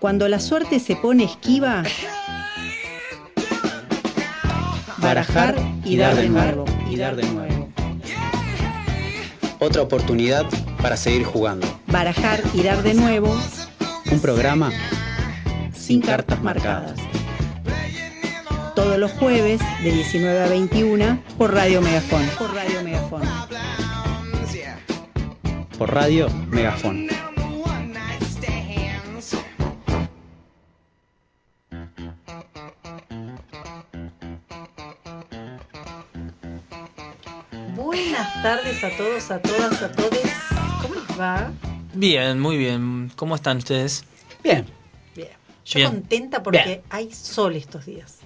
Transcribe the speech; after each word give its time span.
Cuando 0.00 0.28
la 0.28 0.38
suerte 0.38 0.78
se 0.78 0.94
pone 0.94 1.24
esquiva, 1.24 1.82
barajar 4.98 5.56
y 5.84 5.96
dar 5.96 6.14
de 6.14 6.28
nuevo, 6.28 6.64
y 6.88 6.96
dar 6.96 7.16
de 7.16 7.24
nuevo. 7.28 7.68
Otra 9.58 9.82
oportunidad 9.82 10.46
para 10.80 10.96
seguir 10.96 11.24
jugando. 11.24 11.66
Barajar 11.88 12.40
y 12.54 12.62
dar 12.62 12.82
de 12.84 12.94
nuevo 12.94 13.36
Un 14.12 14.20
programa 14.20 14.70
sin 15.74 16.00
cartas 16.00 16.40
marcadas. 16.42 16.94
Todos 18.76 18.98
los 18.98 19.10
jueves 19.12 19.60
de 19.82 19.90
19 19.90 20.44
a 20.44 20.48
21 20.48 21.20
por 21.36 21.52
Radio 21.52 21.82
Megafón. 21.82 22.24
Por 22.38 22.54
Radio 22.54 22.82
Megafón. 22.84 23.22
por 25.78 25.94
radio 25.94 26.28
Megafón. 26.50 27.07
A 38.82 38.90
todos, 38.90 39.30
a 39.30 39.40
todas, 39.42 39.82
a 39.82 39.90
todos. 39.92 40.18
¿Cómo 40.82 40.94
les 40.94 41.18
va? 41.20 41.50
Bien, 41.94 42.38
muy 42.38 42.56
bien. 42.56 43.10
¿Cómo 43.16 43.34
están 43.34 43.58
ustedes? 43.58 44.04
Bien. 44.42 44.66
Bien. 45.16 45.28
Yo 45.64 45.78
Bien. 45.78 45.90
contenta 45.90 46.42
porque 46.42 46.62
Bien. 46.64 46.82
hay 46.90 47.12
sol 47.12 47.56
estos 47.56 47.86
días. 47.86 48.18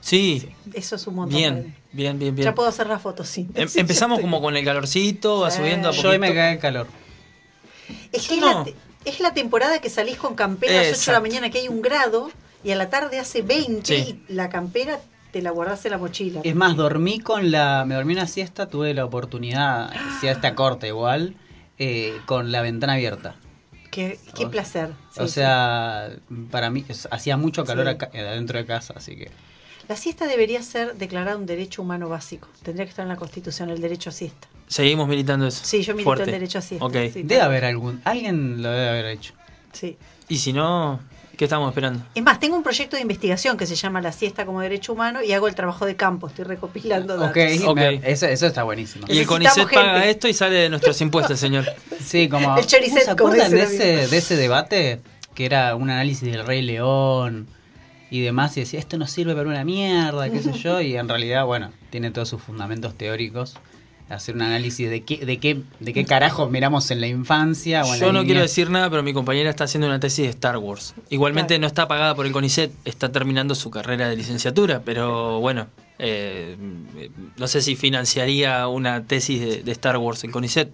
Sí, 0.00 0.48
Eso 0.74 0.96
es 0.96 1.06
un 1.06 1.14
montón. 1.14 1.36
bien, 1.38 1.76
bien, 1.92 2.18
bien, 2.18 2.34
bien. 2.34 2.44
Ya 2.44 2.54
puedo 2.54 2.68
hacer 2.68 2.88
la 2.88 2.98
foto, 2.98 3.24
sí. 3.24 3.48
Em- 3.54 3.68
Sí, 3.68 3.80
empezamos 3.80 4.20
como 4.20 4.42
con 4.42 4.56
el 4.56 4.64
calorcito, 4.64 5.40
va 5.40 5.50
Sí. 5.50 5.58
subiendo 5.58 5.88
a 5.88 5.92
Yo 5.92 5.96
poquito. 5.96 6.10
hoy 6.10 6.18
me 6.18 6.34
cae 6.34 6.52
el 6.54 6.58
calor. 6.58 6.86
Es 8.12 8.26
que 8.28 8.34
es, 8.34 8.40
No. 8.40 8.64
la, 8.64 8.72
es 9.04 9.20
la 9.20 9.32
temporada 9.32 9.80
que 9.80 9.88
salís 9.90 10.16
con 10.16 10.34
campera 10.34 10.80
a 10.80 10.82
las 10.82 10.98
8 10.98 11.10
de 11.10 11.16
la 11.16 11.20
mañana 11.20 11.50
que 11.50 11.58
hay 11.58 11.68
un 11.68 11.80
grado 11.80 12.30
y 12.62 12.70
a 12.72 12.76
la 12.76 12.90
tarde 12.90 13.18
hace 13.18 13.42
20 13.42 13.86
Sí. 14.04 14.22
y 14.28 14.32
la 14.32 14.48
campera 14.50 15.00
te 15.34 15.42
la 15.42 15.50
guardás 15.50 15.84
en 15.84 15.90
la 15.90 15.98
mochila. 15.98 16.42
Es 16.44 16.54
más, 16.54 16.76
dormí 16.76 17.18
con 17.18 17.50
la. 17.50 17.84
Me 17.84 17.96
dormí 17.96 18.12
una 18.12 18.28
siesta, 18.28 18.68
tuve 18.68 18.94
la 18.94 19.04
oportunidad, 19.04 19.92
siesta 20.20 20.54
corta 20.60 20.86
igual, 20.86 21.34
eh, 21.76 22.16
con 22.24 22.52
la 22.52 22.62
ventana 22.62 22.92
abierta. 22.92 23.34
Qué, 23.90 24.16
qué 24.36 24.44
O- 24.46 24.50
placer. 24.52 24.90
Sí, 25.10 25.20
o 25.22 25.26
sea, 25.26 26.08
para 26.52 26.70
mí 26.70 26.84
es- 26.88 27.08
hacía 27.10 27.36
mucho 27.36 27.64
calor 27.64 27.86
Sí. 27.86 27.90
acá, 27.94 28.10
eh, 28.12 28.20
adentro 28.20 28.58
de 28.60 28.64
casa, 28.64 28.94
así 28.96 29.16
que. 29.16 29.32
La 29.88 29.96
siesta 29.96 30.28
debería 30.28 30.62
ser 30.62 30.94
declarada 30.94 31.36
un 31.36 31.46
derecho 31.46 31.82
humano 31.82 32.08
básico. 32.08 32.46
Tendría 32.62 32.86
que 32.86 32.90
estar 32.90 33.02
en 33.02 33.08
la 33.08 33.16
Constitución 33.16 33.70
el 33.70 33.80
derecho 33.80 34.10
a 34.10 34.12
siesta. 34.12 34.46
Seguimos 34.68 35.08
militando 35.08 35.48
eso. 35.48 35.64
Sí, 35.64 35.82
yo 35.82 35.94
milito 35.94 36.04
Fuerte. 36.10 36.24
el 36.26 36.30
derecho 36.30 36.58
a 36.58 36.62
siesta. 36.62 36.86
Ok. 36.86 36.94
sí, 37.12 37.24
Debe 37.24 37.42
haber 37.42 37.64
algún. 37.64 38.00
Alguien 38.04 38.62
lo 38.62 38.70
debe 38.70 38.88
haber 38.88 39.06
hecho. 39.06 39.34
sí. 39.72 39.98
Y 40.28 40.36
si 40.38 40.52
no, 40.52 41.00
¿qué 41.36 41.44
estamos 41.44 41.68
esperando? 41.68 42.04
Es 42.14 42.22
más, 42.22 42.40
tengo 42.40 42.56
un 42.56 42.62
proyecto 42.62 42.96
de 42.96 43.02
investigación 43.02 43.56
que 43.56 43.66
se 43.66 43.74
llama 43.76 44.00
La 44.00 44.12
siesta 44.12 44.46
como 44.46 44.60
derecho 44.60 44.92
humano 44.92 45.22
y 45.22 45.32
hago 45.32 45.48
el 45.48 45.54
trabajo 45.54 45.86
de 45.86 45.96
campo. 45.96 46.28
Estoy 46.28 46.44
recopilando 46.44 47.16
datos. 47.16 47.30
Ok, 47.36 47.66
Ok. 47.68 47.76
me- 47.76 48.00
eso, 48.04 48.26
eso 48.26 48.46
está 48.46 48.62
buenísimo. 48.62 49.06
Y 49.10 49.18
el 49.18 49.26
CONICET 49.26 49.68
paga 49.72 50.06
esto 50.06 50.28
y 50.28 50.34
sale 50.34 50.56
de 50.56 50.68
nuestros 50.70 51.00
impuestos, 51.02 51.38
señor. 51.40 51.64
Sí, 52.00 52.28
como. 52.28 52.56
El 52.58 52.66
choricet, 52.66 53.04
¿Se 53.04 53.16
como 53.16 53.30
acuerdan 53.32 53.50
de 53.50 53.62
ese, 53.64 54.08
de 54.08 54.16
ese 54.16 54.36
debate? 54.36 55.00
Que 55.34 55.46
era 55.46 55.74
un 55.74 55.90
análisis 55.90 56.30
del 56.30 56.46
Rey 56.46 56.62
León 56.62 57.48
y 58.10 58.20
demás, 58.20 58.56
y 58.56 58.60
decía, 58.60 58.78
esto 58.78 58.96
no 58.98 59.08
sirve 59.08 59.34
para 59.34 59.48
una 59.48 59.64
mierda, 59.64 60.30
qué 60.30 60.40
sé 60.40 60.52
yo, 60.52 60.80
y 60.80 60.96
en 60.96 61.08
realidad, 61.08 61.44
bueno, 61.46 61.72
tiene 61.90 62.12
todos 62.12 62.28
sus 62.28 62.40
fundamentos 62.40 62.96
teóricos. 62.96 63.56
Hacer 64.10 64.34
un 64.34 64.42
análisis 64.42 64.90
de 64.90 65.02
qué, 65.02 65.24
de 65.24 65.38
qué, 65.38 65.62
de 65.80 65.92
qué 65.94 66.04
carajos 66.04 66.50
miramos 66.50 66.90
en 66.90 67.00
la 67.00 67.06
infancia. 67.06 67.84
O 67.84 67.94
en 67.94 68.00
Yo 68.00 68.06
la 68.08 68.12
no 68.20 68.24
quiero 68.24 68.42
decir 68.42 68.68
nada, 68.70 68.90
pero 68.90 69.02
mi 69.02 69.14
compañera 69.14 69.48
está 69.48 69.64
haciendo 69.64 69.86
una 69.86 69.98
tesis 69.98 70.24
de 70.26 70.30
Star 70.30 70.58
Wars. 70.58 70.94
Igualmente 71.08 71.54
Claro. 71.54 71.62
no 71.62 71.66
está 71.66 71.88
pagada 71.88 72.14
por 72.14 72.26
el 72.26 72.32
CONICET, 72.32 72.70
está 72.84 73.10
terminando 73.10 73.54
su 73.54 73.70
carrera 73.70 74.08
de 74.08 74.16
licenciatura, 74.16 74.82
pero 74.84 75.40
bueno, 75.40 75.68
eh, 75.98 76.56
no 77.36 77.46
sé 77.48 77.62
si 77.62 77.76
financiaría 77.76 78.68
una 78.68 79.04
tesis 79.04 79.40
de, 79.40 79.62
de 79.62 79.72
Star 79.72 79.96
Wars 79.96 80.22
en 80.24 80.32
CONICET. 80.32 80.70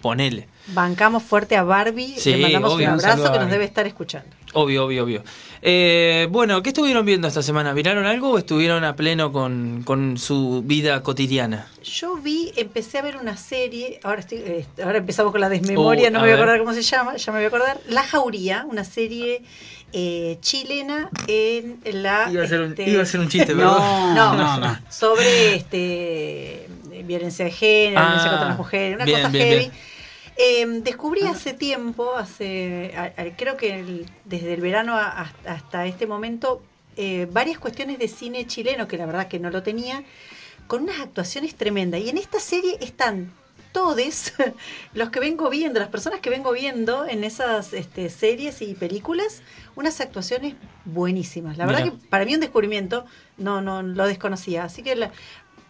Ponele. 0.00 0.46
Bancamos 0.68 1.24
fuerte 1.24 1.56
a 1.56 1.64
Barbie. 1.64 2.14
Sí, 2.18 2.30
Le 2.30 2.38
mandamos 2.42 2.72
obvio, 2.74 2.86
un 2.86 2.94
abrazo 2.94 3.32
que 3.32 3.38
nos 3.40 3.50
debe 3.50 3.64
estar 3.64 3.84
escuchando. 3.86 4.30
Obvio, 4.54 4.86
obvio, 4.86 5.04
obvio. 5.04 5.22
Eh, 5.60 6.26
bueno, 6.30 6.62
¿qué 6.62 6.70
estuvieron 6.70 7.04
viendo 7.04 7.28
esta 7.28 7.42
semana? 7.42 7.74
¿Miraron 7.74 8.06
algo 8.06 8.30
o 8.30 8.38
estuvieron 8.38 8.82
a 8.84 8.96
pleno 8.96 9.30
con, 9.32 9.82
con 9.84 10.16
su 10.16 10.62
vida 10.64 11.02
cotidiana? 11.02 11.66
Yo 11.82 12.16
vi, 12.16 12.52
empecé 12.56 12.98
a 12.98 13.02
ver 13.02 13.16
una 13.16 13.36
serie, 13.36 14.00
ahora 14.02 14.20
estoy, 14.20 14.38
eh, 14.38 14.66
ahora 14.82 14.98
empezamos 14.98 15.32
con 15.32 15.40
la 15.42 15.48
desmemoria, 15.50 16.08
Uh, 16.08 16.12
no 16.12 16.20
me 16.20 16.26
voy 16.26 16.30
a 16.30 16.34
ver. 16.36 16.42
acordar 16.42 16.58
cómo 16.60 16.72
se 16.72 16.82
llama, 16.82 17.16
ya 17.16 17.32
me 17.32 17.38
voy 17.38 17.44
a 17.44 17.48
acordar. 17.48 17.80
La 17.88 18.02
Jauría, 18.04 18.64
una 18.70 18.84
serie 18.84 19.42
eh, 19.92 20.38
chilena 20.40 21.10
en 21.26 21.80
la 22.02 22.28
Iba 22.32 22.44
a 22.44 22.46
ser 22.46 22.60
un, 22.62 22.70
este, 22.70 22.88
iba 22.90 23.02
a 23.02 23.06
ser 23.06 23.20
un 23.20 23.28
chiste, 23.28 23.54
perdón. 23.54 23.78
No, 24.14 24.14
No, 24.14 24.34
no, 24.36 24.60
no. 24.60 24.78
sobre 24.88 25.56
este 25.56 26.68
violencia 27.04 27.44
de 27.44 27.50
género, 27.50 28.00
Ah, 28.00 28.04
violencia 28.04 28.30
contra 28.30 28.48
las 28.48 28.58
mujeres, 28.58 28.96
una 28.96 29.04
bien, 29.04 29.18
cosa 29.18 29.28
bien, 29.30 29.46
heavy. 29.48 29.58
bien. 29.60 29.72
Eh, 30.40 30.64
descubrí 30.82 31.26
hace 31.26 31.52
tiempo, 31.52 32.14
hace 32.16 32.92
a- 32.96 33.12
a- 33.20 33.36
creo 33.36 33.56
que 33.56 33.80
el- 33.80 34.06
desde 34.24 34.54
el 34.54 34.60
verano 34.60 34.94
a- 34.96 35.34
hasta, 35.44 35.86
este 35.86 36.06
momento, 36.06 36.62
eh, 36.96 37.26
varias 37.30 37.58
cuestiones 37.58 37.98
de 37.98 38.06
cine 38.08 38.46
chileno 38.46 38.86
que 38.86 38.96
la 38.98 39.06
verdad 39.06 39.26
que 39.28 39.40
no 39.40 39.50
lo 39.50 39.62
tenía, 39.64 40.04
con 40.68 40.82
unas 40.84 41.00
actuaciones 41.00 41.56
tremendas. 41.56 42.00
Y 42.00 42.08
en 42.10 42.18
esta 42.18 42.40
serie 42.40 42.78
están 42.80 43.32
todos 43.72 43.98
los 44.94 45.10
que 45.10 45.20
vengo 45.20 45.50
viendo, 45.50 45.80
las 45.80 45.88
personas 45.88 46.20
que 46.20 46.30
vengo 46.30 46.52
viendo 46.52 47.06
en 47.06 47.24
esas 47.24 47.72
este, 47.72 48.08
series 48.10 48.62
y 48.62 48.74
películas, 48.74 49.42
unas 49.76 50.00
actuaciones 50.00 50.56
buenísimas. 50.84 51.58
La 51.58 51.66
verdad 51.66 51.84
que 51.84 51.92
para 52.08 52.24
mí 52.24 52.34
un 52.34 52.40
descubrimiento, 52.40 53.06
no, 53.38 53.60
no 53.60 53.82
lo 53.82 54.06
desconocía. 54.06 54.64
Así 54.64 54.82
que 54.82 54.94
la- 54.96 55.12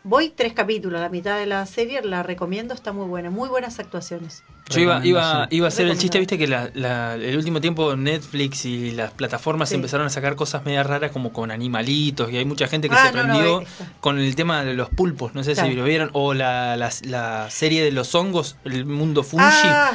voy 0.04 0.30
tres 0.30 0.52
capítulos, 0.54 1.00
la 1.00 1.08
mitad 1.08 1.38
de 1.38 1.46
la 1.46 1.66
serie, 1.66 2.00
la 2.02 2.22
recomiendo, 2.22 2.72
está 2.74 2.92
muy 2.92 3.06
buena, 3.06 3.30
muy 3.30 3.48
buenas 3.48 3.78
actuaciones. 3.78 4.42
Yo 4.70 4.80
iba, 4.80 5.04
iba, 5.04 5.46
iba 5.50 5.66
a 5.66 5.68
hacer 5.68 5.86
el 5.86 5.96
chiste, 5.98 6.18
viste 6.18 6.36
que 6.38 6.46
la, 6.46 6.70
la- 6.74 7.14
el 7.14 7.36
último 7.36 7.60
tiempo 7.60 7.96
Netflix 7.96 8.64
y 8.66 8.90
las 8.92 9.12
plataformas 9.12 9.70
Sí. 9.70 9.74
empezaron 9.76 10.06
a 10.06 10.10
sacar 10.10 10.36
cosas 10.36 10.64
medio 10.64 10.82
raras 10.82 11.10
como 11.10 11.32
con 11.32 11.50
animalitos 11.50 12.30
y 12.30 12.36
hay 12.36 12.44
mucha 12.44 12.68
gente 12.68 12.88
que 12.88 12.94
Ah, 12.94 13.06
se 13.10 13.12
no, 13.16 13.22
no, 13.24 13.32
prendió 13.34 13.64
con 14.00 14.18
el 14.18 14.34
tema 14.36 14.64
de 14.64 14.74
los 14.74 14.90
pulpos, 14.90 15.34
no 15.34 15.42
sé 15.42 15.54
Claro. 15.54 15.70
si 15.70 15.74
lo 15.74 15.84
vieron, 15.84 16.10
o 16.12 16.34
la, 16.34 16.76
la, 16.76 16.90
la 17.02 17.50
serie 17.50 17.82
de 17.82 17.90
los 17.92 18.14
hongos, 18.14 18.56
el 18.64 18.84
mundo 18.84 19.22
fungi. 19.22 19.44
Ah. 19.46 19.92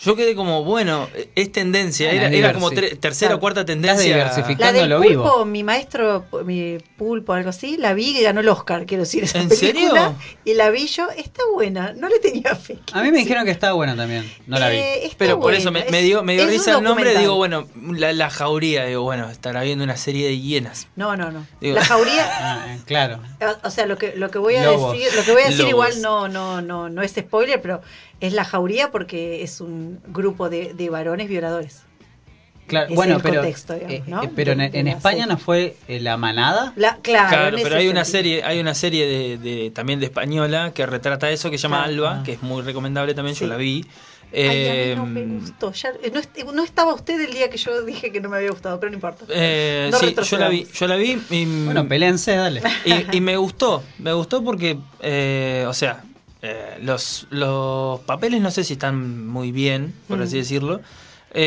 Yo 0.00 0.14
quedé 0.14 0.36
como, 0.36 0.62
bueno, 0.62 1.08
es 1.34 1.50
tendencia, 1.50 2.12
era, 2.12 2.28
era 2.28 2.52
como 2.52 2.70
tercera 2.70 3.34
o 3.34 3.40
cuarta 3.40 3.60
Estás 3.62 3.74
tendencia. 3.74 4.14
diversificando. 4.14 4.64
La 4.64 4.72
del 4.72 4.88
lo 4.90 4.96
pulpo, 4.98 5.08
vivo. 5.38 5.44
mi 5.44 5.64
maestro, 5.64 6.24
mi 6.44 6.78
pulpo, 6.96 7.32
algo 7.32 7.50
así, 7.50 7.76
la 7.76 7.94
vi 7.94 8.16
y 8.16 8.22
ganó 8.22 8.38
el 8.40 8.48
Oscar, 8.48 8.86
quiero 8.86 9.02
decir, 9.02 9.24
esa 9.24 9.40
¿En 9.40 9.48
película. 9.48 9.72
serio? 10.14 10.14
Y 10.44 10.54
la 10.54 10.70
vi 10.70 10.86
yo, 10.86 11.08
está 11.16 11.42
buena, 11.52 11.94
no 11.94 12.08
le 12.08 12.20
tenía 12.20 12.54
fe. 12.54 12.78
A 12.92 13.02
mí 13.02 13.10
me 13.10 13.18
dijeron 13.18 13.44
que 13.44 13.50
estaba 13.50 13.72
buena 13.72 13.96
también, 13.96 14.30
no 14.46 14.58
la 14.60 14.68
vi. 14.68 14.76
Eh, 14.76 15.10
Pero 15.18 15.40
por 15.40 15.52
eso 15.54 15.72
me, 15.72 15.82
dio, 16.02 16.22
me 16.22 16.34
dio 16.34 16.44
es 16.44 16.48
risa 16.50 16.76
el 16.76 16.84
nombre, 16.84 17.18
digo, 17.18 17.34
bueno, 17.34 17.66
la, 17.92 18.12
la 18.12 18.30
jauría, 18.30 18.84
digo, 18.84 19.02
bueno, 19.02 19.28
estará 19.30 19.62
viendo 19.62 19.82
una 19.82 19.96
serie 19.96 20.28
de 20.28 20.38
hienas. 20.38 20.86
No, 20.94 21.16
no, 21.16 21.32
no. 21.32 21.44
Digo- 21.60 21.74
La 21.74 21.84
jauría, 21.84 22.24
Ah, 22.40 22.66
eh, 22.68 22.78
claro. 22.86 23.18
o- 23.40 23.66
o 23.66 23.70
sea, 23.70 23.86
lo 23.86 23.98
que, 23.98 24.14
lo 24.14 24.30
que 24.30 24.38
voy 24.38 24.54
a 24.54 24.62
Lobos. 24.64 24.92
decir, 24.92 25.08
lo 25.16 25.24
que 25.24 25.32
voy 25.32 25.42
a 25.42 25.46
decir 25.46 25.58
Lobos. 25.66 25.70
igual 25.72 26.02
no, 26.02 26.28
no, 26.28 26.62
no, 26.62 26.88
no 26.88 27.02
es 27.02 27.12
spoiler, 27.18 27.60
pero 27.60 27.80
es 28.20 28.32
la 28.32 28.44
jauría 28.44 28.90
porque 28.90 29.42
es 29.42 29.60
un 29.60 29.87
grupo 30.08 30.48
de, 30.48 30.74
de 30.74 30.90
varones 30.90 31.28
violadores. 31.28 31.82
Claro, 32.66 32.94
bueno, 32.94 33.14
es 33.14 33.16
el 33.16 33.22
pero, 33.22 33.40
contexto, 33.40 33.72
digamos, 33.74 33.94
eh, 33.94 34.02
¿no? 34.06 34.22
eh, 34.24 34.30
pero 34.36 34.52
en, 34.52 34.58
De- 34.58 34.66
España 34.90 35.20
serie. 35.22 35.26
no 35.26 35.38
fue 35.38 35.76
eh, 35.88 36.00
la 36.00 36.18
manada. 36.18 36.74
La, 36.76 36.96
claro, 36.98 37.28
Claro, 37.30 37.56
pero 37.62 37.76
hay 37.76 37.88
una 37.88 38.04
serie, 38.04 38.42
hay 38.44 38.60
una 38.60 38.74
serie 38.74 39.06
de, 39.06 39.38
de- 39.38 39.70
también 39.70 40.00
de 40.00 40.06
española 40.06 40.72
que 40.74 40.84
retrata 40.84 41.30
eso 41.30 41.50
que 41.50 41.56
se 41.56 41.62
llama 41.62 41.84
Claro. 41.86 42.06
Alba, 42.08 42.22
que 42.24 42.32
es 42.34 42.42
muy 42.42 42.60
recomendable 42.62 43.14
también, 43.14 43.34
Sí. 43.36 43.44
yo 43.44 43.46
la 43.48 43.56
vi. 43.56 43.86
Ay, 44.34 44.68
a 44.68 44.74
mí 44.90 44.94
no 44.96 45.06
me 45.06 45.20
Eh, 45.22 45.26
gustó. 45.40 45.72
Ya- 45.72 45.92
eh, 46.02 46.12
no, 46.12 46.52
no 46.52 46.62
estaba 46.62 46.92
usted 46.92 47.18
el 47.18 47.32
día 47.32 47.48
que 47.48 47.56
yo 47.56 47.82
dije 47.86 48.12
que 48.12 48.20
no 48.20 48.28
me 48.28 48.36
había 48.36 48.50
gustado, 48.50 48.78
pero 48.78 48.90
no 48.90 48.96
importa. 48.96 49.24
eh, 49.30 49.88
No 49.90 49.98
sí, 49.98 50.14
yo 50.22 50.36
la 50.36 50.50
vi, 50.50 50.66
yo 50.74 50.86
la 50.86 50.96
vi 50.96 51.18
y, 51.30 51.64
Bueno, 51.64 51.88
pelense, 51.88 52.36
dale. 52.36 52.60
y- 52.84 53.16
y 53.16 53.20
me 53.22 53.38
gustó, 53.38 53.82
me 53.98 54.12
gustó 54.12 54.44
porque, 54.44 54.76
eh, 55.00 55.64
o 55.66 55.72
sea, 55.72 56.02
eh, 56.42 56.78
los, 56.82 57.26
los 57.30 58.00
papeles 58.00 58.40
no 58.40 58.50
sé 58.50 58.64
si 58.64 58.74
están 58.74 59.26
muy 59.26 59.50
bien, 59.52 59.94
por 60.06 60.18
Mm. 60.18 60.22
así 60.22 60.36
decirlo, 60.38 60.80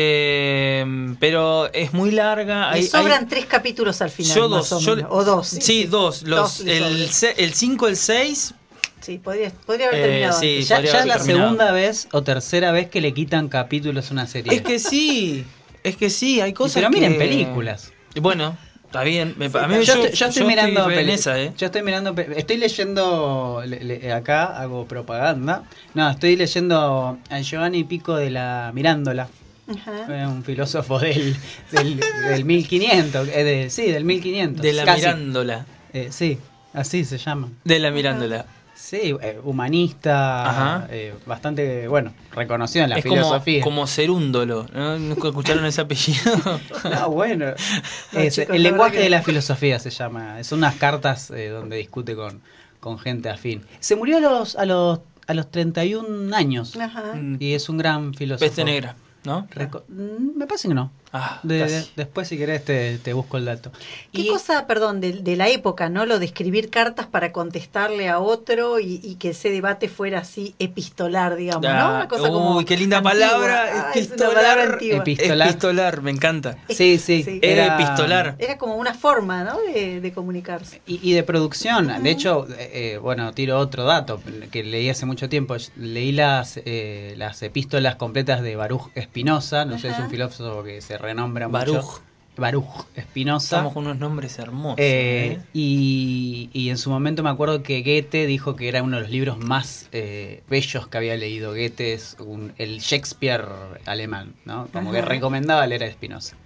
eh, 0.06 1.14
pero 1.18 1.72
es 1.72 1.92
muy 1.92 2.10
larga. 2.10 2.70
Hay- 2.70 2.86
sobran 2.86 3.22
hay- 3.24 3.28
tres 3.28 3.46
capítulos 3.46 4.00
al 4.02 4.10
final. 4.10 4.36
yo 4.36 4.48
más 4.48 4.68
dos, 4.70 4.86
o, 4.88 4.96
yo- 4.96 5.08
o 5.10 5.24
dos. 5.24 5.48
Sí, 5.48 5.84
dos. 5.84 6.22
Los, 6.22 6.58
Dos 6.58 6.66
el, 6.66 6.82
sobran. 6.82 7.08
se- 7.08 7.44
el 7.44 7.54
5, 7.54 7.88
el 7.88 7.96
6 7.96 8.54
Sí, 9.00 9.18
podría, 9.18 9.50
podría 9.66 9.88
haber 9.88 9.98
Eh, 9.98 10.02
terminado. 10.04 10.38
sí. 10.40 10.48
antes. 10.52 10.68
Ya, 10.68 10.76
podría 10.76 10.92
ya 10.92 10.98
es 11.00 11.06
la 11.06 11.16
terminado. 11.16 11.40
segunda 11.48 11.72
vez 11.72 12.08
o 12.12 12.22
tercera 12.22 12.70
vez 12.70 12.88
que 12.88 13.00
le 13.00 13.12
quitan 13.12 13.48
capítulos 13.48 14.10
a 14.10 14.12
una 14.14 14.26
serie. 14.28 14.54
Es 14.54 14.62
que 14.62 14.78
sí, 14.78 15.44
es 15.82 15.96
que 15.96 16.08
sí, 16.08 16.40
hay 16.40 16.52
cosas 16.52 16.74
Pero 16.76 16.90
miren 16.90 17.14
que- 17.14 17.18
películas. 17.18 17.92
Bueno, 18.20 18.56
está 18.92 19.04
bien. 19.04 19.34
Me, 19.38 19.46
a 19.46 19.66
mí 19.68 19.74
yo, 19.76 19.82
yo, 19.82 19.94
estoy, 20.04 20.10
yo 20.12 20.26
estoy 20.26 20.44
mirando 20.44 20.88
en 20.90 20.94
peli- 20.96 21.12
esa, 21.12 21.40
¿eh? 21.40 21.52
yo 21.56 21.66
estoy 21.66 21.82
mirando 21.82 22.14
estoy 22.36 22.56
leyendo 22.58 23.62
le- 23.66 23.82
le- 23.84 24.12
acá 24.12 24.60
hago 24.60 24.86
propaganda 24.86 25.64
no 25.94 26.10
estoy 26.10 26.36
leyendo 26.36 27.18
a 27.30 27.40
Giovanni 27.40 27.84
Pico 27.84 28.16
de 28.16 28.30
la 28.30 28.70
Mirándola 28.74 29.28
Ajá. 29.68 30.28
Un 30.28 30.44
filósofo 30.44 30.98
del, 30.98 31.34
del, 31.70 31.98
del 32.28 32.44
1500, 32.44 33.28
eh, 33.28 33.44
de- 33.44 33.70
sí, 33.70 33.90
del 33.90 34.04
1500. 34.04 34.60
De 34.60 34.72
la 34.74 34.84
casi. 34.84 35.00
Mirándola. 35.06 35.64
Eh, 35.94 36.08
sí, 36.10 36.36
así 36.74 37.04
se 37.06 37.16
llama. 37.16 37.48
De 37.64 37.78
la 37.78 37.90
Mirándola. 37.92 38.44
Sí, 38.82 39.14
eh, 39.22 39.40
humanista, 39.44 40.50
Ajá. 40.50 40.88
eh, 40.90 41.14
bastante, 41.24 41.86
bueno, 41.86 42.12
reconocido 42.32 42.82
en 42.84 42.90
la 42.90 42.96
es 42.96 43.04
como, 43.04 43.14
filosofía. 43.14 43.62
como 43.62 43.86
Cerúndolo. 43.86 44.66
¿no? 44.74 44.98
¿Nunca 44.98 45.28
escucharon 45.28 45.64
ese 45.66 45.80
apellido? 45.82 46.20
No, 46.90 47.10
bueno. 47.10 47.46
No, 48.12 48.18
Es- 48.20 48.34
chicos, 48.34 48.56
el 48.56 48.62
la 48.64 48.70
lenguaje 48.70 48.96
que- 48.96 49.02
de 49.04 49.10
la 49.10 49.22
filosofía 49.22 49.78
se 49.78 49.90
llama. 49.90 50.42
Son 50.42 50.58
unas 50.58 50.74
cartas 50.74 51.30
eh, 51.30 51.48
donde 51.50 51.76
discute 51.76 52.16
con, 52.16 52.42
con 52.80 52.98
gente 52.98 53.30
afín. 53.30 53.64
Se 53.78 53.94
murió 53.94 54.16
a 54.16 54.20
los, 54.20 54.56
a 54.56 54.64
los, 54.66 54.98
a 55.28 55.34
los 55.34 55.48
31 55.50 56.34
años. 56.34 56.76
Ajá. 56.76 57.14
Y 57.38 57.54
es 57.54 57.68
un 57.68 57.78
gran 57.78 58.12
filósofo. 58.14 58.44
Peste 58.46 58.64
negra, 58.64 58.96
¿no? 59.24 59.46
Reco- 59.54 59.84
Mm, 59.88 60.36
Me 60.38 60.46
parece 60.48 60.66
que 60.66 60.74
no. 60.74 60.90
Ah, 61.14 61.40
De- 61.42 61.66
de- 61.66 61.84
después, 61.94 62.26
si 62.28 62.38
querés, 62.38 62.64
te, 62.64 62.98
te 62.98 63.12
busco 63.12 63.36
el 63.36 63.44
dato. 63.44 63.70
Qué 64.12 64.22
Y- 64.22 64.28
cosa, 64.28 64.66
perdón, 64.66 65.00
de, 65.00 65.12
de 65.12 65.36
la 65.36 65.48
época, 65.48 65.90
¿no? 65.90 66.06
Lo 66.06 66.18
de 66.18 66.24
escribir 66.24 66.70
cartas 66.70 67.06
para 67.06 67.32
contestarle 67.32 68.08
a 68.08 68.18
otro 68.18 68.80
y, 68.80 68.98
y 69.02 69.16
que 69.16 69.30
ese 69.30 69.50
debate 69.50 69.88
fuera 69.90 70.20
así 70.20 70.54
epistolar, 70.58 71.36
digamos, 71.36 71.62
¿no? 71.62 71.68
Ah, 71.68 71.96
Una 71.96 72.08
cosa 72.08 72.28
como 72.28 72.56
uy, 72.56 72.64
qué 72.64 72.76
linda 72.78 72.98
antigua. 72.98 73.12
palabra, 73.28 73.62
Ah, 73.62 73.90
es 73.94 74.06
una 74.06 74.14
epistolar. 74.16 74.34
palabra 74.34 74.78
Epistolar. 74.80 75.48
Epistolar, 75.48 76.02
me 76.02 76.10
encanta. 76.12 76.56
Sí, 76.70 76.98
sí. 76.98 77.22
Sí. 77.22 77.40
Era 77.42 77.74
epistolar. 77.74 78.36
Era 78.38 78.56
como 78.56 78.76
una 78.76 78.94
forma, 78.94 79.44
¿no? 79.44 79.58
De, 79.60 80.00
de 80.00 80.12
comunicarse. 80.12 80.80
Y, 80.86 81.10
y 81.10 81.12
de 81.12 81.22
producción, 81.24 82.02
de 82.02 82.10
hecho, 82.10 82.46
eh, 82.58 82.94
eh, 82.94 82.98
bueno, 82.98 83.32
tiro 83.34 83.58
otro 83.58 83.84
dato 83.84 84.22
que 84.50 84.62
leí 84.62 84.88
hace 84.88 85.04
mucho 85.06 85.28
tiempo. 85.28 85.56
Leí 85.76 86.12
las, 86.12 86.56
eh, 86.64 87.14
las 87.18 87.42
epístolas 87.42 87.96
completas 87.96 88.40
de 88.42 88.56
Baruch 88.56 88.90
Espinosa, 88.94 89.64
no 89.66 89.78
sé, 89.78 89.88
es 89.88 89.98
un 89.98 90.08
filósofo 90.08 90.62
que 90.62 90.80
se 90.80 90.98
renombra 91.02 91.48
Baruch. 91.48 91.74
mucho. 91.76 92.00
Baruch 92.34 92.86
Espinosa. 92.96 93.56
Estamos 93.56 93.74
con 93.74 93.84
unos 93.84 93.98
nombres 93.98 94.38
hermosos. 94.38 94.78
Eh, 94.78 95.32
¿eh? 95.32 95.40
y, 95.52 96.48
y 96.54 96.70
en 96.70 96.78
su 96.78 96.88
momento 96.88 97.22
me 97.22 97.28
acuerdo 97.28 97.62
que 97.62 97.82
Goethe 97.82 98.26
dijo 98.26 98.56
que 98.56 98.68
era 98.68 98.82
uno 98.82 98.96
de 98.96 99.02
los 99.02 99.10
libros 99.10 99.38
más 99.38 99.88
eh, 99.92 100.42
bellos 100.48 100.86
que 100.88 100.96
había 100.96 101.14
leído. 101.18 101.50
Goethe 101.50 101.92
es 101.92 102.16
un- 102.20 102.54
el 102.56 102.78
Shakespeare 102.78 103.44
alemán, 103.84 104.32
¿no? 104.46 104.68
Como 104.72 104.92
que 104.92 105.02
recomendaba 105.02 105.66
leer 105.66 105.82
a 105.82 105.86
Espinosa. 105.86 106.36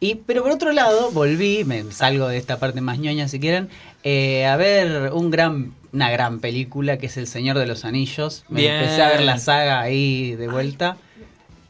Y, 0.00 0.14
pero 0.14 0.42
por 0.44 0.52
otro 0.52 0.72
lado, 0.72 1.10
volví, 1.10 1.64
me 1.64 1.82
salgo 1.92 2.28
de 2.28 2.38
esta 2.38 2.58
parte 2.58 2.80
más 2.80 2.98
ñoña 2.98 3.26
si 3.28 3.38
quieren, 3.40 3.68
eh, 4.04 4.46
a 4.46 4.56
ver 4.56 5.10
un 5.12 5.28
gran, 5.30 5.74
una 5.92 6.08
gran 6.10 6.38
película 6.38 6.96
que 6.98 7.06
es 7.06 7.16
El 7.18 7.26
Señor 7.26 7.58
de 7.58 7.66
los 7.66 7.84
Anillos. 7.84 8.44
Me 8.48 8.60
Bien. 8.60 8.74
empecé 8.76 9.02
a 9.02 9.08
ver 9.08 9.22
la 9.22 9.38
saga 9.38 9.80
ahí 9.80 10.36
de 10.36 10.46
vuelta. 10.48 10.96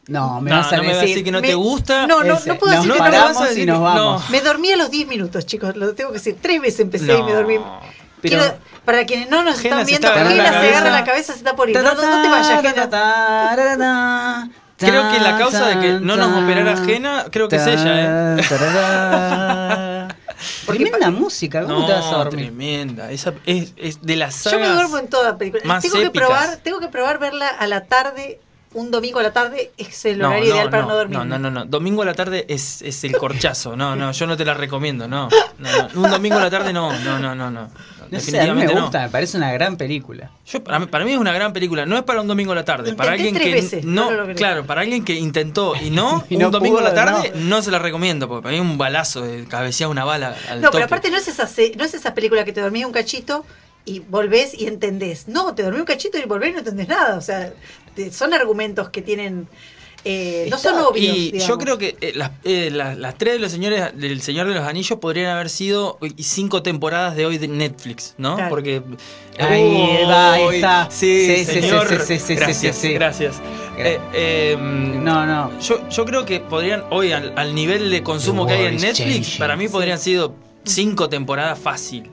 No, 0.09 0.41
me 0.41 0.49
No, 0.49 0.57
vas 0.57 0.73
a 0.73 0.77
no 0.77 0.81
me 0.83 0.87
decir, 0.89 0.95
vas 0.97 1.03
a 1.03 1.07
decir 1.07 1.23
que 1.23 1.31
no 1.31 1.39
Me- 1.41 1.47
te 1.47 1.53
gusta. 1.55 2.07
No, 2.07 2.23
no, 2.23 2.33
Ese, 2.35 2.49
no 2.49 2.57
puedo 2.57 2.73
nos 2.73 2.83
decir 2.85 3.01
que 3.01 3.09
no. 3.09 3.23
vas 3.23 3.37
a 3.37 3.45
y 3.45 3.47
decir 3.49 3.67
nos 3.67 3.81
vamos. 3.81 4.23
no. 4.23 4.29
Me 4.29 4.41
dormí 4.41 4.71
a 4.71 4.77
los 4.77 4.89
10 4.91 5.07
minutos, 5.07 5.45
chicos, 5.45 5.75
lo 5.75 5.93
tengo 5.93 6.09
que 6.11 6.17
decir. 6.17 6.37
Tres 6.41 6.59
veces 6.61 6.79
empecé 6.81 7.17
y 7.17 7.23
me 7.23 7.33
dormí. 7.33 7.57
Pero- 8.21 8.37
Quiero- 8.43 8.57
para 8.85 9.05
quienes 9.05 9.29
no 9.29 9.43
nos 9.43 9.59
Gena 9.59 9.81
están 9.81 9.85
se 9.85 9.91
viendo, 9.91 10.07
está 10.07 10.19
Gena 10.27 10.31
se 10.31 10.51
la 10.51 10.59
agarra 10.77 10.89
la 10.91 11.03
cabeza, 11.05 11.33
se 11.33 11.37
está 11.39 11.55
por 11.55 11.69
ir. 11.69 11.75
No, 11.77 11.83
no, 11.83 11.93
no 11.93 12.21
te 12.21 12.27
vayas, 12.27 12.61
Gena. 12.61 14.49
Creo 14.77 15.11
que 15.11 15.19
la 15.19 15.37
causa 15.37 15.67
de 15.67 15.79
que 15.79 15.93
no 15.99 16.15
nos 16.15 16.41
operara 16.43 16.71
ajena, 16.73 17.25
creo 17.31 17.47
que 17.49 17.57
es 17.57 17.67
ella, 17.67 18.35
¿eh? 18.37 18.41
Porque 20.65 20.83
Tremenda 20.85 21.11
música, 21.11 21.63
¿cómo 21.63 21.85
te 21.85 21.91
vas 21.91 22.05
a 22.05 22.11
No, 22.11 22.17
dormir? 22.19 22.45
tremenda. 22.45 23.11
Esa 23.11 23.33
es, 23.45 23.73
es 23.75 24.01
de 24.01 24.15
las 24.15 24.41
Yo 24.45 24.51
sagas. 24.51 24.69
me 24.69 24.73
duermo 24.73 24.97
en 24.97 25.09
toda 25.09 25.37
película. 25.37 25.63
más 25.65 25.83
Tengo 25.83 25.97
que 25.99 26.11
probar, 26.11 26.57
tengo 26.63 26.79
que 26.79 26.87
probar 26.87 27.19
verla 27.19 27.49
a 27.49 27.67
la 27.67 27.85
tarde, 27.85 28.39
un 28.73 28.91
domingo 28.91 29.19
a 29.19 29.23
la 29.23 29.33
tarde, 29.33 29.71
es 29.77 30.05
el 30.05 30.21
horario 30.23 30.45
no, 30.49 30.55
ideal 30.55 30.69
para 30.69 30.83
no, 30.83 30.89
no, 30.89 30.95
dormir. 30.95 31.17
No, 31.17 31.25
no, 31.25 31.39
no, 31.39 31.49
no. 31.49 31.65
Domingo 31.65 32.03
a 32.03 32.05
la 32.05 32.13
tarde 32.13 32.45
es, 32.49 32.81
es 32.83 33.03
el 33.03 33.17
corchazo. 33.17 33.75
No, 33.75 33.95
no, 33.95 34.11
yo 34.11 34.27
no 34.27 34.37
te 34.37 34.45
la 34.45 34.53
recomiendo, 34.53 35.07
no. 35.07 35.27
No, 35.57 35.89
no. 35.93 36.01
Un 36.03 36.11
domingo 36.11 36.37
a 36.37 36.41
la 36.41 36.49
tarde 36.51 36.71
no, 36.71 36.91
no, 36.99 37.17
no, 37.19 37.33
no, 37.35 37.49
no. 37.49 37.69
No 38.11 38.19
sé, 38.19 38.39
a 38.39 38.43
mí 38.45 38.53
me 38.53 38.65
Definitivamente 38.65 38.75
no. 38.75 38.81
gusta, 38.83 39.01
me 39.03 39.09
parece 39.09 39.37
una 39.37 39.51
gran 39.53 39.77
película. 39.77 40.31
Yo, 40.47 40.63
para, 40.63 40.79
mí, 40.79 40.85
para 40.87 41.05
mí 41.05 41.11
es 41.13 41.17
una 41.17 41.31
gran 41.33 41.53
película. 41.53 41.85
No 41.85 41.95
es 41.97 42.03
para 42.03 42.21
un 42.21 42.27
domingo 42.27 42.51
a 42.51 42.55
la 42.55 42.65
tarde. 42.65 42.93
para 42.93 43.11
alguien 43.13 43.33
tres 43.35 43.47
que 43.47 43.53
veces, 43.53 43.85
no, 43.85 44.09
claro, 44.35 44.65
para 44.65 44.81
alguien 44.81 45.03
que 45.03 45.13
intentó 45.15 45.75
y 45.75 45.89
no, 45.91 46.23
Y 46.29 46.35
un 46.41 46.51
domingo 46.51 46.79
a 46.79 46.83
la 46.83 46.93
tarde 46.93 47.31
no. 47.35 47.57
no. 47.57 47.61
se 47.61 47.71
la 47.71 47.79
recomiendo, 47.79 48.27
porque 48.27 48.43
para 48.43 48.51
mí 48.53 48.57
es 48.57 48.65
un 48.69 48.77
balazo 48.77 49.21
de 49.21 49.45
cabecear 49.45 49.89
una 49.89 50.05
bala 50.05 50.35
al 50.49 50.61
No, 50.61 50.71
pero 50.71 50.85
aparte 50.85 51.09
no 51.11 51.17
es 51.17 51.27
esa 51.27 51.45
se- 51.47 51.75
no 51.75 51.83
es 51.83 51.93
esa 51.93 52.13
película 52.13 52.45
que 52.45 52.53
te 52.53 52.61
dormís 52.61 52.85
un 52.85 52.91
cachito 52.91 53.45
y 53.85 53.99
volvés 53.99 54.53
y 54.53 54.67
entendés. 54.67 55.27
No, 55.27 55.55
te 55.55 55.63
dormís 55.63 55.79
un 55.81 55.85
cachito 55.85 56.17
y 56.17 56.23
volvés 56.25 56.49
y 56.49 56.53
no 56.53 56.59
entendés 56.59 56.87
nada. 56.87 57.15
O 57.17 57.21
sea, 57.21 57.53
son 58.11 58.33
argumentos 58.33 58.89
que 58.89 59.01
tienen. 59.01 59.47
eh, 60.05 60.47
no 60.49 60.57
son 60.57 60.75
obvios. 60.79 61.15
Y 61.17 61.31
digamos. 61.31 61.47
yo 61.47 61.57
creo 61.57 61.77
que 61.77 61.97
eh, 61.99 62.13
las, 62.15 62.31
eh, 62.45 62.69
las, 62.71 62.97
las 62.97 63.17
tres 63.17 63.33
de 63.33 63.39
los 63.39 63.51
señores 63.51 63.83
del 63.95 64.21
Señor 64.21 64.47
de 64.47 64.53
los 64.55 64.63
Anillos 64.63 64.97
podrían 64.99 65.27
haber 65.31 65.49
sido 65.49 65.99
cinco 66.17 66.63
temporadas 66.63 67.15
de 67.17 67.25
hoy 67.25 67.37
de 67.37 67.47
Netflix, 67.49 68.15
¿no? 68.17 68.35
Claro. 68.35 68.49
Porque 68.49 68.81
Ahí 69.37 70.03
va, 70.05 70.33
ahí 70.33 70.55
está. 70.55 70.87
Sí, 70.91 71.25
Sí, 71.25 71.37
sí, 71.37 71.45
sí, 71.45 71.61
señor. 71.61 71.87
sí, 71.87 71.95
sí, 72.05 72.19
sí, 72.19 72.35
gracias, 72.35 72.75
sí, 72.77 72.87
sí. 72.87 72.93
gracias. 72.93 73.41
Eh, 73.77 73.99
eh, 74.13 74.55
No, 74.59 75.25
no. 75.25 75.57
Yo, 75.59 75.87
yo 75.89 76.05
creo 76.05 76.25
que 76.25 76.39
podrían, 76.41 76.83
hoy 76.91 77.11
al, 77.13 77.33
al 77.37 77.53
nivel 77.55 77.89
de 77.91 78.03
consumo 78.03 78.45
The 78.45 78.53
que 78.53 78.59
hay 78.59 78.65
en 78.67 78.81
Netflix, 78.81 78.97
changing. 78.97 79.39
para 79.39 79.55
mí 79.55 79.67
podrían 79.69 79.99
sido 79.99 80.35
cinco 80.65 81.07
temporadas 81.09 81.57
fácil. 81.59 82.09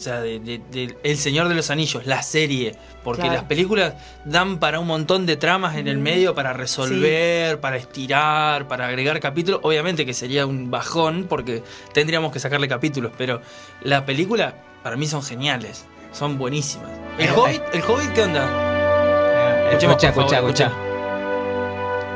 O 0.00 0.02
sea, 0.02 0.22
de, 0.22 0.40
de- 0.40 0.62
de 0.70 0.96
El 1.02 1.18
Señor 1.18 1.48
de 1.48 1.54
los 1.54 1.68
Anillos, 1.68 2.06
la 2.06 2.22
serie. 2.22 2.74
Porque 3.04 3.20
Claro. 3.20 3.34
las 3.36 3.44
películas 3.44 3.94
dan 4.24 4.58
para 4.58 4.80
un 4.80 4.86
montón 4.86 5.26
de 5.26 5.36
tramas 5.36 5.76
en 5.76 5.88
el 5.88 5.98
medio 5.98 6.34
para 6.34 6.54
resolver, 6.54 7.60
para 7.60 7.76
estirar, 7.76 8.66
para 8.66 8.86
agregar 8.86 9.20
capítulos. 9.20 9.60
Obviamente 9.62 10.06
que 10.06 10.14
sería 10.14 10.46
un 10.46 10.70
bajón 10.70 11.26
porque 11.28 11.62
tendríamos 11.92 12.32
que 12.32 12.38
sacarle 12.40 12.66
capítulos, 12.66 13.12
pero 13.18 13.42
la 13.82 14.06
película 14.06 14.54
para 14.82 14.96
mí 14.96 15.06
son 15.06 15.22
geniales. 15.22 15.84
Son 16.12 16.38
buenísimas. 16.38 16.90
¿El 17.18 17.26
Eh, 17.26 17.32
Hobbit? 17.36 17.62
¿El 17.74 17.82
Hobbit 17.82 18.12
qué 18.14 18.22
onda? 18.22 19.70
Escucha, 19.78 20.08
escucha, 20.08 20.36
escucha. 20.38 20.72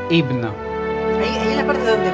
Himno. 0.08 0.54
Ahí, 1.20 1.28
ahí 1.38 1.48
en 1.50 1.56
la 1.58 1.66
parte 1.66 1.84
donde. 1.84 2.10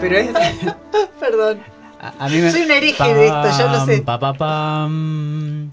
Pero 0.00 0.16
es. 0.18 0.30
Perdón. 1.20 1.73
A, 2.04 2.26
a 2.26 2.28
mí 2.28 2.36
me... 2.36 2.50
Soy 2.50 2.62
un 2.62 2.70
hereje 2.70 3.14
de 3.14 3.26
esto, 3.26 3.58
yo 3.58 3.68
lo 3.68 3.86
sé. 3.86 4.02
Pa, 4.02 4.18
pa, 4.18 4.34
pam. 4.34 5.70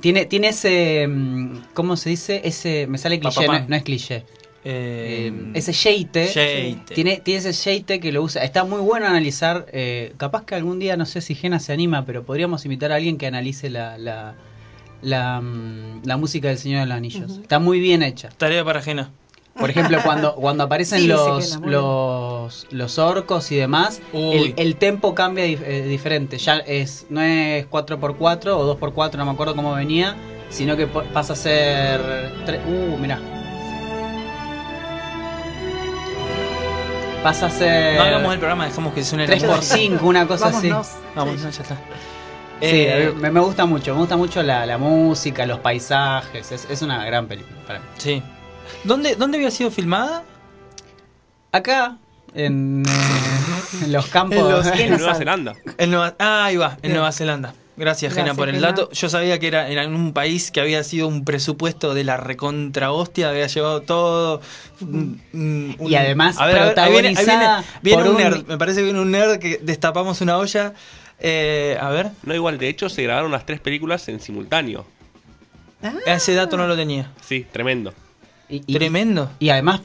Tiene, 0.00 0.26
tiene 0.26 0.48
ese. 0.48 1.06
mm, 1.08 1.58
¿Cómo 1.74 1.96
se 1.96 2.10
dice? 2.10 2.42
Ese. 2.44 2.86
Me 2.86 2.98
sale 2.98 3.18
Pa, 3.18 3.30
cliché, 3.30 3.46
pa, 3.46 3.58
no, 3.60 3.68
no 3.68 3.76
es 3.76 3.82
cliché. 3.82 4.24
Eh, 4.66 5.32
ese 5.54 5.72
sheite. 5.72 6.26
Sheite. 6.28 6.94
Tiene, 6.94 7.16
tiene 7.18 7.40
ese 7.40 7.52
sheite 7.52 8.00
que 8.00 8.12
lo 8.12 8.22
usa. 8.22 8.44
Está 8.44 8.64
muy 8.64 8.80
bueno 8.80 9.06
analizar. 9.06 9.66
eh, 9.72 10.12
capaz 10.16 10.44
que 10.44 10.54
algún 10.54 10.78
día, 10.78 10.96
no 10.96 11.06
sé 11.06 11.20
si 11.20 11.34
Gena 11.34 11.58
se 11.58 11.72
anima, 11.72 12.04
pero 12.04 12.22
podríamos 12.24 12.64
invitar 12.64 12.92
a 12.92 12.96
alguien 12.96 13.18
que 13.18 13.26
analice 13.26 13.68
la, 13.70 13.98
la, 13.98 14.34
la, 15.02 15.40
mm, 15.40 16.02
la 16.04 16.16
música 16.18 16.48
del 16.48 16.58
Señor 16.58 16.80
de 16.80 16.86
los 16.86 16.96
Anillos. 16.96 17.38
Está 17.42 17.58
muy 17.58 17.80
bien 17.80 18.02
hecha. 18.02 18.28
Tarea 18.28 18.64
para 18.64 18.78
ajena. 18.80 19.10
Por 19.58 19.70
ejemplo, 19.70 19.98
cuando, 20.02 20.34
cuando 20.34 20.64
aparecen 20.64 21.00
Sí, 21.00 21.06
los, 21.06 21.56
los, 21.60 22.66
los 22.70 22.98
orcos 22.98 23.52
y 23.52 23.56
demás, 23.56 24.00
el, 24.12 24.54
el 24.56 24.76
tempo 24.76 25.14
cambia 25.14 25.44
dif- 25.46 25.62
eh, 25.64 25.82
diferente. 25.82 26.38
Ya 26.38 26.56
es 26.58 27.06
no 27.08 27.20
es 27.22 27.68
4x4 27.70 28.46
o 28.48 28.76
2x4, 28.78 29.14
no 29.14 29.24
me 29.26 29.30
acuerdo 29.30 29.54
cómo 29.54 29.72
venía, 29.74 30.16
sino 30.50 30.76
que 30.76 30.86
pasa 30.88 31.34
a 31.34 31.36
ser... 31.36 32.00
Uh, 32.66 32.96
mirá. 32.98 33.20
Pasa 37.22 37.46
a 37.46 37.50
ser... 37.50 37.96
No 37.96 38.02
hagamos 38.02 38.32
el 38.34 38.38
programa, 38.38 38.66
dejamos 38.66 38.92
que 38.92 39.02
suene 39.04 39.26
la 39.26 39.36
3x5, 39.36 39.56
música. 39.56 40.04
una 40.04 40.26
cosa 40.26 40.48
así. 40.48 40.68
Vamos, 40.68 40.88
Sí. 40.88 40.96
no, 41.16 41.34
ya 41.36 41.48
está. 41.48 41.74
Sí, 41.74 41.80
Eh, 42.60 43.12
me 43.18 43.40
gusta 43.40 43.66
mucho, 43.66 43.92
me 43.94 44.00
gusta 44.00 44.16
mucho 44.16 44.42
la, 44.42 44.64
la 44.66 44.78
música, 44.78 45.44
los 45.46 45.58
paisajes, 45.60 46.52
es, 46.52 46.66
es 46.70 46.82
una 46.82 47.04
gran 47.04 47.26
película 47.26 47.56
para 47.66 47.78
mí. 47.80 47.84
sí. 47.98 48.22
¿Dónde, 48.84 49.14
¿Dónde 49.16 49.38
había 49.38 49.50
sido 49.50 49.70
filmada? 49.70 50.22
Acá, 51.52 51.98
en, 52.34 52.84
eh, 52.88 53.62
en 53.84 53.92
los 53.92 54.06
campos... 54.08 54.38
En 54.38 54.50
los- 54.50 54.66
En 54.80 54.90
Nueva? 54.98 55.14
Zelanda. 55.14 55.54
En 55.78 55.90
Nueva, 55.90 56.16
ah, 56.18 56.44
ahí 56.46 56.56
va, 56.56 56.72
en 56.76 56.80
Bien. 56.82 56.92
Nueva 56.94 57.12
Zelanda. 57.12 57.54
Gracias, 57.76 58.12
Gracias, 58.14 58.14
Gena, 58.14 58.34
por 58.36 58.48
el 58.48 58.54
Gena. 58.56 58.68
dato. 58.68 58.88
Yo 58.92 59.08
sabía 59.08 59.38
que 59.40 59.48
era, 59.48 59.68
era 59.68 59.82
en 59.82 59.94
un 59.94 60.12
país 60.12 60.52
que 60.52 60.60
había 60.60 60.84
sido 60.84 61.08
un 61.08 61.24
presupuesto 61.24 61.92
de 61.92 62.04
la 62.04 62.16
recontra 62.16 62.92
hostia, 62.92 63.30
había 63.30 63.48
llevado 63.48 63.82
todo. 63.82 64.40
un- 64.80 65.20
un- 65.32 65.76
Y 65.80 65.94
además 65.96 66.36
ahí 66.38 66.52
viene, 66.52 66.60
ahí 66.60 66.90
viene- 66.92 67.14
protagonizada 67.14 67.64
viene 67.82 67.98
por 68.02 68.08
un 68.10 68.16
un- 68.16 68.22
nerd, 68.22 68.46
me 68.46 68.58
parece 68.58 68.78
que 68.80 68.84
viene 68.84 69.00
un 69.00 69.10
nerd 69.10 69.38
que 69.40 69.58
destapamos 69.60 70.20
una 70.20 70.38
olla. 70.38 70.72
Eh, 71.18 71.76
a 71.80 71.88
ver, 71.90 72.10
No, 72.22 72.34
igual, 72.34 72.58
de 72.58 72.68
hecho 72.68 72.88
se 72.88 73.02
grabaron 73.02 73.32
las 73.32 73.44
tres 73.46 73.58
películas 73.60 74.08
en 74.08 74.20
simultáneo. 74.20 74.84
Ah, 75.82 75.92
ese 76.06 76.34
dato 76.34 76.56
no 76.56 76.66
lo 76.68 76.76
tenía. 76.76 77.10
Sí, 77.26 77.44
tremendo. 77.50 77.92
Y- 78.54 78.62
y- 78.66 78.74
Tremendo. 78.74 79.30
Y 79.38 79.50
además, 79.50 79.80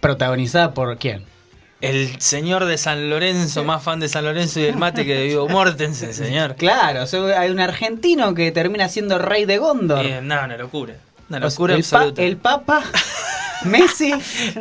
protagonizada 0.00 0.74
por 0.74 0.96
quién? 0.98 1.24
El 1.80 2.20
señor 2.20 2.64
de 2.64 2.76
San 2.76 3.08
Lorenzo, 3.08 3.62
más 3.62 3.82
fan 3.84 4.00
de 4.00 4.08
San 4.08 4.24
Lorenzo 4.24 4.58
y 4.58 4.64
del 4.64 4.76
mate 4.76 5.04
que 5.06 5.14
de 5.14 5.24
Vivo 5.28 5.48
Mortensen, 5.48 6.12
señor. 6.12 6.56
Claro, 6.56 7.04
o 7.04 7.06
sea, 7.06 7.40
hay 7.40 7.50
un 7.50 7.60
argentino 7.60 8.34
que 8.34 8.50
termina 8.50 8.88
siendo 8.88 9.18
rey 9.18 9.44
de 9.44 9.58
Gondor. 9.58 10.04
Eh, 10.04 10.20
no, 10.20 10.44
una 10.44 10.56
locura. 10.56 10.94
Una 11.28 11.38
O 11.38 11.40
sea, 11.40 11.48
locura 11.50 11.74
el, 11.74 11.82
pa- 11.84 11.96
absoluta. 11.98 12.22
el 12.22 12.36
Papa 12.38 12.82
Messi 13.64 14.12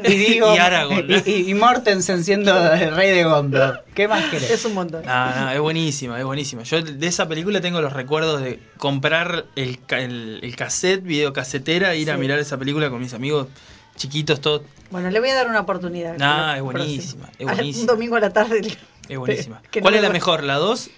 y 0.04 0.16
digo. 0.16 0.54
Y 0.56 0.58
Aragorn. 0.58 1.06
Y, 1.26 1.30
y- 1.32 1.50
y 1.52 1.54
Mortensen 1.54 2.24
siendo 2.24 2.74
el 2.74 2.96
rey 2.96 3.12
de 3.12 3.24
Gondor. 3.24 3.86
¿Qué 3.94 4.08
más 4.08 4.26
querés? 4.26 4.50
Es 4.50 4.66
un 4.66 4.74
montón. 4.74 5.06
No, 5.06 5.36
no, 5.36 5.52
es 5.52 5.60
buenísima, 5.60 6.18
es 6.20 6.26
buenísima. 6.26 6.64
Yo 6.64 6.82
de 6.82 7.08
esa 7.08 7.28
película 7.28 7.62
tengo 7.62 7.80
los 7.82 7.94
recuerdos 7.94 8.42
de 8.42 8.60
comprar 8.78 9.46
el, 9.56 9.80
el, 9.90 10.40
el 10.42 10.56
cassette, 10.56 11.04
videocasetera, 11.04 11.94
ir 11.96 12.10
a 12.12 12.18
mirar 12.18 12.40
esa 12.40 12.58
película 12.58 12.90
con 12.90 13.00
mis 13.00 13.14
amigos 13.14 13.48
chiquitos, 13.96 14.42
todos. 14.42 14.64
Bueno, 14.92 15.10
le 15.10 15.20
voy 15.20 15.30
a 15.30 15.36
dar 15.36 15.48
una 15.48 15.60
oportunidad. 15.62 16.16
Creo- 16.18 16.54
es 16.56 16.62
buenísima, 16.62 17.30
es 17.38 17.46
buenísima. 17.46 17.82
Un 17.82 17.88
domingo 17.88 18.16
a 18.16 18.20
la 18.20 18.34
tarde. 18.34 18.78
Es 19.08 19.18
buenísima. 19.18 19.62
No 19.76 19.82
¿Cuál 19.82 19.96
es 19.96 20.02
la 20.02 20.10
mejor? 20.10 20.44
¿La 20.44 20.56
2? 20.56 20.90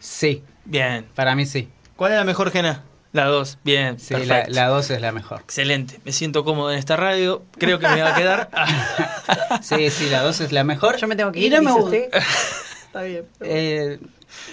Sí, 0.00 0.42
Bien. 0.64 1.06
para 1.14 1.34
mí 1.36 1.44
sí. 1.46 1.68
¿Cuál 1.96 2.12
es 2.12 2.18
la 2.18 2.24
mejor, 2.24 2.50
Gena? 2.50 2.82
La 3.16 3.24
2. 3.26 3.58
Bien. 3.64 3.98
Sí, 3.98 4.12
la, 4.14 4.18
perfecto. 4.20 4.52
la 4.52 4.68
2 4.68 4.90
es 4.90 5.00
la 5.00 5.12
mejor. 5.12 5.40
Excelente. 5.40 5.98
Me 6.04 6.12
siento 6.12 6.44
cómodo 6.44 6.70
en 6.72 6.78
esta 6.78 6.96
radio. 6.96 7.42
Creo 7.58 7.78
que 7.78 7.88
me 7.88 8.02
va 8.02 8.14
a 8.14 8.14
quedar. 8.14 8.50
Sí, 9.62 9.90
sí, 9.90 10.08
la 10.10 10.22
2 10.22 10.40
es 10.42 10.52
la 10.52 10.64
mejor. 10.64 10.96
Yo 10.98 11.06
me 11.08 11.16
tengo 11.16 11.32
que 11.32 11.40
Y 11.40 11.46
ir. 11.46 11.52
no 11.52 11.62
me 11.62 11.72
gusta. 11.72 11.96
Está 12.86 13.02
bien. 13.02 13.24
Eh, 13.40 13.98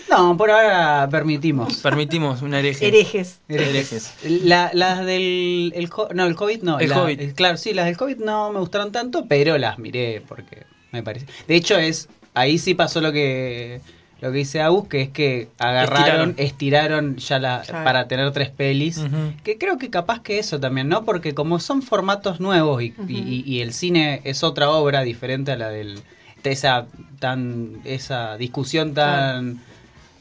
no, 0.09 0.35
por 0.37 0.49
ahora 0.51 1.07
permitimos. 1.09 1.77
Permitimos 1.77 2.41
un 2.41 2.53
hereje. 2.53 2.87
Herejes. 2.87 3.39
Herejes. 3.49 4.13
La- 4.23 4.71
las 4.73 4.99
del 5.05 5.71
el, 5.75 5.89
no, 6.13 6.25
el 6.25 6.35
COVID 6.35 6.61
no. 6.63 6.79
El 6.79 6.89
la- 6.89 7.09
el- 7.09 7.33
claro, 7.33 7.57
sí, 7.57 7.73
las 7.73 7.85
del 7.85 7.97
COVID 7.97 8.17
no 8.17 8.51
me 8.51 8.59
gustaron 8.59 8.91
tanto, 8.91 9.25
pero 9.27 9.57
las 9.57 9.77
miré 9.79 10.21
porque 10.27 10.63
me 10.91 11.03
parece. 11.03 11.25
De 11.47 11.55
hecho, 11.55 11.77
es 11.77 12.07
ahí 12.33 12.57
sí 12.57 12.73
pasó 12.75 13.01
lo 13.01 13.11
que 13.11 13.81
lo 14.23 14.31
que 14.31 14.37
dice 14.39 14.61
Agus, 14.61 14.87
que 14.87 15.01
es 15.01 15.09
que 15.09 15.49
agarraron, 15.59 16.33
estiraron, 16.37 17.17
ya 17.17 17.39
la 17.39 17.61
Claro. 17.61 17.83
para 17.83 18.07
tener 18.07 18.31
tres 18.31 18.49
pelis. 18.49 19.01
Que 19.43 19.57
creo 19.57 19.77
que 19.77 19.89
capaz 19.89 20.21
que 20.21 20.39
eso 20.39 20.59
también, 20.59 20.87
¿no? 20.89 21.03
Porque 21.03 21.33
como 21.33 21.59
son 21.59 21.81
formatos 21.81 22.39
nuevos 22.39 22.81
y, 22.81 22.93
y- 23.07 23.17
y- 23.19 23.43
y 23.45 23.61
el 23.61 23.73
cine 23.73 24.21
es 24.23 24.43
otra 24.43 24.69
obra 24.71 25.01
diferente 25.01 25.51
a 25.51 25.57
la 25.57 25.69
del 25.69 25.99
de 26.43 26.51
esa 26.51 26.85
tan 27.19 27.77
esa 27.85 28.35
discusión 28.37 28.93
tan 28.93 29.61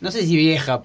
no 0.00 0.10
sé 0.10 0.26
si 0.26 0.36
vieja, 0.36 0.82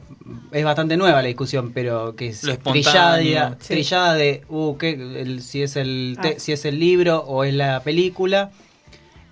es 0.52 0.64
bastante 0.64 0.96
nueva 0.96 1.22
la 1.24 1.28
discusión, 1.28 1.72
pero 1.74 2.16
que 2.16 2.28
es 2.28 2.42
trillada. 2.64 3.58
Sí. 3.60 3.68
trillada 3.74 4.14
de 4.14 4.44
uh, 4.48 4.78
¿qué? 4.78 4.92
El- 4.92 5.42
si 5.42 5.64
es 5.64 5.76
el 5.76 6.18
te- 6.22 6.36
Ah. 6.38 6.40
si 6.40 6.52
es 6.52 6.66
el 6.66 6.80
libro 6.80 7.20
o 7.26 7.44
es 7.44 7.54
la 7.54 7.82
película. 7.82 8.52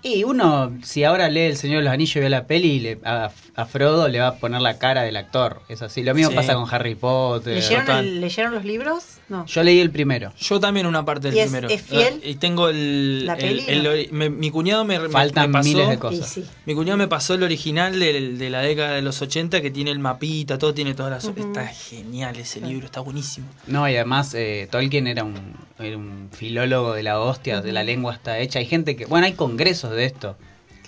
Y 0.02 0.22
uno, 0.24 0.72
si 0.84 1.02
ahora 1.04 1.28
lee 1.28 1.40
El 1.42 1.56
Señor 1.56 1.78
de 1.78 1.84
los 1.84 1.92
Anillos 1.92 2.16
y 2.16 2.20
ve 2.20 2.30
la 2.30 2.44
peli, 2.46 2.78
le- 2.80 2.98
a, 3.04 3.30
a 3.56 3.64
Frodo 3.64 4.06
le 4.08 4.20
va 4.20 4.28
a 4.28 4.34
poner 4.36 4.60
la 4.60 4.78
cara 4.78 5.02
del 5.02 5.16
actor. 5.16 5.62
Es 5.68 5.80
así. 5.82 6.02
Lo 6.02 6.14
mismo 6.14 6.30
Sí. 6.30 6.36
pasa 6.36 6.54
con 6.54 6.66
Harry 6.72 6.94
Potter. 6.94 7.54
¿Leyeron, 7.54 7.90
el- 7.90 8.20
¿Leyeron 8.20 8.54
los 8.54 8.64
libros? 8.64 9.04
No. 9.28 9.44
Yo 9.46 9.62
leí 9.64 9.80
el 9.80 9.90
primero. 9.90 10.32
Yo 10.38 10.60
también 10.60 10.86
una 10.86 11.04
parte 11.04 11.28
del 11.28 11.36
¿Y 11.36 11.40
es- 11.40 11.46
primero. 11.46 11.68
es 11.68 11.82
fiel? 11.82 12.20
Y 12.22 12.34
tengo 12.36 12.68
el. 12.68 13.24
¿La 13.26 13.32
el- 13.34 13.38
peli? 13.40 13.64
el 13.66 14.08
me- 14.12 14.30
mi 14.30 14.50
cuñado 14.50 14.84
me, 14.84 15.00
Faltan 15.08 15.48
me 15.50 15.54
pasó. 15.54 15.68
miles 15.68 15.88
de 15.88 15.98
cosas. 15.98 16.28
sí. 16.28 16.44
Mi 16.66 16.74
cuñado 16.74 16.96
me 16.98 17.08
pasó 17.08 17.34
el 17.34 17.42
original 17.42 17.98
del- 17.98 18.38
de, 18.38 18.50
la 18.50 18.60
década 18.60 18.92
de 18.92 19.02
los 19.02 19.20
80 19.22 19.62
que 19.62 19.70
tiene 19.70 19.90
el 19.90 19.98
mapita, 19.98 20.58
todo 20.58 20.74
tiene 20.74 20.94
todas 20.94 21.10
las. 21.24 21.36
Está 21.36 21.66
genial 21.66 22.36
ese 22.36 22.60
libro, 22.60 22.86
está 22.86 23.00
buenísimo. 23.00 23.46
No, 23.66 23.88
y 23.88 23.96
además 23.96 24.32
eh, 24.34 24.68
Tolkien 24.70 25.06
era 25.06 25.24
un, 25.24 25.56
era 25.78 25.96
un 25.96 26.28
filólogo 26.30 26.92
de 26.92 27.02
la 27.02 27.18
hostia, 27.18 27.62
de 27.62 27.72
la 27.72 27.82
lengua 27.84 28.12
está 28.14 28.38
hecha. 28.38 28.58
Hay 28.58 28.66
gente 28.66 28.96
que, 28.96 29.06
bueno, 29.06 29.26
hay 29.26 29.32
congresos 29.32 29.90
de 29.92 30.04
esto. 30.04 30.36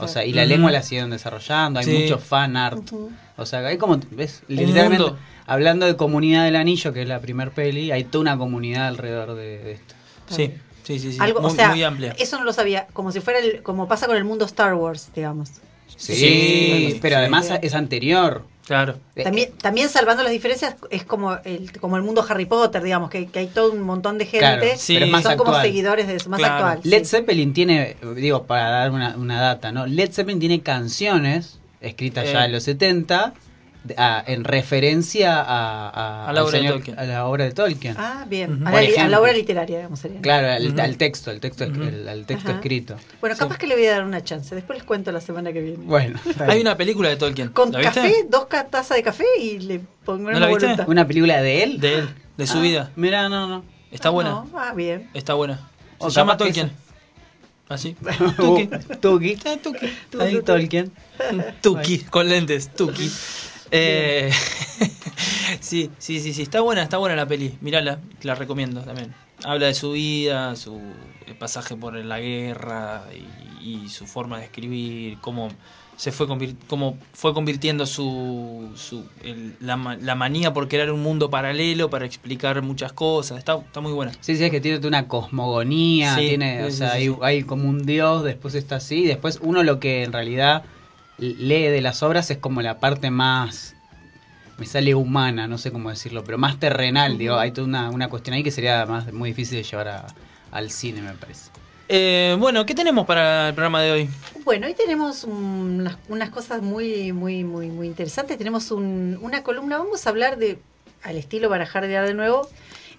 O 0.01 0.09
sea, 0.09 0.25
y 0.25 0.33
la 0.33 0.45
lengua 0.45 0.71
la 0.71 0.83
siguen 0.83 1.11
desarrollando, 1.11 1.81
hay 1.81 1.87
Sí. 1.87 1.99
mucho 2.03 2.19
fan 2.19 2.57
art. 2.57 2.79
O 3.37 3.47
sea, 3.47 3.61
hay 3.61 3.79
como, 3.79 3.99
ves, 4.11 4.43
literalmente, 4.49 5.05
mundo. 5.05 5.19
hablando 5.47 5.87
de 5.87 5.97
Comunidad 5.97 6.45
del 6.45 6.57
Anillo, 6.57 6.93
que 6.93 7.03
es 7.03 7.09
la 7.09 7.21
primer 7.21 7.51
peli, 7.53 7.91
hay 7.91 8.05
toda 8.05 8.23
una 8.23 8.39
comunidad 8.39 8.89
alrededor 8.89 9.35
de, 9.35 9.59
de 9.59 9.73
esto. 9.73 9.95
Sí, 10.29 10.53
sí, 10.85 10.99
sí, 10.99 11.13
sí. 11.13 11.19
Algo, 11.21 11.41
muy, 11.41 11.51
o 11.51 11.55
sea, 11.55 11.69
muy 11.71 11.83
amplia. 11.83 12.15
eso 12.19 12.39
no 12.39 12.45
lo 12.45 12.53
sabía, 12.53 12.87
como 12.93 13.13
si 13.13 13.21
fuera 13.21 13.39
el, 13.41 13.63
como 13.63 13.89
pasa 13.89 14.07
con 14.07 14.17
el 14.17 14.25
mundo 14.25 14.45
Star 14.45 14.75
Wars, 14.75 15.11
digamos. 15.15 15.51
Sí, 15.97 16.15
Sí, 16.15 16.99
pero 17.03 17.15
sí. 17.17 17.19
además 17.21 17.51
es 17.63 17.75
anterior. 17.75 18.45
Claro. 18.69 18.97
Eh, 19.17 19.25
También, 19.25 19.51
también 19.61 19.89
salvando 19.89 20.23
las 20.23 20.31
diferencias, 20.31 20.77
es 20.91 21.03
como 21.03 21.33
el, 21.45 21.73
como 21.81 21.97
el 21.97 22.03
mundo 22.03 22.23
Harry 22.29 22.45
Potter, 22.45 22.83
digamos, 22.83 23.09
que, 23.09 23.27
que 23.27 23.39
hay 23.39 23.47
todo 23.47 23.73
un 23.73 23.81
montón 23.81 24.19
de 24.19 24.27
gente 24.27 24.39
Claro, 24.41 24.63
Sí. 24.77 24.93
pero 24.95 25.07
es 25.07 25.11
más 25.13 25.23
son 25.23 25.37
como 25.39 25.59
seguidores 25.61 26.07
de 26.07 26.17
eso, 26.17 26.29
más 26.29 26.39
Claro. 26.39 26.55
actual. 26.67 26.81
Led 26.85 27.05
sí. 27.05 27.17
Zeppelin 27.17 27.55
tiene, 27.55 27.97
digo, 28.15 28.45
para 28.45 28.69
dar 28.69 28.91
una, 28.91 29.17
una 29.17 29.41
data, 29.41 29.73
¿no? 29.73 29.87
Led 29.87 30.13
Zeppelin 30.13 30.39
tiene 30.39 30.61
canciones 30.61 31.59
escritas 31.81 32.27
Eh. 32.27 32.33
ya 32.35 32.45
en 32.45 32.53
los 32.53 32.63
70 32.65 33.33
de- 33.33 33.48
a- 33.97 34.23
en 34.27 34.45
referencia 34.45 35.41
a, 35.41 35.89
a, 35.89 36.29
A 36.29 36.33
la 36.33 36.41
al 36.41 36.47
obra 36.47 36.53
de 36.53 36.59
señor- 36.59 36.73
Tolkien. 36.75 36.99
a 36.99 37.05
la 37.05 37.27
obra 37.27 37.45
de 37.45 37.53
Tolkien. 37.53 37.95
Ah, 37.99 38.27
bien. 38.29 38.67
A, 38.67 38.71
la, 38.73 39.17
a 39.17 39.21
obra 39.21 39.33
literaria, 39.33 39.77
digamos, 39.79 40.01
sería. 40.01 40.21
Claro, 40.21 40.51
al, 40.51 40.69
Ujú. 40.73 40.81
al 40.81 40.97
texto, 40.97 41.31
el 41.31 41.41
texto, 41.41 41.65
el, 41.65 42.09
al 42.09 42.27
texto 42.27 42.51
escrito. 42.51 42.97
Bueno, 43.21 43.37
capaz 43.37 43.57
que 43.59 43.67
le 43.67 43.77
voy 43.77 43.87
a 43.87 43.93
dar 43.93 44.05
una 44.05 44.23
chance. 44.23 44.55
Después 44.55 44.79
les 44.79 44.85
cuento 44.87 45.11
la 45.13 45.21
semana 45.21 45.53
que 45.53 45.61
viene. 45.61 45.79
Bueno, 45.85 46.19
Hay 46.49 46.61
una 46.61 46.77
película 46.77 47.09
de 47.09 47.17
Tolkien. 47.17 47.49
Con 47.51 47.73
¿La 47.73 47.79
viste? 47.79 47.95
café, 48.01 48.27
dos 48.29 48.49
tazas 48.71 48.97
de 48.97 49.03
café 49.03 49.25
y 49.41 49.59
le 49.61 49.81
pongo 50.05 50.25
¿No 50.31 50.37
una 50.37 50.41
la 50.41 50.47
viste? 50.49 50.65
voluntad. 50.67 50.89
una 50.89 51.07
película 51.07 51.41
de 51.41 51.63
él. 51.63 51.81
De 51.81 51.95
él, 52.01 52.09
de 52.37 52.47
su 52.47 52.59
Ah, 52.59 52.63
vida. 52.63 52.91
Mira, 52.97 53.29
no, 53.29 53.47
no. 53.49 53.65
Está 53.91 54.09
Ah, 54.09 54.13
buena. 54.13 54.31
no. 54.31 54.51
Ah, 54.55 54.75
bien. 54.75 55.09
Está 55.15 55.35
buena. 55.35 55.57
Se 56.01 56.07
O 56.07 56.09
llama 56.11 56.37
Tolkien. 56.37 56.71
Así. 57.71 57.97
Uh, 58.03 58.33
Tuki. 58.37 58.69
Tuki. 59.01 59.37
Ah, 59.47 59.57
Tuki. 59.63 59.87
Ahí, 60.21 60.43
Tolkien. 60.43 60.93
Tuki, 61.63 61.99
con 62.01 62.29
lentes, 62.29 62.71
Tuki. 62.75 63.11
Eh, 63.71 64.31
sí, 65.61 65.95
sí, 65.99 66.21
sí, 66.21 66.33
sí, 66.33 66.43
está 66.43 66.61
buena, 66.61 66.83
está 66.83 66.99
buena 66.99 67.17
la 67.17 67.27
peli, 67.27 67.59
mirala, 67.61 68.03
la 68.23 68.35
recomiendo 68.35 68.83
también. 68.83 69.15
Habla 69.45 69.67
de 69.69 69.75
su 69.75 69.93
vida, 69.93 70.57
su 70.57 71.15
pasaje 71.39 71.77
por 71.77 71.95
la 71.95 72.19
guerra 72.19 73.07
y, 73.15 73.85
y 73.85 73.89
su 73.89 74.07
forma 74.07 74.39
de 74.39 74.47
escribir, 74.47 75.21
cómo 75.21 75.49
se 75.97 76.11
fue 76.13 76.27
cómo 76.67 76.99
fue 77.13 77.35
convirtiendo 77.35 77.87
su, 77.87 78.73
su 78.77 79.11
el- 79.21 79.57
la, 79.61 79.77
la 80.01 80.15
manía 80.15 80.53
por 80.53 80.69
crear 80.69 80.91
un 80.91 81.03
mundo 81.03 81.31
paralelo 81.31 81.91
para 81.91 82.05
explicar 82.07 82.63
muchas 82.63 82.93
cosas. 82.93 83.39
Está, 83.39 83.57
está 83.59 83.81
muy 83.81 83.93
buena. 83.93 84.13
Sí, 84.21 84.37
sí, 84.37 84.45
es 84.45 84.51
que 84.51 84.61
tiene 84.61 84.85
una 84.87 85.07
cosmogonía, 85.09 86.15
Sí, 86.17 86.27
tiene, 86.27 86.61
sí, 86.61 86.67
o 86.67 86.71
sea, 86.71 86.93
sí, 86.93 86.99
hay, 86.99 87.17
hay 87.23 87.43
como 87.43 87.69
un 87.69 87.85
dios, 87.85 88.25
después 88.25 88.55
está 88.55 88.77
así, 88.77 89.05
después 89.07 89.39
uno 89.43 89.63
lo 89.63 89.79
que 89.81 90.03
en 90.05 90.13
realidad 90.13 90.65
lee 91.19 91.67
de 91.69 91.81
las 91.81 92.03
obras 92.03 92.31
es 92.31 92.39
como 92.39 92.63
la 92.63 92.81
parte 92.81 93.11
más, 93.11 93.77
me 94.59 94.67
sale 94.67 94.95
humana, 94.95 95.47
no 95.47 95.59
sé 95.59 95.71
cómo 95.73 95.91
decirlo, 95.91 96.25
pero 96.25 96.39
más 96.39 96.59
terrenal, 96.59 97.19
digo, 97.19 97.37
hay 97.37 97.53
toda 97.53 97.67
una, 97.67 97.91
una 97.91 98.09
cuestión 98.09 98.35
ahí 98.35 98.43
que 98.43 98.51
sería 98.51 98.87
más 98.87 99.13
muy 99.13 99.31
difícil 99.31 99.59
de 99.59 99.65
llevar 99.65 99.89
a- 99.89 100.07
al 100.51 100.71
cine, 100.71 101.03
me 101.03 101.15
parece. 101.15 101.51
Eh, 101.89 102.37
bueno, 102.39 102.67
¿qué 102.67 102.75
tenemos 102.75 103.07
para 103.07 103.49
el 103.49 103.55
programa 103.55 103.83
de 103.83 103.93
hoy? 103.93 104.11
Bueno, 104.45 104.67
hoy 104.67 104.75
tenemos 104.75 105.25
unas, 105.25 105.99
unas 106.09 106.31
cosas 106.31 106.63
muy, 106.63 107.13
muy, 107.13 107.45
muy, 107.45 107.69
muy 107.71 107.87
interesantes. 107.87 108.37
Tenemos 108.39 108.71
un- 108.71 109.19
una 109.23 109.43
columna, 109.43 109.79
vamos 109.79 110.07
a 110.07 110.11
hablar 110.11 110.39
de, 110.39 110.59
al 111.03 111.17
estilo 111.17 111.49
Barajardear 111.49 112.07
de 112.07 112.15
nuevo, 112.15 112.49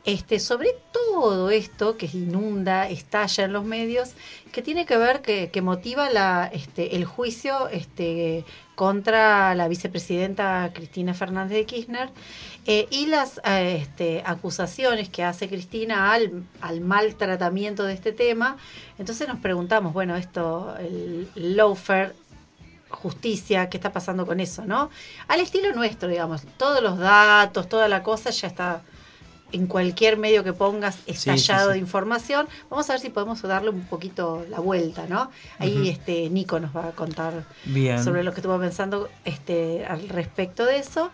este, 0.05 0.39
sobre 0.39 0.69
todo 0.91 1.49
esto 1.49 1.97
que 1.97 2.09
inunda, 2.11 2.89
estalla 2.89 3.43
en 3.43 3.53
los 3.53 3.65
medios, 3.65 4.13
que 4.51 4.61
tiene 4.61 4.85
que 4.85 4.97
ver, 4.97 5.21
que, 5.21 5.61
motiva 5.61 6.49
este, 6.53 6.95
el 6.95 7.05
juicio 7.05 7.67
este, 7.69 8.45
contra 8.75 9.53
la 9.55 9.67
vicepresidenta 9.67 10.71
Cristina 10.73 11.13
Fernández 11.13 11.57
de 11.57 11.65
Kirchner 11.65 12.09
eh, 12.65 12.87
y 12.89 13.07
las 13.07 13.39
eh, 13.43 13.79
este, 13.81 14.23
acusaciones 14.25 15.09
que 15.09 15.23
hace 15.23 15.49
Cristina 15.49 16.13
al, 16.13 16.43
al 16.61 16.81
mal 16.81 17.15
de 17.17 17.93
este 17.93 18.13
tema. 18.13 18.57
Entonces 18.97 19.27
nos 19.27 19.39
preguntamos, 19.39 19.93
bueno, 19.93 20.15
esto, 20.15 20.75
el 20.79 21.29
lawfare, 21.35 22.13
justicia, 22.89 23.69
¿qué 23.69 23.77
está 23.77 23.91
pasando 23.91 24.25
con 24.25 24.39
eso, 24.39 24.65
no? 24.65 24.89
Al 25.27 25.39
estilo 25.39 25.73
nuestro, 25.73 26.09
digamos, 26.09 26.43
todos 26.57 26.81
los 26.81 26.97
datos, 26.97 27.69
toda 27.69 27.87
la 27.87 28.01
cosa 28.01 28.29
ya 28.31 28.47
está 28.47 28.81
en 29.51 29.67
cualquier 29.67 30.17
medio 30.17 30.43
que 30.43 30.53
pongas 30.53 30.99
estallado 31.07 31.67
sí, 31.67 31.67
sí. 31.67 31.73
de 31.73 31.77
información. 31.79 32.47
Vamos 32.69 32.89
a 32.89 32.93
ver 32.93 32.99
si 32.99 33.09
podemos 33.09 33.41
darle 33.41 33.69
un 33.69 33.85
poquito 33.85 34.45
la 34.49 34.59
vuelta, 34.59 35.05
¿no? 35.07 35.31
Ahí 35.57 35.89
este 35.89 36.29
Nico 36.29 36.59
nos 36.59 36.75
va 36.75 36.89
a 36.89 36.91
contar 36.91 37.45
Bien. 37.65 38.03
sobre 38.03 38.23
lo 38.23 38.31
que 38.31 38.41
estuvo 38.41 38.59
pensando 38.59 39.09
este, 39.25 39.85
al 39.85 40.09
respecto 40.09 40.65
de 40.65 40.77
eso. 40.77 41.11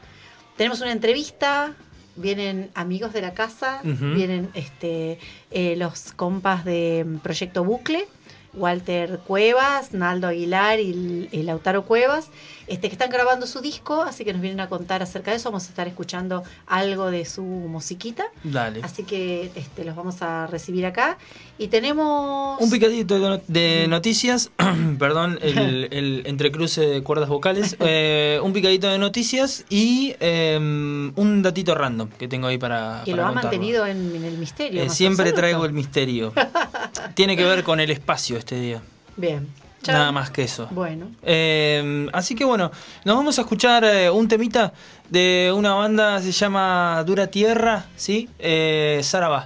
Tenemos 0.57 0.81
una 0.81 0.91
entrevista, 0.91 1.73
vienen 2.15 2.71
amigos 2.75 3.13
de 3.13 3.21
la 3.21 3.33
casa, 3.33 3.81
vienen 3.83 4.49
este, 4.53 5.19
eh, 5.51 5.75
los 5.75 6.13
compas 6.13 6.63
de 6.63 7.05
mm, 7.05 7.17
Proyecto 7.17 7.63
Bucle, 7.63 8.07
Walter 8.53 9.19
Cuevas, 9.27 9.93
Naldo 9.93 10.27
Aguilar 10.27 10.79
y, 10.79 11.27
y 11.31 11.43
Lautaro 11.43 11.83
Cuevas, 11.85 12.29
este, 12.67 12.89
que 12.89 12.93
están 12.95 13.09
grabando 13.09 13.47
su 13.47 13.61
disco, 13.61 14.01
así 14.01 14.23
que 14.25 14.33
nos 14.33 14.41
vienen 14.41 14.59
a 14.59 14.69
contar 14.69 15.01
acerca 15.03 15.31
de 15.31 15.37
eso. 15.37 15.49
Vamos 15.49 15.65
a 15.65 15.69
estar 15.69 15.87
escuchando 15.87 16.43
algo 16.67 17.11
de 17.11 17.25
su 17.25 17.43
musiquita. 17.43 18.25
Dale. 18.43 18.81
Así 18.83 19.03
que 19.03 19.51
este, 19.55 19.85
los 19.85 19.95
vamos 19.95 20.21
a 20.21 20.47
recibir 20.47 20.85
acá. 20.85 21.17
Y 21.57 21.67
tenemos... 21.67 22.59
Un 22.59 22.69
picadito 22.69 23.39
de, 23.47 23.87
noticias, 23.87 24.51
perdón, 24.99 25.39
el, 25.41 25.87
el 25.91 26.23
entrecruce 26.25 26.81
de 26.81 27.01
cuerdas 27.03 27.29
vocales. 27.29 27.77
Eh, 27.87 28.39
un 28.41 28.51
picadito 28.51 28.87
de 28.89 28.97
noticias 28.97 29.63
y 29.69 30.15
eh, 30.19 30.57
un 30.57 31.41
datito 31.43 31.75
random 31.75 32.09
que 32.09 32.27
tengo 32.27 32.47
ahí 32.47 32.57
para. 32.57 33.03
que 33.05 33.11
para 33.11 33.23
lo 33.23 33.27
ha 33.27 33.31
contarlo. 33.31 33.49
mantenido 33.51 33.85
en, 33.85 34.15
en 34.15 34.23
el 34.25 34.37
misterio. 34.39 34.81
Eh, 34.81 34.89
siempre 34.89 35.25
absoluto. 35.29 35.39
traigo 35.41 35.65
el 35.65 35.73
misterio. 35.73 36.33
tiene 37.13 37.37
que 37.37 37.43
ver 37.45 37.63
con 37.63 37.79
el 37.79 37.91
espacio 37.91 38.37
este 38.37 38.59
día. 38.59 38.81
Bien. 39.17 39.47
Chao. 39.85 39.99
Nada 39.99 40.11
más 40.11 40.31
que 40.31 40.41
eso. 40.41 40.67
Bueno. 40.71 41.11
Eh, 41.21 42.07
así 42.11 42.33
que 42.33 42.43
bueno, 42.43 42.71
nos 43.03 43.15
vamos 43.15 43.37
a 43.37 43.41
escuchar 43.41 43.83
eh, 43.83 44.09
un 44.09 44.27
temita 44.27 44.73
de 45.11 45.53
una 45.55 45.75
banda 45.75 46.19
se 46.21 46.31
llama 46.31 47.03
Dura 47.05 47.27
Tierra, 47.27 47.85
¿sí? 47.95 48.27
Eh, 48.39 49.01
Sarabá. 49.03 49.45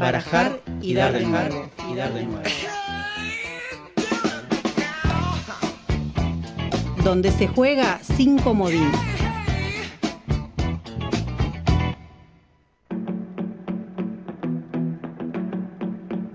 Barajar 0.00 0.60
y 0.82 0.94
dar 0.94 1.12
de 1.12 1.24
nuevo. 1.24 1.70
y 1.88 1.94
dar 1.94 2.12
de 2.12 2.24
nuevo. 2.24 2.42
donde 7.04 7.30
se 7.30 7.46
juega 7.46 8.00
sin 8.02 8.36
comodín. 8.36 8.90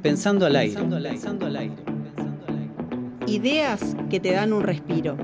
Pensando 0.01 0.45
al 0.47 0.55
aire. 0.55 0.75
Ideas 3.27 3.95
que 4.09 4.19
te 4.19 4.31
dan 4.31 4.51
un 4.53 4.63
respiro. 4.63 5.15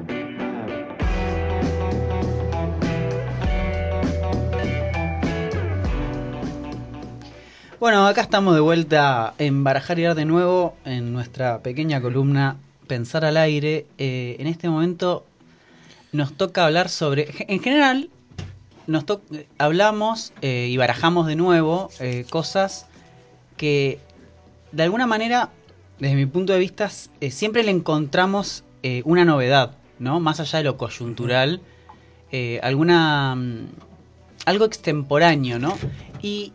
Bueno, 7.80 8.08
acá 8.08 8.22
estamos 8.22 8.56
de 8.56 8.60
vuelta 8.62 9.34
en 9.38 9.64
Barajar 9.64 10.00
y 10.00 10.04
Dar 10.04 10.16
de 10.16 10.26
nuevo 10.26 10.76
en 10.84 11.14
nuestra 11.14 11.60
pequeña 11.60 12.02
columna 12.02 12.58
Pensar 12.88 13.26
al 13.26 13.38
aire. 13.38 13.86
Eh, 13.98 14.38
en 14.40 14.48
este 14.48 14.70
momento 14.70 15.26
nos 16.14 16.34
toca 16.34 16.66
hablar 16.66 16.88
sobre. 16.90 17.28
En 17.48 17.60
general, 17.62 18.10
nos 18.88 19.06
to- 19.06 19.22
hablamos 19.58 20.32
eh, 20.42 20.68
y 20.72 20.78
barajamos 20.78 21.28
de 21.28 21.36
nuevo 21.36 21.90
eh, 22.00 22.26
cosas 22.30 22.86
que 23.58 24.00
de 24.72 24.84
alguna 24.84 25.08
manera, 25.08 25.50
desde 26.00 26.16
mi 26.16 26.26
punto 26.26 26.54
de 26.54 26.60
vista, 26.60 26.90
eh, 27.22 27.32
siempre 27.32 27.64
le 27.64 27.72
encontramos 27.72 28.64
eh, 28.84 29.02
una 29.06 29.26
novedad, 29.26 29.78
¿no? 30.00 30.20
Más 30.20 30.40
allá 30.40 30.60
de 30.60 30.66
lo 30.66 30.78
coyuntural, 30.78 31.62
eh, 32.32 32.60
alguna. 32.64 33.36
mm, 33.36 33.68
algo 34.46 34.66
extemporáneo, 34.66 35.60
¿no? 35.60 35.78
Y, 36.22 36.54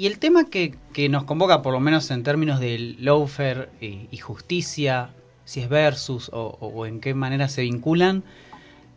el 0.00 0.20
tema 0.20 0.44
que, 0.44 0.76
nos 1.08 1.24
convoca, 1.24 1.62
por 1.62 1.72
lo 1.72 1.80
menos 1.80 2.10
en 2.12 2.22
términos 2.22 2.60
de 2.60 2.94
lawfare 3.00 3.70
y, 3.80 4.16
justicia, 4.18 5.10
si 5.44 5.60
es 5.60 5.68
versus 5.68 6.30
o, 6.32 6.86
en 6.86 7.00
qué 7.00 7.12
manera 7.12 7.48
se 7.48 7.62
vinculan, 7.62 8.22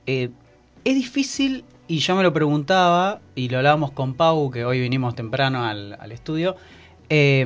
es 0.06 0.30
difícil, 0.84 1.66
y 1.88 1.98
yo 1.98 2.16
me 2.16 2.22
lo 2.22 2.32
preguntaba, 2.32 3.22
y 3.34 3.50
lo 3.50 3.58
hablábamos 3.58 3.92
con 3.92 4.14
Pau, 4.14 4.52
que 4.52 4.66
hoy 4.66 4.82
vinimos 4.82 5.16
temprano 5.16 5.66
al, 5.66 5.98
al 6.00 6.12
estudio, 6.12 6.56
eh, 7.10 7.46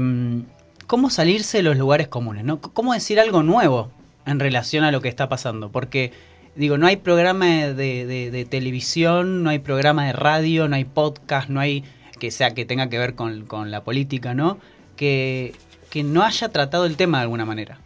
cómo 0.88 1.10
salirse 1.10 1.58
de 1.58 1.63
los 1.63 1.77
lugares 1.77 2.08
comunes, 2.08 2.44
¿no? 2.44 2.56
C- 2.63 2.70
¿Cómo 2.74 2.94
decir 2.94 3.20
algo 3.20 3.44
nuevo 3.44 3.91
en 4.25 4.39
relación 4.39 4.84
a 4.84 4.91
lo 4.91 5.01
que 5.01 5.10
está 5.10 5.29
pasando? 5.29 5.70
Porque, 5.70 6.12
digo, 6.56 6.77
no 6.77 6.88
hay 6.88 6.98
programa 6.98 7.46
de, 7.46 8.06
de- 8.06 8.32
de 8.32 8.46
televisión, 8.46 9.44
no 9.44 9.50
hay 9.50 9.60
programa 9.60 10.06
de 10.08 10.13
radio, 10.13 10.67
no 10.67 10.75
hay 10.75 10.86
podcast, 10.86 11.50
no 11.50 11.60
hay 11.60 11.84
que 12.20 12.32
sea 12.32 12.51
que 12.56 12.65
tenga 12.65 12.89
que 12.89 12.98
ver 12.98 13.13
con, 13.13 13.46
con 13.46 13.70
la 13.70 13.84
política, 13.84 14.34
¿no? 14.34 14.58
Que, 14.96 15.53
que 15.91 16.03
no 16.03 16.24
haya 16.24 16.50
tratado 16.50 16.86
el 16.86 16.96
tema 16.98 17.20
de 17.20 17.24
alguna 17.24 17.46
manera. 17.46 17.79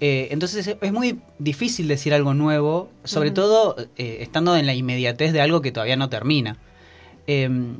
Eh, 0.00 0.28
entonces 0.30 0.76
es- 0.80 0.92
muy 0.92 1.18
difícil 1.38 1.88
decir 1.88 2.12
algo 2.14 2.34
nuevo, 2.34 2.90
sobre 3.04 3.30
todo 3.30 3.76
eh, 3.96 4.18
estando 4.20 4.56
en 4.56 4.66
la 4.66 4.74
inmediatez 4.74 5.32
de 5.32 5.40
algo 5.40 5.60
que 5.62 5.72
todavía 5.72 5.96
no 5.96 6.08
termina. 6.08 6.56
Em, 7.26 7.78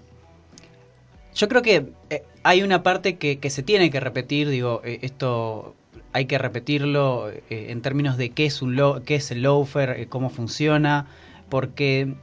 yo 1.35 1.49
creo 1.49 1.63
que 1.63 1.87
eh, 2.11 2.23
hay 2.43 2.63
una 2.63 2.83
parte 2.83 3.17
que, 3.17 3.39
se 3.51 3.63
tiene 3.63 3.91
que 3.91 4.01
repetir, 4.01 4.49
digo, 4.49 4.81
eh, 4.85 5.01
esto 5.03 5.75
hay 6.13 6.27
que 6.27 6.39
repetirlo 6.39 7.29
eh, 7.31 7.43
en 7.51 7.83
términos 7.83 8.17
de 8.17 8.31
qué 8.31 8.47
es, 8.47 8.63
un 8.63 8.77
lo- 8.77 9.03
qué 9.05 9.17
es 9.17 9.31
el 9.31 9.43
loafer, 9.43 10.09
cómo 10.09 10.31
funciona, 10.31 11.07
porque 11.49 12.15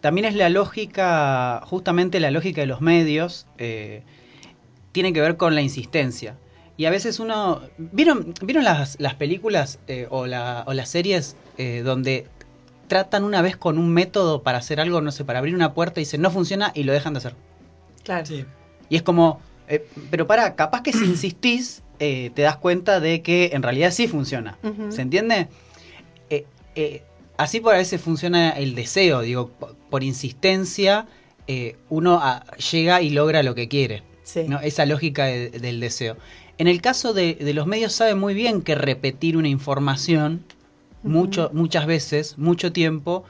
también 0.00 0.24
es 0.26 0.34
la 0.34 0.48
lógica, 0.48 1.60
justamente 1.66 2.20
la 2.20 2.30
lógica 2.30 2.60
de 2.60 2.66
los 2.66 2.80
medios, 2.80 3.46
tiene 4.92 5.12
que 5.12 5.20
ver 5.20 5.36
con 5.36 5.54
la 5.54 5.62
insistencia. 5.62 6.36
Y 6.76 6.84
a 6.86 6.90
veces 6.90 7.18
uno... 7.18 7.60
¿Vieron, 7.76 8.34
¿vieron 8.42 8.64
las, 8.64 8.98
las 9.00 9.14
películas 9.14 9.78
o, 10.10 10.26
la- 10.26 10.64
o 10.66 10.72
las 10.74 10.88
series 10.88 11.36
donde 11.84 12.26
tratan 12.86 13.24
una 13.24 13.42
vez 13.42 13.56
con 13.56 13.78
un 13.78 13.90
método 13.92 14.42
para 14.42 14.58
hacer 14.58 14.80
algo, 14.80 15.00
no 15.00 15.10
sé, 15.12 15.24
para 15.24 15.40
abrir 15.40 15.54
una 15.54 15.74
puerta 15.74 16.00
y 16.00 16.04
dicen 16.04 16.22
no 16.22 16.30
funciona 16.30 16.70
y 16.74 16.84
lo 16.84 16.92
dejan 16.92 17.14
de 17.14 17.18
hacer? 17.18 17.34
Claro. 18.08 18.46
Y 18.88 18.96
es 18.96 19.02
como, 19.02 19.40
eh, 19.68 19.86
pero 20.10 20.26
para, 20.26 20.54
capaz 20.56 20.82
que 20.82 20.92
si 20.92 21.04
insistís, 21.04 21.82
eh, 21.98 22.30
te 22.34 22.42
das 22.42 22.56
cuenta 22.56 23.00
de 23.00 23.20
que 23.22 23.50
en 23.52 23.62
realidad 23.62 23.90
sí 23.90 24.08
funciona. 24.08 24.56
¿Se 24.88 25.02
entiende? 25.02 25.48
Eh, 26.30 26.46
eh, 26.74 27.02
así 27.36 27.60
por 27.60 27.74
a 27.74 27.78
veces 27.78 28.00
funciona 28.00 28.50
el 28.50 28.74
deseo, 28.74 29.20
digo, 29.20 29.48
por, 29.50 29.74
por 29.90 30.02
insistencia, 30.02 31.06
eh, 31.46 31.76
uno 31.90 32.18
ah, 32.22 32.44
llega 32.72 33.02
y 33.02 33.10
logra 33.10 33.42
lo 33.42 33.54
que 33.54 33.68
quiere. 33.68 34.02
Sí. 34.22 34.44
¿no? 34.48 34.60
Esa 34.60 34.86
lógica 34.86 35.24
de- 35.26 35.50
del 35.50 35.80
deseo. 35.80 36.16
En 36.58 36.66
el 36.66 36.80
caso 36.80 37.12
de, 37.14 37.34
de 37.34 37.52
los 37.54 37.66
medios 37.66 37.92
saben 37.92 38.18
muy 38.18 38.34
bien 38.34 38.62
que 38.62 38.74
repetir 38.74 39.36
una 39.36 39.48
información 39.48 40.44
mucho, 41.02 41.50
muchas 41.52 41.86
veces, 41.86 42.36
mucho 42.38 42.72
tiempo, 42.72 43.24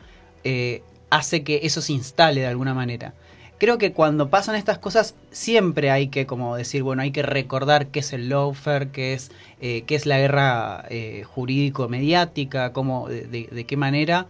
eh, 0.44 0.82
hace 1.10 1.42
que 1.44 1.60
eso 1.64 1.80
se 1.82 1.92
instale 1.92 2.40
de 2.42 2.46
alguna 2.46 2.74
manera. 2.74 3.14
Creo 3.58 3.76
que 3.76 3.92
cuando 3.92 4.30
pasan 4.30 4.54
estas 4.54 4.78
cosas 4.78 5.16
siempre 5.32 5.90
hay 5.90 6.08
que 6.08 6.26
como 6.26 6.54
decir, 6.54 6.84
bueno, 6.84 7.02
hay 7.02 7.10
que 7.10 7.22
recordar 7.24 7.88
qué 7.88 7.98
es 8.00 8.12
el 8.12 8.28
lawfare, 8.28 8.90
qué 8.90 9.14
es, 9.14 9.32
eh, 9.60 9.82
qué 9.82 9.96
es 9.96 10.06
la 10.06 10.18
guerra 10.18 10.84
eh, 10.90 11.24
jurídico-mediática, 11.24 12.72
cómo, 12.72 13.08
de, 13.08 13.64
qué 13.66 13.76
manera 13.76 14.26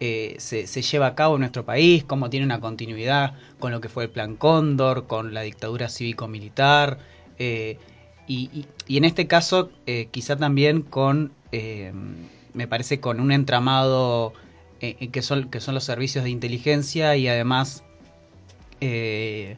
eh, 0.00 0.36
se, 0.38 0.66
lleva 0.82 1.06
a 1.06 1.14
cabo 1.14 1.36
en 1.36 1.40
nuestro 1.40 1.64
país, 1.64 2.04
cómo 2.04 2.28
tiene 2.28 2.44
una 2.44 2.60
continuidad 2.60 3.32
con 3.58 3.72
lo 3.72 3.80
que 3.80 3.88
fue 3.88 4.04
el 4.04 4.10
Plan 4.10 4.36
Cóndor, 4.36 5.06
con 5.06 5.32
la 5.32 5.40
dictadura 5.40 5.88
cívico-militar, 5.88 6.98
y, 7.38 7.78
y- 8.26 8.66
y 8.86 8.96
en 8.98 9.04
este 9.04 9.26
caso 9.26 9.70
quizá 10.10 10.36
también 10.36 10.82
con, 10.82 11.32
me 12.52 12.66
parece, 12.68 13.00
con 13.00 13.20
un 13.20 13.32
entramado 13.32 14.34
que, 14.80 15.22
son, 15.22 15.48
que 15.48 15.60
son 15.60 15.74
los 15.74 15.84
servicios 15.84 16.24
de 16.24 16.30
inteligencia 16.30 17.16
y 17.16 17.28
además 17.28 17.84
eh, 18.80 19.56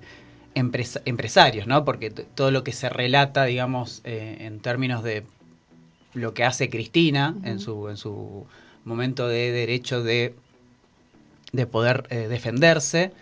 empresa- 0.54 1.02
empresarios, 1.04 1.66
¿no? 1.66 1.84
Porque 1.84 2.10
todo 2.10 2.50
lo 2.50 2.64
que 2.64 2.72
se 2.72 2.88
relata, 2.88 3.44
digamos, 3.44 4.00
eh, 4.04 4.38
en 4.40 4.60
términos 4.60 5.02
de 5.02 5.24
lo 6.14 6.34
que 6.34 6.44
hace 6.44 6.70
Cristina 6.70 7.36
en, 7.44 7.60
su, 7.60 7.88
en 7.88 7.96
su 7.96 8.46
momento 8.84 9.28
de 9.28 9.52
derecho 9.52 10.02
de, 10.02 10.34
de 11.52 11.66
poder 11.66 12.06
eh, 12.10 12.28
defenderse, 12.28 13.12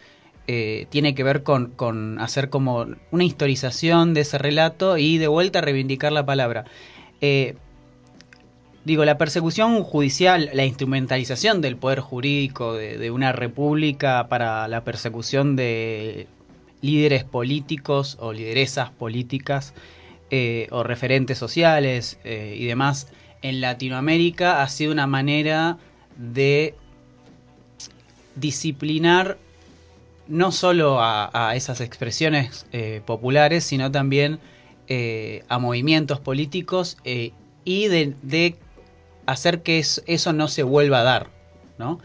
eh, 0.47 0.87
tiene 0.89 1.15
que 1.15 1.23
ver 1.23 1.43
con, 1.43 1.73
con 1.73 2.19
hacer 2.21 2.49
como 2.49 2.87
una 3.11 3.25
historización 3.25 4.15
de 4.15 4.23
ese 4.23 4.39
relato 4.39 4.97
y 4.97 5.19
de 5.19 5.29
vuelta 5.29 5.61
reivindicar 5.61 6.13
la 6.13 6.25
palabra. 6.25 6.65
Eh, 7.21 7.57
digo, 8.89 9.05
la 9.05 9.19
persecución 9.19 9.83
judicial, 9.85 10.49
la 10.55 10.65
instrumentalización 10.65 11.61
del 11.61 11.77
poder 11.77 12.01
jurídico 12.01 12.73
de, 12.73 13.11
una 13.11 13.33
república 13.33 14.29
para 14.29 14.67
la 14.67 14.83
persecución 14.83 15.57
de 15.57 16.27
líderes 16.81 17.23
políticos 17.23 18.17
o 18.19 18.33
lideresas 18.33 18.89
políticas 18.89 19.75
eh, 20.31 20.69
o 20.71 20.85
referentes 20.85 21.37
sociales 21.37 22.19
eh, 22.25 22.57
y 22.59 22.65
demás 22.65 23.09
en 23.43 23.61
Latinoamérica 23.61 24.63
ha 24.63 24.69
sido 24.71 24.93
una 24.93 25.07
manera 25.07 25.77
de 26.17 26.75
disciplinar 28.37 29.37
no 30.29 30.51
solo 30.51 30.97
a, 30.99 31.53
esas 31.55 31.83
expresiones 31.83 32.65
eh, 32.73 33.03
populares, 33.05 33.65
sino 33.65 33.93
también 33.93 34.41
a 35.49 35.59
movimientos 35.59 36.19
políticos 36.21 36.97
y 37.05 37.89
de 37.89 38.57
hacer 39.33 39.63
que 39.63 39.79
es- 39.79 40.03
eso 40.07 40.33
no 40.33 40.49
se 40.49 40.63
vuelva 40.63 41.01
a 41.01 41.03
dar, 41.05 41.27
¿no? 41.79 41.99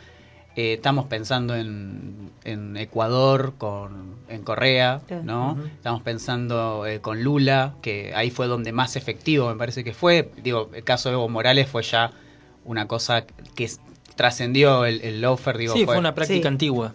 Eh, 0.56 0.74
estamos 0.74 1.06
pensando 1.08 1.56
en, 1.56 2.30
en 2.44 2.78
Ecuador, 2.78 3.54
con, 3.58 4.18
en 4.28 4.44
Correa. 4.44 5.02
¿no? 5.24 5.58
Estamos 5.66 6.04
pensando 6.04 6.86
eh, 6.86 7.02
con 7.02 7.24
Lula, 7.24 7.74
que 7.82 8.14
ahí 8.16 8.30
fue 8.30 8.46
donde 8.48 8.72
más 8.72 8.96
efectivo 8.96 9.50
me 9.50 9.56
parece 9.56 9.84
que 9.84 9.94
fue. 9.94 10.30
Digo, 10.44 10.70
el 10.76 10.84
caso 10.84 11.10
de 11.10 11.16
Evo 11.16 11.28
Morales 11.28 11.68
fue 11.68 11.82
ya 11.82 12.12
una 12.66 12.88
cosa 12.88 13.26
que 13.56 13.68
trascendió 14.16 14.86
el, 14.86 15.02
el 15.02 15.22
lawfare, 15.22 15.58
digo, 15.58 15.74
sí, 15.74 15.86
fue 15.86 15.98
una 15.98 16.14
práctica 16.14 16.42
Sí. 16.44 16.48
antigua. 16.48 16.94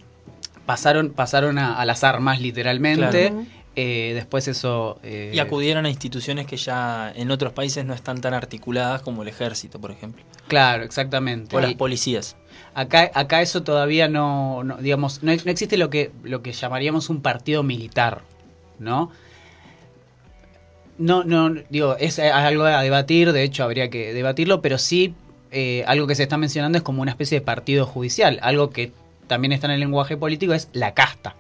pasaron, 0.65 1.11
pasaron 1.11 1.59
a, 1.59 1.81
a 1.81 1.85
las 1.85 2.05
armas 2.05 2.41
literalmente. 2.41 3.31
Claro. 3.31 3.45
Eh, 3.81 4.11
después 4.13 4.49
eso... 4.49 4.99
eh, 5.05 5.31
Y 5.33 5.39
acudieron 5.39 5.87
a 5.87 5.89
instituciones 5.89 6.49
que 6.49 6.57
ya 6.57 7.13
en 7.15 7.31
otros 7.31 7.53
países 7.53 7.85
no 7.85 7.95
están 7.95 8.21
tan 8.21 8.35
articuladas 8.35 9.03
como 9.03 9.23
el 9.23 9.29
ejército, 9.29 9.81
por 9.81 9.93
ejemplo. 9.93 10.25
Claro, 10.49 10.83
exactamente. 10.83 11.55
O 11.57 11.61
las 11.61 11.75
policías. 11.75 12.35
acá, 12.75 13.09
acá 13.15 13.41
eso 13.41 13.63
todavía 13.63 14.09
no, 14.09 14.65
no, 14.65 14.79
digamos, 14.79 15.23
no, 15.23 15.31
no 15.33 15.51
existe 15.53 15.77
lo 15.77 15.91
que, 15.91 16.11
lo 16.25 16.43
que 16.43 16.51
llamaríamos 16.51 17.09
un 17.09 17.23
partido 17.23 17.63
militar, 17.63 18.23
¿no? 18.81 19.13
No, 20.99 21.23
no, 21.23 21.55
digo, 21.71 21.97
es 22.01 22.19
algo 22.19 22.65
a 22.65 22.83
debatir, 22.83 23.33
de 23.33 23.45
hecho 23.45 23.63
habría 23.63 23.91
que 23.91 24.13
debatirlo, 24.13 24.61
pero 24.61 24.79
sí 24.79 25.15
eh, 25.53 25.85
algo 25.87 26.09
que 26.09 26.17
se 26.17 26.25
está 26.25 26.37
mencionando 26.37 26.79
es 26.79 26.83
como 26.83 27.01
una 27.01 27.13
especie 27.13 27.39
de 27.39 27.47
partido 27.47 27.87
judicial, 27.87 28.41
algo 28.43 28.71
que 28.71 28.91
también 29.29 29.53
está 29.53 29.69
en 29.69 29.75
el 29.75 29.81
lenguaje 29.81 30.17
político 30.17 30.53
es 30.53 30.69
la 30.73 30.95
casta 30.95 31.37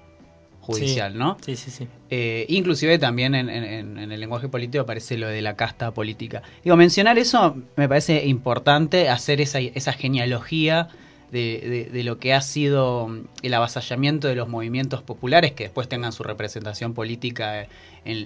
judicial, 0.68 1.12
Sí. 1.12 1.18
¿no? 1.18 1.36
Sí, 1.44 1.56
sí, 1.56 1.70
sí. 1.70 1.88
Eh, 2.10 2.44
inclusive 2.48 2.98
también 2.98 3.34
en, 3.34 3.48
en- 3.48 3.98
en 3.98 4.12
el 4.12 4.20
lenguaje 4.20 4.48
político 4.48 4.82
aparece 4.82 5.16
lo 5.16 5.26
de 5.26 5.40
la 5.42 5.54
casta 5.56 5.92
política. 5.92 6.42
Digo, 6.62 6.76
mencionar 6.76 7.18
eso 7.18 7.56
me 7.76 7.88
parece 7.88 8.26
importante, 8.26 9.08
hacer 9.08 9.40
esa, 9.40 9.58
esa 9.60 9.92
genealogía 9.94 10.88
de, 11.32 11.60
de- 11.62 11.90
de 11.92 12.04
lo 12.04 12.18
que 12.18 12.32
ha 12.34 12.40
sido 12.40 13.08
el 13.42 13.54
avasallamiento 13.54 14.28
de 14.28 14.34
los 14.34 14.48
movimientos 14.48 15.02
populares, 15.02 15.52
que 15.52 15.64
después 15.64 15.88
tengan 15.88 16.12
su 16.12 16.22
representación 16.22 16.94
política 16.94 17.62
en, 17.62 17.68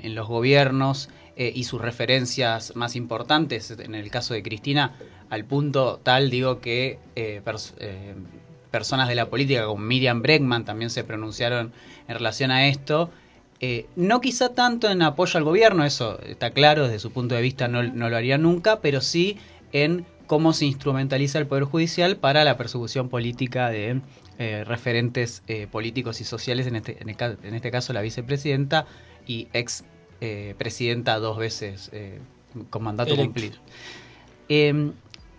en 0.05 0.15
los 0.15 0.27
gobiernos 0.29 1.09
eh, 1.37 1.53
y 1.55 1.65
sus 1.65 1.81
referencias 1.81 2.75
más 2.77 2.95
importantes, 2.97 3.71
en 3.71 3.95
el 3.95 4.11
caso 4.11 4.35
de 4.35 4.43
Cristina, 4.43 4.93
al 5.31 5.45
punto 5.45 5.99
tal, 6.03 6.29
digo, 6.31 6.61
que 6.61 6.99
eh, 7.17 7.41
personas 8.73 9.09
de 9.09 9.15
la 9.15 9.31
política 9.31 9.67
como 9.67 9.85
Miriam 9.85 10.23
Bregman 10.23 10.65
también 10.65 10.91
se 10.91 11.05
pronunciaron 11.05 11.73
en 12.09 12.15
relación 12.15 12.51
a 12.51 12.67
esto. 12.67 13.11
Eh, 13.61 13.87
no 13.95 14.21
quizá 14.21 14.55
tanto 14.55 14.91
en 14.91 15.03
apoyo 15.03 15.39
al 15.39 15.45
gobierno, 15.45 15.85
eso 15.85 16.19
está 16.23 16.51
claro, 16.51 16.85
desde 16.85 16.99
su 16.99 17.13
punto 17.13 17.37
de 17.37 17.43
vista 17.43 17.69
no, 17.69 17.85
no 17.85 18.11
lo 18.11 18.17
haría 18.17 18.37
nunca, 18.39 18.81
pero 18.81 19.01
sí 19.01 19.39
en 19.71 20.05
cómo 20.27 20.53
se 20.53 20.65
instrumentaliza 20.65 21.39
el 21.39 21.47
Poder 21.47 21.65
Judicial 21.65 22.17
para 22.17 22.43
la 22.43 22.57
persecución 22.57 23.09
política 23.09 23.69
de 23.71 24.01
eh, 24.39 24.65
referentes 24.65 25.45
eh, 25.47 25.69
políticos 25.71 26.21
y 26.21 26.25
sociales, 26.25 26.67
en 26.67 26.75
este, 26.75 26.97
en, 27.01 27.09
el 27.09 27.39
en 27.45 27.55
este 27.55 27.71
caso 27.71 27.93
la 27.93 28.01
vicepresidenta 28.01 28.87
y 29.27 29.47
ex 29.53 29.85
presidenta 30.57 31.19
dos 31.19 31.37
veces 31.37 31.91
con 32.71 32.85
mandato 32.85 33.15
Electo. 33.15 33.25
cumplido. 33.25 33.57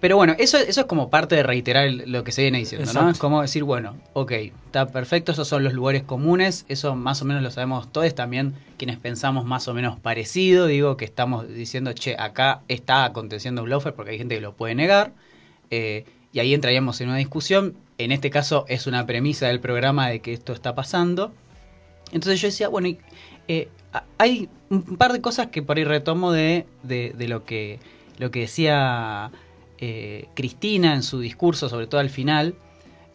Pero 0.04 0.18
bueno, 0.18 0.36
eso, 0.38 0.58
eso 0.58 0.82
es 0.82 0.86
como 0.88 1.10
parte 1.10 1.34
de 1.38 1.44
reiterar 1.44 1.86
el- 1.86 2.12
lo 2.12 2.26
que 2.26 2.34
se 2.34 2.42
viene 2.42 2.58
diciendo, 2.58 2.92
¿no? 2.94 3.10
Es 3.12 3.20
como 3.20 3.42
decir, 3.42 3.64
bueno, 3.64 3.96
ok, 4.12 4.32
está 4.66 4.88
perfecto, 4.88 5.32
esos 5.32 5.48
son 5.48 5.64
los 5.64 5.72
lugares 5.72 6.04
comunes, 6.04 6.66
eso 6.68 6.94
más 6.94 7.22
o 7.22 7.26
menos 7.26 7.42
lo 7.42 7.50
sabemos 7.52 7.90
todos, 7.90 8.14
también 8.14 8.54
quienes 8.78 8.98
pensamos 8.98 9.46
más 9.46 9.70
o 9.70 9.74
menos 9.74 9.98
parecido, 9.98 10.66
digo 10.68 10.98
que 10.98 11.06
estamos 11.06 11.48
diciendo, 11.48 11.94
che, 11.94 12.18
acá 12.20 12.64
está 12.68 13.06
aconteciendo 13.06 13.64
un 13.64 13.70
loafer 13.70 13.94
porque 13.94 14.12
hay 14.12 14.18
gente 14.18 14.36
que 14.36 14.42
lo 14.42 14.52
puede 14.54 14.76
negar, 14.76 15.14
eh, 15.72 16.04
y 16.34 16.40
ahí 16.40 16.54
entraríamos 16.54 17.00
en 17.00 17.08
una 17.08 17.18
discusión, 17.18 17.74
en 17.98 18.12
este 18.12 18.30
caso 18.30 18.66
es 18.68 18.88
una 18.88 19.06
premisa 19.06 19.48
del 19.48 19.62
programa 19.62 20.10
de 20.10 20.20
que 20.20 20.34
esto 20.34 20.52
está 20.52 20.76
pasando, 20.76 21.32
entonces 22.12 22.42
yo 22.42 22.50
decía, 22.50 22.68
bueno, 22.68 22.90
eh, 23.48 23.70
hay 24.18 24.50
un 24.70 24.98
par 24.98 25.14
de 25.14 25.22
cosas 25.22 25.48
que 25.48 25.62
por 25.62 25.78
ahí 25.78 25.86
retomo 25.86 26.34
de, 26.34 26.66
de, 26.84 27.14
de 27.18 27.28
lo 27.30 27.46
que 27.46 27.80
lo 28.20 28.32
que 28.32 28.42
decía 28.42 29.32
eh, 29.80 30.28
Cristina 30.34 30.94
en 30.94 31.04
su 31.04 31.20
discurso, 31.20 31.70
sobre 31.70 31.88
todo 31.88 32.00
al 32.00 32.10
final, 32.10 32.56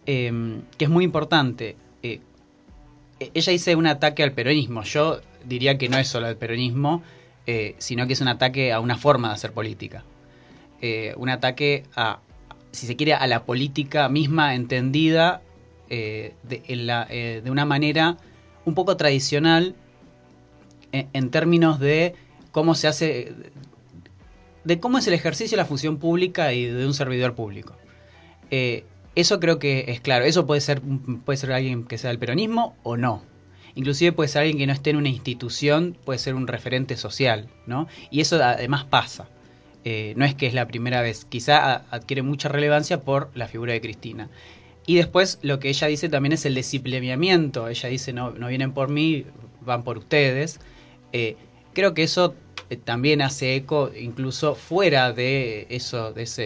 eh, 0.06 0.60
que 0.76 0.84
es 0.84 0.90
muy 0.90 1.04
importante. 1.04 1.76
Eh, 2.02 2.20
e- 3.20 3.30
ella 3.34 3.52
dice 3.52 3.76
un 3.76 3.86
ataque 3.86 4.22
al 4.22 4.32
peronismo. 4.32 4.82
Yo 4.82 5.20
diría 5.44 5.78
que 5.78 5.88
no 5.88 5.98
es 5.98 6.08
solo 6.08 6.26
al 6.26 6.36
peronismo, 6.36 7.02
sino 7.78 8.06
que 8.06 8.12
es 8.12 8.20
un 8.20 8.28
ataque 8.28 8.74
a 8.74 8.80
una 8.80 8.98
forma 8.98 9.28
de 9.28 9.34
hacer 9.34 9.52
política. 9.52 10.04
Un 11.16 11.30
ataque 11.30 11.84
a, 11.96 12.20
si 12.72 12.86
se 12.86 12.94
quiere, 12.94 13.14
a 13.14 13.26
la 13.26 13.44
política 13.44 14.10
misma 14.10 14.54
entendida 14.54 15.40
de, 15.88 16.34
una 17.46 17.64
manera 17.64 18.18
un 18.66 18.74
poco 18.74 18.98
tradicional 18.98 19.74
en 20.92 21.30
términos 21.30 21.80
de 21.80 22.14
cómo 22.52 22.74
se 22.74 22.88
hace, 22.88 23.32
de 24.64 24.80
cómo 24.80 24.98
es 24.98 25.06
el 25.06 25.14
ejercicio 25.14 25.56
de 25.56 25.62
la 25.62 25.68
función 25.68 25.98
pública 25.98 26.52
y 26.52 26.66
de 26.66 26.86
un 26.86 26.94
servidor 26.94 27.34
público. 27.34 27.76
Eh, 28.50 28.84
eso 29.14 29.40
creo 29.40 29.58
que 29.58 29.86
es 29.88 30.00
claro. 30.00 30.24
Eso 30.24 30.46
puede 30.46 30.60
ser, 30.60 30.80
puede 31.24 31.36
ser 31.36 31.52
alguien 31.52 31.84
que 31.84 31.98
sea 31.98 32.10
del 32.10 32.18
peronismo 32.18 32.76
o 32.82 32.96
no. 32.96 33.22
Inclusive 33.74 34.12
puede 34.12 34.28
ser 34.28 34.42
alguien 34.42 34.58
que 34.58 34.66
no 34.66 34.72
esté 34.72 34.90
en 34.90 34.96
una 34.96 35.08
institución, 35.08 35.96
puede 36.04 36.18
ser 36.18 36.34
un 36.34 36.46
referente 36.46 36.96
social, 36.96 37.48
¿no? 37.66 37.86
Y 38.10 38.20
eso 38.20 38.42
además 38.42 38.84
pasa. 38.84 39.28
Eh, 39.84 40.14
no 40.16 40.24
es 40.24 40.34
que 40.34 40.46
es 40.46 40.54
la 40.54 40.66
primera 40.66 41.00
vez, 41.00 41.24
quizá 41.24 41.84
adquiere 41.90 42.22
mucha 42.22 42.48
relevancia 42.48 43.00
por 43.00 43.30
la 43.34 43.46
figura 43.46 43.72
de 43.72 43.80
Cristina. 43.80 44.28
Y 44.86 44.96
después 44.96 45.38
lo 45.42 45.60
que 45.60 45.68
ella 45.68 45.86
dice 45.86 46.08
también 46.08 46.32
es 46.32 46.46
el 46.46 46.54
disciplinamiento. 46.54 47.68
Ella 47.68 47.88
dice, 47.88 48.12
no, 48.12 48.30
no 48.30 48.48
vienen 48.48 48.72
por 48.72 48.88
mí, 48.88 49.26
van 49.60 49.84
por 49.84 49.98
ustedes. 49.98 50.60
Eh, 51.12 51.36
creo 51.74 51.94
que 51.94 52.02
eso 52.02 52.34
también 52.76 53.22
hace 53.22 53.56
eco 53.56 53.90
incluso 53.98 54.54
fuera 54.54 55.12
de 55.12 55.66
eso, 55.70 56.12
de, 56.12 56.22
ese, 56.24 56.42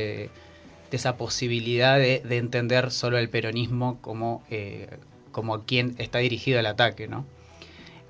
de 0.91 0.97
esa 0.97 1.17
posibilidad 1.17 1.99
de, 1.99 2.21
de 2.21 2.37
entender 2.37 2.91
solo 2.91 3.19
el 3.19 3.29
peronismo 3.29 3.99
como, 4.01 4.45
eh, 4.51 4.89
como 5.33 5.65
quien 5.65 5.95
está 5.99 6.19
dirigido 6.19 6.61
el 6.61 6.67
ataque, 6.67 7.09
¿no? 7.09 7.25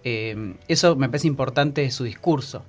Eh, 0.04 0.54
eso 0.68 0.96
me 0.96 1.08
parece 1.08 1.28
importante 1.28 1.80
de 1.80 1.90
su 1.90 2.04
discurso. 2.04 2.64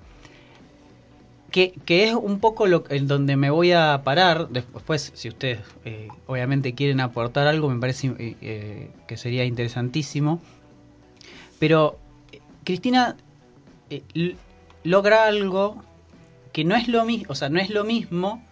Que, 1.52 1.72
que 1.86 2.08
es 2.08 2.16
un 2.16 2.40
poco 2.40 2.66
en 2.90 3.08
donde 3.08 3.36
me 3.36 3.52
voy 3.52 3.74
a 3.74 4.02
parar. 4.04 4.50
Después, 4.50 5.12
si 5.14 5.30
ustedes 5.30 5.60
eh, 5.86 6.08
obviamente 6.26 6.74
quieren 6.74 7.00
aportar 7.00 7.46
algo, 7.46 7.70
me 7.70 7.80
parece 7.80 8.08
eh, 8.08 8.36
eh, 8.42 8.90
que 9.08 9.18
sería 9.18 9.46
interesantísimo. 9.46 10.42
Pero 11.60 12.00
eh, 12.32 12.40
Cristina 12.64 13.18
eh, 13.92 14.02
logra 14.84 15.26
algo 15.26 15.84
que 16.52 16.64
no 16.64 16.76
es 16.76 16.88
lo 16.88 17.06
mismo, 17.06 17.26
o 17.30 17.36
sea, 17.36 17.50
no 17.50 17.60
es 17.60 17.70
lo 17.70 17.84
mismo 17.84 18.44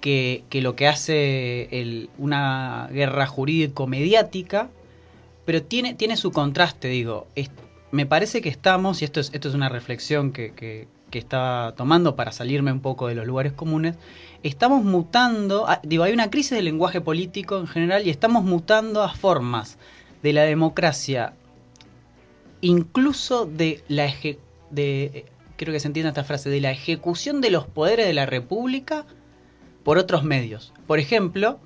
que, 0.00 0.44
que 0.50 0.62
lo 0.62 0.76
que 0.76 0.88
hace 0.88 2.08
una 2.18 2.88
guerra 2.92 3.26
jurídico-mediática, 3.26 4.70
pero 5.44 5.62
tiene, 5.62 5.94
tiene 5.94 6.16
su 6.16 6.32
contraste, 6.32 6.88
digo. 6.88 7.26
Me 7.92 8.06
parece 8.06 8.40
que 8.40 8.48
estamos, 8.48 9.00
y 9.02 9.04
esto 9.04 9.20
es, 9.20 9.30
esto 9.32 9.48
es 9.48 9.54
una 9.54 9.68
reflexión 9.68 10.32
que, 10.32 10.52
que, 10.52 10.88
estaba 11.12 11.72
tomando 11.72 12.14
para 12.14 12.30
salirme 12.30 12.70
un 12.70 12.80
poco 12.80 13.08
de 13.08 13.14
los 13.14 13.26
lugares 13.26 13.54
comunes, 13.54 13.96
estamos 14.42 14.84
mutando, 14.84 15.66
ah, 15.66 15.80
digo, 15.82 16.04
hay 16.04 16.12
una 16.12 16.28
crisis 16.28 16.50
del 16.50 16.66
lenguaje 16.66 17.00
político 17.00 17.58
en 17.58 17.66
general 17.66 18.06
y 18.06 18.10
estamos 18.10 18.44
mutando 18.44 19.02
a 19.02 19.14
formas 19.14 19.78
de 20.22 20.34
la 20.34 20.42
democracia, 20.42 21.32
incluso 22.60 23.46
de 23.46 23.82
la 23.88 24.04
eje- 24.04 24.38
de 24.70 25.04
eh, 25.04 25.24
creo 25.56 25.72
que 25.72 25.80
se 25.80 25.88
entiende 25.88 26.08
esta 26.08 26.24
frase, 26.24 26.50
de 26.50 26.60
la 26.60 26.70
ejecución 26.70 27.40
de 27.40 27.50
los 27.50 27.66
poderes 27.66 28.06
de 28.06 28.12
la 28.12 28.26
República 28.26 29.06
por 29.82 29.98
otros 29.98 30.24
medios. 30.24 30.72
Por 30.86 30.98
ejemplo, 30.98 31.58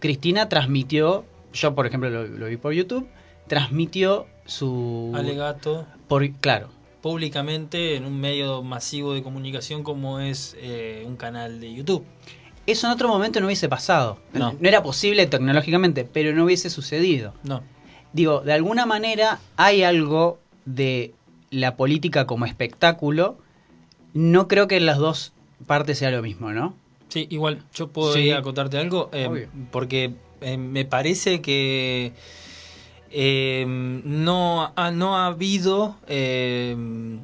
Cristina 0.00 0.48
transmitió, 0.48 1.24
yo 1.52 1.74
por 1.74 1.86
ejemplo 1.86 2.10
lo, 2.10 2.26
lo 2.26 2.46
vi 2.46 2.56
por 2.56 2.72
YouTube, 2.72 3.08
transmitió 3.46 4.26
su... 4.46 5.12
Alegato 5.14 5.86
Por, 6.08 6.30
claro, 6.32 6.68
públicamente 7.00 7.96
en 7.96 8.04
un 8.04 8.20
medio 8.20 8.62
masivo 8.62 9.14
de 9.14 9.22
comunicación 9.22 9.82
como 9.82 10.20
es 10.20 10.56
eh, 10.60 11.04
un 11.06 11.16
canal 11.16 11.60
de 11.60 11.72
YouTube. 11.72 12.04
eso 12.66 12.86
en 12.86 12.92
otro 12.92 13.08
momento 13.08 13.40
no 13.40 13.46
hubiese 13.46 13.68
pasado. 13.68 14.18
No. 14.32 14.54
no 14.58 14.68
era 14.68 14.82
posible 14.82 15.26
tecnológicamente, 15.26 16.04
pero 16.04 16.34
no 16.34 16.44
hubiese 16.44 16.70
sucedido. 16.70 17.34
No. 17.42 17.62
Digo, 18.12 18.40
de 18.40 18.52
alguna 18.52 18.86
manera 18.86 19.38
hay 19.56 19.82
algo 19.82 20.38
de 20.64 21.14
la 21.50 21.76
política 21.76 22.26
como 22.26 22.44
espectáculo. 22.46 23.38
No 24.14 24.48
creo 24.48 24.68
que 24.68 24.76
en 24.76 24.86
las 24.86 24.98
dos 24.98 25.32
partes 25.66 25.98
sea 25.98 26.10
lo 26.10 26.22
mismo, 26.22 26.52
¿no? 26.52 26.74
Sí, 27.08 27.26
igual, 27.30 27.62
yo 27.74 27.88
puedo 27.88 28.12
Sí. 28.14 28.30
acotarte 28.32 28.78
algo, 28.78 29.08
eh, 29.12 29.48
porque 29.70 30.12
eh, 30.40 30.56
me 30.58 30.84
parece 30.84 31.40
que 31.40 32.12
eh, 33.10 33.64
no, 33.66 34.72
ha, 34.76 34.90
no 34.90 35.16
ha 35.16 35.26
habido 35.26 35.96
el- 36.06 37.20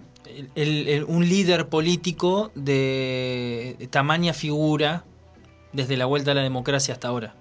el- 0.55 1.05
un 1.07 1.29
líder 1.29 1.69
político 1.69 2.51
de 2.55 3.89
tamaña 3.91 4.33
figura 4.33 5.05
desde 5.73 5.97
la 5.99 6.07
vuelta 6.07 6.31
a 6.31 6.35
la 6.35 6.43
democracia 6.43 6.95
hasta 6.95 7.09
ahora. 7.09 7.35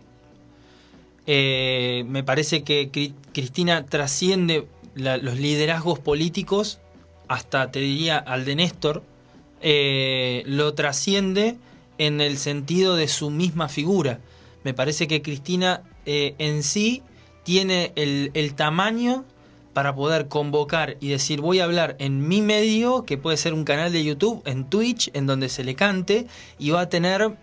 Me 1.26 2.24
parece 2.26 2.64
que 2.64 2.92
Cri- 2.92 3.14
Cristina 3.34 3.86
trasciende 3.86 4.68
los 4.96 5.40
liderazgos 5.40 6.00
políticos 6.00 6.80
hasta, 7.28 7.72
te 7.72 7.80
diría, 7.80 8.18
al 8.18 8.46
de 8.46 8.56
Néstor, 8.56 9.04
eh, 9.62 10.44
lo 10.46 10.74
trasciende 10.74 11.58
en 11.98 12.22
el 12.22 12.38
sentido 12.38 12.96
de 12.96 13.08
su 13.08 13.30
misma 13.30 13.70
figura. 13.70 14.20
Me 14.64 14.74
parece 14.74 15.08
que 15.08 15.22
Cristina 15.22 15.84
eh, 16.06 16.36
en 16.38 16.64
sí 16.64 17.02
tiene 17.44 17.92
el, 17.96 18.32
el 18.34 18.56
tamaño 18.56 19.26
para 19.74 19.96
poder 19.96 20.28
convocar 20.28 20.98
y 21.00 21.10
decir 21.10 21.42
voy 21.42 21.60
a 21.60 21.64
hablar 21.64 21.96
en 22.00 22.28
mi 22.28 22.42
medio, 22.42 23.06
que 23.06 23.18
puede 23.18 23.38
ser 23.38 23.54
un 23.54 23.64
canal 23.64 23.92
de 23.92 24.04
YouTube, 24.04 24.42
en 24.46 24.70
Twitch, 24.70 25.10
en 25.14 25.26
donde 25.26 25.50
se 25.50 25.64
le 25.64 25.76
cante, 25.76 26.28
y 26.60 26.70
va 26.70 26.82
a 26.82 26.90
tener 26.90 27.36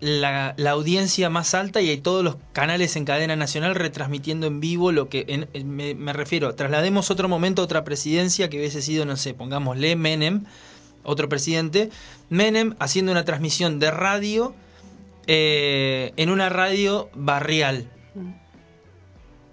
la, 0.00 0.54
la 0.58 0.70
audiencia 0.72 1.30
más 1.30 1.54
alta 1.54 1.80
y 1.80 1.88
hay 1.88 1.98
todos 1.98 2.22
los 2.22 2.36
canales 2.52 2.96
en 2.96 3.04
cadena 3.06 3.34
nacional 3.36 3.74
retransmitiendo 3.74 4.46
en 4.46 4.60
vivo 4.60 4.92
lo 4.92 5.08
que 5.08 5.24
en- 5.28 5.48
en- 5.54 5.70
me, 5.70 5.94
me 5.94 6.12
refiero, 6.12 6.54
traslademos 6.54 7.10
otro 7.10 7.28
momento, 7.28 7.62
otra 7.62 7.82
presidencia 7.84 8.50
que 8.50 8.58
hubiese 8.58 8.82
sido, 8.82 9.06
no 9.06 9.16
sé, 9.16 9.32
pongámosle 9.34 9.96
Menem, 9.96 10.44
otro 11.02 11.28
presidente, 11.28 11.90
Menem 12.28 12.74
haciendo 12.78 13.12
una 13.12 13.24
transmisión 13.24 13.78
de 13.78 13.90
radio 13.90 14.54
eh, 15.26 16.12
en 16.16 16.30
una 16.30 16.48
radio 16.50 17.08
barrial. 17.14 17.88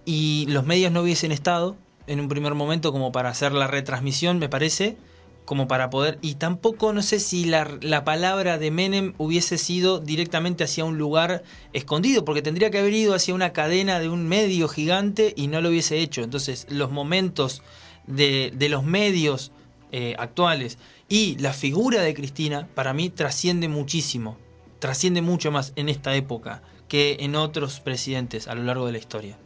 Y 0.06 0.46
los 0.50 0.66
medios 0.66 0.92
no 0.92 1.02
hubiesen 1.02 1.32
estado 1.32 1.78
en 2.08 2.20
un 2.20 2.28
primer 2.28 2.54
momento 2.56 2.92
como 2.92 3.12
para 3.14 3.30
hacer 3.30 3.54
la 3.54 3.68
retransmisión, 3.68 4.38
me 4.40 4.50
parece, 4.50 4.98
como 5.46 5.68
para 5.68 5.90
poder... 5.90 6.20
Y 6.22 6.36
tampoco 6.36 6.94
no 6.94 7.02
sé 7.02 7.20
si 7.20 7.46
la, 7.46 7.68
la 7.82 8.04
palabra 8.04 8.58
de 8.58 8.72
Menem 8.72 9.14
hubiese 9.18 9.58
sido 9.58 10.00
directamente 10.00 10.64
hacia 10.64 10.86
un 10.86 10.98
lugar 10.98 11.44
escondido, 11.74 12.26
porque 12.26 12.42
tendría 12.42 12.72
que 12.72 12.80
haber 12.80 12.94
ido 12.94 13.14
hacia 13.14 13.34
una 13.34 13.54
cadena 13.54 14.00
de 14.00 14.10
un 14.10 14.28
medio 14.28 14.68
gigante 14.68 15.34
y 15.36 15.48
no 15.48 15.62
lo 15.62 15.70
hubiese 15.70 16.00
hecho. 16.00 16.24
Entonces 16.24 16.68
los 16.70 16.92
momentos 16.92 17.62
de, 18.08 18.52
de 18.56 18.70
los 18.70 18.84
medios 18.84 19.52
eh, 19.92 20.16
actuales 20.18 20.80
y 21.08 21.38
la 21.38 21.54
figura 21.54 22.02
de 22.02 22.16
Cristina, 22.16 22.68
para 22.74 22.94
mí, 22.94 23.10
trasciende 23.10 23.68
muchísimo, 23.68 24.38
trasciende 24.80 25.22
mucho 25.22 25.52
más 25.52 25.74
en 25.76 25.88
esta 25.90 26.16
época 26.16 26.64
que 26.88 27.18
en 27.20 27.36
otros 27.36 27.80
presidentes 27.80 28.48
a 28.48 28.56
lo 28.56 28.64
largo 28.64 28.88
de 28.88 28.94
la 28.94 28.98
historia. 28.98 29.38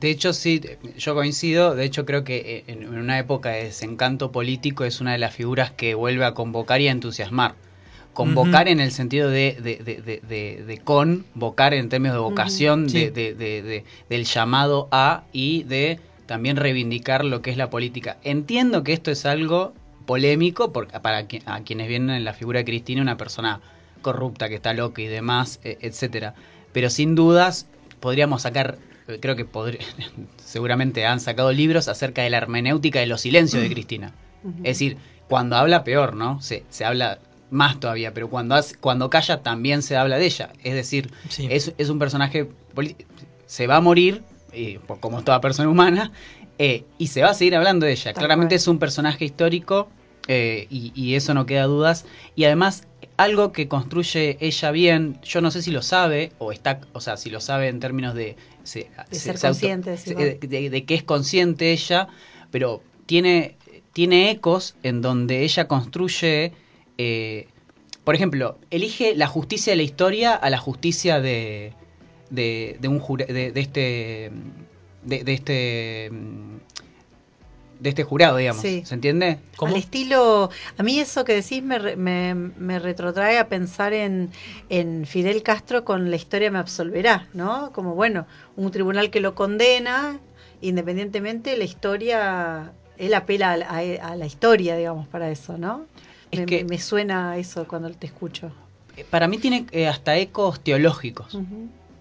De 0.00 0.10
hecho, 0.10 0.32
sí, 0.32 0.60
yo 0.98 1.14
coincido. 1.14 1.74
De 1.74 1.84
hecho, 1.84 2.04
creo 2.04 2.24
que 2.24 2.64
en 2.66 2.82
en 2.82 2.98
una 2.98 3.18
época 3.18 3.50
de 3.50 3.64
desencanto 3.64 4.32
político 4.32 4.84
es 4.84 5.00
una 5.00 5.12
de 5.12 5.18
las 5.18 5.34
figuras 5.34 5.70
que 5.72 5.94
vuelve 5.94 6.24
a 6.24 6.34
convocar 6.34 6.80
y 6.80 6.88
a 6.88 6.92
entusiasmar. 6.92 7.54
Convocar 8.12 8.68
en 8.68 8.78
el 8.80 8.92
sentido 8.92 9.28
de, 9.28 9.56
de, 9.60 9.76
de, 9.76 9.96
de, 10.02 10.20
de- 10.20 10.64
de 10.64 10.78
convocar 10.78 11.74
en 11.74 11.88
términos 11.88 12.14
de 12.16 12.20
vocación, 12.20 12.86
del 14.08 14.24
llamado 14.24 14.88
a 14.92 15.24
y 15.32 15.64
de 15.64 15.98
también 16.26 16.56
reivindicar 16.56 17.24
lo 17.24 17.42
que 17.42 17.50
es 17.50 17.56
la 17.56 17.70
política. 17.70 18.18
Entiendo 18.22 18.84
que 18.84 18.92
esto 18.92 19.10
es 19.10 19.26
algo 19.26 19.74
polémico 20.06 20.72
porque 20.72 21.00
para 21.00 21.18
a 21.46 21.60
quienes 21.60 21.88
vienen 21.88 22.10
en 22.10 22.24
la 22.24 22.34
figura 22.34 22.58
de 22.60 22.64
Cristina, 22.64 23.02
una 23.02 23.16
persona 23.16 23.60
corrupta, 24.02 24.48
que 24.48 24.56
está 24.56 24.74
loca 24.74 25.02
y 25.02 25.06
demás, 25.06 25.58
e- 25.64 25.78
etcétera. 25.80 26.34
Pero 26.72 26.90
sin 26.90 27.14
dudas 27.14 27.66
podríamos 28.00 28.42
sacar, 28.42 28.76
eh, 28.76 28.93
creo 29.20 29.36
que 29.36 29.46
podr- 29.46 29.78
seguramente 30.44 31.06
han 31.06 31.20
sacado 31.20 31.52
libros 31.52 31.88
acerca 31.88 32.22
de 32.22 32.30
la 32.30 32.38
hermenéutica 32.38 33.00
de 33.00 33.06
los 33.06 33.20
silencios 33.20 33.62
de 33.62 33.68
Cristina. 33.70 34.14
Ujú. 34.42 34.58
Es 34.58 34.78
decir, 34.78 34.96
cuando 35.28 35.56
habla 35.56 35.84
peor, 35.84 36.14
¿no? 36.14 36.40
Se, 36.40 36.64
se 36.70 36.84
habla 36.84 37.18
más 37.50 37.78
todavía, 37.80 38.12
pero 38.14 38.28
cuando, 38.28 38.54
hace- 38.54 38.76
cuando 38.76 39.10
calla 39.10 39.42
también 39.42 39.82
se 39.82 39.96
habla 39.96 40.18
de 40.18 40.26
ella. 40.26 40.50
Es 40.62 40.74
decir, 40.74 41.10
Sí. 41.28 41.46
es, 41.50 41.72
es 41.78 41.88
un 41.88 41.98
personaje, 41.98 42.48
se 43.46 43.66
va 43.66 43.76
a 43.76 43.80
morir, 43.80 44.22
eh, 44.52 44.78
como 45.00 45.22
toda 45.22 45.40
persona 45.40 45.68
humana, 45.68 46.12
eh, 46.58 46.84
y 46.98 47.08
se 47.08 47.22
va 47.22 47.30
a 47.30 47.34
seguir 47.34 47.56
hablando 47.56 47.86
de 47.86 47.92
ella. 47.92 48.12
Tal 48.12 48.14
Claramente 48.22 48.54
cual. 48.54 48.56
es 48.56 48.68
un 48.68 48.78
personaje 48.78 49.24
histórico 49.24 49.88
eh, 50.28 50.66
y, 50.70 50.92
y 50.94 51.14
eso 51.14 51.34
no 51.34 51.46
queda 51.46 51.64
dudas. 51.64 52.04
Y 52.34 52.44
además, 52.44 52.86
algo 53.16 53.52
que 53.52 53.68
construye 53.68 54.36
ella 54.40 54.70
bien, 54.70 55.18
yo 55.22 55.40
no 55.40 55.50
sé 55.50 55.62
si 55.62 55.70
lo 55.70 55.82
sabe, 55.82 56.32
o 56.38 56.52
está, 56.52 56.80
o 56.92 57.00
sea, 57.00 57.16
si 57.16 57.30
lo 57.30 57.40
sabe 57.40 57.68
en 57.68 57.80
términos 57.80 58.14
de... 58.14 58.36
se- 58.62 58.90
De 59.10 59.16
se- 59.16 59.20
ser 59.20 59.38
se 59.38 59.46
consciente, 59.48 59.96
se- 59.96 60.14
de, 60.14 60.38
de- 60.40 60.70
de 60.70 60.84
que 60.84 60.94
es 60.94 61.02
consciente 61.02 61.72
ella, 61.72 62.08
pero 62.50 62.82
tiene, 63.06 63.56
tiene 63.92 64.30
ecos 64.30 64.74
en 64.82 65.00
donde 65.02 65.42
ella 65.44 65.68
construye... 65.68 66.52
eh, 66.98 67.48
por 68.04 68.14
ejemplo, 68.14 68.58
elige 68.70 69.14
la 69.16 69.26
justicia 69.28 69.72
de 69.72 69.76
la 69.78 69.82
historia 69.82 70.34
a 70.34 70.50
la 70.50 70.58
justicia 70.58 71.20
de, 71.20 71.72
de, 72.28 72.76
de 72.78 72.88
un 72.88 73.02
de, 73.16 73.52
este 73.56 74.30
de, 75.04 75.24
de 75.24 75.32
este 75.32 76.10
mm, 76.12 76.56
de 77.80 77.88
este 77.90 78.04
jurado, 78.04 78.36
digamos. 78.36 78.62
Sí. 78.62 78.82
¿Se 78.84 78.94
entiende? 78.94 79.38
¿Cómo? 79.56 79.72
Al 79.74 79.78
estilo, 79.80 80.50
a 80.76 80.82
mí 80.82 80.98
eso 81.00 81.24
que 81.24 81.34
decís 81.34 81.62
me, 81.62 81.96
me, 81.96 82.34
me 82.34 82.78
retrotrae 82.78 83.38
a 83.38 83.48
pensar 83.48 83.92
en, 83.92 84.30
en 84.68 85.04
Fidel 85.06 85.42
Castro 85.42 85.84
con 85.84 86.10
la 86.10 86.16
historia 86.16 86.50
me 86.50 86.58
absolverá, 86.58 87.28
¿no? 87.34 87.72
Como 87.72 87.94
bueno, 87.94 88.26
un 88.56 88.70
tribunal 88.70 89.10
que 89.10 89.20
lo 89.20 89.34
condena, 89.34 90.18
independientemente 90.60 91.56
la 91.56 91.64
historia, 91.64 92.72
él 92.98 93.14
apela 93.14 93.52
a, 93.52 93.56
la- 93.56 93.66
a- 93.68 94.12
a 94.12 94.16
la 94.16 94.26
historia, 94.26 94.76
digamos, 94.76 95.06
para 95.08 95.30
eso, 95.30 95.58
¿no? 95.58 95.84
Es 96.30 96.40
me, 96.40 96.46
que- 96.46 96.64
me 96.64 96.78
suena 96.78 97.36
eso 97.36 97.66
cuando 97.68 97.90
te 97.90 98.06
escucho. 98.06 98.50
Para 99.10 99.26
mí 99.28 99.38
tiene 99.38 99.66
eh, 99.72 99.88
hasta 99.88 100.16
ecos 100.16 100.60
teológicos. 100.60 101.36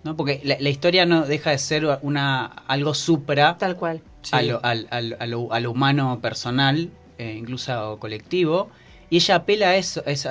¿No? 0.03 0.15
Porque 0.15 0.41
la, 0.43 0.57
la 0.59 0.69
historia 0.69 1.05
no 1.05 1.25
deja 1.25 1.51
de 1.51 1.57
ser 1.57 1.85
una 2.01 2.45
algo 2.45 2.93
supra 2.93 3.57
Tal 3.57 3.75
cual. 3.75 4.01
Sí. 4.21 4.35
a, 4.35 4.41
lo, 4.41 4.59
al- 4.63 4.87
al- 4.91 5.17
a 5.19 5.25
lo- 5.27 5.51
a 5.53 5.59
lo 5.59 5.71
humano 5.71 6.19
personal, 6.21 6.89
eh, 7.17 7.35
incluso 7.37 7.97
colectivo, 7.99 8.69
y 9.09 9.17
ella 9.17 9.35
apela 9.35 9.69
a 9.69 9.75
eso, 9.75 10.01
eso 10.05 10.29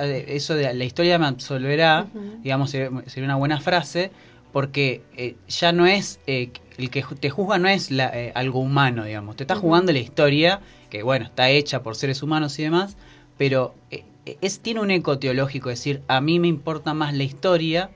de 0.55 0.73
la 0.73 0.83
historia 0.83 1.17
me 1.19 1.25
absolverá, 1.27 2.07
digamos, 2.41 2.71
sería, 2.71 2.89
sería 3.07 3.25
una 3.25 3.35
buena 3.35 3.61
frase, 3.61 4.11
porque 4.51 5.01
eh, 5.15 5.35
ya 5.47 5.71
no 5.71 5.85
es, 5.85 6.19
eh, 6.27 6.51
el 6.77 6.89
que 6.89 7.03
te 7.19 7.29
juzga 7.29 7.57
no 7.59 7.67
es 7.69 7.91
la- 7.91 8.09
eh, 8.13 8.31
algo 8.35 8.59
humano, 8.59 9.03
digamos, 9.05 9.35
te 9.35 9.43
está 9.43 9.55
jugando 9.55 9.91
la 9.93 9.99
historia, 9.99 10.59
que 10.89 11.01
bueno, 11.03 11.25
está 11.25 11.49
hecha 11.49 11.81
por 11.83 11.95
seres 11.95 12.21
humanos 12.23 12.57
y 12.59 12.63
demás, 12.63 12.97
pero 13.37 13.73
eh, 13.91 14.03
es, 14.41 14.59
tiene 14.59 14.79
un 14.81 14.91
eco 14.91 15.17
teológico, 15.19 15.69
es 15.69 15.79
decir, 15.79 16.01
a 16.07 16.19
mí 16.21 16.39
me 16.39 16.47
importa 16.47 16.93
más 16.93 17.13
la 17.13 17.23
historia. 17.23 17.89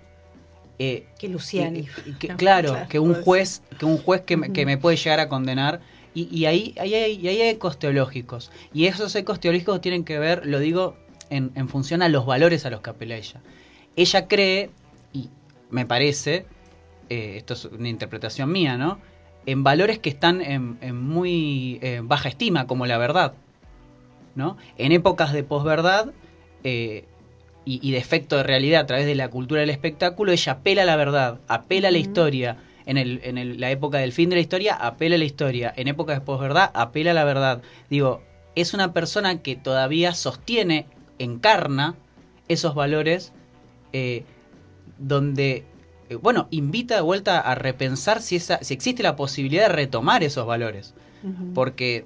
Eh, 0.80 1.06
Que 1.18 1.28
Luciani. 1.28 1.88
que- 2.20 2.28
claro, 2.38 2.72
Claro, 2.74 2.90
que 2.90 3.00
un 3.00 3.13
juez, 3.24 3.62
que 3.78 3.86
un 3.86 3.98
juez 3.98 4.22
que, 4.22 4.38
me- 4.38 4.52
que 4.54 4.62
Ujú. 4.62 4.68
me 4.68 4.78
puede 4.78 4.98
llegar 4.98 5.20
a 5.20 5.28
condenar. 5.30 5.82
Y, 6.13 6.28
y 6.36 6.46
ahí, 6.46 6.74
ahí, 6.80 6.94
hay, 6.96 7.13
y 7.13 7.28
ahí 7.28 7.42
hay 7.42 7.50
ecos 7.50 7.78
teológicos. 7.78 8.52
Y 8.74 8.86
esos 8.86 9.16
ecos 9.16 9.40
teológicos 9.40 9.82
tienen 9.82 10.04
que 10.04 10.18
ver, 10.20 10.46
lo 10.46 10.60
digo, 10.60 10.96
en, 11.30 11.52
en 11.56 11.70
función 11.70 12.02
a 12.02 12.10
los 12.10 12.26
valores 12.26 12.66
a 12.66 12.70
los 12.70 12.82
que 12.82 12.90
apela 12.90 13.16
ella. 13.16 13.42
Ella 13.96 14.28
cree, 14.28 14.70
y 15.13 15.30
me 15.70 15.86
parece, 15.86 16.46
eh, 17.10 17.36
esto 17.38 17.54
es 17.54 17.66
una 17.66 17.90
interpretación 17.90 18.52
mía, 18.52 18.78
¿no? 18.78 19.00
En 19.46 19.63
valores 19.63 20.00
que 20.00 20.10
están 20.10 20.42
en, 20.42 20.78
en 20.82 21.00
muy 21.00 21.80
eh, 21.82 22.02
baja 22.04 22.30
estima, 22.30 22.68
como 22.68 22.86
la 22.86 22.98
verdad. 22.98 23.34
¿no? 24.36 24.56
En 24.78 24.92
épocas 24.92 25.34
de 25.34 25.44
posverdad 25.44 26.12
eh, 26.63 27.06
y, 27.67 27.80
y 27.88 27.91
de 27.91 27.97
efecto 27.97 28.38
de 28.38 28.43
realidad 28.43 28.82
a 28.82 28.86
través 28.86 29.06
de 29.06 29.15
la 29.15 29.30
cultura 29.30 29.60
del 29.62 29.69
espectáculo, 29.69 30.32
ella 30.32 30.53
apela 30.53 30.84
a 30.84 30.86
la 30.86 30.95
verdad, 30.95 31.39
apela 31.47 31.89
a 31.89 31.91
la 31.91 31.97
historia. 31.97 32.58
En, 32.86 32.97
el, 32.97 33.19
en 33.23 33.38
el- 33.38 33.60
la 33.60 33.69
época 33.69 33.97
del 33.97 34.13
fin 34.13 34.30
de 34.30 34.38
la 34.38 34.41
historia, 34.41 34.73
apela 34.73 35.15
a 35.15 35.17
la 35.17 35.25
historia. 35.25 35.73
En 35.75 35.89
épocas 35.89 36.19
de 36.19 36.25
posverdad, 36.25 36.71
apela 36.73 37.12
a 37.12 37.13
la 37.13 37.25
verdad. 37.25 37.62
Digo, 37.89 38.21
es 38.56 38.73
una 38.73 38.93
persona 38.93 39.41
que 39.41 39.58
todavía 39.58 40.13
sostiene, 40.13 40.86
encarna 41.19 41.95
esos 42.47 42.73
valores 42.75 43.34
eh, 43.91 44.23
donde, 44.97 45.65
eh, 46.10 46.15
bueno, 46.15 46.47
invita 46.51 46.95
de 46.95 47.01
vuelta 47.01 47.39
a 47.39 47.56
repensar 47.56 48.21
si, 48.21 48.38
esa, 48.38 48.63
si 48.63 48.73
existe 48.73 49.03
la 49.03 49.15
posibilidad 49.17 49.67
de 49.67 49.73
retomar 49.75 50.23
esos 50.23 50.45
valores. 50.47 50.93
Porque 51.53 52.06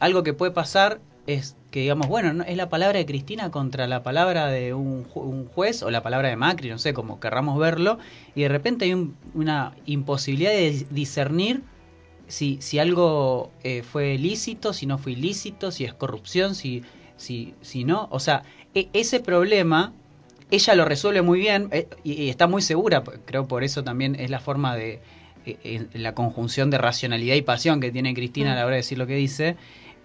algo 0.00 0.22
que 0.22 0.34
puede 0.34 0.52
pasar 0.52 1.00
es 1.26 1.56
que 1.70 1.80
digamos, 1.80 2.08
bueno, 2.08 2.32
¿no? 2.32 2.44
es 2.44 2.56
la 2.56 2.68
palabra 2.68 2.98
de 2.98 3.06
Cristina 3.06 3.50
contra 3.50 3.86
la 3.86 4.02
palabra 4.02 4.48
de 4.48 4.74
un, 4.74 5.04
ju- 5.08 5.22
un 5.22 5.46
juez 5.46 5.82
o 5.82 5.90
la 5.90 6.02
palabra 6.02 6.28
de 6.28 6.36
Macri, 6.36 6.68
no 6.68 6.78
sé, 6.78 6.92
como 6.92 7.20
querramos 7.20 7.58
verlo, 7.58 7.98
y 8.34 8.42
de 8.42 8.48
repente 8.48 8.84
hay 8.86 8.94
un- 8.94 9.14
una 9.34 9.72
imposibilidad 9.86 10.50
de 10.50 10.86
discernir 10.90 11.62
si, 12.28 12.58
si 12.60 12.78
algo 12.78 13.50
eh, 13.64 13.82
fue 13.82 14.18
lícito, 14.18 14.72
si 14.72 14.86
no 14.86 14.98
fue 14.98 15.12
ilícito, 15.12 15.70
si 15.72 15.84
es 15.84 15.94
corrupción, 15.94 16.54
si, 16.54 16.82
si, 17.16 17.54
si 17.60 17.84
no. 17.84 18.08
O 18.10 18.20
sea, 18.20 18.42
e- 18.74 18.88
ese 18.92 19.20
problema 19.20 19.92
ella 20.50 20.74
lo 20.74 20.84
resuelve 20.84 21.22
muy 21.22 21.38
bien 21.40 21.68
eh, 21.72 21.86
y, 22.02 22.12
y 22.24 22.30
está 22.30 22.46
muy 22.48 22.62
segura, 22.62 23.02
creo 23.24 23.46
por 23.46 23.62
eso 23.64 23.84
también 23.84 24.16
es 24.18 24.30
la 24.30 24.40
forma 24.40 24.74
de 24.76 25.00
eh, 25.46 25.56
eh, 25.64 25.86
la 25.94 26.14
conjunción 26.14 26.70
de 26.70 26.78
racionalidad 26.78 27.34
y 27.36 27.42
pasión 27.42 27.80
que 27.80 27.90
tiene 27.92 28.14
Cristina 28.14 28.52
a 28.52 28.56
la 28.56 28.62
hora 28.66 28.74
de 28.74 28.82
decir 28.82 28.98
lo 28.98 29.06
que 29.06 29.14
dice, 29.14 29.56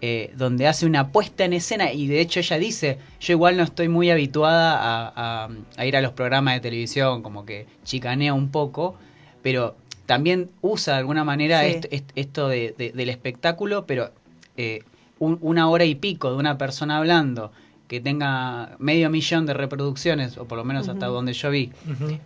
eh, 0.01 0.33
donde 0.37 0.67
hace 0.67 0.85
una 0.85 1.09
puesta 1.11 1.45
en 1.45 1.53
escena 1.53 1.91
y 1.93 2.07
de 2.07 2.19
hecho 2.21 2.39
ella 2.39 2.57
dice, 2.57 2.97
yo 3.19 3.33
igual 3.33 3.57
no 3.57 3.63
estoy 3.63 3.87
muy 3.87 4.09
habituada 4.11 4.77
a, 4.77 5.45
a- 5.45 5.49
a 5.77 5.85
ir 5.85 5.95
a 5.95 6.01
los 6.01 6.11
programas 6.11 6.53
de 6.55 6.59
televisión, 6.59 7.21
como 7.23 7.45
que 7.45 7.65
chicanea 7.83 8.33
un 8.33 8.49
poco, 8.49 8.95
pero 9.41 9.75
también 10.05 10.49
usa 10.61 10.93
de 10.93 10.99
alguna 10.99 11.23
manera 11.23 11.61
Sí. 11.61 11.67
esto, 11.71 11.87
est- 11.91 12.11
esto 12.15 12.47
de- 12.49 12.75
de- 12.77 12.91
del 12.91 13.09
espectáculo, 13.09 13.85
pero 13.85 14.11
eh, 14.57 14.83
un- 15.19 15.39
una 15.41 15.69
hora 15.69 15.85
y 15.85 15.95
pico 15.95 16.29
de 16.31 16.37
una 16.37 16.57
persona 16.57 16.97
hablando 16.97 17.51
que 17.87 18.01
tenga 18.01 18.75
medio 18.79 19.09
millón 19.09 19.45
de 19.45 19.53
reproducciones, 19.53 20.37
o 20.37 20.45
por 20.45 20.57
lo 20.57 20.63
menos 20.65 20.87
hasta 20.89 21.05
donde 21.05 21.33
yo 21.33 21.49
vi, 21.51 21.71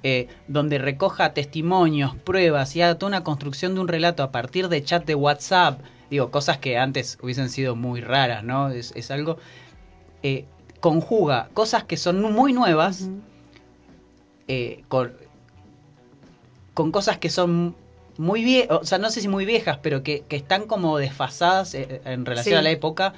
eh, 0.03 0.27
donde 0.47 0.77
recoja 0.79 1.34
testimonios, 1.34 2.15
pruebas 2.15 2.75
y 2.75 2.82
haga 2.82 2.95
toda 2.95 3.10
una 3.10 3.23
construcción 3.23 3.75
de 3.75 3.82
un 3.82 3.88
relato 3.89 4.23
a 4.23 4.32
partir 4.32 4.69
de 4.69 4.84
chat 4.84 5.05
de 5.05 5.15
WhatsApp, 5.15 5.79
digo, 6.10 6.32
cosas 6.32 6.58
que 6.58 6.78
antes 6.78 7.17
hubiesen 7.22 7.50
sido 7.50 7.76
muy 7.76 8.02
raras, 8.02 8.43
¿no? 8.43 8.69
Es, 8.69 8.91
es 8.95 9.12
algo... 9.12 9.38
eh, 10.24 10.45
conjuga 10.80 11.50
cosas 11.54 11.84
que 11.84 11.98
son 11.98 12.22
muy 12.22 12.54
nuevas 12.54 13.10
eh, 14.48 14.84
con, 14.88 15.12
con 16.74 16.91
cosas 16.91 17.17
que 17.17 17.30
son 17.30 17.76
muy 18.17 18.43
viejas, 18.43 18.80
o 18.82 18.86
sea, 18.86 18.98
no 18.98 19.10
sé 19.12 19.22
si 19.22 19.28
muy 19.28 19.45
viejas, 19.45 19.80
pero 19.82 20.04
que, 20.04 20.22
que 20.28 20.36
están 20.36 20.65
como 20.67 20.98
desfasadas 20.98 21.74
eh, 21.74 22.02
en 22.06 22.26
relación 22.26 22.54
Sí. 22.54 22.60
a 22.60 22.62
la 22.62 22.72
época, 22.72 23.13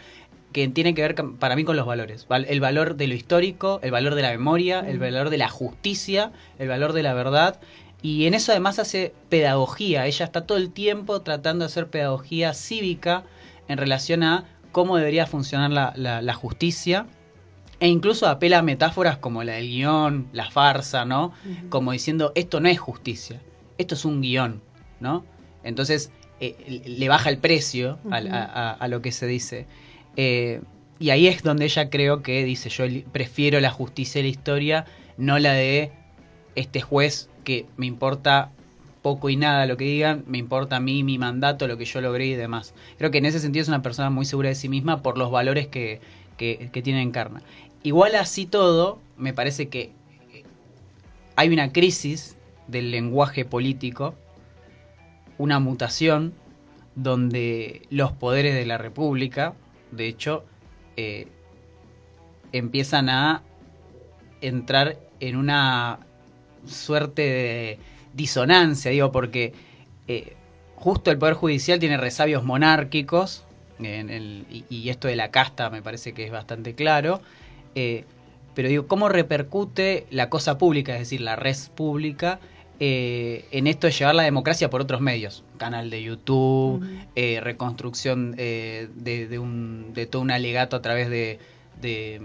que 0.51 0.67
tienen 0.67 0.95
que 0.95 1.01
ver 1.01 1.15
para 1.39 1.55
mí 1.55 1.63
con 1.63 1.77
los 1.77 1.85
valores. 1.85 2.27
Val- 2.27 2.45
El 2.49 2.59
valor 2.59 2.95
de 2.95 3.07
lo 3.07 3.13
histórico, 3.15 3.79
el 3.83 3.91
valor 3.91 4.15
de 4.15 4.21
la 4.23 4.31
memoria, 4.31 4.81
el 4.81 4.99
valor 4.99 5.29
de 5.29 5.37
la 5.37 5.47
justicia, 5.49 6.31
el 6.59 6.67
valor 6.67 6.91
de 6.93 7.03
la 7.03 7.13
verdad. 7.13 7.59
Y 8.01 8.25
en 8.25 8.33
eso 8.33 8.51
además 8.51 8.79
hace 8.79 9.13
pedagogía. 9.29 10.07
Ella 10.07 10.25
está 10.25 10.45
todo 10.45 10.57
el 10.57 10.71
tiempo 10.71 11.21
tratando 11.21 11.63
de 11.65 11.67
hacer 11.71 11.87
pedagogía 11.87 12.53
cívica 12.53 13.23
en 13.67 13.77
relación 13.77 14.23
a 14.23 14.45
cómo 14.71 14.97
debería 14.97 15.27
funcionar 15.27 15.71
la, 15.71 15.93
la- 15.95 16.21
la 16.21 16.33
justicia. 16.33 17.05
E 17.79 17.87
incluso 17.87 18.27
apela 18.27 18.59
a 18.59 18.61
metáforas 18.61 19.17
como 19.17 19.43
la 19.43 19.53
del 19.53 19.67
guion, 19.67 20.29
la 20.33 20.49
farsa, 20.51 21.03
¿no? 21.05 21.33
Como 21.69 21.91
diciendo 21.91 22.31
esto 22.35 22.59
no 22.59 22.69
es 22.69 22.79
justicia, 22.79 23.41
esto 23.79 23.95
es 23.95 24.05
un 24.05 24.21
guion, 24.21 24.61
¿no? 24.99 25.25
Entonces 25.63 26.11
eh, 26.39 26.81
le 26.85 27.09
baja 27.09 27.29
el 27.29 27.37
precio 27.39 27.97
a, 28.11 28.17
a- 28.43 28.71
a 28.73 28.87
lo 28.87 29.01
que 29.01 29.11
se 29.11 29.25
dice. 29.27 29.65
Eh, 30.15 30.61
y 30.99 31.09
ahí 31.09 31.27
es 31.27 31.41
donde 31.41 31.65
ella 31.65 31.89
creo 31.89 32.21
que 32.21 32.43
dice, 32.45 32.69
yo 32.69 32.83
prefiero 33.11 33.59
la 33.59 33.71
justicia 33.71 34.19
y 34.19 34.23
la 34.23 34.29
historia, 34.29 34.85
no 35.17 35.39
la 35.39 35.53
de 35.53 35.91
este 36.55 36.81
juez 36.81 37.29
que 37.43 37.65
me 37.77 37.85
importa 37.85 38.51
poco 39.01 39.29
y 39.29 39.35
nada 39.35 39.65
lo 39.65 39.77
que 39.77 39.85
digan, 39.85 40.23
me 40.27 40.37
importa 40.37 40.77
a 40.77 40.79
mí, 40.79 41.03
mi 41.03 41.17
mandato, 41.17 41.67
lo 41.67 41.77
que 41.77 41.85
yo 41.85 42.01
logré 42.01 42.27
y 42.27 42.35
demás. 42.35 42.73
Creo 42.97 43.11
que 43.11 43.17
en 43.17 43.25
ese 43.25 43.39
sentido 43.39 43.63
es 43.63 43.67
una 43.67 43.81
persona 43.81 44.09
muy 44.09 44.25
segura 44.25 44.49
de 44.49 44.55
sí 44.55 44.69
misma 44.69 45.01
por 45.01 45.17
los 45.17 45.31
valores 45.31 45.67
que, 45.67 46.01
que, 46.37 46.69
que 46.71 46.81
tiene. 46.81 47.11
Igual 47.83 48.15
así 48.15 48.45
todo, 48.45 48.99
me 49.17 49.33
parece 49.33 49.69
que 49.69 49.91
hay 51.35 51.49
una 51.49 51.71
crisis 51.71 52.37
del 52.67 52.91
lenguaje 52.91 53.45
político, 53.45 54.13
una 55.37 55.59
mutación 55.59 56.33
donde 56.95 57.81
los 57.89 58.11
poderes 58.11 58.53
de 58.53 58.65
la 58.65 58.77
República, 58.77 59.53
de 59.91 60.07
hecho, 60.07 60.45
eh, 60.97 61.27
empiezan 62.51 63.09
a 63.09 63.41
entrar 64.41 64.97
en 65.19 65.35
una 65.35 65.99
suerte 66.67 67.21
de 67.21 67.79
disonancia, 68.13 68.91
digo, 68.91 69.11
porque 69.11 69.53
eh, 70.07 70.33
justo 70.75 71.11
el 71.11 71.17
Poder 71.17 71.35
Judicial 71.35 71.79
tiene 71.79 71.97
resabios 71.97 72.43
monárquicos, 72.43 73.43
en 73.79 74.09
el- 74.09 74.45
y, 74.51 74.65
y 74.69 74.89
esto 74.89 75.07
de 75.07 75.15
la 75.15 75.31
casta 75.31 75.69
me 75.69 75.81
parece 75.81 76.13
que 76.13 76.25
es 76.25 76.31
bastante 76.31 76.75
claro, 76.75 77.21
eh, 77.75 78.05
pero 78.53 78.67
digo, 78.67 78.87
¿cómo 78.87 79.09
repercute 79.09 80.05
la 80.11 80.29
cosa 80.29 80.57
pública, 80.57 80.93
es 80.93 80.99
decir, 80.99 81.21
la 81.21 81.35
red 81.35 81.55
pública, 81.75 82.39
eh, 82.79 83.45
en 83.51 83.67
esto 83.67 83.87
de 83.87 83.93
llevar 83.93 84.15
la 84.15 84.23
democracia 84.23 84.69
por 84.69 84.81
otros 84.81 85.01
medios? 85.01 85.43
Canal 85.57 85.89
de 85.89 86.03
YouTube, 86.03 86.83
reconstrucción 87.15 88.31
de, 88.35 88.89
de 89.29 89.39
un, 89.39 89.93
de 89.93 90.05
todo 90.05 90.21
un 90.21 90.31
alegato 90.31 90.75
a 90.75 90.81
través 90.81 91.09
de, 91.09 91.39
de, 91.81 92.21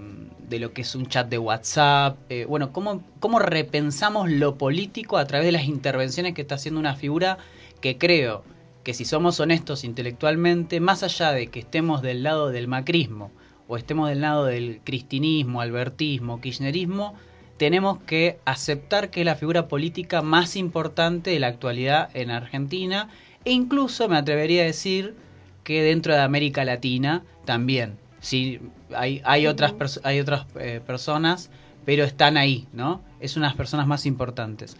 de 0.49 0.59
lo 0.59 0.73
que 0.73 0.83
es 0.83 0.95
un 0.95 1.07
chat 1.07 1.29
de 1.29 1.39
WhatsApp. 1.39 2.19
Eh, 2.29 2.45
bueno, 2.45 2.73
¿cómo, 2.73 3.03
¿cómo 3.21 3.39
repensamos 3.39 4.31
lo 4.31 4.57
político 4.57 5.19
a 5.19 5.27
través 5.27 5.47
de 5.47 5.53
las 5.53 5.65
intervenciones 5.65 6.35
que 6.35 6.43
está 6.43 6.57
haciendo 6.57 6.81
una 6.81 6.95
figura 6.95 7.39
que 7.81 7.99
creo 7.99 8.45
que 8.85 8.95
si 8.95 9.05
somos 9.05 9.41
honestos 9.41 9.83
intelectualmente, 9.83 10.79
más 10.79 11.03
allá 11.03 11.33
de 11.33 11.49
que 11.49 11.61
estemos 11.61 12.03
del 12.03 12.23
lado 12.23 12.51
del 12.51 12.69
macrismo 12.69 13.33
o 13.67 13.77
estemos 13.77 14.09
del 14.09 14.21
lado 14.21 14.45
del 14.45 14.81
cristinismo, 14.85 15.61
albertismo, 15.61 16.41
kirchnerismo, 16.41 17.15
tenemos 17.57 17.99
que 18.03 18.39
aceptar 18.45 19.11
que 19.11 19.21
es 19.21 19.27
la 19.27 19.35
figura 19.35 19.67
política 19.67 20.23
más 20.23 20.55
importante 20.55 21.31
de 21.31 21.41
la 21.41 21.49
actualidad 21.49 22.11
en 22.15 22.31
Argentina 22.31 23.09
e 23.45 23.53
incluso 23.53 24.09
me 24.09 24.19
atrevería 24.19 24.63
a 24.63 24.67
decir 24.67 25.17
que 25.65 25.83
dentro 25.83 26.15
de 26.15 26.21
América 26.21 26.65
Latina 26.65 27.25
también. 27.45 27.99
Sí, 28.27 28.59
hay, 28.93 29.23
hay 29.25 29.47
otras, 29.47 30.01
hay 30.03 30.19
otras 30.19 30.47
eh, 30.59 30.81
personas, 30.85 31.49
pero 31.85 32.03
están 32.03 32.37
ahí, 32.37 32.67
¿no? 32.73 33.01
Es 33.21 33.37
unas 33.37 33.55
personas 33.55 33.87
más 33.87 34.05
importantes. 34.05 34.77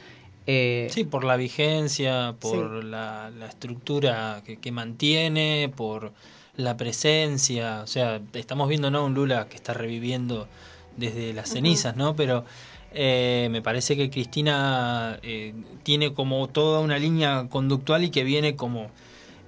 Eh, 0.49 0.89
Sí, 0.91 1.05
por 1.05 1.23
la 1.23 1.37
vigencia, 1.37 2.35
por 2.41 2.83
Sí. 2.83 2.89
la, 2.89 3.31
la 3.31 3.47
estructura 3.47 4.43
que, 4.45 4.59
que 4.59 4.73
mantiene, 4.73 5.71
por 5.77 6.13
la 6.57 6.77
presencia. 6.77 7.83
O 7.85 7.87
sea, 7.87 8.21
estamos 8.33 8.69
viendo 8.69 8.91
¿no? 8.91 9.05
un 9.05 9.15
Lula 9.15 9.47
que 9.49 9.55
está 9.55 9.75
reviviendo 9.75 10.49
desde 10.97 11.33
las 11.33 11.49
cenizas, 11.51 11.95
¿no? 11.97 12.17
Pero 12.17 12.45
eh, 12.91 13.47
me 13.53 13.63
parece 13.63 13.97
que 13.97 14.11
Cristina 14.11 15.21
eh, 15.23 15.55
tiene 15.85 16.15
como 16.15 16.49
toda 16.49 16.81
una 16.81 16.99
línea 16.99 17.47
conductual 17.49 18.03
y 18.03 18.11
que 18.11 18.25
viene 18.25 18.57
como 18.57 18.91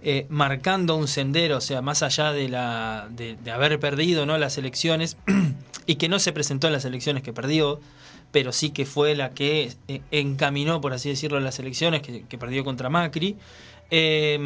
eh, 0.01 0.27
marcando 0.29 0.97
un 0.97 1.09
sendero, 1.09 1.57
o 1.57 1.61
sea, 1.61 1.83
más 1.83 2.05
allá 2.05 2.33
de, 2.33 2.49
la, 2.49 3.09
de, 3.11 3.37
haber 3.51 3.81
perdido 3.81 4.27
¿no? 4.27 4.39
las 4.39 4.57
elecciones 4.57 5.17
y 5.87 5.97
que 5.97 6.09
no 6.09 6.21
se 6.21 6.33
presentó 6.33 6.69
en 6.69 6.73
las 6.73 6.85
elecciones 6.85 7.25
que 7.25 7.33
perdió, 7.33 7.81
pero 8.31 8.53
sí 8.53 8.71
que 8.71 8.87
fue 8.87 9.17
la 9.17 9.31
que 9.31 9.73
eh, 9.89 10.03
encaminó, 10.13 10.81
por 10.81 10.93
así 10.93 11.09
decirlo, 11.09 11.41
las 11.41 11.59
elecciones 11.59 12.03
que, 12.03 12.39
perdió 12.39 12.63
contra 12.63 12.89
Macri. 12.89 13.37
Eh, 13.91 14.39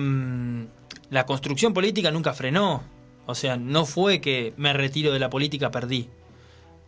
la 1.11 1.27
construcción 1.27 1.75
política 1.75 2.11
nunca 2.11 2.33
frenó, 2.33 2.83
o 3.27 3.35
sea, 3.35 3.57
no 3.59 3.85
fue 3.85 4.23
que 4.23 4.55
me 4.57 4.73
retiro 4.73 5.13
de 5.13 5.19
la 5.19 5.29
política, 5.29 5.71
perdí. 5.71 6.09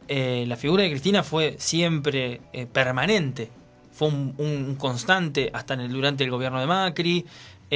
Eh, 0.08 0.44
la 0.46 0.56
figura 0.56 0.84
de 0.84 0.90
Cristina 0.90 1.22
fue 1.22 1.56
siempre 1.58 2.40
permanente, 2.72 3.50
fue 3.92 4.08
un, 4.08 4.34
un 4.38 4.74
constante 4.76 5.50
hasta 5.52 5.74
en 5.74 5.80
el, 5.80 5.92
durante 5.92 6.24
el 6.24 6.30
gobierno 6.30 6.60
de 6.60 6.66
Macri, 6.66 7.26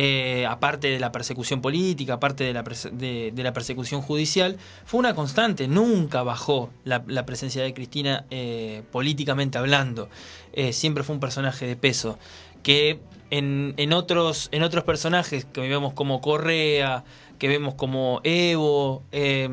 eh, 0.01 0.47
aparte 0.47 0.87
de 0.87 1.01
la 1.01 1.11
persecución 1.11 1.61
política, 1.61 2.15
aparte 2.15 2.45
de 2.45 2.53
la, 2.53 2.63
de, 2.63 3.33
de 3.35 3.43
la 3.43 3.53
persecución 3.53 4.01
judicial, 4.01 4.57
fue 4.85 5.01
una 5.01 5.13
constante, 5.13 5.67
nunca 5.67 6.23
bajó 6.23 6.71
la, 6.85 7.27
presencia 7.27 7.65
de 7.65 7.75
Cristina 7.75 8.25
eh, 8.31 8.85
políticamente 8.93 9.59
hablando, 9.59 10.09
Eh, 10.53 10.73
siempre 10.73 11.03
fue 11.03 11.15
un 11.17 11.21
personaje 11.21 11.67
de 11.67 11.75
peso, 11.75 12.17
que 12.63 13.01
en, 13.31 13.75
en, 13.77 13.93
otros, 13.93 14.49
en 14.53 14.63
otros 14.63 14.85
personajes 14.85 15.45
que 15.45 15.63
vemos 15.63 15.95
como 15.95 16.21
Correa, 16.21 17.03
que 17.41 17.49
vemos 17.49 17.75
como 17.75 18.21
Evo, 18.23 19.03
eh, 19.11 19.49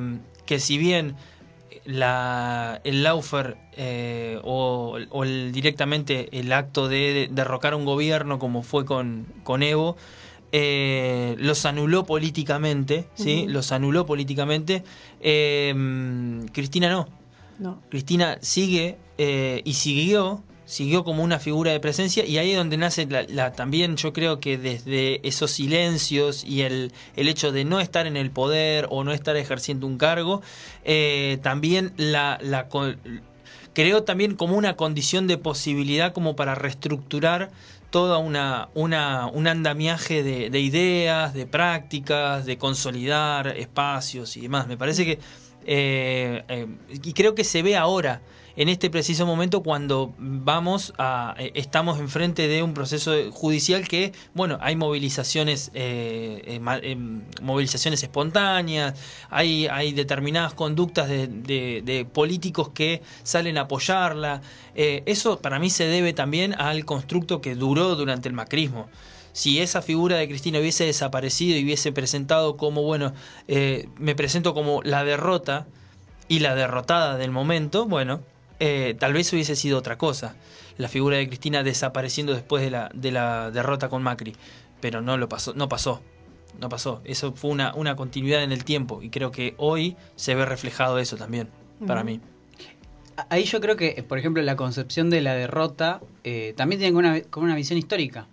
que 0.46 0.60
si 0.60 0.78
bien 0.78 1.16
la, 1.86 2.82
el 2.84 3.02
Laufer 3.02 3.58
o, 4.44 5.00
o 5.10 5.24
el, 5.24 5.52
directamente 5.52 6.30
el 6.40 6.54
acto 6.54 6.88
de 6.88 7.30
derrocar 7.32 7.74
un 7.74 7.86
gobierno 7.86 8.38
como 8.38 8.62
fue 8.62 8.86
con, 8.86 9.26
con 9.44 9.64
Evo, 9.64 9.98
eh, 10.52 11.36
los 11.40 11.66
anuló 11.66 12.06
políticamente, 12.06 13.08
¿sí? 13.16 13.46
Los 13.48 13.72
anuló 13.72 14.06
políticamente. 14.06 14.84
Eh, 15.22 15.74
Cristina 16.54 16.90
no. 16.90 17.08
No. 17.60 17.82
Cristina 17.90 18.38
sigue 18.42 18.98
eh, 19.18 19.62
y 19.64 19.74
siguió, 19.74 20.44
siguió 20.66 21.04
como 21.06 21.24
una 21.24 21.40
figura 21.40 21.72
de 21.72 21.80
presencia 21.80 22.26
y 22.26 22.38
ahí 22.38 22.52
es 22.52 22.58
donde 22.58 22.76
nace 22.78 23.06
la, 23.06 23.24
la- 23.24 23.54
también 23.54 23.96
yo 23.96 24.12
creo 24.12 24.40
que 24.42 24.58
desde 24.58 25.26
esos 25.28 25.52
silencios 25.52 26.44
y 26.44 26.64
el, 26.64 26.92
el 27.16 27.28
hecho 27.30 27.52
de 27.54 27.64
no 27.64 27.80
estar 27.80 28.08
en 28.08 28.18
el 28.18 28.30
poder 28.30 28.88
o 28.90 29.04
no 29.06 29.14
estar 29.14 29.38
ejerciendo 29.38 29.88
un 29.88 29.98
cargo, 29.98 30.42
eh, 30.84 31.38
también 31.44 31.94
la, 31.96 32.40
la 32.42 32.68
creó 33.74 34.04
también 34.04 34.36
como 34.36 34.58
una 34.58 34.76
condición 34.76 35.28
de 35.28 35.38
posibilidad 35.38 36.14
como 36.14 36.36
para 36.36 36.56
reestructurar 36.56 37.52
toda 37.96 38.18
una, 38.18 38.68
una 38.74 39.28
un 39.28 39.48
andamiaje 39.48 40.22
de, 40.22 40.50
de 40.50 40.60
ideas, 40.60 41.34
de 41.34 41.48
prácticas, 41.48 42.46
de 42.46 42.58
consolidar 42.58 43.48
espacios 43.48 44.36
y 44.36 44.42
demás. 44.42 44.68
Me 44.68 44.76
parece 44.76 45.06
que 45.06 45.20
eh, 45.66 46.44
eh, 46.50 46.68
y 46.92 47.14
creo 47.14 47.36
que 47.36 47.46
se 47.46 47.64
ve 47.64 47.78
ahora 47.78 48.22
en 48.58 48.70
este 48.70 48.90
preciso 48.90 49.26
momento 49.26 49.62
cuando 49.64 50.14
vamos 50.18 50.94
a 50.98 51.36
eh, 51.38 51.52
estamos 51.56 52.00
enfrente 52.00 52.48
de 52.48 52.64
un 52.64 52.74
proceso 52.74 53.12
judicial 53.32 53.88
que 53.88 54.14
bueno 54.34 54.58
hay 54.62 54.76
movilizaciones 54.76 55.72
eh, 55.74 56.42
eh, 56.46 56.60
eh, 56.84 56.96
movilizaciones 57.42 58.02
espontáneas 58.04 58.94
hay 59.30 59.68
hay 59.68 59.92
determinadas 59.94 60.54
conductas 60.54 61.10
de, 61.10 61.28
de- 61.28 61.82
de 61.84 62.06
políticos 62.06 62.70
que 62.70 63.02
salen 63.24 63.58
a 63.58 63.62
apoyarla. 63.62 64.42
Eh, 64.76 65.04
eso 65.06 65.40
para 65.40 65.60
mí 65.60 65.70
se 65.70 65.86
debe 65.86 66.14
también 66.14 66.54
al 66.60 66.86
constructo 66.86 67.42
que 67.42 67.56
duró 67.56 67.96
durante 67.96 68.28
el 68.30 68.34
macrismo. 68.34 68.88
Si 69.34 69.60
esa 69.60 69.82
figura 69.82 70.16
de 70.18 70.28
Cristina 70.28 70.60
hubiese 70.60 70.86
desaparecido 70.86 71.58
y 71.58 71.64
hubiese 71.64 71.92
presentado 71.92 72.56
como, 72.58 72.84
bueno, 72.84 73.14
eh, 73.48 73.90
me 73.98 74.16
presento 74.16 74.54
como 74.54 74.82
la 74.84 75.04
derrota, 75.04 75.68
y 76.28 76.40
la 76.40 76.56
derrotada 76.56 77.18
del 77.18 77.32
momento, 77.32 77.86
bueno, 77.86 78.22
eh, 78.60 78.96
tal 79.00 79.14
vez 79.14 79.32
hubiese 79.34 79.56
sido 79.56 79.78
otra 79.78 79.98
cosa. 79.98 80.36
La 80.78 80.88
figura 80.90 81.18
de 81.18 81.28
Cristina 81.28 81.64
desapareciendo 81.64 82.34
después 82.34 82.64
de 82.64 82.72
la, 82.72 82.90
de 82.94 83.12
la 83.12 83.52
derrota 83.52 83.90
con 83.90 84.04
Macri. 84.04 84.36
Pero 84.82 85.02
no 85.02 85.18
lo 85.18 85.30
pasó, 85.30 85.54
no 85.54 85.70
pasó. 85.70 86.02
No 86.60 86.70
pasó. 86.70 87.02
Eso 87.06 87.34
fue 87.34 87.52
una, 87.52 87.74
una 87.76 87.96
continuidad 87.96 88.44
en 88.44 88.52
el 88.52 88.64
tiempo. 88.64 89.02
Y 89.02 89.10
creo 89.10 89.32
que 89.32 89.56
hoy 89.58 89.96
se 90.16 90.36
ve 90.36 90.46
reflejado 90.46 91.00
eso 91.00 91.18
también, 91.18 91.50
para 91.86 92.04
mí. 92.04 92.20
Ahí 93.30 93.46
yo 93.46 93.62
creo 93.62 93.78
que, 93.78 94.04
por 94.08 94.18
ejemplo, 94.20 94.44
la 94.44 94.56
concepción 94.58 95.10
de 95.10 95.22
la 95.22 95.34
derrota 95.34 96.02
eh, 96.26 96.54
también 96.58 96.80
tiene 96.82 96.98
una, 96.98 97.22
como 97.22 97.46
una 97.46 97.56
visión 97.56 97.78
histórica. 97.80 98.28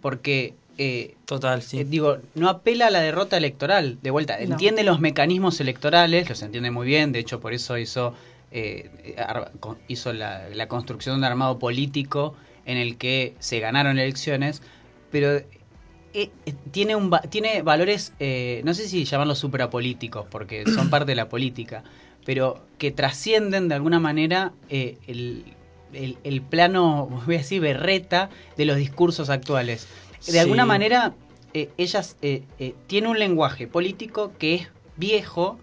Porque, 0.00 0.54
eh, 0.78 1.16
Total, 1.26 1.62
sí. 1.62 1.80
eh, 1.80 1.84
digo, 1.84 2.18
no 2.34 2.48
apela 2.48 2.86
a 2.86 2.90
la 2.90 3.00
derrota 3.00 3.36
electoral. 3.36 3.98
De 4.02 4.10
vuelta, 4.10 4.36
No. 4.38 4.52
entiende 4.52 4.84
los 4.84 5.00
mecanismos 5.00 5.60
electorales, 5.60 6.28
los 6.28 6.42
entiende 6.42 6.70
muy 6.70 6.86
bien. 6.86 7.10
De 7.12 7.18
hecho, 7.18 7.40
por 7.40 7.52
eso 7.52 7.76
hizo, 7.76 8.14
eh, 8.50 8.90
hizo 9.88 10.12
la, 10.12 10.48
la 10.50 10.68
construcción 10.68 11.14
de 11.14 11.18
un 11.18 11.24
armado 11.24 11.58
político 11.58 12.34
en 12.66 12.76
el 12.76 12.96
que 12.96 13.34
se 13.38 13.60
ganaron 13.60 13.98
elecciones. 13.98 14.62
Pero 15.10 15.36
eh, 15.36 15.46
eh, 16.14 16.30
tiene, 16.70 16.96
un, 16.96 17.10
tiene 17.30 17.62
valores, 17.62 18.12
eh, 18.18 18.60
no 18.64 18.74
sé 18.74 18.88
si 18.88 19.04
llamarlos 19.04 19.38
suprapolíticos, 19.38 20.26
porque 20.30 20.66
son 20.66 20.90
parte 20.90 21.12
de 21.12 21.16
la 21.16 21.28
política, 21.28 21.84
pero 22.24 22.64
que 22.78 22.90
trascienden 22.90 23.68
de 23.68 23.74
alguna 23.76 23.98
manera 24.00 24.52
el, 24.68 25.44
el- 25.92 26.18
el 26.24 26.42
plano, 26.42 27.06
voy 27.26 27.36
a 27.36 27.38
decir, 27.38 27.60
berreta 27.60 28.30
de 28.56 28.64
los 28.64 28.76
discursos 28.76 29.30
actuales. 29.30 29.88
De 30.26 30.32
Sí. 30.32 30.38
alguna 30.38 30.66
manera, 30.66 31.14
ellas 31.54 32.16
eh, 32.22 32.42
eh, 32.58 32.74
tiene 32.86 33.08
un 33.08 33.18
lenguaje 33.18 33.66
político 33.66 34.32
que 34.38 34.54
es 34.56 34.68
viejo, 34.96 35.58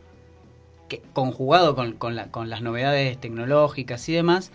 conjugado 1.13 1.75
con, 1.75 1.93
con 1.93 2.15
la- 2.15 2.31
con 2.31 2.49
las 2.49 2.61
novedades 2.61 3.19
tecnológicas 3.19 4.07
y 4.09 4.13
demás, 4.13 4.51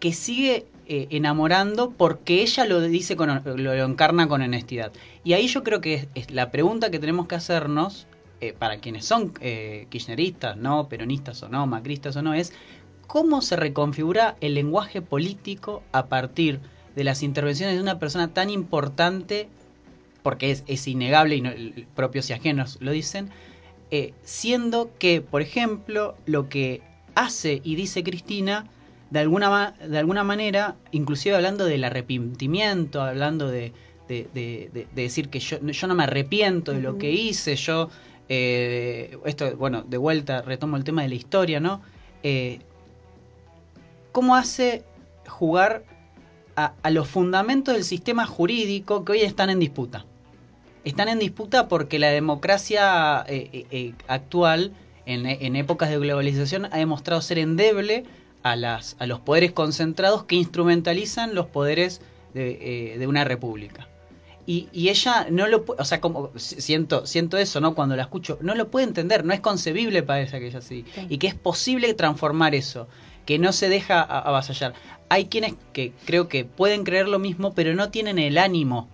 que 0.00 0.12
sigue 0.12 0.66
eh, 0.86 1.06
enamorando 1.10 1.90
porque 1.90 2.42
ella 2.42 2.64
lo 2.64 2.80
dice 2.80 3.14
con, 3.16 3.42
lo, 3.56 3.72
encarna 3.72 4.26
con 4.28 4.42
honestidad. 4.42 4.92
Y 5.22 5.34
ahí 5.34 5.46
yo 5.46 5.62
creo 5.62 5.80
que 5.80 6.08
es, 6.14 6.30
la 6.30 6.50
pregunta 6.50 6.90
que 6.90 6.98
tenemos 6.98 7.28
que 7.28 7.36
hacernos, 7.36 8.06
eh, 8.40 8.52
para 8.58 8.78
quienes 8.78 9.04
son 9.04 9.32
eh, 9.40 9.86
kirchneristas, 9.90 10.56
no, 10.56 10.88
peronistas 10.88 11.42
o 11.44 11.48
no, 11.48 11.66
macristas 11.68 12.16
o 12.16 12.22
no, 12.22 12.34
es 12.34 12.52
cómo 13.06 13.42
se 13.42 13.54
reconfigura 13.54 14.36
el 14.40 14.54
lenguaje 14.54 15.02
político 15.02 15.84
a 15.92 16.06
partir 16.06 16.58
de 16.96 17.04
las 17.04 17.22
intervenciones 17.22 17.76
de 17.76 17.82
una 17.82 18.00
persona 18.00 18.34
tan 18.34 18.50
importante, 18.50 19.48
porque 20.24 20.50
es, 20.50 20.64
es 20.66 20.88
innegable 20.88 21.36
y 21.36 21.86
propios 21.94 22.28
y 22.30 22.32
ajenos 22.32 22.78
lo 22.80 22.90
dicen, 22.90 23.30
eh, 23.92 24.14
siendo 24.24 24.90
que, 24.98 25.20
por 25.20 25.42
ejemplo, 25.42 26.16
lo 26.26 26.48
que 26.48 26.80
hace 27.14 27.60
y 27.62 27.74
dice 27.76 28.02
Cristina, 28.02 28.64
de 29.10 29.18
alguna, 29.20 29.72
de 29.86 29.98
alguna 29.98 30.24
manera, 30.24 30.76
inclusive 30.90 31.36
hablando 31.36 31.66
del 31.66 31.84
arrepentimiento, 31.84 33.02
hablando 33.02 33.48
de, 33.48 33.72
de- 34.08 34.28
de- 34.32 34.70
de- 34.72 34.88
de 34.94 35.02
decir 35.02 35.28
que 35.28 35.38
yo, 35.40 35.60
yo 35.60 35.86
no 35.86 35.94
me 35.94 36.04
arrepiento 36.04 36.72
de 36.72 36.80
lo 36.80 36.96
que 36.96 37.10
hice, 37.12 37.54
yo, 37.56 37.90
eh, 38.30 39.18
esto, 39.26 39.54
bueno, 39.58 39.82
de 39.82 39.98
vuelta 39.98 40.40
retomo 40.40 40.78
el 40.78 40.84
tema 40.84 41.02
de 41.02 41.08
la 41.10 41.14
historia, 41.14 41.60
¿no? 41.60 41.82
Eh, 42.22 42.60
¿Cómo 44.12 44.34
hace 44.36 44.84
jugar 45.28 45.84
a, 46.56 46.72
a 46.82 46.90
los 46.90 47.08
fundamentos 47.08 47.74
del 47.74 47.84
sistema 47.84 48.26
jurídico 48.26 49.04
que 49.04 49.12
hoy 49.12 49.20
están 49.20 49.50
en 49.50 49.58
disputa? 49.58 50.06
Están 50.84 51.08
en 51.08 51.18
disputa 51.18 51.68
porque 51.68 51.98
la 51.98 52.10
democracia 52.10 53.24
eh, 53.28 53.48
eh, 53.52 53.66
eh, 53.70 53.94
actual, 54.08 54.72
en, 55.06 55.26
en 55.26 55.56
épocas 55.56 55.90
de 55.90 55.98
globalización, 55.98 56.66
ha 56.66 56.76
demostrado 56.78 57.22
ser 57.22 57.38
endeble 57.38 58.04
a, 58.42 58.56
las, 58.56 58.96
a 58.98 59.06
los 59.06 59.20
poderes 59.20 59.52
concentrados 59.52 60.24
que 60.24 60.34
instrumentalizan 60.36 61.34
los 61.34 61.46
poderes 61.46 62.00
de, 62.34 62.94
eh, 62.94 62.98
de 62.98 63.06
una 63.06 63.24
república. 63.24 63.88
Y, 64.44 64.68
y 64.72 64.88
ella 64.88 65.28
no 65.30 65.46
lo 65.46 65.64
puede, 65.64 65.80
o 65.80 65.84
sea, 65.84 66.00
como 66.00 66.32
si- 66.34 66.60
siento, 66.60 67.06
siento 67.06 67.38
eso, 67.38 67.60
¿no? 67.60 67.76
Cuando 67.76 67.94
la 67.94 68.02
escucho, 68.02 68.38
no 68.40 68.56
lo 68.56 68.68
puede 68.72 68.86
entender, 68.86 69.24
no 69.24 69.32
es 69.32 69.38
concebible 69.40 70.02
para 70.02 70.20
ella 70.22 70.40
que 70.40 70.48
ella 70.48 70.58
así. 70.58 70.84
Sí. 70.92 71.06
Y 71.08 71.18
que 71.18 71.28
es 71.28 71.36
posible 71.36 71.94
transformar 71.94 72.56
eso, 72.56 72.88
que 73.24 73.38
no 73.38 73.52
se 73.52 73.68
deja 73.68 74.02
avasallar. 74.02 74.74
Hay 75.08 75.26
quienes 75.26 75.54
que 75.72 75.92
creo 76.06 76.26
que 76.26 76.44
pueden 76.44 76.82
creer 76.82 77.06
lo 77.06 77.20
mismo, 77.20 77.54
pero 77.54 77.72
no 77.76 77.90
tienen 77.90 78.18
el 78.18 78.36
ánimo 78.36 78.88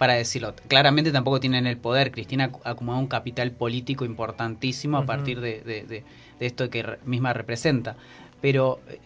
para 0.00 0.14
decirlo. 0.14 0.54
Claramente 0.66 1.12
tampoco 1.12 1.40
tienen 1.40 1.66
el 1.66 1.76
poder. 1.76 2.10
Cristina 2.10 2.50
acu- 2.50 2.62
acumuló 2.64 2.96
un 2.98 3.06
capital 3.06 3.50
político 3.50 4.06
importantísimo 4.06 4.96
a 4.96 5.04
partir 5.04 5.42
de, 5.42 5.60
de- 5.60 5.82
de- 5.84 6.04
de 6.38 6.46
esto 6.46 6.70
que 6.70 6.96
misma 7.04 7.34
representa. 7.34 7.96
Pero 8.40 8.80
eh, 8.88 8.98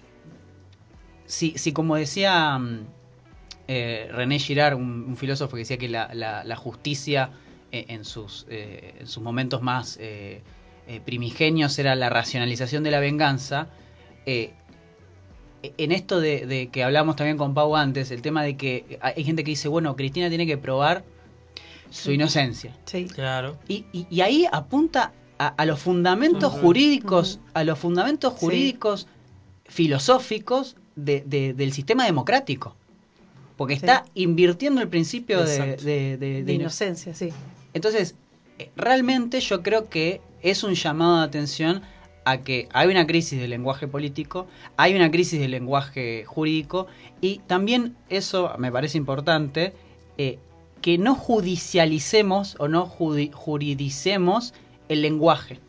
si, 1.27 1.59
si 1.59 1.73
como 1.73 1.97
decía 1.97 2.57
mm, 2.57 2.87
eh, 3.67 4.09
René 4.13 4.39
Girard, 4.39 4.77
un, 4.77 5.05
un 5.09 5.17
filósofo 5.17 5.57
que 5.57 5.63
decía 5.63 5.79
que 5.79 5.89
la, 5.89 6.15
la- 6.15 6.45
la 6.45 6.55
justicia 6.55 7.31
eh, 7.73 7.87
en, 7.89 8.05
sus, 8.05 8.47
eh, 8.49 8.95
en 9.01 9.09
sus 9.09 9.21
momentos 9.21 9.63
más 9.63 9.99
primigenios 11.05 11.77
era 11.81 11.97
la 11.97 12.09
racionalización 12.09 12.85
de 12.85 12.93
la 12.93 13.01
venganza, 13.01 13.67
en 15.79 15.93
esto 15.93 16.21
de, 16.21 16.47
de 16.47 16.69
que 16.69 16.85
hablamos 16.85 17.17
también 17.17 17.37
con 17.39 17.55
Pau 17.55 17.75
antes, 17.77 18.11
el 18.11 18.21
tema 18.23 18.43
de 18.43 18.57
que 18.57 18.99
hay 19.01 19.25
gente 19.25 19.45
que 19.45 19.53
dice, 19.53 19.69
bueno, 19.69 19.97
Cristina 19.97 20.29
tiene 20.29 20.47
que 20.47 20.59
probar 20.59 21.05
su 21.91 22.11
inocencia. 22.13 22.77
Sí. 22.87 23.07
Claro. 23.07 23.57
Y, 23.69 23.85
y- 23.93 24.07
y 24.11 24.21
ahí 24.21 24.47
apunta 24.53 25.13
a, 25.39 25.49
a 25.49 25.65
los 25.67 25.81
fundamentos 25.81 26.53
jurídicos, 26.53 27.39
a 27.55 27.65
los 27.65 27.79
fundamentos 27.79 28.35
Sí. 28.35 28.39
jurídicos 28.41 29.07
filosóficos 29.67 30.77
de- 30.97 31.23
de- 31.27 31.55
del 31.55 31.73
sistema 31.73 32.05
democrático. 32.05 32.75
Porque 33.57 33.75
Sí. 33.75 33.81
está 33.81 34.05
invirtiendo 34.15 34.81
el 34.81 34.89
principio 34.89 35.45
de, 35.45 35.77
de- 35.77 35.77
de- 35.77 36.17
De 36.19 36.43
de 36.45 36.53
ino- 36.53 36.63
inocencia, 36.63 37.15
sí. 37.15 37.31
entonces, 37.73 38.15
eh, 38.59 38.71
realmente 38.77 39.41
yo 39.41 39.63
creo 39.63 39.89
que 39.89 40.21
es 40.43 40.63
un 40.65 40.75
llamado 40.75 41.19
de 41.19 41.25
atención 41.25 41.83
a 42.25 42.39
que 42.39 42.69
hay 42.73 42.89
una 42.89 43.07
crisis 43.07 43.39
del 43.41 43.51
lenguaje 43.51 43.87
político, 43.87 44.47
hay 44.77 44.95
una 44.95 45.11
crisis 45.11 45.41
del 45.41 45.51
lenguaje 45.51 46.25
jurídico 46.27 46.87
y 47.21 47.39
también 47.47 47.97
eso 48.09 48.53
me 48.59 48.73
parece 48.73 48.99
importante, 48.99 49.73
eh, 50.19 50.39
que 50.81 50.99
no 50.99 51.15
judicialicemos 51.15 52.57
o 52.59 52.69
no 52.69 52.87
juridicemos 52.87 54.55
el 54.89 55.03
lenguaje. 55.03 55.61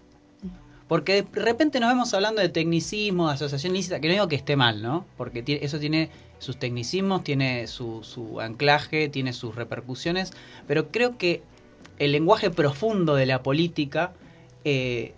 Porque 0.88 1.24
de 1.24 1.42
repente 1.42 1.80
nos 1.80 1.90
vemos 1.90 2.14
hablando 2.14 2.42
de 2.42 2.50
tecnicismo, 2.50 3.28
de 3.28 3.34
asociación 3.34 3.74
lícita, 3.74 4.00
que 4.00 4.08
no 4.08 4.14
digo 4.14 4.28
que 4.28 4.36
esté 4.36 4.56
mal, 4.56 4.84
¿no? 4.84 5.06
Porque 5.18 5.44
eso 5.62 5.80
tiene 5.80 6.10
sus 6.38 6.58
tecnicismos, 6.58 7.24
tiene 7.24 7.66
su, 7.68 8.04
su 8.04 8.40
anclaje, 8.40 9.10
tiene 9.10 9.34
sus 9.34 9.56
repercusiones, 9.56 10.32
pero 10.68 10.92
creo 10.92 11.18
que 11.18 11.42
el 11.98 12.12
lenguaje 12.12 12.52
profundo 12.52 13.16
de 13.16 13.26
la 13.26 13.42
política 13.42 14.14
eh, 14.64 15.14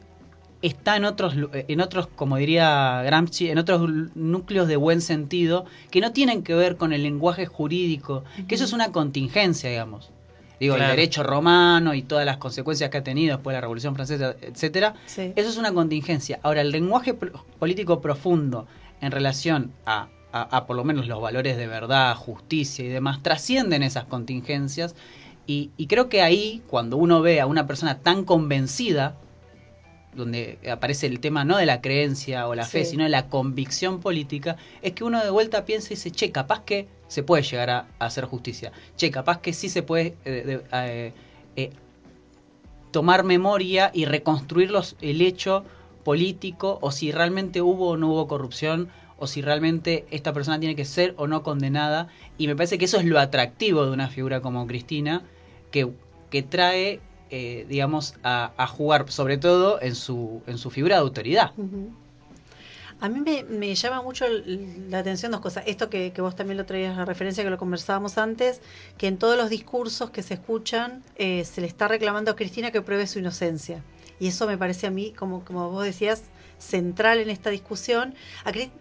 está 0.67 0.95
en 0.95 1.05
otros, 1.05 1.35
lu- 1.35 1.49
en 1.51 1.81
otros, 1.81 2.07
como 2.15 2.37
diría 2.37 3.01
Gramsci, 3.03 3.49
en 3.49 3.57
otros 3.57 3.89
núcleos 4.15 4.67
de 4.67 4.75
buen 4.75 5.01
sentido 5.01 5.65
que 5.91 6.01
no 6.01 6.11
tienen 6.11 6.43
que 6.43 6.53
ver 6.55 6.77
con 6.77 6.93
el 6.93 7.03
lenguaje 7.03 7.45
jurídico, 7.45 8.23
que 8.47 8.55
eso 8.55 8.63
es 8.65 8.73
una 8.73 8.91
contingencia, 8.91 9.69
digamos. 9.69 10.11
Digo, 10.59 10.75
Claro. 10.75 10.91
el 10.91 10.97
derecho 10.97 11.21
romano 11.23 11.93
y 11.93 12.01
todas 12.01 12.25
las 12.25 12.37
consecuencias 12.37 12.89
que 12.89 12.97
ha 12.97 13.03
tenido 13.03 13.35
después 13.37 13.53
de 13.53 13.57
la 13.57 13.61
Revolución 13.61 13.93
Francesa, 13.93 14.35
etcétera, 14.41 14.95
sí. 15.05 15.31
eso 15.35 15.49
es 15.49 15.57
una 15.57 15.71
contingencia. 15.71 16.39
Ahora, 16.41 16.61
el 16.61 16.71
lenguaje 16.71 17.13
pro- 17.13 17.45
político 17.59 18.01
profundo 18.01 18.65
en 18.99 19.11
relación 19.11 19.71
a, 19.85 20.07
a- 20.31 20.57
a 20.57 20.65
por 20.65 20.75
lo 20.75 20.83
menos 20.83 21.07
los 21.07 21.21
valores 21.21 21.57
de 21.57 21.67
verdad, 21.67 22.15
justicia 22.15 22.83
y 22.83 22.87
demás, 22.87 23.21
trascienden 23.21 23.83
esas 23.83 24.05
contingencias. 24.05 24.95
Y, 25.45 25.69
y 25.77 25.85
creo 25.87 26.09
que 26.09 26.21
ahí, 26.23 26.61
cuando 26.67 26.97
uno 26.97 27.21
ve 27.21 27.39
a 27.39 27.45
una 27.45 27.67
persona 27.67 27.99
tan 27.99 28.25
convencida, 28.25 29.15
donde 30.17 30.57
aparece 30.69 31.05
el 31.07 31.19
tema 31.21 31.45
no 31.45 31.55
de 31.57 31.65
la 31.65 31.79
creencia 31.79 32.47
o 32.47 32.55
la 32.55 32.65
fe, 32.65 32.83
Sí. 32.83 32.91
sino 32.91 33.03
de 33.03 33.09
la 33.09 33.29
convicción 33.29 33.99
política, 34.01 34.57
es 34.81 34.91
que 34.93 35.03
uno 35.05 35.23
de 35.23 35.29
vuelta 35.29 35.63
piensa 35.63 35.93
y 35.93 35.95
dice, 35.95 36.11
che, 36.11 36.31
capaz 36.31 36.63
que 36.63 36.87
se 37.07 37.23
puede 37.23 37.43
llegar 37.43 37.69
a, 37.69 37.87
a 37.99 38.05
hacer 38.07 38.25
justicia. 38.25 38.71
Che, 38.97 39.09
capaz 39.11 39.39
que 39.39 39.53
sí 39.53 39.69
se 39.69 39.83
puede 39.83 40.15
eh, 40.25 40.43
de- 40.45 40.63
eh, 40.73 41.13
eh, 41.55 41.69
tomar 42.91 43.23
memoria 43.23 43.91
y 43.93 44.05
reconstruir 44.05 44.71
los, 44.71 44.95
el 45.01 45.21
hecho 45.21 45.63
político 46.03 46.79
o 46.81 46.91
si 46.91 47.11
realmente 47.11 47.61
hubo 47.61 47.89
o 47.89 47.97
no 47.97 48.09
hubo 48.09 48.27
corrupción 48.27 48.89
o 49.17 49.27
si 49.27 49.41
realmente 49.41 50.05
esta 50.11 50.31
persona 50.31 50.59
tiene 50.59 50.75
que 50.75 50.85
ser 50.85 51.13
o 51.17 51.27
no 51.27 51.43
condenada. 51.43 52.07
Y 52.37 52.47
me 52.47 52.55
parece 52.55 52.77
que 52.77 52.85
eso 52.85 52.97
es 52.97 53.05
lo 53.05 53.19
atractivo 53.19 53.85
de 53.85 53.91
una 53.91 54.09
figura 54.09 54.41
como 54.41 54.65
Cristina, 54.67 55.23
que, 55.71 55.89
que 56.29 56.43
trae, 56.43 57.01
eh, 57.29 57.65
digamos, 57.67 58.15
a, 58.23 58.67
jugar 58.67 59.11
sobre 59.11 59.37
todo 59.37 59.81
en 59.81 59.95
su, 59.95 60.41
en 60.47 60.57
su 60.57 60.69
figura 60.69 60.95
de 60.95 61.01
autoridad. 61.01 61.51
A 62.99 63.09
mí 63.09 63.21
me, 63.47 63.75
llama 63.75 64.01
mucho 64.01 64.25
la 64.27 64.99
atención 64.99 65.31
dos 65.31 65.41
cosas. 65.41 65.63
Esto 65.67 65.89
que, 65.89 66.11
vos 66.17 66.35
también 66.35 66.57
lo 66.57 66.65
traías 66.65 66.97
a 66.97 67.05
referencia, 67.05 67.43
que 67.43 67.49
lo 67.49 67.59
conversábamos 67.59 68.17
antes, 68.17 68.59
que 68.97 69.07
en 69.07 69.17
todos 69.17 69.37
los 69.37 69.49
discursos 69.51 70.09
que 70.09 70.23
se 70.23 70.33
escuchan 70.33 71.03
eh, 71.15 71.45
se 71.45 71.61
le 71.61 71.67
está 71.67 71.87
reclamando 71.87 72.31
a 72.31 72.35
Cristina 72.35 72.71
que 72.71 72.81
pruebe 72.81 73.05
su 73.05 73.19
inocencia. 73.19 73.83
y 74.19 74.27
eso 74.27 74.47
me 74.47 74.57
parece 74.57 74.87
a 74.87 74.89
mí, 74.89 75.13
como, 75.13 75.45
como 75.45 75.69
vos 75.69 75.85
decías, 75.85 76.23
central 76.57 77.19
en 77.19 77.29
esta 77.29 77.49
discusión, 77.49 78.15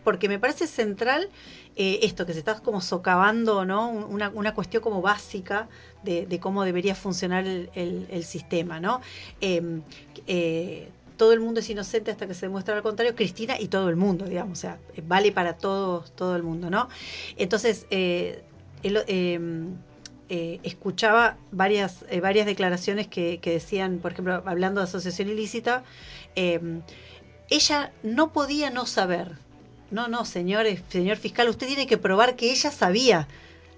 porque 0.02 0.28
me 0.28 0.38
parece 0.38 0.66
central 0.66 1.28
eh, 1.76 2.00
esto, 2.02 2.26
que 2.26 2.32
se 2.32 2.40
está 2.40 2.58
como 2.60 2.80
socavando, 2.80 3.64
¿no? 3.64 3.90
Una, 3.90 4.54
cuestión 4.54 4.82
como 4.82 5.02
básica 5.02 5.68
de, 6.02 6.38
cómo 6.40 6.64
debería 6.64 6.94
funcionar 6.94 7.46
el, 7.46 8.24
sistema, 8.24 8.80
¿no? 8.80 9.00
Eh, 9.40 9.80
eh, 10.26 10.88
todo 11.16 11.32
el 11.32 11.40
mundo 11.40 11.60
es 11.60 11.70
inocente 11.70 12.10
hasta 12.10 12.26
que 12.26 12.34
se 12.34 12.46
demuestra 12.46 12.76
lo 12.76 12.82
contrario, 12.82 13.14
Cristina 13.14 13.58
y 13.58 13.68
todo 13.68 13.88
el 13.88 13.96
mundo, 13.96 14.26
digamos, 14.26 14.58
o 14.58 14.60
sea, 14.60 14.78
vale 15.06 15.32
para 15.32 15.56
todos, 15.56 16.12
todo 16.12 16.36
el 16.36 16.42
mundo, 16.42 16.68
¿no? 16.68 16.88
Entonces, 17.36 17.86
eh, 17.90 18.42
eh, 18.82 19.68
eh, 20.28 20.58
escuchaba 20.64 21.36
varias, 21.52 22.04
eh, 22.08 22.20
varias 22.20 22.46
declaraciones 22.46 23.06
que, 23.06 23.38
decían, 23.44 23.98
por 23.98 24.10
ejemplo, 24.12 24.42
hablando 24.44 24.80
de 24.80 24.84
asociación 24.84 25.28
ilícita, 25.28 25.84
eh, 26.34 26.80
ella 27.48 27.92
no 28.02 28.32
podía 28.32 28.70
no 28.70 28.86
saber. 28.86 29.38
No, 29.90 30.08
no, 30.08 30.24
señores, 30.24 30.82
señor 30.88 31.16
fiscal, 31.16 31.48
usted 31.48 31.66
tiene 31.66 31.86
que 31.86 31.96
probar 31.98 32.36
que 32.36 32.50
ella 32.50 32.70
sabía, 32.70 33.28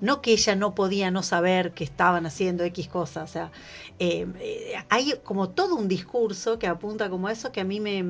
no 0.00 0.22
que 0.22 0.32
ella 0.32 0.54
no 0.54 0.74
podía 0.74 1.10
no 1.10 1.22
saber 1.22 1.72
que 1.72 1.84
estaban 1.84 2.24
haciendo 2.24 2.64
X 2.64 2.88
cosas. 2.88 3.28
O 3.28 3.32
sea, 3.32 3.50
eh, 3.98 4.26
eh, 4.40 4.74
hay 4.88 5.14
como 5.24 5.50
todo 5.50 5.74
un 5.74 5.88
discurso 5.88 6.58
que 6.58 6.66
apunta 6.66 7.10
como 7.10 7.28
eso 7.28 7.50
que 7.52 7.60
a 7.60 7.64
mí 7.64 7.80
me, 7.80 8.04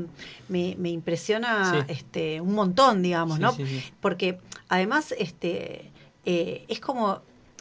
me, 0.49 0.75
me 0.79 0.91
impresiona 0.91 1.73
Sí. 1.87 1.93
este, 1.93 2.41
un 2.41 2.55
montón, 2.55 3.03
digamos, 3.03 3.37
Sí, 3.37 3.43
¿no? 3.43 3.53
sí. 3.53 3.65
Porque 4.01 4.39
además 4.69 5.15
este, 5.19 5.91
eh, 6.27 6.65
es 6.69 6.79
como 6.81 7.21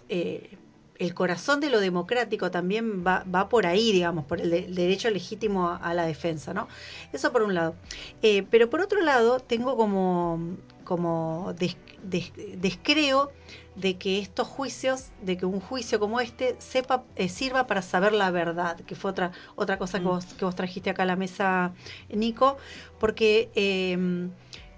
eh, 0.09 0.57
el 1.00 1.14
corazón 1.14 1.60
de 1.60 1.70
lo 1.70 1.80
democrático 1.80 2.50
también 2.52 3.06
va, 3.06 3.24
va 3.34 3.50
por 3.50 3.66
ahí, 3.66 3.91
digamos, 3.91 4.26
por 4.26 4.41
el, 4.41 4.50
de- 4.50 4.66
el 4.66 4.76
derecho 4.76 5.10
legítimo 5.10 5.70
a, 5.70 5.78
a 5.78 5.93
la 5.93 6.06
defensa, 6.06 6.54
¿no? 6.54 6.68
Eso 7.14 7.32
por 7.32 7.43
un 7.43 7.54
lado. 7.54 7.76
Eh, 8.22 8.43
pero 8.50 8.70
por 8.70 8.82
otro 8.82 9.02
lado, 9.02 9.39
tengo 9.39 9.76
como, 9.78 10.58
como 10.84 11.54
des- 11.58 11.78
des- 12.04 12.34
descreo 12.58 13.32
de 13.76 13.98
que 13.98 14.18
estos 14.20 14.48
juicios, 14.48 15.10
de 15.22 15.38
que 15.38 15.45
un 15.45 15.60
juicio 15.60 16.00
como 16.00 16.20
este 16.20 16.56
sepa, 16.60 17.04
eh, 17.16 17.30
sirva 17.30 17.68
para 17.68 17.82
saber 17.84 18.12
la 18.14 18.32
verdad, 18.32 18.78
que 18.82 18.95
fue 18.95 19.12
otra, 19.12 19.32
otra 19.56 19.78
cosa 19.78 20.00
que, 20.00 20.06
Mm. 20.06 20.10
vos, 20.10 20.26
que 20.34 20.45
vos 20.45 20.56
trajiste 20.56 20.89
acá 20.89 21.04
a 21.04 21.06
la 21.06 21.16
mesa, 21.16 21.74
Nico, 22.10 22.58
porque 23.00 23.52
eh, 23.54 24.30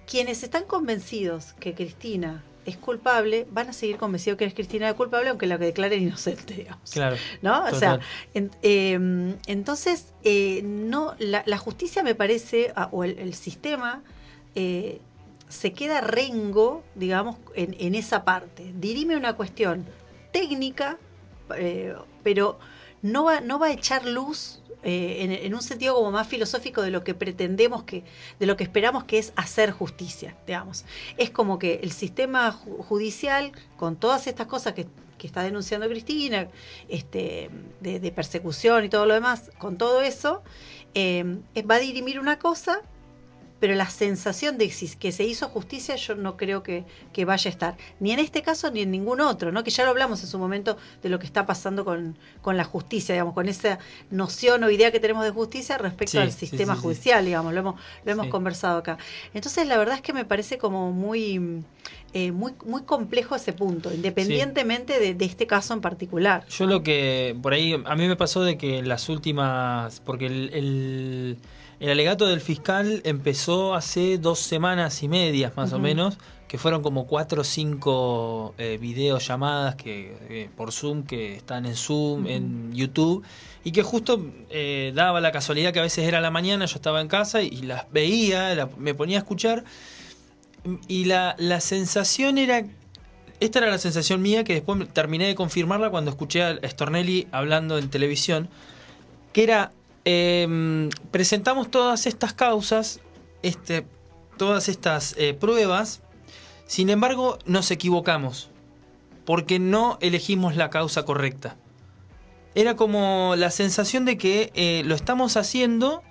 quienes 0.05 0.43
están 0.43 0.63
convencidos 0.65 1.53
que 1.53 1.73
Cristina 1.75 2.43
es 2.69 2.77
culpable, 2.77 3.45
van 3.51 3.69
a 3.69 3.73
seguir 3.73 3.97
convencidos 3.97 4.37
que 4.37 4.45
es 4.45 4.53
Cristina 4.53 4.93
culpable, 4.93 5.29
aunque 5.29 5.45
la 5.47 5.57
que 5.59 5.65
declaren 5.65 6.01
inocente, 6.03 6.53
digamos. 6.53 6.89
Claro. 6.91 7.17
¿no? 7.41 7.61
O 7.63 7.65
Total. 7.65 7.79
sea, 7.79 7.99
en- 8.33 8.51
eh, 8.61 9.35
entonces, 9.47 10.13
eh, 10.23 10.61
no, 10.63 11.15
la, 11.19 11.43
la 11.45 11.57
justicia 11.57 12.03
me 12.03 12.15
parece, 12.15 12.71
ah, 12.75 12.89
o 12.91 13.03
el, 13.03 13.19
el 13.19 13.33
sistema, 13.33 14.01
eh, 14.55 15.01
se 15.47 15.73
queda 15.73 16.01
rengo, 16.01 16.83
digamos, 16.95 17.37
en, 17.55 17.75
en 17.79 17.95
esa 17.95 18.23
parte. 18.23 18.71
Dirime 18.75 19.17
una 19.17 19.33
cuestión 19.35 19.85
técnica, 20.31 20.97
eh, 21.57 21.95
pero 22.23 22.59
no 23.01 23.23
va, 23.23 23.41
no 23.41 23.57
va 23.59 23.67
a 23.67 23.71
echar 23.71 24.05
luz 24.05 24.61
eh, 24.83 25.39
en, 25.43 25.53
un 25.53 25.61
sentido 25.61 25.95
como 25.95 26.11
más 26.11 26.27
filosófico 26.27 26.81
de 26.81 26.91
lo 26.91 27.03
que 27.03 27.13
pretendemos 27.13 27.83
que, 27.83 28.03
de 28.39 28.45
lo 28.45 28.55
que 28.55 28.63
esperamos 28.63 29.03
que 29.03 29.17
es 29.17 29.33
hacer 29.35 29.71
justicia, 29.71 30.37
digamos. 30.47 30.85
Es 31.17 31.29
como 31.31 31.59
que 31.59 31.81
el 31.83 31.91
sistema 31.91 32.51
ju- 32.53 32.83
judicial, 32.83 33.51
con 33.77 33.97
todas 33.97 34.27
estas 34.27 34.47
cosas 34.47 34.73
que, 34.73 34.87
que 35.17 35.27
está 35.27 35.43
denunciando 35.43 35.87
Cristina, 35.89 36.47
este, 36.87 37.49
de, 37.81 37.99
de 37.99 38.11
persecución 38.11 38.85
y 38.85 38.89
todo 38.89 39.05
lo 39.05 39.13
demás, 39.13 39.51
con 39.57 39.77
todo 39.77 40.01
eso, 40.01 40.43
eh, 40.93 41.23
va 41.69 41.75
a 41.75 41.79
dirimir 41.79 42.19
una 42.19 42.39
cosa, 42.39 42.81
pero 43.59 43.75
la 43.75 43.89
sensación 43.89 44.57
de 44.57 44.69
que 44.99 45.11
se 45.11 45.23
hizo 45.23 45.49
justicia 45.49 45.95
yo 45.95 46.15
no 46.15 46.37
creo 46.37 46.63
que, 46.63 46.85
que 47.13 47.25
vaya 47.25 47.49
a 47.49 47.51
estar, 47.51 47.77
ni 47.99 48.11
en 48.11 48.19
este 48.19 48.41
caso 48.41 48.71
ni 48.71 48.81
en 48.81 48.91
ningún 48.91 49.21
otro, 49.21 49.51
¿no? 49.51 49.63
que 49.63 49.71
ya 49.71 49.83
lo 49.83 49.89
hablamos 49.89 50.21
en 50.21 50.27
su 50.27 50.39
momento 50.39 50.77
de 51.03 51.09
lo 51.09 51.19
que 51.19 51.25
está 51.25 51.45
pasando 51.45 51.83
con, 51.85 52.17
con 52.41 52.57
la 52.57 52.63
justicia, 52.63 53.13
digamos, 53.15 53.33
con 53.33 53.49
esa 53.49 53.79
noción 54.11 54.63
o 54.63 54.69
idea 54.69 54.91
que 54.91 54.99
tenemos 54.99 55.23
de 55.23 55.31
justicia 55.31 55.77
respecto 55.77 56.09
Sí, 56.09 56.17
al 56.17 56.31
sistema 56.31 56.73
sí, 56.73 56.79
sí. 56.79 56.83
judicial, 56.83 57.25
digamos, 57.25 57.53
lo 57.53 57.59
hemos, 57.59 57.81
lo 58.05 58.11
hemos 58.11 58.27
conversado 58.27 58.79
acá. 58.79 58.97
Entonces 59.33 59.67
la 59.67 59.77
verdad 59.77 59.95
es 59.95 60.01
que 60.01 60.13
me 60.13 60.25
parece 60.25 60.57
como 60.57 60.91
muy, 60.91 61.63
eh, 62.13 62.31
muy, 62.31 62.53
muy 62.65 62.83
complejo 62.83 63.35
ese 63.35 63.53
punto, 63.53 63.93
independientemente 63.93 64.99
de, 64.99 65.13
de 65.13 65.25
este 65.25 65.45
caso 65.47 65.73
en 65.73 65.81
particular. 65.81 66.45
Yo 66.47 66.65
lo 66.65 66.81
que 66.83 67.37
por 67.41 67.53
ahí 67.53 67.73
a 67.85 67.95
mí 67.95 68.07
me 68.07 68.15
pasó 68.15 68.41
de 68.43 68.57
que 68.57 68.79
en 68.79 68.87
las 68.89 69.09
últimas 69.09 69.99
porque 70.01 70.25
el, 70.25 70.49
el, 70.53 71.37
el 71.79 71.89
alegato 71.91 72.27
del 72.27 72.41
fiscal 72.41 73.01
empezó 73.05 73.73
hace 73.75 74.17
dos 74.17 74.39
semanas 74.39 75.01
y 75.03 75.07
medias 75.07 75.55
más 75.55 75.71
o 75.73 75.79
menos 75.79 76.17
que 76.47 76.57
fueron 76.57 76.81
como 76.81 77.05
cuatro 77.07 77.41
o 77.41 77.43
cinco 77.43 78.55
eh, 78.57 78.77
videollamadas 78.81 79.75
que 79.75 80.17
eh, 80.29 80.49
por 80.57 80.71
Zoom 80.71 81.03
que 81.03 81.35
están 81.35 81.65
en 81.65 81.75
Zoom 81.75 82.25
en 82.27 82.73
YouTube 82.73 83.23
y 83.63 83.71
que 83.71 83.83
justo 83.83 84.19
eh, 84.49 84.91
daba 84.95 85.21
la 85.21 85.31
casualidad 85.31 85.71
que 85.73 85.79
a 85.79 85.83
veces 85.83 86.07
era 86.07 86.19
la 86.21 86.31
mañana 86.31 86.65
yo 86.65 86.75
estaba 86.75 87.01
en 87.01 87.07
casa 87.07 87.41
y 87.43 87.61
las 87.61 87.89
veía 87.91 88.53
la- 88.55 88.69
me 88.77 88.93
ponía 88.93 89.17
a 89.17 89.19
escuchar 89.19 89.63
y 90.87 91.05
la, 91.05 91.35
la 91.37 91.61
sensación 91.61 92.37
era 92.37 92.65
esta 93.39 93.59
era 93.59 93.69
la 93.69 93.77
sensación 93.77 94.21
mía 94.21 94.43
que 94.43 94.53
después 94.55 94.85
terminé 94.91 95.27
de 95.27 95.35
confirmarla 95.35 95.89
cuando 95.91 96.11
escuché 96.11 96.43
a 96.43 96.59
Stornelli 96.67 97.27
hablando 97.31 97.77
en 97.77 97.89
televisión, 97.89 98.49
que 99.31 99.43
era, 99.43 99.71
eh, 100.05 100.89
presentamos 101.11 101.69
todas 101.71 102.05
estas 102.07 102.33
causas, 102.33 102.99
este, 103.43 103.85
todas 104.37 104.69
estas 104.69 105.15
eh, 105.17 105.33
pruebas, 105.33 106.01
sin 106.65 106.89
embargo 106.89 107.39
nos 107.45 107.71
equivocamos, 107.71 108.49
porque 109.25 109.59
no 109.59 109.97
elegimos 110.01 110.55
la 110.55 110.69
causa 110.69 111.03
correcta. 111.03 111.55
Era 112.55 112.75
como 112.75 113.35
la 113.37 113.51
sensación 113.51 114.05
de 114.05 114.17
que 114.17 114.51
eh, 114.55 114.81
lo 114.85 114.95
estamos 114.95 115.37
haciendo, 115.37 116.01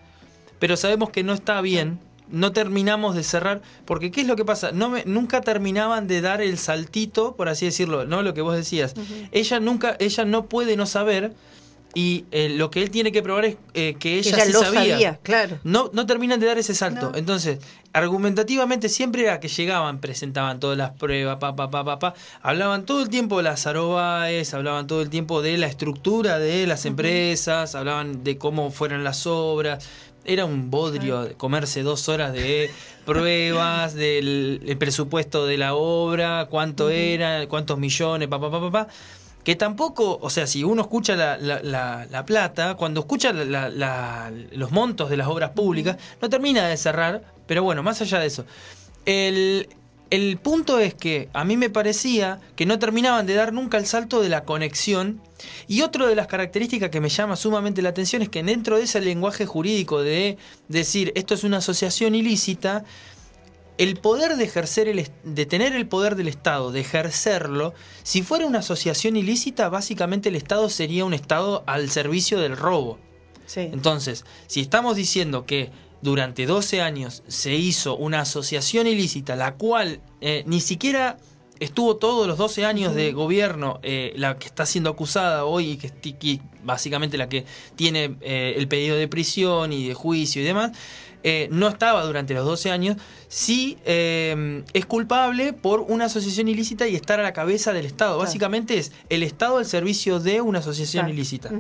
pero 0.59 0.77
sabemos 0.77 1.11
que 1.11 1.25
no 1.25 1.33
está 1.35 1.61
bien. 1.61 1.99
No 2.31 2.53
terminamos 2.53 3.15
de 3.17 3.23
cerrar, 3.23 3.63
porque 3.87 4.11
¿qué 4.11 4.21
es 4.21 4.27
lo 4.27 4.37
que 4.37 4.45
pasa? 4.45 4.71
No 4.71 4.91
me- 4.91 5.05
nunca 5.07 5.41
terminaban 5.41 6.07
de 6.07 6.21
dar 6.21 6.43
el 6.43 6.59
saltito, 6.59 7.35
por 7.37 7.49
así 7.49 7.65
decirlo, 7.65 8.05
¿no? 8.05 8.23
Lo 8.23 8.35
que 8.35 8.43
vos 8.43 8.55
decías. 8.55 8.93
Ella 9.33 9.61
nunca, 9.61 9.97
ella 9.99 10.25
no 10.27 10.45
puede 10.45 10.77
no 10.77 10.85
saber, 10.85 11.33
y 11.95 12.27
eh, 12.31 12.51
lo 12.51 12.71
que 12.71 12.83
él 12.83 12.91
tiene 12.91 13.13
que 13.13 13.23
probar 13.23 13.47
es 13.47 13.57
eh, 13.75 13.97
que 13.99 14.19
ella, 14.19 14.37
Ella 14.37 14.45
sí 14.45 14.53
lo 14.53 14.61
sabía. 14.63 14.93
sabía, 14.93 15.19
claro. 15.23 15.59
No, 15.65 15.91
no 15.93 16.07
terminan 16.07 16.39
de 16.39 16.47
dar 16.47 16.59
ese 16.59 16.75
salto. 16.75 17.11
No. 17.11 17.17
Entonces, 17.17 17.59
argumentativamente 17.93 18.89
siempre 18.89 19.23
era 19.23 19.41
que 19.41 19.49
llegaban, 19.49 19.99
presentaban 19.99 20.61
todas 20.61 20.77
las 20.77 20.91
pruebas, 20.93 21.39
pa, 21.39 21.57
pa, 21.57 21.71
pa, 21.71 21.85
pa, 21.85 21.99
pa. 21.99 22.15
Hablaban 22.43 22.85
todo 22.85 23.03
el 23.03 23.09
tiempo 23.09 23.39
de 23.39 23.45
las 23.45 23.67
arobaes, 23.67 24.53
hablaban 24.53 24.87
todo 24.87 25.01
el 25.01 25.09
tiempo 25.09 25.41
de 25.41 25.57
la 25.57 25.67
estructura 25.67 26.39
de 26.39 26.67
las 26.67 26.85
empresas, 26.85 27.75
hablaban 27.75 28.23
de 28.23 28.37
cómo 28.37 28.71
fueron 28.71 29.03
las 29.03 29.27
obras. 29.27 29.89
Era 30.25 30.45
un 30.45 30.71
bodrio 30.71 31.23
de 31.23 31.35
comerse 31.35 31.83
dos 31.83 32.09
horas 32.11 32.35
de 32.35 32.71
pruebas, 33.07 33.95
del 33.95 34.61
el 34.67 34.77
presupuesto 34.77 35.47
de 35.47 35.57
la 35.57 35.75
obra, 35.75 36.49
cuánto 36.51 36.91
era, 36.91 37.47
cuántos 37.49 37.79
millones, 37.79 38.29
pa, 38.29 38.39
pa, 38.39 38.51
pa, 38.51 38.61
pa, 38.61 38.71
pa 38.71 38.89
que 39.49 39.57
tampoco, 39.57 40.19
o 40.21 40.29
sea, 40.29 40.47
si 40.47 40.63
uno 40.63 40.83
escucha 40.83 41.17
la, 41.17 41.39
la- 41.39 41.63
la- 41.63 42.07
la 42.11 42.27
plata, 42.27 42.75
cuando 42.75 43.01
escucha 43.01 43.33
los 43.33 44.71
montos 44.73 45.09
de 45.09 45.17
las 45.17 45.27
obras 45.27 45.53
públicas, 45.53 45.97
no 46.21 46.29
termina 46.29 46.69
de 46.69 46.77
cerrar, 46.77 47.23
pero 47.47 47.63
bueno, 47.63 47.83
más 47.83 47.99
allá 48.03 48.19
de 48.19 48.27
eso. 48.27 48.45
El, 49.07 49.71
el 50.11 50.37
punto 50.37 50.79
es 50.79 50.93
que 50.93 51.31
a 51.33 51.45
mí 51.47 51.57
me 51.57 51.71
parecía 51.71 52.41
que 52.57 52.67
no 52.67 52.79
terminaban 52.79 53.25
de 53.25 53.37
dar 53.37 53.55
nunca 53.55 53.79
el 53.79 53.87
salto 53.87 54.21
de 54.21 54.29
la 54.29 54.45
conexión. 54.45 55.23
Y 55.67 55.81
otra 55.81 56.07
de 56.07 56.15
las 56.15 56.27
características 56.27 56.91
que 56.91 57.01
me 57.01 57.09
llama 57.09 57.35
sumamente 57.35 57.81
la 57.81 57.89
atención 57.89 58.21
es 58.21 58.29
que 58.29 58.43
dentro 58.43 58.77
de 58.77 58.83
ese 58.83 59.01
lenguaje 59.01 59.47
jurídico 59.47 60.03
de 60.03 60.37
decir 60.69 61.11
esto 61.15 61.33
es 61.33 61.43
una 61.43 61.57
asociación 61.57 62.15
ilícita, 62.15 62.85
el 63.79 63.97
poder 63.97 64.37
de 64.37 64.45
ejercer 64.45 64.89
el 64.89 65.09
de 65.25 65.47
tener 65.47 65.75
el 65.75 65.87
poder 65.87 66.17
del 66.17 66.29
Estado, 66.29 66.73
de 66.73 66.81
ejercerlo, 66.81 67.75
si 68.03 68.23
fuera 68.23 68.47
una 68.47 68.59
asociación 68.59 69.17
ilícita, 69.17 69.69
básicamente 69.69 70.29
el 70.29 70.37
Estado 70.37 70.69
sería 70.69 71.05
un 71.05 71.15
Estado 71.15 71.63
al 71.67 71.89
servicio 71.91 72.41
del 72.41 72.57
robo. 72.57 72.99
Sí. 73.47 73.61
Entonces, 73.61 74.25
si 74.47 74.61
estamos 74.61 74.97
diciendo 74.97 75.47
que 75.47 75.71
durante 76.03 76.47
12 76.47 76.81
años 76.81 77.23
se 77.29 77.55
hizo 77.55 77.97
una 77.97 78.21
asociación 78.21 78.87
ilícita, 78.87 79.37
la 79.37 79.55
cual 79.55 80.01
eh, 80.21 80.43
ni 80.47 80.61
siquiera 80.61 81.19
estuvo 81.61 81.97
todos 81.97 82.27
los 82.27 82.39
12 82.39 82.65
años 82.65 82.95
de 82.95 83.13
gobierno, 83.13 83.81
eh, 83.83 84.13
la 84.17 84.39
que 84.39 84.47
está 84.47 84.65
siendo 84.67 84.91
acusada 84.91 85.45
hoy 85.45 85.73
y 85.73 85.77
que 85.77 86.41
básicamente 86.63 87.19
la 87.19 87.29
que 87.29 87.45
tiene 87.77 88.17
eh, 88.21 88.55
el 88.57 88.69
pedido 88.69 88.97
de 88.97 89.09
prisión 89.09 89.73
y 89.73 89.89
de 89.89 89.95
juicio 89.95 90.43
y 90.43 90.45
demás, 90.45 90.73
eh, 91.23 91.49
no 91.51 91.69
estaba 91.69 92.05
durante 92.05 92.35
los 92.35 92.45
12 92.45 92.71
años, 92.71 92.97
sí 93.29 93.77
eh, 93.85 94.63
es 94.73 94.87
culpable 94.87 95.53
por 95.53 95.81
una 95.81 96.07
asociación 96.07 96.49
ilícita 96.49 96.87
y 96.89 96.95
estar 96.95 97.19
a 97.21 97.23
la 97.23 97.33
cabeza 97.33 97.73
del 97.73 97.87
Estado. 97.87 98.13
Claro. 98.13 98.25
Básicamente 98.27 98.79
es 98.79 98.93
el 99.09 99.23
Estado 99.23 99.59
al 99.59 99.67
servicio 99.67 100.21
de 100.21 100.41
una 100.41 100.61
asociación 100.61 101.03
Claro. 101.07 101.15
ilícita. 101.15 101.51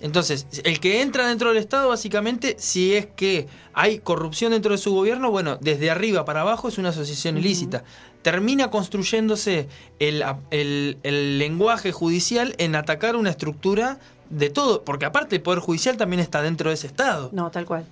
Entonces, 0.00 0.46
el 0.64 0.80
que 0.80 1.02
entra 1.02 1.28
dentro 1.28 1.48
del 1.50 1.58
Estado, 1.58 1.88
básicamente, 1.88 2.56
si 2.58 2.94
es 2.94 3.06
que 3.06 3.46
hay 3.74 3.98
corrupción 3.98 4.52
dentro 4.52 4.72
de 4.72 4.78
su 4.78 4.92
gobierno, 4.94 5.30
bueno, 5.30 5.58
desde 5.60 5.90
arriba 5.90 6.24
para 6.24 6.40
abajo 6.42 6.68
es 6.68 6.78
una 6.78 6.88
asociación 6.90 7.36
ilícita. 7.36 7.84
Termina 8.22 8.70
construyéndose 8.70 9.68
el, 9.98 10.22
el- 10.50 10.98
el 11.02 11.38
lenguaje 11.38 11.90
judicial 11.92 12.54
en 12.58 12.74
atacar 12.76 13.16
una 13.16 13.30
estructura 13.30 13.98
de 14.30 14.48
todo, 14.48 14.84
porque 14.84 15.04
aparte 15.04 15.36
el 15.36 15.42
Poder 15.42 15.58
Judicial 15.60 15.96
también 15.96 16.20
está 16.20 16.40
dentro 16.40 16.70
de 16.70 16.74
ese 16.74 16.86
Estado. 16.86 17.30
No, 17.32 17.50
tal 17.50 17.66
cual. 17.66 17.84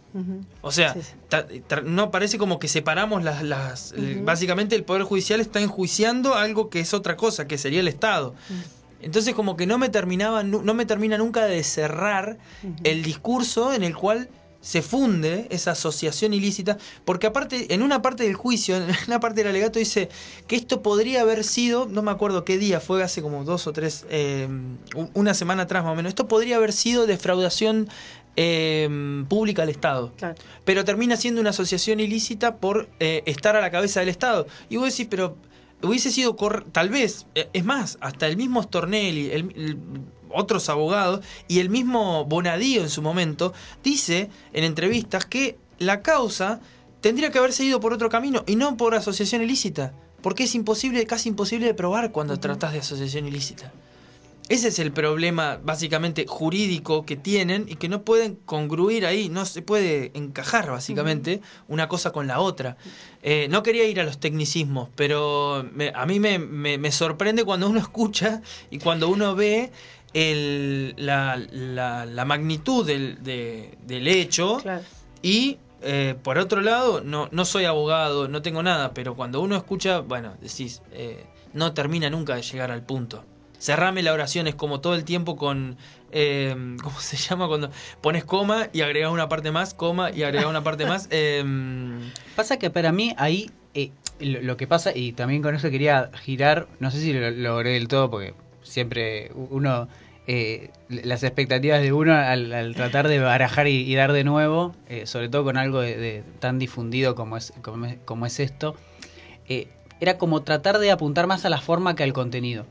O 0.63 0.71
sea, 0.73 0.95
Sí, 0.95 1.03
sí. 1.03 1.13
ta- 1.29 1.47
ta- 1.67 1.81
no 1.83 2.11
parece 2.11 2.39
como 2.39 2.59
que 2.59 2.69
separamos 2.69 3.23
las... 3.25 3.43
las. 3.43 3.95
Básicamente 4.23 4.77
el 4.77 4.85
Poder 4.85 5.03
Judicial 5.03 5.41
está 5.41 5.61
enjuiciando 5.61 6.35
algo 6.37 6.71
que 6.71 6.81
es 6.81 6.95
otra 6.95 7.17
cosa, 7.17 7.47
que 7.49 7.59
sería 7.59 7.81
el 7.81 7.89
Estado. 7.89 8.35
Entonces 9.01 9.35
como 9.35 9.57
que 9.57 9.67
no 9.67 9.79
me 9.79 9.89
terminaba, 9.91 10.43
no 10.43 10.75
me 10.75 10.87
termina 10.87 11.19
nunca 11.19 11.45
de 11.47 11.63
cerrar 11.63 12.39
el 12.85 13.03
discurso 13.03 13.73
en 13.73 13.83
el 13.83 13.97
cual 13.97 14.29
se 14.61 14.83
funde 14.83 15.47
esa 15.51 15.71
asociación 15.71 16.35
ilícita, 16.35 16.79
porque 17.05 17.27
aparte, 17.29 17.73
en 17.73 17.83
una 17.83 18.03
parte 18.03 18.25
del 18.25 18.35
juicio, 18.35 18.77
en 18.77 18.89
una 19.07 19.21
parte 19.21 19.41
del 19.41 19.49
alegato 19.51 19.79
dice 19.79 20.09
que 20.47 20.57
esto 20.57 20.83
podría 20.83 21.21
haber 21.23 21.45
sido, 21.45 21.87
no 21.87 22.03
me 22.03 22.11
acuerdo 22.11 22.45
qué 22.45 22.59
día, 22.59 22.81
fue 22.81 23.03
hace 23.03 23.23
como 23.23 23.45
dos 23.45 23.67
o 23.67 23.73
tres, 23.73 24.05
eh, 24.11 24.49
una 25.15 25.35
semana 25.35 25.63
atrás 25.63 25.85
más 25.85 25.93
o 25.93 25.97
menos, 25.97 26.11
esto 26.11 26.27
podría 26.29 26.57
haber 26.57 26.73
sido 26.73 27.07
defraudación 27.07 27.89
eh, 28.41 29.25
pública 29.29 29.63
al 29.63 29.69
Estado 29.69 30.13
Claro. 30.17 30.37
pero 30.65 30.85
termina 30.85 31.17
siendo 31.17 31.41
una 31.41 31.51
asociación 31.51 31.99
ilícita 32.01 32.57
por 32.57 32.89
eh, 33.01 33.23
estar 33.27 33.57
a 33.57 33.61
la 33.61 33.71
cabeza 33.71 34.01
del 34.01 34.09
Estado. 34.11 34.47
Y 34.69 34.77
vos 34.77 34.91
decís, 34.91 35.07
pero 35.11 35.37
hubiese 35.83 36.11
sido, 36.13 36.37
tal 36.73 36.89
vez, 36.89 37.27
es 37.35 37.65
más, 37.65 37.99
hasta 38.01 38.27
el 38.27 38.37
mismo 38.37 38.63
Stornelli, 38.63 39.31
el- 39.31 39.53
el- 39.57 39.79
otros 40.33 40.69
abogados 40.69 41.25
y 41.49 41.61
el 41.61 41.71
mismo 41.71 42.25
Bonadío 42.25 42.83
en 42.83 42.91
su 42.91 43.03
momento, 43.03 43.53
dice 43.83 44.31
en 44.53 44.65
entrevistas 44.65 45.25
que 45.27 45.57
la 45.79 46.03
causa 46.03 46.61
tendría 47.01 47.31
que 47.31 47.39
haberse 47.39 47.65
ido 47.65 47.81
por 47.81 47.93
otro 47.93 48.09
camino 48.09 48.43
y 48.47 48.57
no 48.57 48.77
por 48.77 48.95
asociación 48.95 49.43
ilícita, 49.43 49.93
porque 50.23 50.45
es 50.45 50.55
imposible, 50.55 51.07
casi 51.07 51.29
imposible 51.29 51.67
de 51.67 51.75
probar 51.75 52.11
cuando 52.13 52.39
tratás 52.41 52.73
de 52.73 52.81
asociación 52.81 53.27
ilícita. 53.29 53.73
Ese 54.49 54.69
es 54.69 54.79
el 54.79 54.93
problema 54.93 55.61
básicamente 55.63 56.25
jurídico 56.27 57.05
que 57.05 57.17
tienen 57.17 57.67
y 57.69 57.77
que 57.77 57.91
no 57.91 58.01
pueden 58.03 58.35
congruir 58.47 59.05
ahí, 59.05 59.29
no 59.29 59.45
se 59.45 59.61
puede 59.61 60.11
encajar 60.15 60.71
básicamente 60.71 61.43
una 61.69 61.87
cosa 61.87 62.13
con 62.13 62.27
la 62.27 62.41
otra. 62.41 62.79
Eh, 63.23 63.49
no 63.51 63.63
quería 63.63 63.85
ir 63.85 64.01
a 64.01 64.05
los 64.05 64.19
tecnicismos, 64.19 64.89
pero 64.97 65.67
me- 65.75 65.93
a 65.95 66.07
mí 66.07 66.19
me, 66.19 66.39
me- 66.39 66.79
me 66.79 66.91
sorprende 66.93 67.45
cuando 67.45 67.69
uno 67.69 67.79
escucha 67.79 68.41
y 68.71 68.79
cuando 68.79 69.11
uno 69.11 69.35
ve 69.35 69.71
el- 70.15 70.95
la, 70.97 71.37
la- 71.51 72.07
la 72.07 72.25
magnitud 72.25 72.87
del, 72.87 73.23
de- 73.23 73.77
del 73.87 74.09
hecho 74.09 74.59
Claro. 74.59 74.83
y 75.23 75.59
eh, 75.83 76.17
por 76.23 76.39
otro 76.39 76.61
lado, 76.61 77.03
no, 77.05 77.29
no 77.31 77.45
soy 77.45 77.65
abogado, 77.65 78.27
no 78.27 78.43
tengo 78.43 78.63
nada, 78.65 78.93
pero 78.95 79.15
cuando 79.15 79.41
uno 79.41 79.55
escucha, 79.57 80.01
bueno, 80.01 80.35
decís, 80.41 80.83
eh, 80.91 81.25
no 81.53 81.73
termina 81.73 82.11
nunca 82.11 82.35
de 82.35 82.43
llegar 82.43 82.73
al 82.73 82.83
punto. 82.83 83.25
Cerrame 83.61 84.03
la 84.03 84.13
oración, 84.13 84.47
es 84.49 84.55
como 84.57 84.81
todo 84.81 84.95
el 84.97 85.05
tiempo 85.05 85.37
con, 85.37 85.77
eh, 86.11 86.55
¿cómo 86.83 86.99
se 87.01 87.17
llama? 87.17 87.47
Cuando 87.47 87.71
pones 88.01 88.25
coma 88.25 88.69
y 88.73 88.81
agregas 88.81 89.13
una 89.13 89.29
parte 89.29 89.53
más, 89.53 89.73
coma 89.75 90.11
y 90.11 90.25
agregas 90.25 90.47
una 90.47 90.65
parte 90.65 90.85
más. 90.85 91.07
eh, 91.13 91.45
Pasa 92.35 92.59
que 92.59 92.71
para 92.71 92.91
mí 92.91 93.15
ahí 93.17 93.51
eh, 93.75 93.93
lo, 94.19 94.41
lo 94.43 94.57
que 94.57 94.67
pasa, 94.67 94.91
y 94.97 95.13
también 95.13 95.43
con 95.43 95.55
eso 95.55 95.71
quería 95.71 96.11
girar, 96.23 96.67
no 96.81 96.91
sé 96.91 97.01
si 97.01 97.13
lo 97.13 97.31
logré 97.31 97.75
del 97.75 97.87
todo, 97.87 98.11
porque 98.11 98.35
siempre 98.69 99.31
uno, 99.35 99.89
eh, 100.27 100.71
las 100.89 101.23
expectativas 101.23 101.81
de 101.81 101.93
uno 101.93 102.15
al, 102.15 102.53
al 102.53 102.75
tratar 102.75 103.09
de 103.09 103.19
barajar 103.19 103.67
y, 103.67 103.91
y 103.91 103.95
dar 103.95 104.13
de 104.13 104.25
nuevo, 104.25 104.75
eh, 104.89 105.07
sobre 105.07 105.29
todo 105.29 105.45
con 105.45 105.57
algo 105.57 105.81
de, 105.81 105.97
de 105.97 106.23
tan 106.39 106.59
difundido 106.59 107.15
como 107.15 107.37
es, 107.37 107.53
como 107.63 107.87
es, 107.87 107.97
como 108.05 108.27
es 108.27 108.39
esto, 108.41 108.77
eh, 109.49 109.69
era 110.01 110.19
como 110.19 110.43
tratar 110.43 110.79
de 110.79 110.91
apuntar 110.91 111.27
más 111.27 111.45
a 111.45 111.51
la 111.51 111.61
forma 111.61 111.97
que 111.97 112.03
al 112.05 112.13
contenido. 112.13 112.67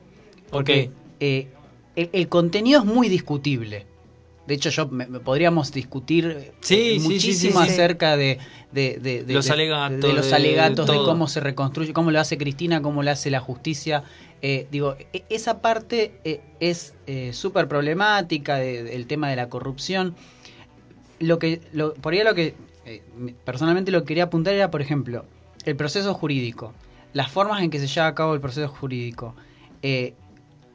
Porque 0.50 0.86
Ok. 0.86 0.94
eh, 1.20 1.48
el, 1.96 2.10
el 2.14 2.30
contenido 2.30 2.80
es 2.80 2.86
muy 2.86 3.10
discutible. 3.10 3.86
De 4.46 4.54
hecho, 4.54 4.70
yo 4.70 4.88
me- 4.88 5.08
me- 5.08 5.20
podríamos 5.20 5.74
discutir 5.74 6.54
Sí, 6.62 7.00
muchísimo 7.02 7.60
sí, 7.60 7.66
sí. 7.66 7.72
acerca 7.74 8.16
de, 8.16 8.38
de- 8.72 8.98
de- 9.02 9.26
de- 9.26 9.34
Los 9.34 9.50
alegatos, 9.52 10.00
de, 10.00 10.14
los 10.14 10.32
alegatos, 10.32 10.88
de, 10.90 10.96
cómo 11.04 11.28
se 11.28 11.42
reconstruye, 11.42 11.92
cómo 11.92 12.12
lo 12.12 12.20
hace 12.22 12.38
Cristina, 12.38 12.82
cómo 12.82 13.04
lo 13.04 13.12
hace 13.12 13.30
la 13.30 13.42
justicia. 13.42 14.04
Eh, 14.42 14.68
digo, 14.72 14.96
e- 15.14 15.24
esa 15.30 15.62
parte 15.62 16.20
eh, 16.24 16.42
es 16.60 16.94
eh, 17.08 17.34
súper 17.34 17.68
problemática, 17.68 18.56
de- 18.58 18.84
del 18.84 19.08
tema 19.08 19.30
de 19.30 19.36
la 19.36 19.50
corrupción. 19.50 20.16
Lo 21.20 21.40
que, 21.40 21.62
lo, 21.74 21.94
por 21.96 22.14
ahí 22.14 22.24
lo 22.24 22.36
que 22.36 22.56
eh, 22.86 23.02
me- 23.18 23.34
personalmente 23.34 23.92
lo 23.92 24.02
que 24.02 24.08
quería 24.10 24.26
apuntar 24.26 24.54
era, 24.54 24.70
por 24.70 24.82
ejemplo, 24.82 25.26
el 25.66 25.76
proceso 25.76 26.14
jurídico, 26.14 26.74
las 27.14 27.32
formas 27.32 27.62
en 27.64 27.70
que 27.70 27.80
se 27.80 27.88
lleva 27.88 28.08
a 28.08 28.16
cabo 28.16 28.34
el 28.36 28.40
proceso 28.42 28.68
jurídico, 28.68 29.36
eh, 29.82 30.14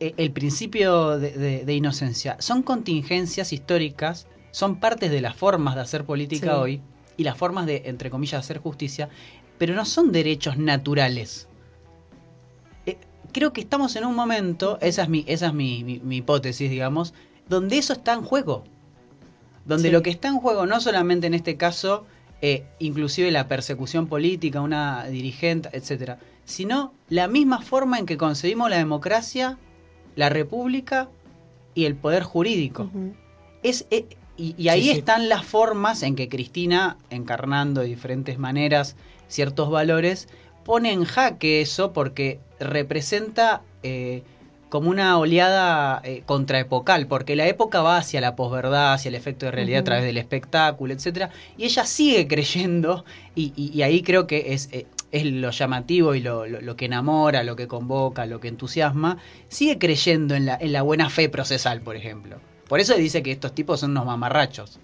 e- 0.01 0.15
el 0.17 0.33
principio 0.33 1.19
de, 1.19 1.31
de- 1.31 1.65
de 1.65 1.75
inocencia, 1.75 2.37
son 2.41 2.63
contingencias 2.63 3.53
históricas, 3.53 4.27
son 4.51 4.81
partes 4.81 5.11
de 5.11 5.21
las 5.21 5.37
formas 5.37 5.77
de 5.77 5.81
hacer 5.83 6.05
política 6.05 6.47
Sí. 6.57 6.61
hoy 6.61 6.81
y 7.17 7.23
las 7.25 7.39
formas 7.39 7.67
de, 7.67 7.83
entre 7.87 8.11
comillas, 8.11 8.41
hacer 8.41 8.59
justicia, 8.59 9.09
pero 9.59 9.75
no 9.75 9.85
son 9.85 10.11
derechos 10.13 10.57
naturales. 10.59 11.47
Creo 13.33 13.53
que 13.53 13.61
estamos 13.61 13.97
en 13.97 14.05
un 14.05 14.14
momento, 14.14 14.78
esa 14.80 15.03
es 15.05 15.09
mi, 15.09 15.24
esa 15.26 15.47
es 15.49 15.55
mi, 15.55 15.85
mi- 15.85 16.01
mi 16.01 16.18
hipótesis, 16.18 16.70
digamos, 16.70 17.14
donde 17.49 17.78
eso 17.78 17.93
está 17.95 18.12
en 18.12 18.22
juego. 18.22 18.64
Donde 19.64 19.89
Sí. 19.89 19.93
lo 19.93 20.03
que 20.03 20.11
está 20.11 20.28
en 20.28 20.39
juego, 20.39 20.66
no 20.66 20.80
solamente 20.80 21.26
en 21.28 21.35
este 21.35 21.57
caso, 21.57 22.05
eh, 22.43 22.64
inclusive 22.78 23.30
la 23.30 23.47
persecución 23.49 24.07
política, 24.09 24.61
una 24.61 25.05
dirigente, 25.07 25.68
etcétera, 25.72 26.18
sino 26.45 26.93
la 27.09 27.28
misma 27.28 27.62
forma 27.62 27.99
en 27.99 28.07
que 28.07 28.16
concebimos 28.16 28.68
la 28.68 28.78
democracia, 28.78 29.59
la 30.16 30.28
república 30.28 31.09
y 31.74 31.85
el 31.85 31.95
poder 31.95 32.24
jurídico. 32.24 32.91
Es, 33.62 33.87
eh, 33.91 34.07
y, 34.37 34.55
y 34.59 34.68
ahí 34.68 34.83
Sí, 34.83 34.93
sí. 34.93 34.99
están 34.99 35.28
las 35.28 35.45
formas 35.47 36.03
en 36.03 36.16
que 36.16 36.28
Cristina, 36.28 36.99
encarnando 37.11 37.80
de 37.83 37.87
diferentes 37.87 38.39
maneras 38.39 38.97
ciertos 39.28 39.70
valores, 39.70 40.28
pone 40.64 40.93
en 40.93 41.05
jaque 41.05 41.61
eso 41.61 41.93
porque 41.93 42.41
representa 42.65 43.63
eh, 43.83 44.23
como 44.69 44.89
una 44.89 45.19
oleada 45.19 46.01
eh, 46.03 46.23
contraepocal, 46.25 47.07
porque 47.07 47.37
la 47.37 47.47
época 47.47 47.83
va 47.83 47.99
hacia 47.99 48.21
la 48.23 48.35
posverdad, 48.37 48.95
hacia 48.95 49.11
el 49.11 49.15
efecto 49.17 49.45
de 49.47 49.53
realidad 49.53 49.81
a 49.81 49.85
través 49.85 50.05
del 50.05 50.17
espectáculo, 50.17 50.95
etcétera, 50.95 51.29
y 51.59 51.65
ella 51.65 51.85
sigue 51.85 52.27
creyendo, 52.27 53.05
y, 53.35 53.53
y- 53.55 53.71
y 53.77 53.83
ahí 53.83 54.01
creo 54.03 54.27
que 54.27 54.55
es, 54.55 54.71
eh, 54.73 54.87
es 55.11 55.27
lo 55.27 55.51
llamativo 55.51 56.15
y 56.15 56.21
lo, 56.23 56.47
lo- 56.47 56.63
lo 56.63 56.75
que 56.75 56.87
enamora, 56.87 57.43
lo 57.43 57.55
que 57.55 57.67
convoca, 57.69 58.25
lo 58.25 58.41
que 58.41 58.49
entusiasma, 58.49 59.19
sigue 59.49 59.77
creyendo 59.79 60.35
en 60.35 60.47
la, 60.47 60.57
en 60.59 60.73
la 60.73 60.81
buena 60.81 61.11
fe 61.11 61.29
procesal, 61.29 61.83
por 61.83 61.97
ejemplo. 61.97 62.39
Por 62.67 62.81
eso 62.81 62.95
dice 62.95 63.23
que 63.23 63.31
estos 63.33 63.55
tipos 63.55 63.81
son 63.81 63.91
unos 63.91 64.07
mamarrachos. 64.07 64.81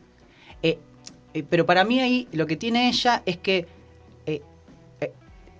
Eh, 0.62 0.78
pero 1.48 1.64
para 1.64 1.84
mí 1.84 2.00
ahí 2.00 2.28
lo 2.32 2.46
que 2.46 2.56
tiene 2.56 2.88
ella 2.88 3.22
es 3.24 3.38
que 3.38 3.66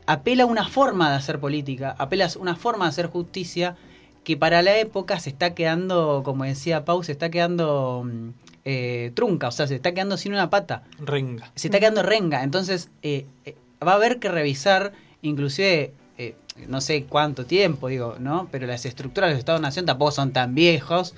apela 0.08 0.44
a 0.44 0.46
una 0.46 0.66
forma 0.66 1.10
de 1.10 1.16
hacer 1.16 1.38
política, 1.38 1.94
apela 1.98 2.24
a 2.24 2.38
una 2.38 2.56
forma 2.56 2.86
de 2.86 2.88
hacer 2.88 3.06
justicia 3.08 3.76
que 4.24 4.38
para 4.38 4.62
la 4.62 4.78
época 4.78 5.20
se 5.20 5.28
está 5.28 5.54
quedando, 5.54 6.22
como 6.24 6.44
decía 6.44 6.86
Pau, 6.86 7.04
se 7.04 7.12
está 7.12 7.30
quedando 7.30 8.04
mm, 8.06 8.28
eh, 8.64 9.12
trunca, 9.14 9.48
o 9.48 9.50
sea, 9.50 9.66
se 9.66 9.74
está 9.74 9.92
quedando 9.92 10.16
sin 10.16 10.32
una 10.32 10.48
pata 10.48 10.82
renga. 10.98 11.52
se 11.54 11.68
está 11.68 11.78
quedando 11.78 12.02
renga. 12.02 12.42
Entonces, 12.42 12.88
eh, 13.02 13.26
eh, 13.44 13.54
va 13.86 13.92
a 13.92 13.94
haber 13.96 14.18
que 14.18 14.30
revisar, 14.30 14.92
inclusive, 15.20 15.92
eh, 16.16 16.36
no 16.66 16.80
sé 16.80 17.04
cuánto 17.04 17.44
tiempo, 17.44 17.88
digo, 17.88 18.16
¿no? 18.18 18.48
Pero 18.50 18.66
las 18.66 18.86
estructuras 18.86 19.28
de 19.28 19.34
los 19.34 19.40
Estados-Nación 19.40 19.84
tampoco 19.84 20.12
son 20.12 20.32
tan 20.32 20.54
viejos. 20.54 21.14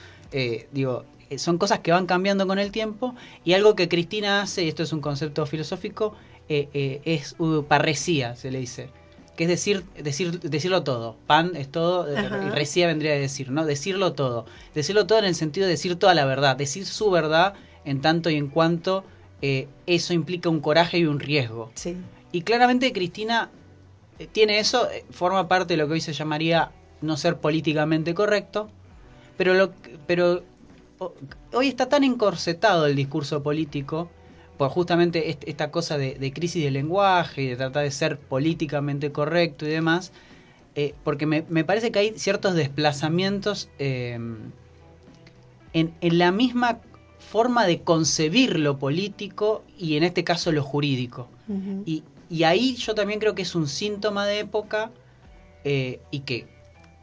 digo, 0.72 1.04
son 1.36 1.58
cosas 1.58 1.78
que 1.78 1.92
van 1.92 2.06
cambiando 2.06 2.44
con 2.46 2.58
el 2.58 2.72
tiempo. 2.72 3.14
Y 3.44 3.52
algo 3.52 3.76
que 3.76 3.88
Cristina 3.88 4.42
hace, 4.42 4.64
y 4.64 4.68
esto 4.68 4.82
es 4.82 4.92
un 4.92 5.00
concepto 5.00 5.46
filosófico, 5.46 6.14
eh, 6.50 6.68
eh, 6.74 7.00
es 7.04 7.36
uh, 7.38 7.62
parresía, 7.62 8.34
se 8.34 8.50
le 8.50 8.58
dice. 8.58 8.90
Que 9.36 9.44
es 9.44 9.48
decir, 9.48 9.84
decir, 10.02 10.40
decirlo 10.40 10.82
todo. 10.82 11.16
Pan 11.28 11.52
es 11.54 11.70
todo, 11.70 12.12
eh, 12.12 12.28
y 12.46 12.50
resía 12.50 12.88
vendría 12.88 13.12
a 13.12 13.18
decir, 13.18 13.52
¿no? 13.52 13.64
Decirlo 13.64 14.14
todo. 14.14 14.46
Decirlo 14.74 15.06
todo 15.06 15.20
en 15.20 15.26
el 15.26 15.36
sentido 15.36 15.66
de 15.66 15.72
decir 15.72 15.94
toda 15.94 16.12
la 16.12 16.24
verdad, 16.24 16.56
decir 16.56 16.86
su 16.86 17.08
verdad 17.08 17.54
en 17.84 18.00
tanto 18.00 18.30
y 18.30 18.34
en 18.34 18.48
cuanto 18.48 19.04
eh, 19.42 19.68
eso 19.86 20.12
implica 20.12 20.48
un 20.48 20.60
coraje 20.60 20.98
y 20.98 21.06
un 21.06 21.20
riesgo. 21.20 21.70
Sí. 21.76 21.96
Y 22.32 22.42
claramente 22.42 22.92
Cristina 22.92 23.48
tiene 24.32 24.58
eso, 24.58 24.88
forma 25.10 25.46
parte 25.46 25.74
de 25.74 25.76
lo 25.78 25.86
que 25.86 25.94
hoy 25.94 26.00
se 26.00 26.12
llamaría 26.12 26.72
no 27.00 27.16
ser 27.16 27.36
políticamente 27.36 28.12
correcto, 28.12 28.68
pero, 29.36 29.54
lo, 29.54 29.70
pero 30.08 30.42
hoy 31.52 31.68
está 31.68 31.88
tan 31.88 32.02
encorsetado 32.02 32.86
el 32.86 32.96
discurso 32.96 33.42
político 33.42 34.10
por 34.60 34.68
justamente 34.68 35.30
est- 35.30 35.44
esta 35.48 35.70
cosa 35.70 35.96
de, 35.96 36.16
de 36.16 36.32
crisis 36.34 36.62
del 36.62 36.74
lenguaje 36.74 37.40
y 37.42 37.46
de 37.46 37.56
tratar 37.56 37.82
de 37.82 37.90
ser 37.90 38.18
políticamente 38.18 39.10
correcto 39.10 39.64
y 39.66 39.70
demás, 39.70 40.12
eh, 40.74 40.92
porque 41.02 41.24
me, 41.24 41.46
me 41.48 41.64
parece 41.64 41.90
que 41.90 41.98
hay 41.98 42.12
ciertos 42.18 42.54
desplazamientos 42.54 43.70
eh, 43.78 44.18
en, 45.72 45.94
en 46.02 46.18
la 46.18 46.30
misma 46.30 46.80
forma 47.18 47.64
de 47.66 47.80
concebir 47.80 48.58
lo 48.58 48.78
político 48.78 49.64
y 49.78 49.96
en 49.96 50.02
este 50.04 50.24
caso 50.24 50.52
lo 50.52 50.62
jurídico. 50.62 51.28
Y, 51.86 52.04
y 52.28 52.44
ahí 52.44 52.76
yo 52.76 52.94
también 52.94 53.18
creo 53.18 53.34
que 53.34 53.42
es 53.42 53.54
un 53.54 53.66
síntoma 53.66 54.26
de 54.26 54.40
época 54.40 54.90
eh, 55.64 56.00
y 56.10 56.20
que, 56.20 56.46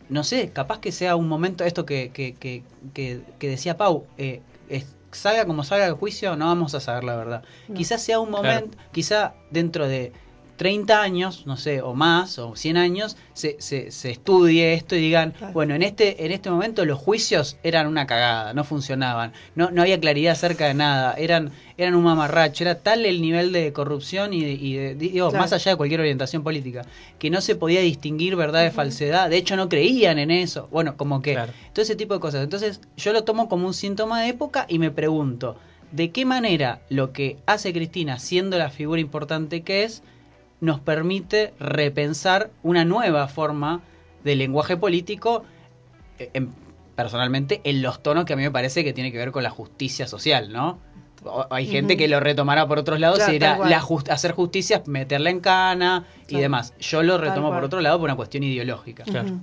no 0.09 0.23
sé, 0.23 0.49
capaz 0.53 0.79
que 0.79 0.91
sea 0.91 1.15
un 1.15 1.27
momento, 1.27 1.63
esto 1.63 1.85
que, 1.87 2.11
que, 2.13 2.35
que, 2.35 2.61
que- 2.93 3.21
que 3.39 3.49
decía 3.49 3.77
Pau, 3.77 4.05
eh, 4.19 4.41
es- 4.69 4.93
salga 5.11 5.45
como 5.45 5.63
salga 5.63 5.85
el 5.85 5.93
juicio, 5.93 6.35
no 6.35 6.47
vamos 6.47 6.73
a 6.75 6.79
saber 6.79 7.03
la 7.03 7.15
verdad. 7.15 7.43
No. 7.67 7.75
Quizás 7.75 8.01
sea 8.03 8.19
un 8.19 8.29
Claro. 8.29 8.43
momento, 8.43 8.77
quizá 8.91 9.33
dentro 9.51 9.87
de 9.87 10.11
30 10.57 11.01
años, 11.01 11.43
no 11.45 11.55
sé, 11.55 11.81
o 11.81 11.93
más, 11.93 12.39
o 12.39 12.55
100 12.55 12.77
años, 12.77 13.15
se, 13.33 13.55
se, 13.59 13.91
se 13.91 14.09
estudie 14.11 14.73
esto 14.73 14.95
y 14.95 14.99
digan, 14.99 15.31
Claro. 15.31 15.53
bueno, 15.53 15.75
en 15.75 15.83
este, 15.83 16.25
en 16.25 16.31
este 16.31 16.49
momento 16.49 16.83
los 16.83 16.97
juicios 16.99 17.57
eran 17.63 17.87
una 17.87 18.07
cagada, 18.07 18.53
no 18.53 18.63
funcionaban, 18.63 19.33
no, 19.55 19.69
no 19.71 19.83
había 19.83 19.99
claridad 19.99 20.33
acerca 20.33 20.65
de 20.67 20.73
nada, 20.73 21.13
eran, 21.13 21.51
eran 21.77 21.93
un 21.95 22.03
mamarracho, 22.03 22.63
era 22.63 22.79
tal 22.79 23.05
el 23.05 23.21
nivel 23.21 23.51
de 23.53 23.71
corrupción 23.71 24.33
y 24.33 24.41
de, 24.43 24.51
y 24.53 24.73
de- 24.75 24.95
digo, 24.95 25.29
Claro. 25.29 25.43
más 25.43 25.53
allá 25.53 25.71
de 25.71 25.77
cualquier 25.77 25.99
orientación 26.01 26.43
política, 26.43 26.81
que 27.19 27.29
no 27.29 27.39
se 27.41 27.55
podía 27.55 27.81
distinguir 27.81 28.35
verdad 28.35 28.63
de 28.63 28.71
falsedad, 28.71 29.29
de 29.29 29.37
hecho 29.37 29.55
no 29.55 29.69
creían 29.69 30.17
en 30.17 30.31
eso, 30.31 30.67
bueno, 30.71 30.97
como 30.97 31.21
que 31.21 31.33
Claro. 31.33 31.53
todo 31.71 31.83
ese 31.83 31.95
tipo 31.95 32.15
de 32.15 32.19
cosas. 32.19 32.43
Entonces 32.43 32.81
yo 32.97 33.13
lo 33.13 33.23
tomo 33.23 33.47
como 33.47 33.67
un 33.67 33.73
síntoma 33.75 34.21
de 34.23 34.29
época 34.29 34.65
y 34.67 34.79
me 34.79 34.89
pregunto, 34.89 35.55
¿de 35.91 36.09
qué 36.09 36.25
manera 36.25 36.81
lo 36.89 37.13
que 37.13 37.37
hace 37.45 37.71
Cristina, 37.73 38.17
siendo 38.19 38.57
la 38.57 38.69
figura 38.71 38.99
importante 38.99 39.61
que 39.61 39.83
es, 39.83 40.01
nos 40.59 40.79
permite 40.79 41.53
repensar 41.59 42.49
una 42.63 42.83
nueva 42.85 43.27
forma 43.27 43.81
de 44.23 44.35
lenguaje 44.35 44.75
político, 44.77 45.43
eh, 46.19 46.29
en- 46.33 46.53
personalmente, 46.95 47.61
en 47.63 47.81
los 47.83 48.01
tonos 48.01 48.25
que 48.25 48.33
a 48.33 48.35
mí 48.35 48.41
me 48.43 48.51
parece 48.51 48.83
que 48.83 48.91
tiene 48.91 49.11
que 49.11 49.17
ver 49.19 49.31
con 49.31 49.43
la 49.43 49.51
justicia 49.51 50.07
social, 50.07 50.51
¿no? 50.51 50.79
O- 51.23 51.45
Hay 51.51 51.67
gente 51.67 51.95
que 51.97 52.07
lo 52.07 52.19
retomará 52.19 52.67
por 52.67 52.79
otros 52.79 52.99
lados 52.99 53.17
Claro, 53.17 53.31
y 53.31 53.35
dirá 53.35 53.47
tal 53.49 53.57
cual. 53.57 53.69
la 53.69 53.79
just- 53.81 54.09
hacer 54.09 54.31
justicia, 54.31 54.81
meterla 54.87 55.29
en 55.29 55.39
cana 55.39 56.05
y 56.27 56.37
demás. 56.39 56.73
Yo 56.79 57.03
lo 57.03 57.17
retomo 57.17 57.49
por 57.49 57.63
otro 57.65 57.81
lado 57.81 57.97
por 57.99 58.05
una 58.05 58.15
cuestión 58.15 58.43
ideológica. 58.43 59.03
Claro. 59.03 59.39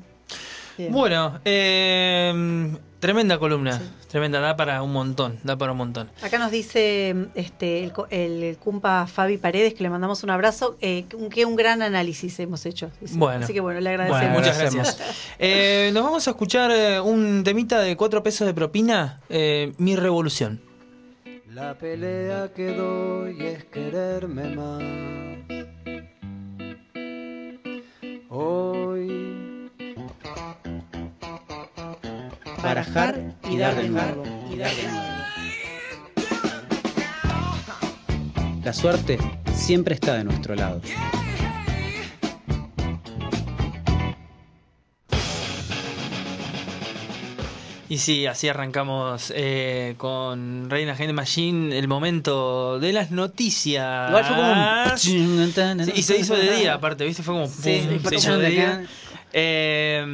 Bien. 0.76 0.92
Bueno, 0.92 1.38
eh, 1.44 2.76
tremenda 2.98 3.38
columna, 3.38 3.80
tremenda, 4.08 4.40
da 4.40 4.56
para 4.56 4.82
un 4.82 4.92
montón, 4.92 5.38
da 5.44 5.56
para 5.56 5.72
un 5.72 5.78
montón. 5.78 6.10
Acá 6.22 6.38
nos 6.38 6.50
dice 6.50 7.14
este 7.34 7.92
el, 8.10 8.56
cumpa 8.58 9.06
Fabi 9.06 9.36
Paredes, 9.36 9.74
que 9.74 9.82
le 9.84 9.90
mandamos 9.90 10.22
un 10.24 10.30
abrazo, 10.30 10.76
eh, 10.80 11.04
que 11.08 11.44
un- 11.44 11.56
gran 11.56 11.82
análisis 11.82 12.38
hemos 12.40 12.66
hecho. 12.66 12.90
dice. 13.00 13.16
Bueno. 13.16 13.44
Así 13.44 13.52
que 13.52 13.60
bueno, 13.60 13.80
le 13.80 13.90
Bueno, 13.96 14.04
agradecemos. 14.04 14.38
muchas 14.40 14.56
agradecemos. 14.56 14.96
gracias. 14.96 15.16
Eh, 15.38 15.90
nos 15.94 16.02
vamos 16.04 16.26
a 16.26 16.30
escuchar 16.30 16.70
eh, 16.72 17.00
un 17.00 17.42
temita 17.44 17.80
de 17.80 17.96
cuatro 17.96 18.22
pesos 18.22 18.46
de 18.46 18.54
propina, 18.54 19.20
eh, 19.28 19.72
Mi 19.78 19.94
Revolución. 19.96 20.60
La 21.52 21.78
pelea 21.78 22.50
que 22.52 22.74
doy 22.74 23.36
es 23.40 23.64
quererme 23.66 24.56
más. 24.56 24.82
Hoy 28.28 29.43
Barajar 32.64 33.20
y 33.50 33.58
dar 33.58 33.76
de 33.76 33.88
nuevo. 33.90 34.24
y 34.50 34.56
dar 34.56 34.74
de 34.74 34.82
nuevo. 34.84 35.14
La 38.64 38.72
suerte 38.72 39.18
siempre 39.54 39.94
está 39.94 40.14
de 40.14 40.24
nuestro 40.24 40.54
lado. 40.54 40.80
Y 47.86 47.98
sí, 47.98 48.26
así 48.26 48.48
arrancamos 48.48 49.32
eh, 49.36 49.94
con 49.98 50.70
Reina 50.70 50.92
Agent 50.92 51.12
Machine, 51.12 51.78
el 51.78 51.86
momento 51.86 52.80
de 52.80 52.92
las 52.92 53.10
noticias. 53.10 54.08
Igual 54.08 54.24
fue 54.24 54.36
como 54.36 54.50
un... 54.50 54.98
Sí, 54.98 55.92
y 55.94 56.02
se 56.02 56.16
hizo 56.18 56.34
de 56.34 56.56
día, 56.56 56.74
aparte, 56.74 57.04
¿viste? 57.04 57.22
Fue 57.22 57.34
como. 57.34 57.46
Sí, 57.46 57.86
pum, 58.02 58.08
se 58.08 58.16
hizo 58.16 58.38
de 58.38 58.44
de 58.44 58.50
día. 58.50 58.86
Eh, 59.36 60.04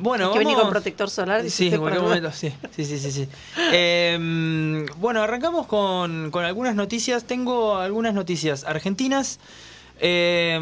bueno, 0.00 0.32
que 0.32 0.38
vamos- 0.42 0.62
con 0.62 0.70
protector 0.70 1.10
solar. 1.10 1.48
Sí, 1.50 1.68
en 1.68 1.78
cualquier 1.80 2.02
momento, 2.02 2.32
sí. 2.32 2.50
Sí, 2.74 2.86
sí, 2.86 2.98
sí. 2.98 3.12
sí. 3.12 3.28
Eh, 3.72 4.86
bueno, 4.96 5.22
arrancamos 5.22 5.66
con, 5.66 6.30
con 6.30 6.44
algunas 6.46 6.74
noticias. 6.74 7.24
Tengo 7.24 7.76
algunas 7.76 8.14
noticias 8.14 8.64
argentinas. 8.64 9.38
Eh, 10.00 10.58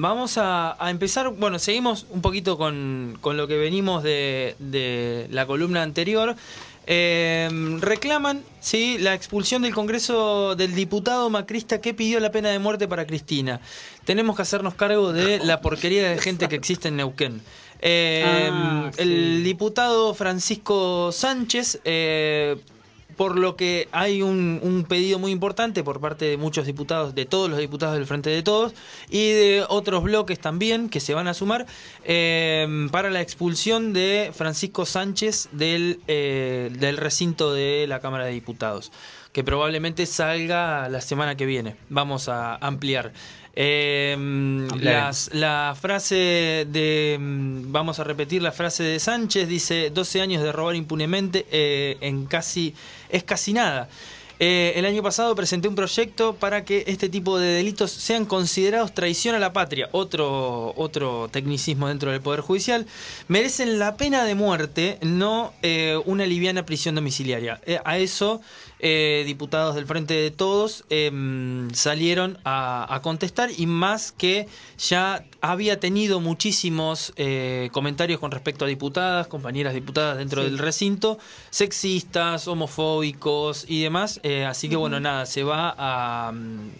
vamos 0.00 0.36
a, 0.36 0.76
a 0.84 0.90
empezar. 0.90 1.30
Bueno, 1.30 1.60
seguimos 1.60 2.06
un 2.10 2.22
poquito 2.22 2.58
con, 2.58 3.16
con 3.20 3.36
lo 3.36 3.46
que 3.46 3.56
venimos 3.56 4.02
de, 4.02 4.56
de 4.58 5.28
la 5.30 5.46
columna 5.46 5.82
anterior. 5.84 6.34
Eh, 6.86 7.48
reclaman 7.80 8.42
sí 8.60 8.96
la 8.98 9.14
expulsión 9.14 9.62
del 9.62 9.74
Congreso 9.74 10.56
del 10.56 10.74
diputado 10.74 11.30
macrista 11.30 11.80
que 11.80 11.94
pidió 11.94 12.18
la 12.20 12.32
pena 12.32 12.48
de 12.48 12.58
muerte 12.58 12.88
para 12.88 13.06
Cristina. 13.06 13.60
Tenemos 14.04 14.34
que 14.34 14.42
hacernos 14.42 14.74
cargo 14.74 15.12
de 15.12 15.38
la 15.38 15.60
porquería 15.60 16.08
de 16.10 16.18
gente 16.18 16.48
que 16.48 16.56
existe 16.56 16.88
en 16.88 16.96
Neuquén. 16.96 17.42
Eh, 17.82 18.50
Ah, 18.52 18.90
el 18.98 19.42
diputado 19.44 20.14
Francisco 20.14 21.12
Sánchez, 21.12 21.80
eh, 21.84 22.56
por 23.20 23.38
lo 23.38 23.54
que 23.54 23.86
hay 23.92 24.22
un, 24.22 24.86
pedido 24.88 25.18
muy 25.18 25.30
importante 25.30 25.84
por 25.84 26.00
parte 26.00 26.24
de 26.24 26.38
muchos 26.38 26.64
diputados, 26.64 27.14
de 27.14 27.26
todos 27.26 27.50
los 27.50 27.58
diputados 27.58 27.96
del 27.96 28.06
Frente 28.06 28.30
de 28.30 28.42
Todos 28.42 28.72
y 29.10 29.32
de 29.32 29.64
otros 29.68 30.02
bloques 30.02 30.40
también 30.40 30.88
que 30.88 31.00
se 31.00 31.12
van 31.12 31.28
a 31.28 31.34
sumar 31.34 31.66
eh, 32.04 32.88
para 32.90 33.10
la 33.10 33.20
expulsión 33.20 33.92
de 33.92 34.30
Francisco 34.34 34.86
Sánchez 34.86 35.50
del, 35.52 36.00
eh, 36.08 36.70
del 36.78 36.96
recinto 36.96 37.52
de 37.52 37.84
la 37.86 38.00
Cámara 38.00 38.24
de 38.24 38.32
Diputados, 38.32 38.90
que 39.34 39.44
probablemente 39.44 40.06
salga 40.06 40.88
la 40.88 41.02
semana 41.02 41.36
que 41.36 41.44
viene. 41.44 41.76
Vamos 41.90 42.30
a 42.30 42.56
ampliar. 42.56 43.12
Eh, 43.54 44.16
las- 44.80 45.30
la 45.34 45.76
frase 45.80 46.66
de. 46.68 47.16
mm, 47.20 47.72
Vamos 47.72 47.98
a 47.98 48.04
repetir 48.04 48.42
la 48.42 48.52
frase 48.52 48.82
de 48.84 49.00
Sánchez: 49.00 49.48
dice 49.48 49.90
12 49.90 50.20
años 50.20 50.42
de 50.42 50.52
robar 50.52 50.76
impunemente 50.76 51.46
eh, 51.50 51.96
en 52.00 52.26
casi. 52.26 52.74
Es 53.08 53.24
casi 53.24 53.52
nada. 53.52 53.88
Eh, 54.42 54.72
el 54.76 54.86
año 54.86 55.02
pasado 55.02 55.34
presenté 55.34 55.68
un 55.68 55.74
proyecto 55.74 56.34
para 56.34 56.64
que 56.64 56.84
este 56.86 57.10
tipo 57.10 57.38
de 57.38 57.48
delitos 57.48 57.90
sean 57.90 58.24
considerados 58.24 58.94
traición 58.94 59.34
a 59.34 59.38
la 59.38 59.52
patria, 59.52 59.90
otro, 59.92 60.72
otro 60.78 61.28
tecnicismo 61.30 61.88
dentro 61.88 62.10
del 62.10 62.22
Poder 62.22 62.40
Judicial, 62.40 62.86
merecen 63.28 63.78
la 63.78 63.98
pena 63.98 64.24
de 64.24 64.34
muerte, 64.34 64.96
no 65.02 65.52
eh, 65.60 66.00
una 66.06 66.24
liviana 66.24 66.64
prisión 66.64 66.94
domiciliaria. 66.94 67.60
Eh, 67.66 67.80
a 67.84 67.98
eso, 67.98 68.40
diputados 68.80 69.74
del 69.74 69.84
Frente 69.84 70.14
de 70.14 70.30
Todos 70.30 70.84
em, 70.88 71.70
salieron 71.74 72.38
a, 72.44 72.86
a 72.94 73.02
contestar 73.02 73.50
y 73.54 73.66
más 73.66 74.10
que 74.10 74.48
ya 74.78 75.26
había 75.42 75.78
tenido 75.78 76.18
muchísimos 76.18 77.12
comentarios 77.72 78.20
con 78.20 78.30
respecto 78.30 78.64
a 78.64 78.68
diputadas, 78.68 79.26
compañeras 79.26 79.74
diputadas 79.74 80.16
dentro 80.16 80.40
Sí. 80.42 80.48
del 80.48 80.58
recinto, 80.58 81.18
sexistas, 81.50 82.48
homofóbicos 82.48 83.66
y 83.68 83.82
demás. 83.82 84.18
Eh, 84.30 84.46
así 84.46 84.68
que 84.68 84.76
bueno, 84.76 85.00
nada, 85.00 85.26
se 85.26 85.42
va 85.42 85.74
a, 85.76 86.32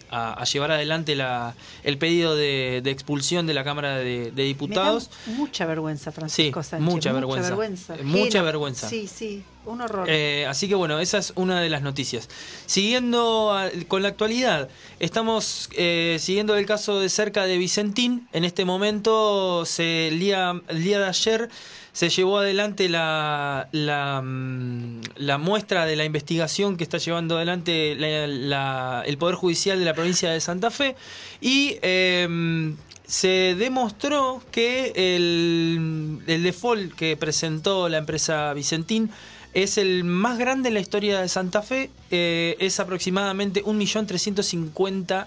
a- 0.09 0.33
a 0.33 0.43
llevar 0.45 0.71
adelante 0.71 1.15
la, 1.15 1.53
el 1.83 1.97
pedido 1.97 2.35
de, 2.35 2.81
de 2.83 2.91
expulsión 2.91 3.47
de 3.47 3.53
la 3.53 3.63
Cámara 3.63 3.97
de, 3.97 4.31
de 4.31 4.43
Diputados. 4.43 5.09
Me 5.27 5.33
da 5.33 5.37
mucha 5.39 5.65
vergüenza, 5.65 6.11
Francisco 6.11 6.63
Sí, 6.63 6.69
Sánchez. 6.69 6.93
mucha 6.93 7.11
vergüenza. 7.13 7.95
Eh, 7.95 8.03
mucha 8.03 8.41
vergüenza. 8.41 8.87
Sí, 8.89 9.07
sí, 9.07 9.43
un 9.65 9.81
horror. 9.81 10.05
Eh, 10.09 10.45
así 10.47 10.67
que 10.67 10.75
bueno, 10.75 10.99
esa 10.99 11.17
es 11.19 11.33
una 11.35 11.61
de 11.61 11.69
las 11.69 11.81
noticias. 11.81 12.29
Siguiendo 12.65 13.53
con 13.87 14.01
la 14.01 14.09
actualidad, 14.09 14.69
estamos 14.99 15.69
eh, 15.73 16.17
siguiendo 16.19 16.55
el 16.55 16.65
caso 16.65 16.99
de 16.99 17.09
cerca 17.09 17.45
de 17.45 17.57
Vicentín. 17.57 18.27
En 18.33 18.43
este 18.43 18.65
momento, 18.65 19.63
se, 19.65 20.07
el, 20.07 20.19
día, 20.19 20.59
el 20.67 20.83
día 20.83 20.99
de 20.99 21.05
ayer 21.05 21.49
se 21.93 22.09
llevó 22.09 22.37
adelante 22.39 22.87
la, 22.87 23.67
la, 23.73 24.21
mm, 24.23 25.01
la 25.17 25.37
muestra 25.37 25.85
de 25.85 25.95
la 25.97 26.05
investigación 26.05 26.77
que 26.77 26.83
está 26.85 26.97
llevando 26.97 27.35
adelante 27.35 27.95
la- 27.97 28.27
la- 28.27 29.03
el 29.05 29.17
Poder 29.17 29.35
Judicial 29.35 29.77
de 29.77 29.85
la 29.85 29.93
provincia 29.93 30.31
de 30.31 30.39
Santa 30.39 30.71
Fe 30.71 30.95
y 31.41 31.77
em, 31.81 32.77
se 33.05 33.55
demostró 33.59 34.41
que 34.51 34.93
el, 34.95 36.19
el 36.27 36.43
default 36.43 36.93
que 36.95 37.17
presentó 37.17 37.89
la 37.89 37.97
empresa 37.97 38.53
Vicentín 38.53 39.11
es 39.53 39.77
el 39.77 40.03
más 40.03 40.37
grande 40.37 40.69
en 40.69 40.73
la 40.75 40.79
historia 40.79 41.21
de 41.21 41.27
Santa 41.27 41.61
Fe, 41.61 41.89
eh, 42.09 42.55
es 42.59 42.79
aproximadamente 42.79 43.63
1.350.000, 43.63 45.25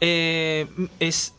eh, 0.00 0.66
es 1.00 1.32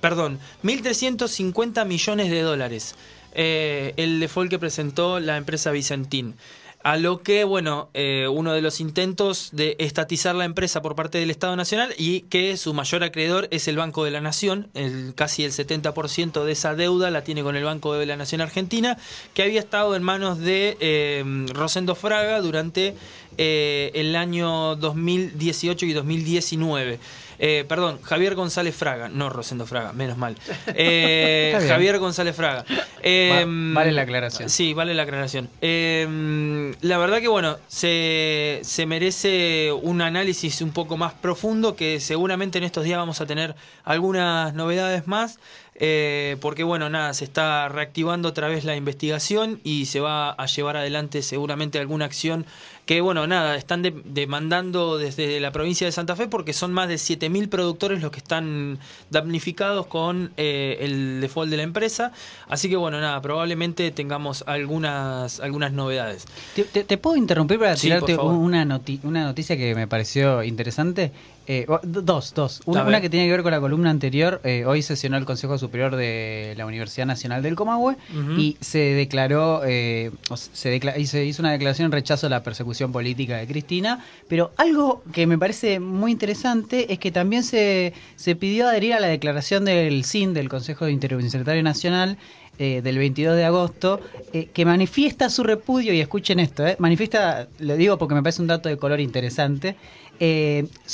perdón, 0.00 0.38
1.350 0.64 1.86
millones 1.86 2.30
de 2.30 2.42
dólares. 2.42 2.94
eh, 3.34 3.94
el 3.96 4.20
default 4.20 4.50
que 4.50 4.58
presentó 4.58 5.20
la 5.20 5.36
empresa 5.36 5.70
Vicentín. 5.70 6.34
A 6.82 6.96
lo 6.96 7.22
que, 7.22 7.44
bueno, 7.44 7.90
eh, 7.94 8.26
uno 8.28 8.52
de 8.52 8.60
los 8.60 8.80
intentos 8.80 9.50
de 9.52 9.76
estatizar 9.78 10.34
la 10.34 10.44
empresa 10.44 10.82
por 10.82 10.96
parte 10.96 11.18
del 11.18 11.30
Estado 11.30 11.54
Nacional 11.54 11.94
y 11.96 12.22
que 12.22 12.56
su 12.56 12.74
mayor 12.74 13.04
acreedor 13.04 13.46
es 13.52 13.68
el 13.68 13.76
Banco 13.76 14.04
de 14.04 14.10
la 14.10 14.20
Nación, 14.20 14.68
el, 14.74 15.14
casi 15.14 15.44
el 15.44 15.52
70% 15.52 16.44
de 16.44 16.52
esa 16.52 16.74
deuda 16.74 17.12
la 17.12 17.22
tiene 17.22 17.44
con 17.44 17.54
el 17.54 17.62
Banco 17.62 17.94
de 17.94 18.06
la 18.06 18.16
Nación 18.16 18.40
Argentina, 18.40 18.98
que 19.32 19.44
había 19.44 19.60
estado 19.60 19.94
en 19.94 20.02
manos 20.02 20.38
de 20.38 20.76
eh, 20.80 21.24
Rosendo 21.52 21.94
Fraga 21.94 22.40
durante 22.40 22.96
eh, 23.38 23.92
el 23.94 24.16
año 24.16 24.74
2018 24.74 25.86
y 25.86 25.92
2019. 25.92 26.98
Eh, 27.38 27.64
perdón, 27.68 28.00
Javier 28.02 28.34
González 28.34 28.74
Fraga, 28.76 29.08
no 29.08 29.30
Rosendo 29.30 29.66
Fraga, 29.66 29.92
menos 29.92 30.16
mal. 30.16 30.36
Eh. 30.74 31.56
Javier 31.68 31.98
González 31.98 32.34
Fraga. 32.36 32.64
Eh, 33.02 33.44
Va- 33.44 33.80
vale 33.80 33.92
la 33.92 34.02
aclaración. 34.02 34.48
Sí, 34.48 34.74
vale 34.74 34.94
la 34.94 35.02
aclaración. 35.02 35.48
Eh, 35.60 36.74
la 36.80 36.98
verdad 36.98 37.20
que, 37.20 37.28
bueno, 37.28 37.56
se, 37.68 38.60
se 38.62 38.86
merece 38.86 39.72
un 39.72 40.00
análisis 40.02 40.60
un 40.62 40.72
poco 40.72 40.96
más 40.96 41.12
profundo 41.14 41.76
que 41.76 42.00
seguramente 42.00 42.58
en 42.58 42.64
estos 42.64 42.84
días 42.84 42.98
vamos 42.98 43.20
a 43.20 43.26
tener 43.26 43.54
algunas 43.84 44.54
novedades 44.54 45.06
más. 45.06 45.38
eh, 45.74 46.36
porque, 46.40 46.62
bueno, 46.64 46.88
nada, 46.90 47.12
se 47.14 47.24
está 47.24 47.68
reactivando 47.68 48.28
otra 48.28 48.46
vez 48.48 48.64
la 48.64 48.76
investigación 48.76 49.60
y 49.64 49.86
se 49.86 50.00
va 50.00 50.30
a 50.30 50.46
llevar 50.46 50.76
adelante 50.76 51.22
seguramente 51.22 51.78
alguna 51.78 52.04
acción 52.04 52.46
que, 52.84 53.00
bueno, 53.00 53.26
nada, 53.28 53.54
están 53.56 53.82
de- 53.82 53.94
demandando 54.04 54.98
desde 54.98 55.38
la 55.38 55.52
provincia 55.52 55.86
de 55.86 55.92
Santa 55.92 56.16
Fe 56.16 56.26
porque 56.26 56.52
son 56.52 56.72
más 56.72 56.88
de 56.88 56.96
7.000 56.96 57.48
productores 57.48 58.02
los 58.02 58.10
que 58.10 58.18
están 58.18 58.78
damnificados 59.10 59.86
con 59.86 60.32
eh, 60.36 60.78
el 60.80 61.20
default 61.20 61.50
de 61.50 61.58
la 61.58 61.62
empresa. 61.62 62.10
Así 62.48 62.68
que, 62.68 62.76
bueno, 62.76 63.00
nada, 63.00 63.20
probablemente 63.22 63.90
tengamos 63.92 64.42
algunas, 64.48 65.38
algunas 65.40 65.72
novedades. 65.72 66.24
¿Te, 66.56 66.64
te- 66.64 66.82
te 66.84 66.98
puedo 66.98 67.16
interrumpir 67.16 67.58
para 67.60 67.76
Sí, 67.76 67.82
tirarte 67.86 68.16
una, 68.16 68.64
noti- 68.64 68.98
una 69.04 69.22
noticia 69.24 69.56
que 69.56 69.74
me 69.76 69.86
pareció 69.86 70.42
interesante? 70.42 71.12
Eh, 71.46 71.66
dos, 71.82 72.34
dos. 72.34 72.62
Una, 72.66 73.00
que 73.00 73.10
tiene 73.10 73.26
que 73.26 73.32
ver 73.32 73.42
con 73.42 73.50
la 73.52 73.60
columna 73.60 73.90
anterior. 73.90 74.40
Eh, 74.44 74.64
hoy 74.64 74.80
sesionó 74.82 75.16
el 75.16 75.24
Consejo 75.24 75.58
Superior 75.58 75.96
de 75.96 76.54
la 76.56 76.66
Universidad 76.66 77.06
Nacional 77.06 77.42
del 77.42 77.54
Comahue 77.56 77.96
y 78.36 78.56
se 78.60 78.78
declaró, 78.78 79.62
eh, 79.64 80.10
se 80.52 80.70
decla- 80.80 80.96
y 80.98 81.06
se 81.06 81.24
hizo 81.24 81.42
una 81.42 81.52
declaración 81.52 81.86
en 81.86 81.92
rechazo 81.92 82.26
a 82.26 82.30
la 82.30 82.42
persecución 82.42 82.81
política 82.90 83.36
de 83.36 83.46
Cristina. 83.46 84.04
Pero 84.28 84.50
algo 84.56 85.04
que 85.12 85.26
me 85.26 85.38
parece 85.38 85.78
muy 85.78 86.10
interesante 86.10 86.92
es 86.92 86.98
que 86.98 87.12
también 87.12 87.44
se, 87.44 87.92
se 88.16 88.34
pidió 88.34 88.66
adherir 88.66 88.94
a 88.94 89.00
la 89.00 89.08
declaración 89.08 89.64
del 89.64 90.04
CIN, 90.04 90.34
del 90.34 90.48
Consejo 90.48 90.88
Interuniversitario 90.88 91.62
Nacional, 91.62 92.18
eh, 92.58 92.82
del 92.82 92.98
22 92.98 93.34
de 93.34 93.44
agosto, 93.44 93.98
eh, 94.34 94.50
que 94.52 94.66
manifiesta 94.66 95.30
su 95.30 95.42
repudio, 95.42 95.94
y 95.94 96.00
escuchen 96.00 96.38
esto, 96.38 96.66
eh, 96.66 96.76
manifiesta, 96.78 97.48
lo 97.58 97.76
digo 97.76 97.96
porque 97.96 98.14
me 98.14 98.22
parece 98.22 98.42
un 98.42 98.48
dato 98.48 98.68
de 98.68 98.76
color 98.76 99.00
interesante, 99.00 99.74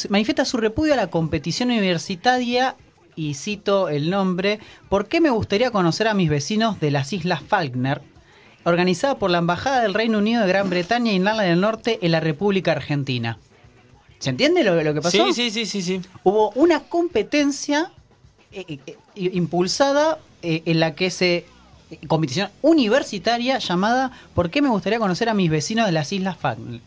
manifiesta 0.09 0.45
su 0.45 0.57
repudio 0.57 0.95
a 0.95 0.97
la 0.97 1.09
competición 1.09 1.71
universitaria, 1.71 2.77
y 3.17 3.35
cito 3.35 3.89
el 3.89 4.09
nombre, 4.09 4.61
¿por 4.89 5.09
qué 5.09 5.21
me 5.21 5.31
gustaría 5.31 5.73
conocer 5.73 6.07
a 6.07 6.15
mis 6.15 6.31
vecinos 6.31 6.79
de 6.79 6.93
las 6.93 7.13
Islas 7.13 7.43
Falkner? 7.43 8.01
Organizada 8.69 9.19
por 9.19 9.31
la 9.31 9.39
Embajada 9.39 9.83
del 9.83 9.95
Reino 9.95 10.19
Unido 10.19 10.43
de 10.43 10.49
Gran 10.49 10.71
Bretaña 10.71 11.13
y 11.13 11.17
Irlanda 11.17 11.43
del 11.43 11.61
Norte 11.61 11.99
en 12.03 12.13
la 12.13 12.21
República 12.21 12.73
Argentina. 12.73 13.39
¿Se 14.19 14.31
entiende 14.31 14.65
lo, 14.65 14.83
lo 14.83 14.95
que 14.95 15.01
pasó? 15.01 15.27
Sí, 15.27 15.33
sí, 15.33 15.51
sí, 15.51 15.67
sí, 15.67 15.83
sí. 15.83 16.01
hubo 16.25 16.51
una 16.51 16.81
competencia 16.81 17.93
eh, 18.53 18.65
eh, 18.69 18.79
eh, 18.87 18.97
impulsada 19.15 20.19
eh, 20.43 20.63
en 20.65 20.81
la 20.81 20.95
que 20.95 21.11
se 21.11 21.45
competición 22.07 22.51
universitaria 22.61 23.59
llamada 23.59 24.13
¿Por 24.35 24.51
qué 24.51 24.61
me 24.61 24.69
gustaría 24.69 24.99
conocer 24.99 25.29
a 25.29 25.35
mis 25.35 25.51
vecinos 25.51 25.87
de 25.87 25.93
las 25.93 26.13
Islas 26.13 26.37
Falkland? 26.37 26.81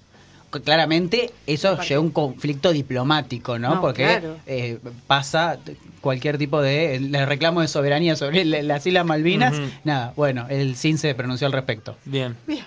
Claramente 0.59 1.31
eso 1.47 1.79
lleva 1.81 1.99
a 1.99 2.03
un 2.03 2.11
conflicto 2.11 2.73
diplomático, 2.73 3.57
¿no? 3.57 3.75
No, 3.75 3.81
Porque 3.81 4.03
claro. 4.03 4.37
eh, 4.45 4.79
pasa 5.07 5.57
cualquier 6.01 6.37
tipo 6.37 6.61
de 6.61 6.95
el 6.95 7.13
reclamo 7.27 7.61
de 7.61 7.67
soberanía 7.67 8.15
sobre 8.15 8.43
la- 8.43 8.61
las 8.61 8.85
Islas 8.85 9.05
Malvinas. 9.05 9.53
Nada, 9.83 10.13
bueno, 10.17 10.47
el 10.49 10.75
CIN 10.75 10.97
se 10.97 11.15
pronunció 11.15 11.47
al 11.47 11.53
respecto. 11.53 11.95
Bien. 12.05 12.35
Bien. 12.47 12.65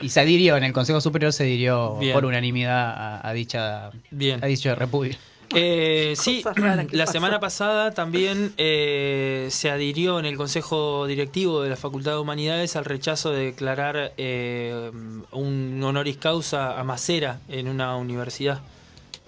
Y 0.00 0.10
se 0.10 0.20
adhirió, 0.20 0.56
en 0.56 0.64
el 0.64 0.72
Consejo 0.72 1.00
Superior 1.00 1.32
se 1.32 1.44
adhirió 1.44 1.96
Bien. 1.96 2.12
por 2.12 2.24
unanimidad 2.24 2.90
a, 2.90 3.28
a 3.28 3.32
dicha 3.32 3.90
Bien. 4.10 4.42
a 4.44 4.46
dicho 4.46 4.74
repudio. 4.74 5.16
Eh, 5.50 6.14
sí, 6.16 6.42
la 6.54 7.04
pasó. 7.04 7.12
semana 7.12 7.40
pasada 7.40 7.92
también 7.92 8.52
eh, 8.58 9.48
se 9.50 9.70
adhirió 9.70 10.18
en 10.18 10.26
el 10.26 10.36
Consejo 10.36 11.06
Directivo 11.06 11.62
de 11.62 11.70
la 11.70 11.76
Facultad 11.76 12.12
de 12.12 12.18
Humanidades 12.18 12.76
al 12.76 12.84
rechazo 12.84 13.30
de 13.30 13.46
declarar 13.46 14.12
eh, 14.18 14.90
un 15.32 15.82
honoris 15.82 16.18
causa 16.18 16.78
a 16.78 16.84
Macera 16.84 17.40
en 17.48 17.68
una 17.68 17.96
universidad. 17.96 18.60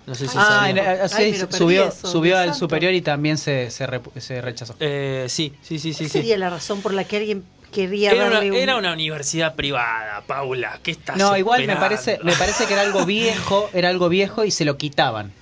No 0.06 0.14
sé 0.14 0.26
si 0.28 0.36
Ah, 0.38 0.68
en- 0.68 0.78
así 0.78 1.22
Ay, 1.22 1.34
subió, 1.50 1.88
eso, 1.88 2.08
subió 2.08 2.36
al 2.36 2.46
santo. 2.46 2.58
superior 2.60 2.92
y 2.94 3.00
también 3.00 3.38
se, 3.38 3.70
se, 3.70 3.86
rechazó. 3.86 4.74
Eh, 4.80 5.26
sí, 5.28 5.52
sí, 5.62 5.78
sí, 5.78 5.92
sí. 5.92 6.04
¿Qué 6.04 6.08
sí. 6.08 6.18
sería 6.18 6.36
la 6.36 6.50
razón 6.50 6.82
por 6.82 6.92
la 6.94 7.04
que 7.04 7.16
alguien 7.18 7.44
querría 7.70 8.10
Era 8.10 8.26
una, 8.26 8.40
un... 8.40 8.54
era 8.54 8.76
una 8.76 8.92
universidad 8.92 9.54
privada, 9.54 10.26
Paula. 10.26 10.80
¿Qué 10.82 10.90
estás 10.90 11.16
No, 11.16 11.36
igual 11.36 11.66
me 11.66 11.76
parece, 11.76 12.18
me 12.24 12.32
parece 12.34 12.66
que 12.66 12.72
era 12.72 12.82
algo 12.82 13.04
viejo, 13.06 13.70
era 13.72 13.88
algo 13.88 14.08
viejo 14.08 14.44
y 14.44 14.50
se 14.50 14.64
lo 14.64 14.76
quitaban. 14.76 15.32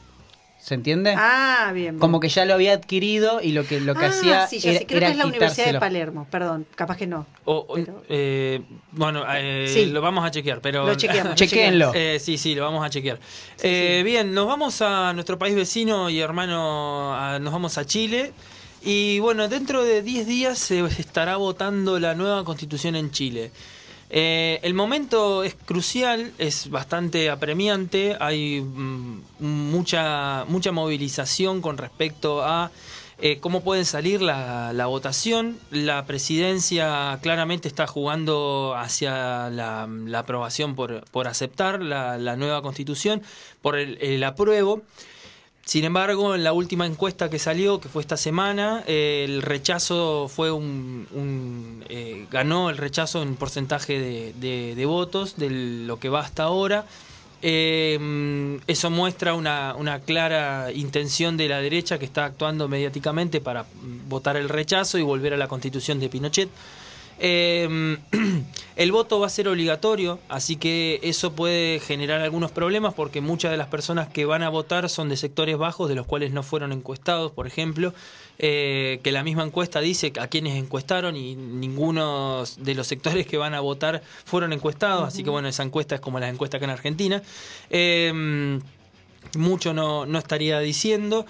¿Se 0.69 0.75
entiende? 0.75 1.15
Ah, 1.17 1.71
bien. 1.73 1.95
bien. 1.95 1.99
Como 1.99 2.21
que 2.21 2.29
ya 2.29 2.45
lo 2.45 2.53
había 2.53 2.75
adquirido 2.75 3.41
y 3.41 3.53
lo 3.53 3.65
que 3.67 3.81
lo 3.81 3.95
que 3.95 4.05
Ah, 4.05 4.09
hacía 4.11 4.47
sí, 4.49 4.59
ya 4.59 4.71
era, 4.73 4.81
sé, 4.81 4.87
creo 4.87 4.99
era 4.99 5.07
que 5.07 5.13
es 5.13 5.19
la 5.19 5.27
Universidad 5.27 5.73
de. 5.73 5.81
Palermo, 5.81 6.27
perdón, 6.31 6.67
capaz 6.75 6.99
que 6.99 7.07
no. 7.07 7.25
O- 7.47 7.65
o- 7.69 7.75
Pero- 7.77 8.03
eh, 8.11 8.61
bueno, 8.93 9.25
eh, 9.35 9.67
Sí. 9.73 9.87
lo 9.87 10.03
vamos 10.03 10.27
a 10.27 10.31
chequear, 10.31 10.61
pero 10.61 10.85
Lo 10.85 10.95
chequeamos. 10.95 11.31
lo 11.31 11.37
Chequéenlo. 11.37 11.93
Eh, 11.95 12.19
sí, 12.21 12.37
sí, 12.37 12.55
lo 12.55 12.65
vamos 12.65 12.85
a 12.85 12.91
chequear. 12.91 13.19
Eh, 13.63 14.03
Bien, 14.05 14.35
nos 14.35 14.47
vamos 14.47 14.83
a 14.83 15.15
nuestro 15.15 15.39
país 15.39 15.55
vecino 15.55 16.11
y 16.11 16.21
hermano, 16.21 17.15
a- 17.15 17.39
nos 17.39 17.51
vamos 17.51 17.79
a 17.79 17.87
Chile. 17.87 18.33
Y 18.83 19.21
bueno, 19.21 19.49
dentro 19.49 19.83
de 19.85 20.03
10 20.03 20.27
días 20.27 20.59
se 20.59 20.81
estará 20.85 21.37
votando 21.39 21.99
la 21.99 22.15
nueva 22.15 22.45
constitución 22.45 22.95
en 22.95 23.11
Chile. 23.11 23.53
Eh, 24.11 24.61
el 24.63 24.75
momento 24.75 25.45
es 25.45 25.55
crucial, 25.55 26.33
es 26.39 26.71
bastante 26.71 27.29
apremiante, 27.29 28.17
hay 28.19 28.61
mm, 28.61 29.21
mucha, 29.39 30.45
mucha 30.49 30.73
movilización 30.73 31.61
con 31.61 31.77
respecto 31.77 32.43
a 32.43 32.71
eh, 33.21 33.39
cómo 33.41 33.63
pueden 33.63 33.85
salir 33.85 34.23
la, 34.23 34.87
votación. 34.87 35.59
La 35.71 36.07
presidencia 36.07 37.19
claramente 37.21 37.69
está 37.69 37.87
jugando 37.87 38.75
hacia 38.77 39.51
la, 39.51 39.89
la 39.89 40.19
aprobación 40.21 40.75
por, 40.75 41.05
por 41.11 41.29
aceptar 41.29 41.83
la, 41.83 42.17
la 42.17 42.37
nueva 42.37 42.63
constitución, 42.63 43.23
por 43.61 43.77
el, 43.77 43.99
el 44.01 44.23
apruebo. 44.25 44.83
Sin 45.69 45.85
embargo, 45.85 46.35
en 46.35 46.45
la 46.45 46.55
última 46.55 46.87
encuesta 46.87 47.29
que 47.29 47.39
salió, 47.39 47.79
que 47.79 47.91
fue 47.91 48.01
esta 48.01 48.17
semana, 48.17 48.83
el 48.87 49.43
rechazo 49.43 50.27
fue 50.27 50.51
un, 50.51 51.85
eh, 51.91 52.27
ganó 52.31 52.71
el 52.71 52.79
rechazo 52.79 53.21
en 53.23 53.37
porcentaje 53.37 54.33
de, 54.33 54.87
votos 54.87 55.37
de 55.37 55.51
lo 55.51 56.01
que 56.01 56.09
va 56.09 56.21
hasta 56.21 56.45
ahora. 56.45 56.87
Eh, 57.43 58.59
eso 58.67 58.89
muestra 58.89 59.35
una, 59.35 59.75
una 59.77 60.01
clara 60.01 60.73
intención 60.73 61.37
de 61.37 61.51
la 61.51 61.61
derecha 61.61 61.99
que 61.99 62.07
está 62.07 62.25
actuando 62.25 62.67
mediáticamente 62.67 63.43
para 63.43 63.67
votar 64.09 64.39
el 64.39 64.49
rechazo 64.49 64.97
y 64.97 65.03
volver 65.03 65.35
a 65.35 65.37
la 65.37 65.49
constitución 65.49 66.01
de 66.01 66.09
Pinochet. 66.09 66.49
Eh, 67.21 67.99
el 68.77 68.93
voto 68.93 69.19
va 69.19 69.27
a 69.27 69.31
ser 69.31 69.49
obligatorio, 69.49 70.21
así 70.29 70.57
que 70.57 71.01
eso 71.03 71.33
puede 71.33 71.81
generar 71.81 72.21
algunos 72.21 72.53
problemas 72.53 72.95
porque 72.95 73.21
muchas 73.21 73.51
de 73.51 73.57
las 73.57 73.67
personas 73.67 74.09
que 74.09 74.25
van 74.25 74.43
a 74.43 74.49
votar 74.49 74.89
son 74.89 75.09
de 75.09 75.17
sectores 75.17 75.57
bajos, 75.59 75.89
de 75.89 75.95
los 75.97 76.07
cuales 76.07 76.33
no 76.33 76.43
fueron 76.43 76.73
encuestados, 76.73 77.33
por 77.33 77.47
ejemplo, 77.47 77.93
eh, 78.39 79.01
que 79.03 79.11
la 79.11 79.25
misma 79.25 79.43
encuesta 79.43 79.81
dice 79.81 80.13
a 80.21 80.29
quienes 80.29 80.55
encuestaron 80.57 81.17
y 81.17 81.35
ninguno 81.35 82.45
de 82.59 82.75
los 82.75 82.87
sectores 82.87 83.27
que 83.27 83.37
van 83.37 83.55
a 83.55 83.61
votar 83.61 84.03
fueron 84.25 84.53
encuestados, 84.53 85.09
así 85.09 85.25
que 85.25 85.31
bueno, 85.31 85.49
esa 85.49 85.65
encuesta 85.65 85.97
es 85.97 86.01
como 86.01 86.21
la 86.21 86.29
encuesta 86.29 86.59
acá 86.59 86.67
en 86.67 86.71
Argentina. 86.71 87.23
Eh, 87.71 88.61
mucho 89.37 89.75
no, 89.75 90.07
no 90.07 90.19
estaría 90.19 90.61
diciendo. 90.61 91.27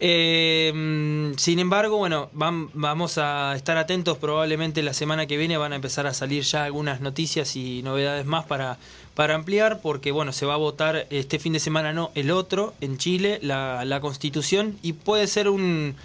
Eh, 0.00 1.32
sin 1.36 1.58
embargo, 1.58 1.96
bueno, 1.96 2.30
vam- 2.34 2.70
vamos 2.72 3.18
a 3.18 3.54
estar 3.56 3.76
atentos. 3.76 4.18
Probablemente 4.18 4.82
la 4.82 4.94
semana 4.94 5.26
que 5.26 5.36
viene 5.36 5.56
van 5.56 5.72
a 5.72 5.76
empezar 5.76 6.06
a 6.06 6.14
salir 6.14 6.42
ya 6.44 6.64
algunas 6.64 7.00
noticias 7.00 7.56
y 7.56 7.82
novedades 7.82 8.24
más 8.26 8.44
para, 8.46 8.78
para 9.14 9.34
ampliar, 9.34 9.80
porque 9.80 10.12
bueno, 10.12 10.32
se 10.32 10.46
va 10.46 10.54
a 10.54 10.58
votar 10.58 11.06
este 11.10 11.38
fin 11.38 11.52
de 11.52 11.60
semana, 11.60 11.92
no, 11.92 12.10
el 12.14 12.30
otro, 12.30 12.74
en 12.80 12.98
Chile, 12.98 13.38
la, 13.42 13.84
la 13.84 14.00
constitución, 14.00 14.78
y 14.82 14.92
puede 14.92 15.26
ser 15.26 15.48
un, 15.48 15.96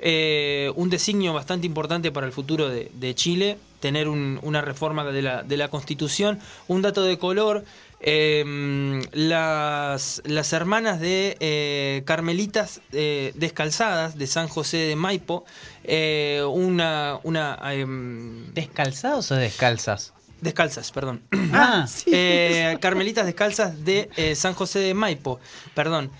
eh, 0.00 0.72
un 0.74 0.90
designio 0.90 1.32
bastante 1.32 1.66
importante 1.66 2.10
para 2.10 2.26
el 2.26 2.32
futuro 2.32 2.68
de, 2.68 2.90
de 2.94 3.14
Chile, 3.14 3.58
tener 3.80 4.08
un- 4.08 4.40
una 4.42 4.60
reforma 4.62 5.04
de 5.04 5.22
la, 5.22 5.42
de 5.44 5.56
la 5.56 5.68
constitución. 5.68 6.40
Un 6.66 6.82
dato 6.82 7.02
de 7.04 7.18
color, 7.18 7.64
Eh, 8.00 9.00
las, 9.12 10.22
las 10.26 10.52
hermanas 10.52 11.00
de 11.00 11.36
eh, 11.40 12.02
Carmelitas 12.04 12.80
eh, 12.92 13.32
Descalzadas 13.36 14.18
de 14.18 14.26
San 14.26 14.48
José 14.48 14.76
de 14.78 14.96
Maipo, 14.96 15.44
eh, 15.84 16.42
una... 16.48 17.18
una 17.22 17.58
em, 17.72 18.52
¿Descalzados 18.52 19.30
o 19.30 19.36
descalzas? 19.36 20.12
descalzas, 20.38 20.92
perdón. 20.92 21.22
Ah, 21.54 21.86
Eh, 22.06 22.76
Carmelitas 22.80 23.24
Descalzas 23.24 23.84
de 23.84 24.10
San 24.36 24.52
José 24.52 24.80
de 24.80 24.92
Maipo, 24.92 25.40
perdón, 25.74 26.10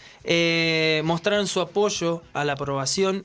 mostraron 1.04 1.46
su 1.46 1.60
apoyo 1.60 2.22
a 2.32 2.44
la 2.44 2.54
aprobación, 2.54 3.24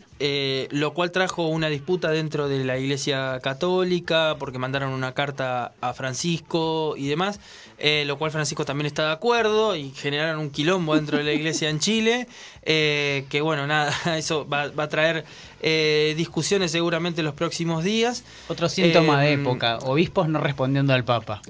lo 0.69 0.93
cual 0.93 1.11
trajo 1.11 1.47
una 1.47 1.69
disputa 1.69 2.09
dentro 2.11 2.49
de 2.49 2.65
la 2.65 2.77
Iglesia 2.77 3.39
Católica, 3.41 4.35
porque 4.37 4.59
mandaron 4.59 4.91
una 4.91 5.13
carta 5.13 5.71
a 5.79 5.93
Francisco 5.93 6.95
y 6.97 7.07
demás, 7.07 7.39
eh, 7.83 8.03
lo 8.05 8.17
cual 8.17 8.31
Francisco 8.31 8.63
también 8.63 8.85
está 8.85 9.07
de 9.07 9.11
acuerdo 9.11 9.75
y 9.75 9.89
generaron 9.91 10.39
un 10.39 10.51
quilombo 10.51 10.95
dentro 10.95 11.17
de 11.17 11.23
la 11.23 11.33
Iglesia 11.33 11.69
en 11.69 11.79
Chile, 11.79 12.27
eh, 12.63 13.25
que 13.29 13.41
bueno, 13.41 13.65
nada, 13.65 13.91
eso 14.17 14.47
va, 14.47 14.67
va 14.67 14.83
a 14.83 14.89
traer 14.89 15.25
eh, 15.61 16.13
discusiones 16.15 16.71
seguramente 16.71 17.21
en 17.21 17.25
los 17.25 17.33
próximos 17.33 17.83
días. 17.83 18.23
Otro 18.47 18.69
síntoma 18.69 19.21
de 19.21 19.33
Em, 19.33 19.41
época. 19.41 19.77
Obispos 19.79 20.29
no 20.29 20.39
respondiendo 20.39 20.93
al 20.93 21.03
Papa. 21.03 21.41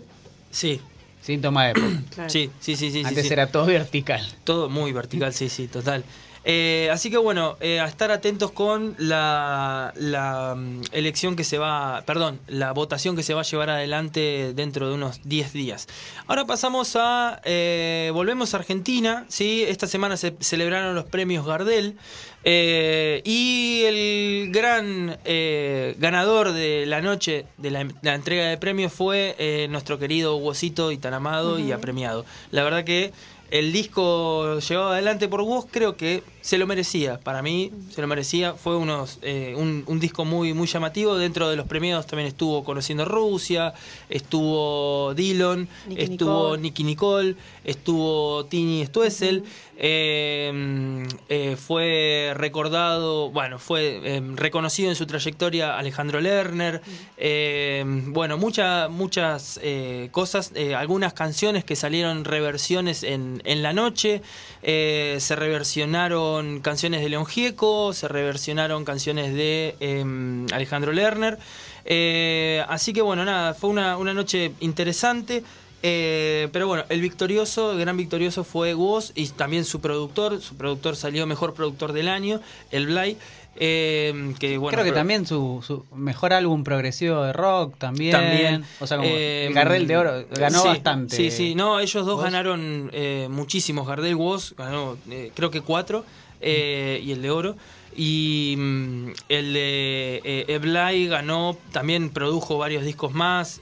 Sí, 0.49 0.79
Síntoma 1.21 1.65
de 1.65 1.71
época. 1.71 1.87
Claro. 2.15 2.29
sí, 2.29 2.49
sí, 2.59 2.75
sí, 2.75 2.91
sí. 2.91 3.03
Antes 3.05 3.27
sí. 3.27 3.33
era 3.33 3.47
todo 3.47 3.65
vertical. 3.65 4.25
Todo 4.43 4.69
muy 4.69 4.91
vertical, 4.91 5.33
sí, 5.33 5.49
sí, 5.49 5.67
total. 5.67 6.03
Eh, 6.43 6.89
así 6.91 7.11
que 7.11 7.17
bueno, 7.17 7.55
eh, 7.59 7.79
a 7.79 7.85
estar 7.85 8.09
atentos 8.09 8.51
con 8.51 8.95
la, 8.97 9.93
la 9.95 10.55
mm, 10.55 10.81
elección 10.91 11.35
que 11.35 11.43
se 11.43 11.59
va, 11.59 12.03
perdón, 12.05 12.39
la 12.47 12.71
votación 12.71 13.15
que 13.15 13.21
se 13.21 13.33
va 13.35 13.41
a 13.41 13.43
llevar 13.43 13.69
adelante 13.69 14.53
dentro 14.55 14.89
de 14.89 14.95
unos 14.95 15.21
10 15.23 15.53
días. 15.53 15.87
Ahora 16.25 16.45
pasamos 16.45 16.95
a, 16.95 17.41
eh, 17.45 18.09
volvemos 18.13 18.53
a 18.53 18.57
Argentina, 18.57 19.25
¿sí? 19.27 19.63
Esta 19.67 19.85
semana 19.85 20.17
se 20.17 20.35
celebraron 20.39 20.95
los 20.95 21.05
premios 21.05 21.45
Gardel 21.45 21.95
eh, 22.43 23.21
y 23.23 23.83
el 23.85 24.51
gran 24.51 25.19
eh, 25.25 25.95
ganador 25.99 26.53
de 26.53 26.87
la 26.87 27.01
noche 27.01 27.45
de 27.57 27.69
la, 27.69 27.87
la 28.01 28.15
entrega 28.15 28.45
de 28.45 28.57
premios 28.57 28.91
fue 28.91 29.67
nuestro 29.69 29.99
querido 29.99 30.37
Huosito 30.37 30.91
y 30.91 30.97
tan 30.97 31.13
amado 31.13 31.59
y 31.59 31.71
apremiado. 31.71 32.25
La 32.49 32.63
verdad 32.63 32.83
que 32.83 33.13
el 33.51 33.71
disco 33.73 34.59
llevado 34.59 34.91
adelante 34.91 35.27
por 35.27 35.41
Woz 35.41 35.65
creo 35.69 35.97
que 35.97 36.23
se 36.41 36.57
lo 36.57 36.65
merecía. 36.67 37.19
Para 37.19 37.41
mí 37.41 37.71
se 37.93 38.01
lo 38.01 38.07
merecía. 38.07 38.53
Fue 38.53 38.75
unos, 38.75 39.19
eh, 39.21 39.53
un, 39.57 39.83
un 39.87 39.99
disco 39.99 40.25
muy, 40.25 40.53
muy 40.53 40.67
llamativo. 40.67 41.15
Dentro 41.17 41.49
de 41.49 41.55
los 41.55 41.67
premiados 41.67 42.07
también 42.07 42.27
estuvo 42.27 42.63
Conociendo 42.63 43.05
Rusia, 43.05 43.73
estuvo 44.09 45.13
Dillon, 45.13 45.67
Nicky 45.87 46.01
estuvo. 46.03 46.57
Nicky 46.57 46.83
Nicole, 46.83 47.35
estuvo 47.63 48.45
Tini 48.45 48.85
Stuessel. 48.85 49.43
eh, 49.83 51.05
eh, 51.29 51.55
fue 51.57 52.33
recordado, 52.35 53.29
bueno, 53.31 53.57
fue 53.59 53.99
eh, 54.03 54.21
reconocido 54.35 54.89
en 54.89 54.95
su 54.95 55.05
trayectoria 55.07 55.77
Alejandro 55.77 56.19
Lerner. 56.21 56.81
eh, 57.17 57.83
bueno, 58.07 58.37
mucha- 58.37 58.87
muchas 58.89 59.59
eh, 59.63 60.09
cosas, 60.11 60.51
eh, 60.55 60.75
algunas 60.75 61.13
canciones 61.13 61.63
que 61.63 61.75
salieron 61.75 62.25
reversiones 62.25 63.03
en, 63.03 63.41
en 63.45 63.61
la 63.63 63.73
noche. 63.73 64.21
se 64.63 65.35
reversionaron 65.35 66.30
canciones 66.61 67.01
de 67.01 67.09
León 67.09 67.25
Gieco, 67.25 67.93
se 67.93 68.07
reversionaron 68.07 68.85
canciones 68.85 69.33
de 69.33 69.75
eh, 69.79 70.45
Alejandro 70.53 70.91
Lerner. 70.91 71.39
Eh, 71.85 72.63
así 72.67 72.93
que 72.93 73.01
bueno, 73.01 73.25
nada, 73.25 73.53
fue 73.53 73.69
una, 73.69 73.97
una 73.97 74.13
noche 74.13 74.53
interesante. 74.59 75.43
Eh, 75.83 76.49
pero 76.51 76.67
bueno, 76.67 76.83
el 76.89 77.01
victorioso, 77.01 77.71
el 77.71 77.79
gran 77.79 77.97
victorioso 77.97 78.43
fue 78.43 78.75
Woz 78.75 79.11
y 79.15 79.27
también 79.29 79.65
su 79.65 79.81
productor. 79.81 80.41
Su 80.41 80.55
productor 80.55 80.95
salió 80.95 81.25
mejor 81.25 81.53
productor 81.53 81.93
del 81.93 82.07
año, 82.07 82.39
el 82.71 82.87
Blay. 82.87 83.17
Eh, 83.55 84.33
que, 84.39 84.57
bueno, 84.57 84.75
Creo 84.75 84.85
que 84.85 84.97
también 84.97 85.25
su, 85.25 85.63
su 85.65 85.85
mejor 85.95 86.33
álbum 86.33 86.63
progresivo 86.63 87.21
de 87.23 87.33
rock 87.33 87.77
también. 87.77 88.11
También. 88.11 88.63
O 88.79 88.87
sea, 88.87 88.97
como 88.97 89.09
Eh, 89.09 89.47
el 89.47 89.53
Gardel 89.53 89.87
de 89.87 89.97
Oro 89.97 90.25
ganó 90.31 90.61
sí, 90.61 90.67
bastante. 90.67 91.15
Sí, 91.15 91.31
sí, 91.31 91.55
no, 91.55 91.79
ellos 91.79 92.05
dos 92.05 92.15
¿Vos? 92.15 92.23
ganaron 92.23 92.89
eh, 92.93 93.27
muchísimos. 93.29 93.87
Gardel 93.87 94.15
Woz 94.15 94.53
ganó, 94.55 94.97
eh, 95.09 95.31
creo 95.35 95.51
que 95.51 95.61
cuatro, 95.61 96.05
eh, 96.39 97.01
y 97.03 97.11
el 97.11 97.21
de 97.21 97.29
Oro. 97.29 97.57
Y 97.93 98.55
mm, 98.57 99.07
el 99.27 99.53
de 99.53 100.21
eh, 100.23 100.45
Eblay 100.47 101.07
ganó, 101.07 101.57
también 101.73 102.09
produjo 102.09 102.57
varios 102.57 102.85
discos 102.85 103.13
más. 103.13 103.61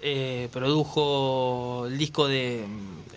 produjo 0.52 1.86
el 1.88 1.98
disco 1.98 2.28
de. 2.28 2.64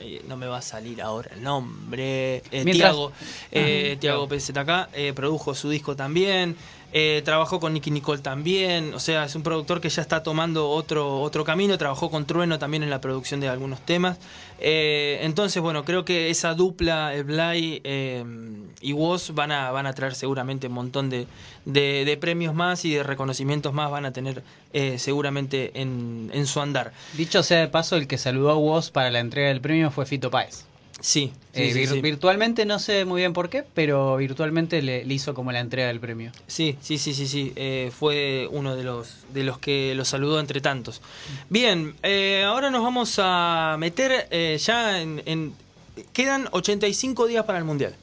Eh, 0.02 0.22
no 0.26 0.36
me 0.36 0.46
va 0.46 0.58
a 0.58 0.62
salir 0.62 1.00
ahora 1.00 1.30
el 1.34 1.42
nombre. 1.42 2.36
Eh, 2.50 2.64
Mientras- 2.64 2.90
Tiago, 2.92 3.12
eh, 3.50 3.96
Tiago 4.00 4.28
PZK, 4.28 4.88
eh, 4.92 5.12
produjo 5.14 5.54
su 5.54 5.70
disco 5.70 5.94
también. 5.96 6.56
Eh, 6.92 7.22
trabajó 7.24 7.58
con 7.60 7.72
Nicky 7.74 7.90
Nicole 7.90 8.20
también. 8.20 8.94
O 8.94 9.00
sea, 9.00 9.24
es 9.24 9.34
un 9.34 9.42
productor 9.42 9.80
que 9.80 9.88
ya 9.88 10.02
está 10.02 10.22
tomando 10.22 10.68
otro, 10.68 11.20
otro 11.20 11.44
camino. 11.44 11.76
Trabajó 11.78 12.10
con 12.10 12.26
Trueno 12.26 12.58
también 12.58 12.82
en 12.82 12.90
la 12.90 13.00
producción 13.00 13.40
de 13.40 13.48
algunos 13.48 13.80
temas. 13.80 14.18
Eh, 14.58 15.18
entonces, 15.22 15.62
bueno, 15.62 15.84
creo 15.84 16.04
que 16.04 16.30
esa 16.30 16.54
dupla, 16.54 17.12
Blay 17.24 17.80
eh, 17.84 18.24
y 18.80 18.92
Woz, 18.92 19.30
van 19.30 19.52
a, 19.52 19.70
van 19.70 19.86
a 19.86 19.92
traer 19.92 20.14
seguramente 20.14 20.68
un 20.68 20.74
montón 20.74 21.10
de, 21.10 21.26
de- 21.64 22.16
premios 22.20 22.54
más 22.54 22.84
y 22.84 22.94
de 22.94 23.02
reconocimientos 23.02 23.72
más 23.72 23.90
van 23.90 24.04
a 24.04 24.12
tener 24.12 24.44
seguramente 24.96 25.80
en, 25.80 26.30
en 26.32 26.46
su 26.46 26.60
andar. 26.60 26.92
Dicho 27.14 27.42
sea 27.42 27.58
de 27.60 27.68
paso, 27.68 27.96
el 27.96 28.06
que 28.06 28.18
saludó 28.18 28.50
a 28.50 28.56
Woz 28.56 28.90
para 28.90 29.10
la 29.10 29.20
entrega 29.20 29.48
del 29.48 29.60
premio 29.60 29.90
fue 29.90 30.06
Fito 30.06 30.30
Páez. 30.30 30.66
Sí, 31.02 31.32
sí, 31.52 31.62
Eh, 31.62 31.72
sí, 31.72 31.80
vir- 31.80 31.88
sí. 31.90 32.00
Virtualmente 32.00 32.64
no 32.64 32.78
sé 32.78 33.04
muy 33.04 33.20
bien 33.20 33.32
por 33.34 33.50
qué, 33.50 33.64
pero 33.74 34.16
virtualmente 34.16 34.80
le, 34.80 35.04
le 35.04 35.12
hizo 35.14 35.34
como 35.34 35.50
la 35.52 35.60
entrega 35.60 35.88
del 35.88 35.98
premio. 36.00 36.30
Sí, 36.46 36.78
sí, 36.80 36.96
sí, 36.96 37.12
sí, 37.12 37.26
sí. 37.26 37.52
eh, 37.56 37.90
fue 37.94 38.48
uno 38.50 38.74
de 38.76 38.84
los 38.84 39.16
de 39.34 39.42
los 39.42 39.58
que 39.58 39.94
lo 39.96 40.04
saludó 40.04 40.38
entre 40.40 40.60
tantos. 40.60 41.02
Bien, 41.50 41.94
eh, 42.04 42.44
ahora 42.46 42.70
nos 42.70 42.82
vamos 42.82 43.16
a 43.18 43.76
meter 43.78 44.28
eh, 44.30 44.56
ya 44.64 45.02
en, 45.02 45.22
en- 45.26 45.54
Quedan 46.14 46.48
85 46.52 47.26
días 47.26 47.44
para 47.44 47.58
el 47.58 47.64
Mundial. 47.64 47.94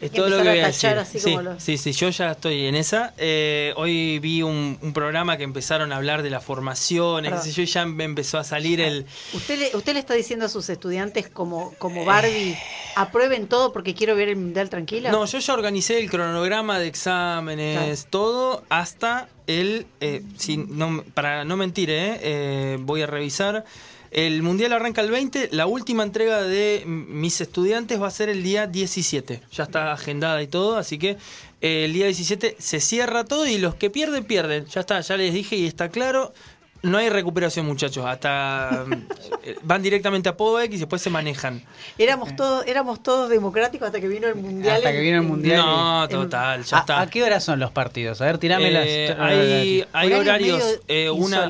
Es 0.00 0.12
todo 0.12 0.28
lo 0.28 0.36
que 0.36 0.48
voy 0.48 0.58
a 0.58 0.66
decir. 0.66 0.90
así 0.90 1.18
sí, 1.18 1.30
como 1.30 1.42
los- 1.42 1.62
sí, 1.62 1.78
sí, 1.78 1.92
yo 1.92 2.10
ya 2.10 2.32
estoy 2.32 2.66
en 2.66 2.74
esa. 2.74 3.14
Eh, 3.16 3.72
hoy 3.76 4.18
vi 4.18 4.42
un, 4.42 4.78
un 4.82 4.92
programa 4.92 5.36
que 5.36 5.44
empezaron 5.44 5.92
a 5.92 5.96
hablar 5.96 6.22
de 6.22 6.30
las 6.30 6.44
formaciones, 6.44 7.32
qué 7.32 7.38
sé 7.40 7.52
yo, 7.52 7.62
y 7.62 7.66
ya 7.66 7.86
me 7.86 8.04
empezó 8.04 8.38
a 8.38 8.44
salir 8.44 8.80
el... 8.80 9.06
¿Usted 9.32 9.58
le, 9.58 9.76
usted 9.76 9.94
le 9.94 10.00
está 10.00 10.14
diciendo 10.14 10.44
a 10.46 10.48
sus 10.48 10.68
estudiantes 10.68 11.28
como, 11.28 11.74
como 11.78 12.04
Barbie, 12.04 12.54
aprueben 12.94 13.46
todo 13.46 13.72
porque 13.72 13.94
quiero 13.94 14.14
ver 14.16 14.28
el 14.28 14.36
mundial 14.36 14.68
tranquila? 14.68 15.10
No, 15.10 15.24
yo 15.24 15.38
ya 15.38 15.54
organicé 15.54 15.98
el 15.98 16.10
cronograma 16.10 16.78
de 16.78 16.88
exámenes, 16.88 18.06
todo 18.10 18.64
hasta 18.68 19.28
el, 19.46 19.86
eh, 20.00 20.22
si 20.38 20.56
no, 20.56 21.04
para 21.14 21.44
no 21.44 21.56
mentir, 21.56 21.90
eh, 21.90 22.18
eh, 22.22 22.78
voy 22.80 23.02
a 23.02 23.06
revisar. 23.06 23.64
El 24.16 24.40
mundial 24.42 24.72
arranca 24.72 25.02
el 25.02 25.10
20, 25.10 25.50
la 25.52 25.66
última 25.66 26.02
entrega 26.02 26.40
de 26.42 26.84
mis 26.86 27.38
estudiantes 27.42 28.00
va 28.00 28.06
a 28.06 28.10
ser 28.10 28.30
el 28.30 28.42
día 28.42 28.66
17. 28.66 29.42
Ya 29.52 29.64
está 29.64 29.92
agendada 29.92 30.42
y 30.42 30.46
todo, 30.46 30.78
así 30.78 30.98
que 30.98 31.18
eh, 31.60 31.84
el 31.84 31.92
día 31.92 32.06
17 32.06 32.56
se 32.58 32.80
cierra 32.80 33.24
todo 33.24 33.46
y 33.46 33.58
los 33.58 33.74
que 33.74 33.90
pierden, 33.90 34.24
pierden. 34.24 34.64
Ya 34.68 34.80
está, 34.80 34.98
ya 35.02 35.18
les 35.18 35.34
dije 35.34 35.56
y 35.56 35.66
está 35.66 35.90
claro. 35.90 36.32
No 36.82 36.98
hay 36.98 37.08
recuperación, 37.10 37.66
muchachos. 37.66 38.06
Hasta 38.06 38.84
eh, 39.42 39.56
van 39.64 39.82
directamente 39.82 40.28
a 40.30 40.36
Podex 40.36 40.74
y 40.74 40.78
después 40.78 41.02
se 41.02 41.10
manejan. 41.10 41.62
Éramos 41.98 42.36
todos, 42.36 42.66
éramos 42.66 43.02
todos 43.02 43.28
democráticos 43.28 43.86
hasta 43.86 44.00
que 44.00 44.08
vino 44.08 44.28
el 44.28 44.36
mundial. 44.36 44.76
Hasta 44.76 44.92
que 44.92 45.00
vino 45.00 45.16
el 45.18 45.24
mundial. 45.24 45.58
No, 45.58 46.04
en- 46.04 46.10
total, 46.10 46.64
ya 46.64 46.76
¿A, 46.76 46.80
está. 46.80 47.00
a 47.02 47.10
qué 47.10 47.22
hora 47.22 47.40
son 47.40 47.58
los 47.58 47.70
partidos? 47.70 48.20
A 48.22 48.26
ver, 48.26 48.38
tirame 48.38 48.70
las. 48.70 48.86
Eh, 48.86 49.16
hay, 49.18 49.84
hay 49.92 50.12
Horarios 50.12 50.80
eh, 50.88 51.10
una. 51.10 51.48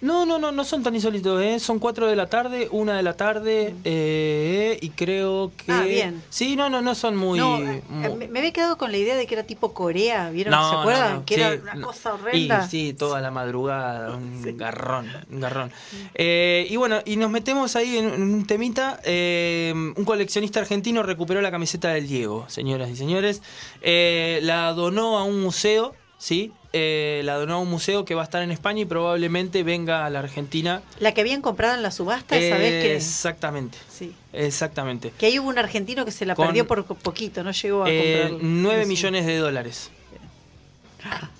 No 0.00 0.26
no 0.26 0.38
no 0.38 0.52
no 0.52 0.64
son 0.64 0.82
tan 0.82 0.94
insólitos 0.94 1.42
eh. 1.42 1.58
son 1.58 1.78
4 1.78 2.06
de 2.06 2.16
la 2.16 2.28
tarde 2.28 2.68
una 2.70 2.96
de 2.96 3.02
la 3.02 3.16
tarde 3.16 3.74
eh, 3.84 4.78
y 4.80 4.90
creo 4.90 5.52
que 5.56 5.72
Ah, 5.72 5.84
bien. 5.84 6.22
sí 6.28 6.54
no 6.56 6.68
no 6.68 6.82
no 6.82 6.94
son 6.94 7.16
muy 7.16 7.38
No, 7.38 7.58
eh, 7.62 7.82
mu- 7.88 8.16
me, 8.16 8.38
había 8.38 8.52
quedado 8.52 8.76
con 8.78 8.92
la 8.92 8.98
idea 8.98 9.16
de 9.16 9.26
que 9.26 9.34
era 9.34 9.44
tipo 9.44 9.72
Corea, 9.72 10.30
¿vieron? 10.30 10.52
No, 10.52 10.68
¿Se 10.70 10.76
acuerdan? 10.76 11.14
no, 11.16 11.24
que 11.24 11.34
sí, 11.34 11.40
era 11.40 11.60
una 11.62 11.80
cosa 11.80 12.14
horrenda. 12.14 12.64
Y 12.66 12.70
sí, 12.70 12.92
toda 12.94 13.20
la 13.20 13.30
madrugada, 13.30 14.14
un 14.16 14.42
garrón, 14.56 15.08
un 15.30 15.40
garrón. 15.40 15.72
Eh, 16.14 16.66
y 16.68 16.76
bueno, 16.76 17.00
y 17.04 17.16
nos 17.16 17.30
metemos 17.30 17.74
ahí 17.76 17.96
en, 17.96 18.06
un 18.22 18.46
temita. 18.46 19.00
eh, 19.04 19.72
un 19.74 20.04
coleccionista 20.04 20.60
argentino 20.60 21.02
recuperó 21.02 21.40
la 21.40 21.50
camiseta 21.50 21.88
del 21.94 22.06
Diego, 22.06 22.44
señoras 22.48 22.90
y 22.90 22.96
señores. 22.96 23.42
Eh, 23.80 24.40
la 24.42 24.72
donó 24.72 25.18
a 25.18 25.24
un 25.24 25.40
museo, 25.40 25.94
¿sí? 26.18 26.52
Eh, 26.78 27.22
la 27.24 27.36
donó 27.36 27.54
a 27.54 27.58
un 27.58 27.70
museo 27.70 28.04
que 28.04 28.14
va 28.14 28.20
a 28.20 28.24
estar 28.24 28.42
en 28.42 28.50
España 28.50 28.82
y 28.82 28.84
probablemente 28.84 29.62
venga 29.62 30.04
a 30.04 30.10
la 30.10 30.18
Argentina. 30.18 30.82
La 31.00 31.12
que 31.14 31.22
habían 31.22 31.40
comprado 31.40 31.74
en 31.74 31.82
la 31.82 31.90
subasta, 31.90 32.36
Eh, 32.36 32.50
¿sabés 32.50 32.82
que 32.82 32.96
Exactamente, 32.96 33.78
Sí. 33.88 34.14
exactamente. 34.34 35.10
Que 35.18 35.26
ahí 35.26 35.38
hubo 35.38 35.48
un 35.48 35.58
argentino 35.58 36.04
que 36.04 36.10
se 36.10 36.26
la 36.26 36.34
Con- 36.34 36.48
perdió 36.48 36.66
por 36.66 36.84
poquito, 36.84 37.42
no 37.42 37.52
llegó 37.52 37.84
a 37.84 37.90
Eh, 37.90 38.20
comprar. 38.28 38.42
9 38.42 38.76
no 38.76 38.82
sé. 38.82 38.88
millones 38.88 39.24
de 39.26 39.36
dólares. 39.38 39.90
Ah. 41.04 41.30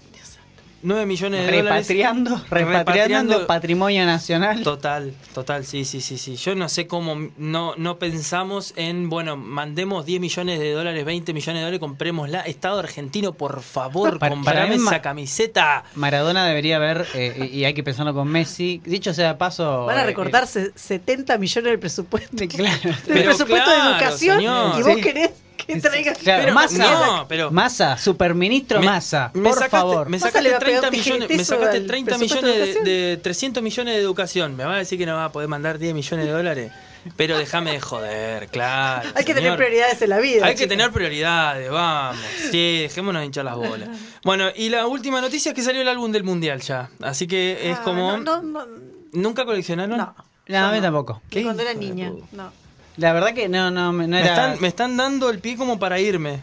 9 0.82 1.06
millones 1.06 1.40
de 1.40 1.46
dólares. 1.58 1.88
Repatriando, 1.88 2.30
repatriando 2.50 3.34
Repatriando- 3.34 3.46
patrimonio 3.46 4.04
nacional. 4.06 4.62
Total, 4.62 5.12
total, 5.34 5.64
sí, 5.64 5.84
sí, 5.84 6.00
sí, 6.00 6.16
sí. 6.18 6.36
Yo 6.36 6.54
no 6.54 6.68
sé 6.68 6.86
cómo 6.86 7.16
no, 7.38 7.74
no 7.76 7.98
pensamos 7.98 8.72
en, 8.76 9.08
bueno, 9.08 9.36
mandemos 9.36 10.06
10 10.06 10.20
millones 10.20 10.60
de 10.60 10.70
dólares, 10.72 11.04
20 11.04 11.32
millones 11.32 11.60
de 11.60 11.64
dólares, 11.64 11.80
comprémosla. 11.80 12.40
Estado 12.42 12.78
argentino, 12.78 13.32
por 13.32 13.62
favor, 13.62 14.18
Para- 14.18 14.30
comprame 14.34 14.60
para 14.62 14.74
esa 14.74 15.02
camiseta. 15.02 15.84
Maradona 15.94 16.46
debería 16.46 16.76
haber, 16.76 17.06
eh, 17.14 17.48
y 17.52 17.56
y 17.60 17.64
hay 17.64 17.74
que 17.74 17.82
pensarlo 17.82 18.14
con 18.14 18.28
Messi. 18.28 18.80
Dicho 18.84 19.12
sea 19.14 19.28
de 19.32 19.34
paso. 19.38 19.86
Van 19.86 19.98
a 19.98 20.02
eh, 20.02 20.06
recortarse 20.06 20.72
70 20.74 21.38
millones 21.38 21.70
del 21.70 21.78
presupuesto. 21.80 22.44
eh, 22.44 22.48
claro. 22.48 22.80
Del 22.82 22.94
Pero 23.06 23.24
presupuesto 23.24 23.70
de 23.70 23.76
educación. 23.76 24.36
señor. 24.38 24.78
Y 24.78 24.82
vos 24.82 24.94
Sí. 24.94 25.00
querés 25.00 25.30
que 25.66 25.80
traiga. 25.80 26.12
Claro, 26.14 26.42
Pero- 26.44 26.54
Massa, 26.54 26.78
no, 27.06 27.28
pero- 27.28 27.50
Massa, 27.50 27.96
superministro 27.98 28.80
Me- 28.80 28.86
Massa, 28.86 29.30
me 29.34 29.48
por 29.50 29.58
sacaste- 29.58 29.70
favor. 29.70 30.08
Me 30.08 30.18
sacaste 30.18 30.42
le 30.42 30.50
va 30.50 30.56
a 30.56 30.60
pegar 30.60 30.80
30 30.82 30.88
un 30.88 30.92
millones, 31.04 31.36
me 31.36 31.44
sacaste 31.44 31.76
al 31.78 31.86
30 31.86 32.16
presupuesto 32.16 32.46
millones 32.46 32.74
de 32.84 32.90
de, 32.90 33.06
de 33.08 33.16
300 33.18 33.62
millones 33.62 33.94
de 33.94 34.00
educación. 34.00 34.56
Me 34.56 34.64
va 34.64 34.74
a 34.74 34.78
decir 34.78 34.98
que 34.98 35.06
no 35.06 35.14
va 35.16 35.26
a 35.26 35.32
poder 35.32 35.48
mandar 35.48 35.78
10 35.78 35.94
millones 35.94 36.26
de 36.26 36.32
dólares. 36.32 36.72
Pero 37.16 37.38
déjame 37.38 37.70
de 37.70 37.80
joder, 37.80 38.48
claro. 38.48 39.08
Hay 39.14 39.24
que 39.24 39.32
tener 39.32 39.56
prioridades 39.56 40.02
en 40.02 40.10
la 40.10 40.18
vida. 40.18 40.44
Hay 40.44 40.56
que 40.56 40.66
tener 40.66 40.90
prioridades, 40.90 41.70
vamos. 41.70 42.20
Sí, 42.50 42.78
dejémonos 42.82 43.24
hinchar 43.24 43.44
las 43.44 43.54
bolas. 43.54 43.88
Bueno, 44.24 44.48
y 44.56 44.70
la 44.70 44.86
última 44.88 45.20
noticia 45.20 45.50
es 45.50 45.54
que 45.54 45.62
salió 45.62 45.82
el 45.82 45.88
álbum 45.88 46.10
del 46.10 46.24
mundial 46.24 46.60
ya. 46.62 46.90
Así 47.02 47.28
que 47.28 47.70
es 47.70 47.78
Ah, 47.78 47.82
como. 47.84 48.16
No, 48.16 48.42
no, 48.42 48.42
no. 48.42 48.66
¿Nunca 49.12 49.44
coleccionaron? 49.44 49.96
no. 49.96 50.14
No, 50.48 50.58
a 50.66 50.72
mí 50.72 50.80
tampoco. 50.80 51.22
Cuando 51.32 51.62
era 51.62 51.74
niña. 51.74 52.10
No. 52.32 52.52
La 52.96 53.12
verdad 53.12 53.34
que 53.34 53.48
no, 53.48 53.70
no, 53.70 53.92
no 53.92 54.06
Me, 54.06 54.20
era. 54.20 54.28
están, 54.28 54.60
me 54.60 54.68
están 54.68 54.96
dando 54.96 55.28
el 55.30 55.38
pie 55.40 55.56
como 55.56 55.78
para 55.78 56.00
irme. 56.00 56.40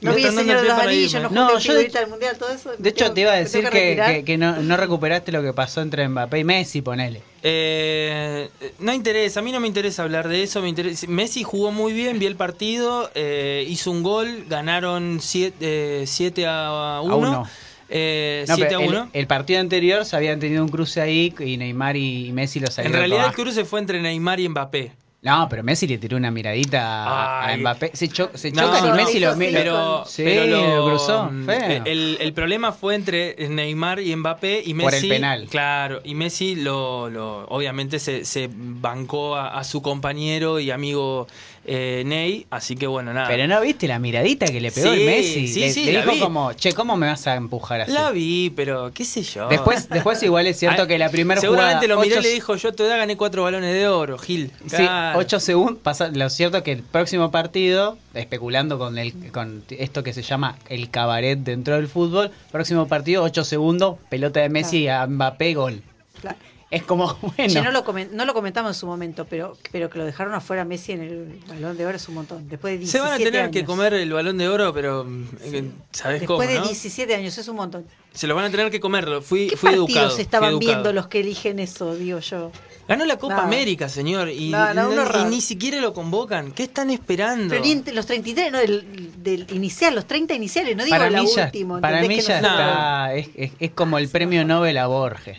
No 0.00 0.10
Me 0.10 0.16
vi 0.16 0.24
el 0.24 0.34
Señor 0.34 0.60
de 0.62 0.66
los 0.68 0.78
Anillos, 0.78 1.22
no 1.22 1.30
No, 1.30 1.48
jugué 1.50 1.60
yo 1.60 1.74
de- 1.74 1.88
del 1.88 2.08
mundial, 2.08 2.36
todo 2.36 2.50
eso. 2.50 2.72
De 2.76 2.90
hecho, 2.90 3.12
te 3.12 3.20
iba 3.20 3.30
a 3.32 3.36
decir 3.36 3.68
que, 3.68 4.02
que, 4.04 4.24
que 4.24 4.36
no, 4.36 4.56
no 4.60 4.76
recuperaste 4.76 5.30
lo 5.30 5.42
que 5.42 5.52
pasó 5.52 5.80
entre 5.80 6.08
Mbappé 6.08 6.40
y 6.40 6.44
Messi, 6.44 6.82
ponele. 6.82 7.22
Eh, 7.44 8.48
no 8.80 8.92
interesa, 8.92 9.38
a 9.38 9.42
mí 9.44 9.52
no 9.52 9.60
me 9.60 9.68
interesa 9.68 10.02
hablar 10.02 10.26
de 10.26 10.42
eso. 10.42 10.60
Me 10.60 10.68
interesa. 10.70 11.06
Messi 11.06 11.44
jugó 11.44 11.70
muy 11.70 11.92
bien, 11.92 12.18
vi 12.18 12.26
el 12.26 12.34
partido, 12.34 13.12
eh, 13.14 13.64
hizo 13.68 13.92
un 13.92 14.02
gol, 14.02 14.44
ganaron 14.48 15.20
7 15.20 16.46
a 16.48 17.00
1. 17.04 17.16
uno. 17.16 17.48
Eh, 17.88 18.44
No, 18.48 18.56
7 18.56 18.68
pero 18.70 18.80
a 18.80 18.82
el, 18.84 18.88
1. 18.88 19.10
el 19.12 19.26
partido 19.28 19.60
anterior 19.60 20.04
se 20.04 20.16
habían 20.16 20.40
tenido 20.40 20.64
un 20.64 20.68
cruce 20.70 21.00
ahí 21.00 21.32
y 21.38 21.56
Neymar 21.58 21.96
y 21.96 22.32
Messi 22.32 22.58
lo 22.58 22.66
En 22.66 22.72
salieron 22.72 22.98
realidad 22.98 23.26
el 23.26 23.34
cruce 23.34 23.64
fue 23.64 23.78
entre 23.78 24.00
Neymar 24.02 24.40
y 24.40 24.48
Mbappé. 24.48 24.92
No, 25.22 25.48
pero 25.48 25.62
Messi 25.62 25.86
le 25.86 25.98
tiró 25.98 26.16
una 26.16 26.32
miradita 26.32 27.44
a. 27.44 27.56
Mbappé. 27.56 27.92
Se, 27.94 28.08
cho- 28.08 28.32
se 28.34 28.50
No, 28.50 28.62
chocan 28.62 28.86
y 28.86 28.88
no, 28.88 28.94
Messi 28.96 29.20
lo 29.20 29.36
mira. 29.36 29.60
Pero, 29.60 30.04
Sí, 30.04 30.24
pero 30.24 30.46
lo 30.46 30.84
cruzó, 30.88 31.30
feo. 31.46 31.82
El, 31.84 32.16
el 32.20 32.32
problema 32.32 32.72
fue 32.72 32.96
entre 32.96 33.36
Neymar 33.48 34.00
y 34.00 34.16
Mbappé 34.16 34.62
y 34.66 34.74
Messi. 34.74 34.84
Por 34.84 34.94
el 34.94 35.08
penal. 35.08 35.46
Claro, 35.48 36.00
y 36.02 36.16
Messi 36.16 36.56
lo, 36.56 37.08
lo 37.08 37.44
obviamente 37.46 38.00
se, 38.00 38.24
se 38.24 38.50
bancó 38.52 39.36
a, 39.36 39.56
a 39.56 39.62
su 39.62 39.80
compañero 39.80 40.58
y 40.58 40.72
amigo 40.72 41.28
eh, 41.64 42.02
Ney, 42.06 42.46
así 42.50 42.74
que 42.76 42.86
bueno, 42.86 43.12
nada. 43.14 43.28
Pero 43.28 43.46
no 43.46 43.60
viste 43.60 43.86
la 43.86 43.98
miradita 43.98 44.46
que 44.46 44.60
le 44.60 44.72
pegó 44.72 44.92
Sí, 44.92 45.00
el 45.00 45.06
Messi. 45.06 45.48
sí, 45.48 45.60
le, 45.60 45.70
sí, 45.72 45.84
le 45.86 45.92
la 45.92 46.00
dijo 46.02 46.12
vi. 46.14 46.20
como, 46.20 46.52
che, 46.54 46.72
¿cómo 46.72 46.96
me 46.96 47.06
vas 47.06 47.26
a 47.26 47.36
empujar 47.36 47.82
así? 47.82 47.92
La 47.92 48.10
vi, 48.10 48.50
pero 48.54 48.90
qué 48.92 49.04
sé 49.04 49.22
yo. 49.22 49.48
Después, 49.48 49.88
después 49.90 50.22
igual 50.22 50.46
es 50.46 50.58
cierto 50.58 50.82
Ah, 50.82 50.86
que 50.88 50.98
la 50.98 51.08
primera 51.10 51.40
Seguramente 51.40 51.86
jugada. 51.86 51.94
lo 51.94 52.00
miró 52.02 52.16
ocho- 52.18 52.20
y 52.20 52.28
le 52.30 52.34
dijo, 52.34 52.56
yo 52.56 52.68
a 52.70 52.72
tu 52.72 52.82
edad 52.82 52.96
gané 52.98 53.16
cuatro 53.16 53.44
balones 53.44 53.72
de 53.72 53.86
oro, 53.88 54.18
Gil. 54.18 54.50
Sí. 54.66 54.84
8 55.14 55.40
segundos. 55.40 55.78
Pasa, 55.82 56.08
lo 56.08 56.28
cierto 56.30 56.56
es 56.58 56.62
que 56.64 56.72
el 56.72 56.82
próximo 56.82 57.30
partido, 57.30 57.96
especulando 58.14 58.78
con 58.78 58.98
el 58.98 59.12
con 59.32 59.62
esto 59.70 60.02
que 60.02 60.12
se 60.12 60.22
llama 60.22 60.56
el 60.68 60.90
cabaret 60.90 61.38
dentro 61.38 61.76
del 61.76 61.86
fútbol, 61.88 62.30
próximo 62.50 62.88
partido, 62.88 63.22
8 63.22 63.44
segundos, 63.44 63.96
pelota 64.08 64.40
de 64.40 64.48
Messi 64.48 64.88
a 64.88 65.06
Mbappé, 65.06 65.54
gol. 65.54 65.82
Claro. 66.20 66.36
Es 66.72 66.82
como, 66.84 67.14
bueno. 67.36 67.52
Che, 67.52 67.60
no, 67.60 67.70
lo 67.70 67.84
comen- 67.84 68.10
no 68.12 68.24
lo 68.24 68.32
comentamos 68.32 68.70
en 68.70 68.80
su 68.80 68.86
momento, 68.86 69.26
pero, 69.28 69.58
pero 69.70 69.90
que 69.90 69.98
lo 69.98 70.06
dejaron 70.06 70.32
afuera 70.34 70.64
Messi 70.64 70.92
en 70.92 71.02
el 71.02 71.38
balón 71.46 71.76
de 71.76 71.84
oro 71.84 71.96
es 71.96 72.08
un 72.08 72.14
montón. 72.14 72.48
Después 72.48 72.72
de 72.72 72.78
17 72.78 72.98
Se 72.98 73.04
van 73.10 73.20
a 73.20 73.22
tener 73.22 73.50
que 73.50 73.64
comer 73.66 73.92
el 73.92 74.10
balón 74.10 74.38
de 74.38 74.48
oro, 74.48 74.72
pero 74.72 75.06
eh, 75.42 75.70
¿sabés 75.90 76.22
cómo, 76.24 76.40
Después 76.40 76.48
de 76.48 76.60
no? 76.60 76.64
17 76.66 77.14
años, 77.14 77.36
es 77.36 77.46
un 77.46 77.56
montón. 77.56 77.84
Se 78.14 78.26
lo 78.26 78.34
van 78.34 78.46
a 78.46 78.50
tener 78.50 78.70
que 78.70 78.80
comerlo. 78.80 79.20
Fui, 79.20 79.48
¿Qué 79.48 79.56
fui 79.56 79.68
partidos 79.70 79.90
educado. 79.90 80.10
fui 80.12 80.22
estaban 80.22 80.50
educado. 80.50 80.70
viendo 80.72 80.92
los 80.94 81.06
que 81.08 81.20
eligen 81.20 81.58
eso, 81.58 81.94
digo 81.94 82.18
yo? 82.20 82.50
Ganó 82.88 83.04
la 83.04 83.18
Copa 83.18 83.34
Nada. 83.34 83.46
América, 83.46 83.88
señor, 83.90 84.28
y, 84.30 84.48
Nada, 84.50 84.72
no- 84.74 85.24
ni 85.28 85.40
siquiera 85.42 85.78
lo 85.80 85.92
convocan. 85.92 86.52
¿Qué 86.52 86.62
están 86.64 86.88
esperando? 86.90 87.48
Pero 87.50 87.62
ni 87.62 87.72
entre 87.72 87.94
los 87.94 88.06
33, 88.06 88.50
no, 88.50 88.58
del, 88.58 89.12
del 89.22 89.46
inicial, 89.52 89.94
los 89.94 90.06
30 90.06 90.34
iniciales, 90.34 90.74
no 90.76 90.84
digo 90.84 90.96
para 90.96 91.10
la 91.10 91.20
mí 91.22 91.28
ya, 91.36 91.44
última. 91.44 91.80
para 91.80 92.00
mí 92.00 92.04
¿entendés 92.06 92.26
que 92.26 92.32
ya 92.32 92.40
no 92.40 92.48
se- 92.48 92.54
está. 92.54 93.14
Es, 93.14 93.28
es- 93.36 93.52
es 93.60 93.70
como 93.72 93.98
el 93.98 94.08
premio 94.08 94.44
Nobel 94.44 94.78
a 94.78 94.86
Borges. 94.86 95.38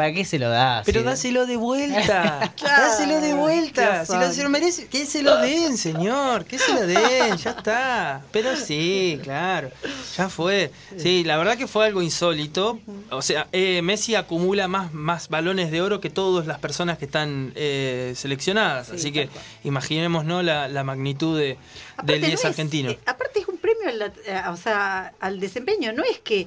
¿Para 0.00 0.14
qué 0.14 0.24
se 0.24 0.38
lo 0.38 0.48
das? 0.48 0.82
Pero 0.86 1.02
dáselo 1.02 1.44
de 1.44 1.56
vuelta. 1.58 2.52
Claro, 2.56 2.82
dáselo 2.84 3.20
de 3.20 3.34
vuelta. 3.34 4.06
Si 4.06 4.14
lo, 4.16 4.32
se 4.32 4.42
lo 4.42 4.48
merece, 4.48 4.86
que 4.88 5.04
se 5.04 5.22
lo 5.22 5.36
den, 5.38 5.76
señor. 5.76 6.46
Que 6.46 6.58
se 6.58 6.72
lo 6.72 6.86
den, 6.86 7.36
ya 7.36 7.50
está. 7.50 8.22
Pero 8.32 8.56
sí, 8.56 9.20
claro. 9.22 9.70
Ya 10.16 10.30
fue. 10.30 10.70
Sí, 10.96 11.22
la 11.24 11.36
verdad 11.36 11.58
que 11.58 11.66
fue 11.66 11.84
algo 11.86 12.00
insólito. 12.00 12.80
O 13.10 13.20
sea, 13.20 13.46
eh, 13.52 13.82
Messi 13.82 14.14
acumula 14.14 14.68
más, 14.68 14.94
más 14.94 15.28
balones 15.28 15.70
de 15.70 15.82
oro 15.82 16.00
que 16.00 16.08
todas 16.08 16.46
las 16.46 16.58
personas 16.60 16.96
que 16.96 17.04
están 17.04 17.52
eh, 17.56 18.14
seleccionadas. 18.16 18.86
Sí, 18.88 18.94
Así 18.96 19.12
que 19.12 19.26
tal 19.26 19.34
cual. 19.34 19.44
imaginémonos 19.64 20.42
la, 20.44 20.68
la 20.68 20.82
magnitud 20.82 21.38
de, 21.38 21.58
Aparte 21.94 22.12
del 22.12 22.20
no 22.22 22.26
10 22.28 22.40
es- 22.40 22.44
argentino. 22.46 22.90
eh, 22.90 22.98
aparte 23.04 23.40
es 23.40 23.48
un 23.48 23.58
premio 23.58 23.88
al, 23.88 24.12
o 24.50 24.56
sea, 24.56 25.12
al 25.20 25.40
desempeño, 25.40 25.92
no 25.92 26.02
es 26.04 26.18
que, 26.20 26.46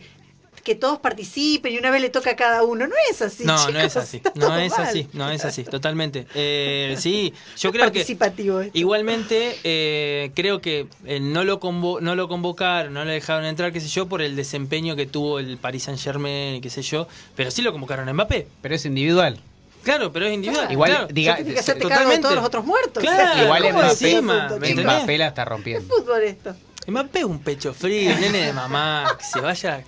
que 0.64 0.76
todos 0.76 1.00
participen 1.00 1.74
y 1.74 1.78
una 1.78 1.92
vez 1.92 2.02
le 2.02 2.10
toca 2.10 2.32
a 2.32 2.36
cada 2.36 2.64
uno, 2.64 2.88
no 2.88 2.94
es 3.10 3.22
así. 3.22 3.44
No, 3.44 3.58
chicos, 3.58 3.74
no 3.74 3.80
es 3.82 3.96
así. 3.98 4.22
No 4.36 4.58
es 4.58 4.72
mal. 4.72 4.82
así. 4.88 5.08
No 5.14 5.30
es 5.30 5.44
así. 5.46 5.64
Totalmente. 5.64 6.26
Eh, 6.36 6.96
sí, 7.00 7.34
yo 7.58 7.70
Es 7.70 7.74
creo 7.74 7.86
que. 7.92 8.00
participativo 8.00 8.62
esto. 8.62 8.78
Igualmente, 8.78 9.58
eh, 9.64 10.32
creo 10.36 10.62
que 10.62 10.88
eh, 11.06 11.20
no, 11.20 11.44
lo 11.44 11.60
convo- 11.60 12.00
no 12.02 12.16
lo 12.16 12.28
convocaron, 12.28 12.94
no 12.94 13.04
le 13.06 13.14
dejaron 13.14 13.46
entrar, 13.46 13.74
qué 13.74 13.80
sé 13.82 13.88
yo, 13.88 14.08
por 14.08 14.22
el 14.22 14.36
desempeño 14.36 14.96
que 14.96 15.06
tuvo 15.06 15.40
el 15.40 15.58
Paris 15.58 15.84
Saint 15.84 16.00
Germain 16.00 16.56
y 16.56 16.62
qué 16.62 16.70
sé 16.70 16.82
yo, 16.82 17.08
pero 17.36 17.52
sí 17.52 17.62
lo 17.62 17.72
convocaron 17.72 18.08
a 18.08 18.14
Mbappé. 18.14 18.48
Pero 18.62 18.76
es 18.76 18.86
individual. 18.86 19.40
Claro, 19.84 20.14
pero 20.14 20.28
es 20.28 20.34
individual. 20.34 20.68
Claro. 20.68 20.74
Igual, 20.74 20.92
claro. 20.92 21.08
diga- 21.10 21.36
Tiene 21.36 21.54
que 21.56 21.60
hacerte 21.60 21.82
totalmente. 21.82 22.06
cargo 22.06 22.16
de 22.16 22.22
todos 22.22 22.36
los 22.36 22.46
otros 22.46 22.66
muertos. 22.66 23.04
Claro, 23.04 23.44
Igual 23.44 23.64
¿cómo 23.64 23.80
Mbappé- 23.82 23.90
encima. 23.90 24.50
Mbappé 24.84 25.18
la 25.18 25.28
está 25.28 25.42
Es 25.42 25.48
rompiendo. 25.50 25.94
fútbol 25.94 26.24
esto. 26.24 26.56
Mbappé 26.86 27.20
es 27.20 27.26
un 27.26 27.40
pecho 27.40 27.74
frío, 27.74 28.14
nene 28.20 28.40
de 28.48 28.54
mamá, 28.54 29.16
que 29.18 29.24
se 29.24 29.40
vaya, 29.40 29.84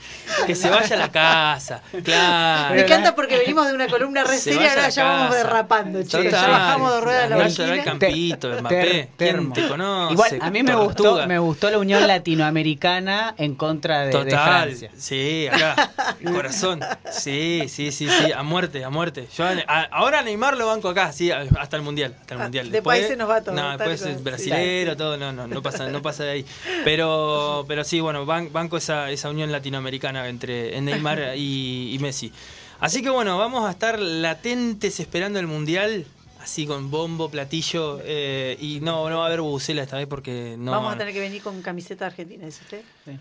que 0.45 0.55
se 0.55 0.69
vaya 0.69 0.95
a 0.95 0.99
la 0.99 1.11
casa, 1.11 1.81
claro. 2.05 2.73
Me 2.75 2.81
encanta 2.83 3.13
porque 3.15 3.37
venimos 3.37 3.67
de 3.67 3.73
una 3.73 3.87
columna 3.87 4.23
re 4.23 4.37
Se 4.37 4.53
seria, 4.53 4.67
a 4.67 4.69
ahora 4.71 4.89
ya 4.89 5.03
vamos 5.03 5.35
derrapando, 5.35 6.03
chicos. 6.03 6.31
Ya 6.31 6.47
bajamos 6.47 6.93
de 6.93 7.01
rueda 7.01 7.21
de 7.23 7.29
la 7.29 7.35
Vaya 7.35 7.73
al 7.73 7.83
campito, 7.83 8.49
Ter- 8.49 8.59
Mbappé. 8.61 8.75
ter- 8.75 8.91
¿Quién 8.91 9.09
termo. 9.17 9.53
te 9.55 9.67
conoce? 9.67 10.13
Igual, 10.13 10.37
a 10.41 10.49
mí 10.51 10.63
me 10.63 10.75
gustó, 10.75 11.27
me 11.27 11.37
gustó 11.39 11.69
la 11.69 11.79
unión 11.79 12.07
latinoamericana 12.07 13.35
en 13.37 13.55
contra 13.55 13.99
de, 14.01 14.05
de 14.07 14.11
Total, 14.31 14.63
Francia. 14.69 14.91
sí, 14.97 15.47
acá, 15.51 15.91
el 16.21 16.31
corazón, 16.31 16.79
sí, 17.11 17.65
sí, 17.67 17.91
sí, 17.91 18.07
sí, 18.09 18.31
a 18.31 18.41
muerte, 18.43 18.85
a 18.85 18.89
muerte. 18.89 19.27
Yo, 19.35 19.43
a- 19.45 19.81
ahora 19.91 20.21
Neymar 20.21 20.55
lo 20.57 20.67
banco 20.67 20.87
acá, 20.89 21.11
sí, 21.11 21.29
hasta 21.31 21.75
el 21.75 21.81
mundial, 21.83 22.15
hasta 22.21 22.35
el 22.35 22.39
Ah, 22.39 22.43
mundial. 22.43 22.71
de 22.71 22.81
países 22.81 23.17
nos 23.17 23.29
va 23.29 23.41
todo, 23.43 23.53
No, 23.55 23.69
después 23.77 24.01
es 24.01 24.17
sí. 24.17 24.23
brasilero, 24.23 24.95
todo, 24.95 25.17
no, 25.17 25.33
no, 25.33 25.45
no 25.47 25.61
pasa, 25.61 25.87
no 25.89 26.01
pasa 26.01 26.23
de 26.23 26.31
ahí. 26.31 26.45
Pero, 26.86 27.65
pero 27.67 27.83
sí, 27.83 27.99
bueno, 27.99 28.25
ban- 28.25 28.51
banco 28.51 28.77
esa, 28.77 29.11
esa 29.11 29.29
unión 29.29 29.51
latinoamericana 29.51 30.27
entre 30.29 30.79
Neymar 30.81 31.33
y, 31.36 31.93
y 31.93 31.99
Messi. 31.99 32.31
Así 32.79 33.01
que 33.01 33.09
bueno, 33.09 33.38
vamos 33.38 33.65
a 33.67 33.71
estar 33.71 33.99
latentes 33.99 34.99
esperando 34.99 35.39
el 35.39 35.47
mundial. 35.47 36.05
Así 36.39 36.67
con 36.67 36.91
bombo, 36.91 37.27
platillo, 37.29 37.99
eh, 38.03 38.55
y 38.61 38.79
no, 38.79 39.09
no 39.09 39.17
va 39.17 39.23
a 39.23 39.27
haber 39.27 39.41
bucela 39.41 39.81
esta 39.81 39.97
vez 39.97 40.05
porque 40.05 40.55
no. 40.59 40.69
Vamos 40.71 40.93
a 40.93 40.97
tener 40.97 41.11
que 41.11 41.19
venir 41.19 41.41
con 41.41 41.59
camiseta 41.63 42.05
argentina, 42.05 42.45
¿dice 42.45 42.61
usted? 42.63 42.81
¿En 43.07 43.19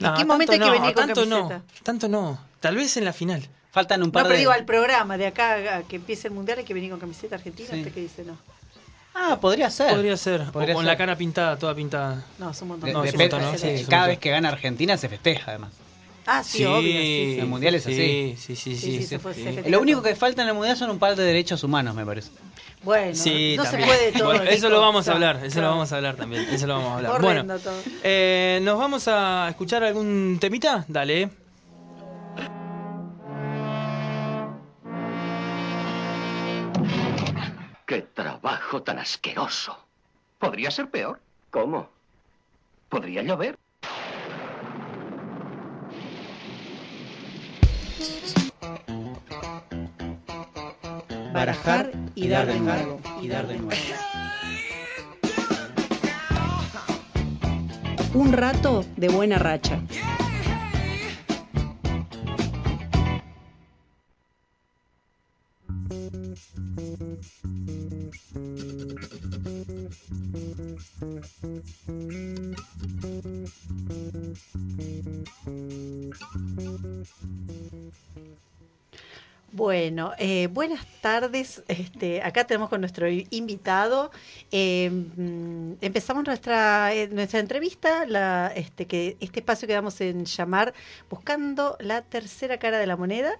No, 0.00 0.14
qué 0.14 0.24
momento 0.24 0.52
hay 0.52 0.58
tanto 0.58 0.72
que 0.72 0.78
no, 0.78 0.80
venir 0.80 0.94
con 0.94 1.06
tanto 1.06 1.20
camiseta? 1.28 1.58
no, 1.58 1.64
tanto 1.82 2.08
no. 2.08 2.40
Tal 2.60 2.76
vez 2.76 2.96
en 2.96 3.04
la 3.04 3.12
final. 3.12 3.46
Faltan 3.70 4.00
un 4.02 4.08
No, 4.08 4.12
par 4.12 4.22
pero 4.22 4.32
de. 4.32 4.38
digo, 4.38 4.50
al 4.52 4.64
programa 4.64 5.18
de 5.18 5.26
acá 5.26 5.76
a 5.76 5.82
que 5.82 5.96
empiece 5.96 6.28
el 6.28 6.32
mundial 6.32 6.58
hay 6.58 6.64
que 6.64 6.72
venir 6.72 6.90
con 6.90 7.00
camiseta 7.00 7.34
argentina. 7.36 7.68
Sí. 7.70 7.80
¿Usted 7.80 7.92
qué 7.92 8.00
dice? 8.00 8.24
No. 8.24 8.38
Ah, 9.14 9.38
podría 9.40 9.70
ser. 9.70 9.90
Podría 9.90 10.16
ser. 10.16 10.50
Podría 10.52 10.74
o 10.74 10.76
con 10.76 10.84
ser. 10.84 10.92
la 10.92 10.96
cara 10.96 11.16
pintada, 11.16 11.58
toda 11.58 11.74
pintada. 11.74 12.24
No, 12.38 12.50
es 12.50 12.62
un 12.62 12.68
montón. 12.68 12.86
De- 12.88 12.92
No, 12.94 13.04
es 13.04 13.12
un 13.12 13.18
depende- 13.18 13.36
montón, 13.36 13.52
¿no? 13.52 13.78
Sí, 13.78 13.84
cada 13.88 14.06
vez 14.08 14.18
que 14.18 14.30
gana 14.30 14.48
Argentina 14.48 14.96
se 14.96 15.08
festeja, 15.08 15.50
además. 15.52 15.70
Ah, 16.24 16.42
sí, 16.44 16.64
obvio. 16.64 16.80
Sí. 16.82 17.36
El 17.40 17.46
mundial 17.46 17.74
es 17.74 17.82
sí, 17.82 17.92
así. 17.92 18.34
Sí, 18.38 18.56
sí, 18.56 18.56
Sí, 18.56 18.76
sí. 18.76 18.96
sí, 18.98 19.06
se 19.06 19.18
fue- 19.18 19.34
Lo 19.68 19.80
único 19.80 20.02
que 20.02 20.14
falta 20.14 20.42
en 20.42 20.48
el 20.48 20.54
mundial 20.54 20.76
son 20.76 20.90
un 20.90 20.98
par 20.98 21.16
de 21.16 21.24
derechos 21.24 21.62
humanos, 21.64 21.94
me 21.94 22.06
parece. 22.06 22.30
Bueno, 22.84 23.14
Sí, 23.14 23.54
no 23.56 23.64
también. 23.64 23.82
se 23.82 23.86
puede 23.96 24.12
todo. 24.12 24.24
Bueno, 24.28 24.42
eso 24.44 24.68
lo 24.68 24.80
vamos 24.80 25.06
a 25.08 25.12
hablar, 25.12 25.36
eso 25.36 25.52
claro. 25.52 25.62
lo 25.62 25.70
vamos 25.74 25.92
a 25.92 25.96
hablar 25.96 26.16
también. 26.16 26.42
Eso 26.50 26.66
lo 26.66 26.74
vamos 26.74 26.90
a 26.92 26.96
hablar. 26.96 27.20
Bueno, 27.20 27.58
todo. 27.58 27.74
eh, 28.02 28.60
¿nos 28.62 28.78
vamos 28.78 29.06
a 29.08 29.46
escuchar 29.50 29.84
algún 29.84 30.38
temita? 30.40 30.84
Dale. 30.88 31.28
¡Qué 37.92 38.00
trabajo 38.00 38.82
tan 38.82 38.98
asqueroso! 38.98 39.76
Podría 40.38 40.70
ser 40.70 40.88
peor. 40.88 41.20
¿Cómo? 41.50 41.90
Podría 42.88 43.22
llover. 43.22 43.54
Barajar 51.34 51.92
y 52.14 52.28
dar 52.28 52.46
de 52.46 52.60
nuevo. 52.60 52.98
Y 53.20 53.28
dar 53.28 53.46
de 53.46 53.58
nuevo. 53.58 53.82
Un 58.14 58.32
rato 58.32 58.86
de 58.96 59.08
buena 59.08 59.38
racha. 59.38 59.82
Bueno, 79.52 80.12
eh, 80.18 80.48
buenas 80.48 80.84
tardes. 81.02 81.62
Este, 81.68 82.22
acá 82.22 82.46
tenemos 82.46 82.70
con 82.70 82.80
nuestro 82.80 83.06
invitado. 83.10 84.10
Eh, 84.50 84.88
mm, 84.90 85.72
empezamos 85.82 86.24
nuestra, 86.24 86.94
eh, 86.94 87.08
nuestra 87.08 87.40
entrevista, 87.40 88.06
la, 88.06 88.50
este, 88.56 88.86
que, 88.86 89.18
este 89.20 89.40
espacio 89.40 89.68
que 89.68 89.74
vamos 89.74 90.00
en 90.00 90.24
llamar 90.24 90.72
Buscando 91.10 91.76
la 91.80 92.00
tercera 92.02 92.58
cara 92.58 92.78
de 92.78 92.86
la 92.86 92.96
moneda. 92.96 93.38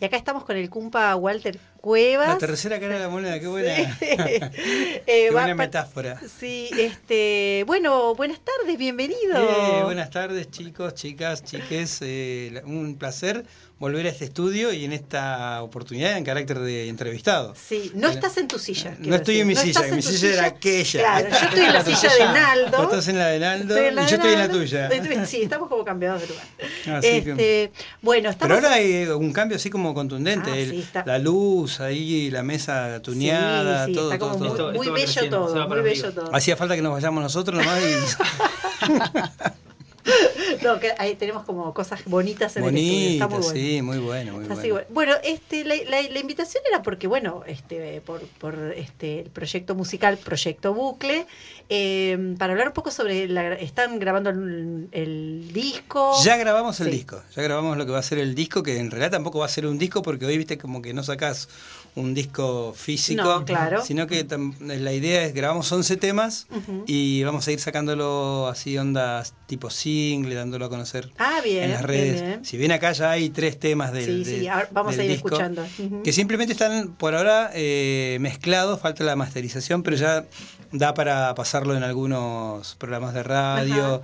Y 0.00 0.04
acá 0.04 0.16
estamos 0.16 0.44
con 0.44 0.56
el 0.56 0.68
cumpa 0.68 1.14
Walter 1.14 1.58
Cuevas. 1.80 2.28
La 2.28 2.38
tercera 2.38 2.80
cara 2.80 2.94
de 2.94 3.00
la 3.00 3.08
moneda, 3.08 3.38
qué 3.38 3.46
buena, 3.46 3.96
Sí. 3.98 4.06
Eh, 5.06 5.30
buena 5.30 5.54
metáfora. 5.54 6.20
Sí, 6.40 6.68
este, 6.76 7.62
bueno, 7.66 8.14
buenas 8.16 8.40
tardes, 8.40 8.76
bienvenido. 8.76 9.38
Eh, 9.38 9.84
buenas 9.84 10.10
tardes, 10.10 10.50
chicos, 10.50 10.94
chicas, 10.94 11.44
chiques. 11.44 12.00
eh, 12.02 12.60
un 12.66 12.96
placer 12.96 13.44
volver 13.78 14.06
a 14.06 14.08
este 14.08 14.24
estudio 14.24 14.72
y 14.72 14.84
en 14.84 14.92
esta 14.92 15.62
oportunidad 15.62 16.16
en 16.16 16.24
carácter 16.24 16.58
de 16.60 16.88
entrevistado. 17.04 17.54
Sí, 17.68 17.92
no 17.94 18.08
estás 18.08 18.36
en 18.38 18.48
tu 18.48 18.58
silla. 18.58 18.96
No 18.98 19.16
estoy 19.16 19.40
en 19.40 19.46
mi 19.46 19.56
silla, 19.56 19.86
en 19.86 19.96
mi 19.96 20.02
silla 20.02 20.32
era 20.32 20.44
aquella. 20.46 21.00
Claro, 21.00 21.28
yo 21.28 21.36
estoy 21.36 21.64
en 21.64 21.72
la 21.72 21.84
silla 21.84 22.14
de. 22.14 22.24
Naldo. 22.24 22.76
Vos 22.78 22.86
estás 22.86 23.08
en 23.08 23.18
la 23.18 23.26
de 23.28 23.38
Naldo 23.38 23.74
la 23.74 23.80
y 23.80 23.94
de 24.04 24.10
yo 24.10 24.16
estoy 24.16 24.32
en 24.32 24.38
la 24.38 24.48
tuya. 24.48 25.26
Sí, 25.26 25.42
estamos 25.42 25.68
como 25.68 25.84
cambiados 25.84 26.22
de 26.22 26.28
lugar. 26.28 26.44
Así 26.98 27.22
que- 27.22 27.30
este, 27.30 27.72
bueno, 28.02 28.30
estamos. 28.30 28.56
Pero 28.56 28.66
ahora 28.66 28.76
hay 28.76 29.06
un 29.08 29.32
cambio 29.32 29.56
así 29.56 29.70
como 29.70 29.94
contundente. 29.94 30.50
Ah, 30.50 30.56
el- 30.56 30.70
sí, 30.70 30.80
está- 30.80 31.04
La 31.06 31.18
luz 31.18 31.80
ahí, 31.80 32.30
la 32.30 32.42
mesa 32.42 33.00
tuneada, 33.02 33.86
sí, 33.86 33.92
sí, 33.92 33.96
todo, 33.98 34.12
está 34.12 34.18
como 34.18 34.36
todo, 34.36 34.48
muy, 34.48 34.56
todo. 34.56 34.72
Muy 34.72 34.88
bello 34.88 35.30
todo, 35.30 35.68
muy 35.68 35.80
bello 35.80 36.12
todo. 36.12 36.34
Hacía 36.34 36.56
falta 36.56 36.74
que 36.76 36.82
nos 36.82 36.92
vayamos 36.92 37.22
nosotros 37.22 37.58
nomás 37.58 37.80
y 37.82 38.84
No, 40.62 40.78
que 40.80 40.92
ahí 40.98 41.14
tenemos 41.16 41.44
como 41.44 41.72
cosas 41.74 42.04
bonitas 42.04 42.56
en 42.56 42.64
el 42.64 42.76
estudio. 42.76 43.08
Está 43.10 43.28
muy 43.28 43.38
bueno. 43.38 43.54
sí, 43.54 43.82
muy 43.82 43.98
bueno, 43.98 44.32
muy 44.34 44.44
Así 44.50 44.70
bueno. 44.70 44.86
que, 44.86 44.92
bueno, 44.92 45.12
este, 45.24 45.64
la, 45.64 45.74
la- 45.88 46.02
la 46.08 46.18
invitación 46.18 46.62
era 46.70 46.82
porque, 46.82 47.06
bueno, 47.06 47.42
este, 47.46 48.00
por, 48.02 48.20
por 48.38 48.54
este, 48.76 49.20
el 49.20 49.30
proyecto 49.30 49.74
musical, 49.74 50.18
Proyecto 50.18 50.74
Bucle, 50.74 51.26
eh, 51.68 52.34
para 52.38 52.52
hablar 52.52 52.68
un 52.68 52.74
poco 52.74 52.90
sobre, 52.90 53.28
la, 53.28 53.54
están 53.54 53.98
grabando 53.98 54.30
el, 54.30 54.88
el 54.92 55.50
disco. 55.52 56.12
Ya 56.22 56.36
grabamos 56.36 56.80
el 56.80 56.86
Sí. 56.86 56.92
disco, 56.92 57.22
ya 57.34 57.42
grabamos 57.42 57.76
lo 57.76 57.86
que 57.86 57.92
va 57.92 57.98
a 57.98 58.02
ser 58.02 58.18
el 58.18 58.34
disco, 58.34 58.62
que 58.62 58.78
en 58.78 58.90
realidad 58.90 59.10
tampoco 59.12 59.38
va 59.40 59.46
a 59.46 59.48
ser 59.48 59.66
un 59.66 59.78
disco 59.78 60.02
porque 60.02 60.26
hoy 60.26 60.36
viste 60.38 60.58
como 60.58 60.82
que 60.82 60.92
no 60.94 61.02
sacás 61.02 61.48
un 61.96 62.12
disco 62.12 62.74
físico, 62.76 63.22
No, 63.22 63.44
claro. 63.44 63.84
sino 63.84 64.08
que 64.08 64.26
la 64.60 64.92
idea 64.92 65.22
es 65.24 65.32
grabamos 65.32 65.70
11 65.70 65.96
temas 65.96 66.48
y 66.86 67.22
vamos 67.22 67.46
a 67.46 67.52
ir 67.52 67.60
sacándolo 67.60 68.48
así 68.48 68.76
ondas 68.76 69.34
tipo 69.46 69.70
single, 69.70 70.34
dándolo 70.34 70.64
a 70.64 70.68
conocer 70.68 71.12
Ah, 71.18 71.40
bien, 71.44 71.64
en 71.64 71.70
las 71.72 71.82
redes. 71.82 72.20
bien. 72.20 72.44
Si 72.44 72.56
bien 72.56 72.72
acá 72.72 72.90
ya 72.92 73.12
hay 73.12 73.30
tres 73.30 73.60
temas 73.60 73.92
del, 73.92 74.04
Sí, 74.06 74.24
sí, 74.24 74.30
del- 74.38 74.48
ahora 74.48 74.68
vamos 74.72 74.98
a 74.98 75.04
ir 75.04 75.10
disco, 75.12 75.28
escuchando. 75.28 75.64
Que 76.02 76.12
simplemente 76.12 76.52
están 76.52 76.94
por 76.94 77.14
ahora 77.14 77.50
eh, 77.54 78.18
mezclados, 78.20 78.80
falta 78.80 79.04
la 79.04 79.14
masterización, 79.14 79.82
pero 79.84 79.96
ya 79.96 80.24
da 80.72 80.94
para 80.94 81.32
pasarlo 81.36 81.76
en 81.76 81.84
algunos 81.84 82.74
programas 82.74 83.14
de 83.14 83.22
radio. 83.22 84.02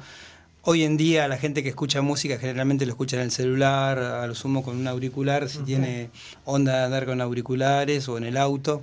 Hoy 0.62 0.84
en 0.84 0.96
día 0.98 1.26
la 1.26 1.38
gente 1.38 1.62
que 1.62 1.70
escucha 1.70 2.02
música 2.02 2.38
generalmente 2.38 2.84
lo 2.84 2.92
escucha 2.92 3.16
en 3.16 3.22
el 3.22 3.30
celular, 3.30 3.98
a 3.98 4.26
lo 4.26 4.34
sumo 4.34 4.62
con 4.62 4.76
un 4.76 4.86
auricular, 4.88 5.48
si 5.48 5.58
tiene 5.60 6.10
onda 6.44 6.78
de 6.80 6.84
andar 6.84 7.06
con 7.06 7.20
auriculares 7.22 8.08
o 8.08 8.18
en 8.18 8.24
el 8.24 8.36
auto. 8.36 8.82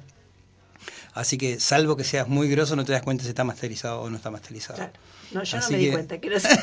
Así 1.14 1.38
que 1.38 1.60
salvo 1.60 1.96
que 1.96 2.04
seas 2.04 2.28
muy 2.28 2.48
grosso 2.50 2.76
no 2.76 2.84
te 2.86 2.94
das 2.94 3.02
cuenta 3.04 3.24
si 3.24 3.30
está 3.30 3.44
masterizado 3.44 4.02
o 4.02 4.10
no 4.10 4.18
está 4.18 4.32
masterizado. 4.32 4.78
Claro. 4.78 4.94
No, 5.32 5.44
yo 5.44 5.58
Así 5.58 5.72
no 5.74 5.78
me 5.78 5.78
di 5.78 5.86
que- 5.88 5.92
cuenta, 5.94 6.18
quiero 6.20 6.36
decir. 6.40 6.58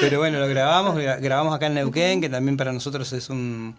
Pero 0.00 0.18
bueno, 0.18 0.38
lo 0.38 0.46
grabamos, 0.48 0.96
gra- 0.96 1.18
grabamos 1.20 1.54
acá 1.54 1.66
en 1.66 1.74
Neuquén, 1.74 2.20
que 2.20 2.28
también 2.28 2.56
para 2.56 2.72
nosotros 2.72 3.12
es 3.12 3.30
un, 3.30 3.74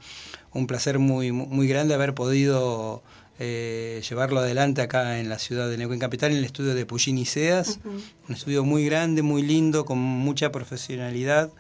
un 0.53 0.67
placer 0.67 0.99
muy, 0.99 1.31
muy 1.31 1.67
grande 1.67 1.93
haber 1.93 2.13
podido 2.13 3.03
eh, 3.43 4.03
llevarlo 4.07 4.39
adelante 4.39 4.83
acá 4.83 5.19
en 5.19 5.27
la 5.27 5.39
ciudad 5.39 5.67
de 5.67 5.75
Neuquén 5.75 5.97
Capital, 5.97 6.31
en 6.31 6.37
el 6.37 6.45
estudio 6.45 6.75
de 6.75 6.85
y 6.91 7.25
Seas. 7.25 7.79
Un 7.83 8.35
estudio 8.35 8.63
muy 8.63 8.85
grande, 8.85 9.23
muy 9.23 9.41
lindo, 9.41 9.83
con 9.83 9.97
mucha 9.97 10.51
profesionalidad, 10.51 11.51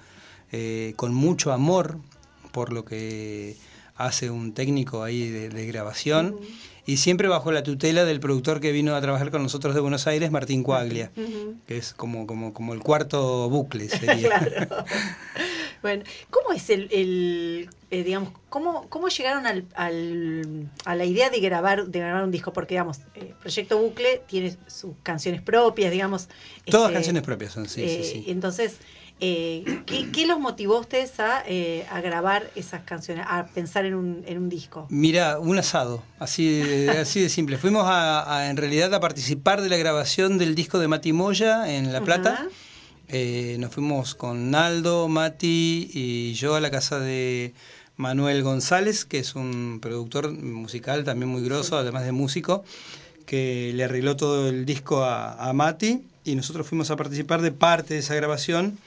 eh, 0.51 0.93
con 0.95 1.11
mucho 1.11 1.51
amor 1.51 1.97
por 2.51 2.71
lo 2.71 2.85
que 2.85 3.57
hace 3.95 4.29
un 4.29 4.53
técnico 4.53 5.01
ahí 5.01 5.27
de, 5.27 5.49
de 5.49 5.65
grabación. 5.65 6.37
Y 6.85 6.97
siempre 6.97 7.27
bajo 7.27 7.51
la 7.51 7.63
tutela 7.63 8.05
del 8.05 8.19
productor 8.19 8.59
que 8.59 8.71
vino 8.71 8.95
a 8.95 9.01
trabajar 9.01 9.29
con 9.31 9.43
nosotros 9.43 9.75
de 9.75 9.81
Buenos 9.81 10.07
Aires, 10.07 10.31
Martín 10.31 10.63
Cuaglia, 10.63 11.11
que 11.67 11.77
es 11.77 11.93
como, 11.93 12.25
como, 12.25 12.53
como 12.53 12.73
el 12.73 12.79
cuarto 12.81 13.49
bucle 13.49 13.87
sería. 13.89 14.29
Claro. 14.29 14.85
Bueno, 15.81 16.03
¿cómo 16.29 16.53
es 16.53 16.69
el, 16.69 16.87
el, 16.91 17.69
eh, 17.89 18.03
digamos, 18.03 18.33
cómo, 18.49 18.87
cómo 18.89 19.07
llegaron 19.09 19.47
al, 19.47 19.65
al- 19.75 20.69
a 20.85 20.95
la 20.95 21.05
idea 21.05 21.29
de 21.31 21.39
grabar, 21.39 21.87
de 21.87 21.99
grabar 21.99 22.23
un 22.23 22.29
disco? 22.31 22.53
Porque, 22.53 22.75
digamos, 22.75 22.99
eh, 23.15 23.33
Proyecto 23.39 23.79
Bucle 23.79 24.23
tiene 24.27 24.55
sus 24.67 24.93
canciones 25.01 25.41
propias, 25.41 25.91
digamos. 25.91 26.29
Todas 26.65 26.87
este, 26.89 26.93
canciones 26.93 27.23
propias 27.23 27.53
son, 27.53 27.67
sí, 27.67 27.81
eh, 27.81 28.03
sí, 28.03 28.11
sí. 28.11 28.25
Entonces, 28.27 28.77
eh, 29.21 29.63
¿qué, 29.85 30.11
qué 30.11 30.25
los 30.25 30.39
motivó 30.39 30.77
a 30.77 30.79
ustedes 30.81 31.19
a, 31.19 31.43
eh, 31.47 31.85
a 31.89 32.01
grabar 32.01 32.51
esas 32.55 32.81
canciones, 32.83 33.25
a 33.29 33.45
pensar 33.45 33.85
en 33.85 33.93
un, 33.93 34.23
en 34.25 34.37
un 34.37 34.49
disco? 34.49 34.87
Mira, 34.89 35.39
un 35.39 35.57
asado, 35.57 36.03
así 36.19 36.59
de, 36.59 36.89
así 36.89 37.21
de 37.21 37.29
simple. 37.29 37.57
Fuimos 37.57 37.85
a, 37.85 38.35
a, 38.35 38.49
en 38.49 38.57
realidad 38.57 38.93
a 38.93 38.99
participar 38.99 39.61
de 39.61 39.69
la 39.69 39.77
grabación 39.77 40.37
del 40.37 40.55
disco 40.55 40.79
de 40.79 40.87
Mati 40.87 41.13
Moya 41.13 41.73
en 41.73 41.93
La 41.93 42.01
Plata. 42.01 42.47
Eh, 43.07 43.57
nos 43.59 43.73
fuimos 43.73 44.15
con 44.15 44.51
Naldo, 44.51 45.07
Mati 45.07 45.89
y 45.93 46.33
yo 46.33 46.55
a 46.55 46.61
la 46.61 46.71
casa 46.71 46.97
de 46.97 47.53
Manuel 47.97 48.41
González, 48.41 49.05
que 49.05 49.19
es 49.19 49.35
un 49.35 49.79
productor 49.81 50.31
musical 50.31 51.03
también 51.03 51.29
muy 51.29 51.43
grosso, 51.43 51.77
además 51.77 52.05
de 52.05 52.13
músico, 52.13 52.63
que 53.25 53.71
le 53.75 53.83
arregló 53.83 54.15
todo 54.15 54.47
el 54.49 54.65
disco 54.65 55.03
a, 55.03 55.33
a 55.33 55.53
Mati 55.53 56.01
y 56.23 56.35
nosotros 56.35 56.65
fuimos 56.67 56.89
a 56.89 56.95
participar 56.95 57.41
de 57.41 57.51
parte 57.51 57.95
de 57.95 57.99
esa 57.99 58.15
grabación, 58.15 58.77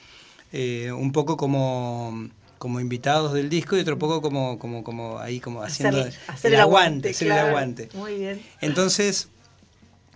eh, 0.51 0.91
un 0.91 1.11
poco 1.11 1.37
como 1.37 2.29
como 2.57 2.79
invitados 2.79 3.33
del 3.33 3.49
disco 3.49 3.75
y 3.77 3.81
otro 3.81 3.99
poco 3.99 4.21
como 4.21 4.57
como 4.57 4.83
como 4.83 5.19
ahí 5.19 5.39
como 5.39 5.61
haciendo 5.61 5.99
Hacer- 5.99 6.13
hacer 6.27 6.53
el 6.53 6.61
aguante, 6.61 7.09
hacer 7.09 7.27
claro. 7.27 7.41
el 7.41 7.47
aguante. 7.49 7.89
Muy 7.93 8.15
bien. 8.17 8.41
Entonces, 8.61 9.27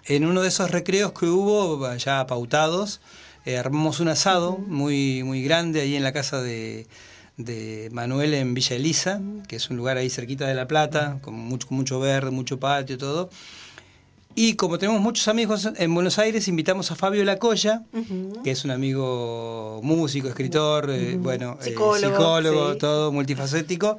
en 0.06 0.26
uno 0.26 0.42
de 0.42 0.48
esos 0.48 0.72
recreos 0.72 1.12
que 1.12 1.26
hubo, 1.28 1.96
ya 1.98 2.26
pautados, 2.26 3.02
eh, 3.46 3.58
armamos 3.58 4.00
un 4.00 4.08
asado 4.08 4.58
muy, 4.58 5.24
muy 5.24 5.44
grande 5.44 5.82
ahí 5.82 5.96
en 5.96 6.04
la 6.04 6.14
casa 6.14 6.42
de, 6.42 6.88
de 7.38 7.90
Manuel 7.92 8.34
en 8.34 8.54
Villa 8.54 8.76
Elisa, 8.76 9.22
que 9.48 9.58
es 9.58 9.70
un 9.70 9.78
lugar 9.78 9.98
ahí 9.98 10.10
cerquita 10.10 10.48
de 10.48 10.56
La 10.56 10.68
Plata, 10.68 11.20
con 11.22 11.36
mucho, 11.36 11.68
mucho 11.72 12.00
verde, 12.00 12.32
mucho 12.32 12.60
patio, 12.60 12.98
todo. 12.98 13.30
Y 14.36 14.56
como 14.56 14.78
tenemos 14.78 15.02
muchos 15.02 15.28
amigos 15.28 15.68
en 15.76 15.94
Buenos 15.94 16.20
Aires, 16.20 16.48
invitamos 16.48 16.92
a 16.92 16.96
Fabio 16.96 17.24
Lacoya, 17.26 17.84
que 18.44 18.52
es 18.52 18.64
un 18.64 18.72
amigo 18.72 19.82
músico, 19.84 20.28
escritor, 20.28 20.90
eh, 20.92 21.18
bueno, 21.18 21.58
eh, 21.62 21.66
Psicólogo, 21.66 22.74
sí. 22.74 22.80
todo 22.80 23.12
multifacético, 23.12 23.98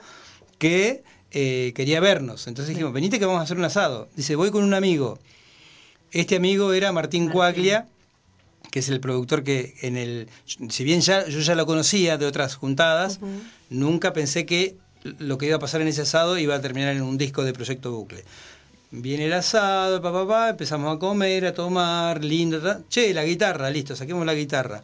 que 0.58 1.02
eh, 1.32 1.72
quería 1.74 2.00
vernos. 2.00 2.46
Entonces 2.46 2.74
dijimos, 2.74 2.92
venite 2.92 3.18
que 3.18 3.26
vamos 3.26 3.40
a 3.40 3.44
hacer 3.44 3.58
un 3.58 3.64
asado. 3.64 4.08
Dice, 4.16 4.36
voy 4.36 4.50
con 4.50 4.64
un 4.64 4.72
amigo. 4.72 5.18
Este 6.12 6.36
amigo 6.36 6.72
era 6.72 6.92
Martín 6.92 7.24
Martín. 7.24 7.32
Cuaglia, 7.32 7.88
que 8.70 8.78
es 8.78 8.88
el 8.88 9.00
productor 9.00 9.42
que 9.42 9.74
en 9.82 9.96
el... 9.96 10.28
Si 10.44 10.84
bien 10.84 11.00
ya, 11.00 11.26
yo 11.26 11.40
ya 11.40 11.54
lo 11.54 11.66
conocía 11.66 12.18
de 12.18 12.26
otras 12.26 12.54
juntadas, 12.54 13.20
nunca 13.68 14.12
pensé 14.12 14.46
que 14.46 14.76
lo 15.02 15.38
que 15.38 15.46
iba 15.46 15.56
a 15.56 15.60
pasar 15.60 15.80
en 15.80 15.88
ese 15.88 16.02
asado 16.02 16.38
iba 16.38 16.54
a 16.54 16.60
terminar 16.60 16.94
en 16.94 17.02
un 17.02 17.18
disco 17.18 17.42
de 17.44 17.52
Proyecto 17.52 17.92
Bucle. 17.92 18.24
Viene 18.92 19.26
el 19.26 19.32
asado, 19.32 20.02
pa, 20.02 20.12
pa, 20.12 20.26
pa, 20.26 20.48
empezamos 20.50 20.94
a 20.96 20.98
comer, 20.98 21.46
a 21.46 21.54
tomar, 21.54 22.24
lindo. 22.24 22.60
ta. 22.60 22.80
Che, 22.88 23.14
la 23.14 23.24
guitarra, 23.24 23.70
listo, 23.70 23.94
saquemos 23.94 24.26
la 24.26 24.34
guitarra. 24.34 24.82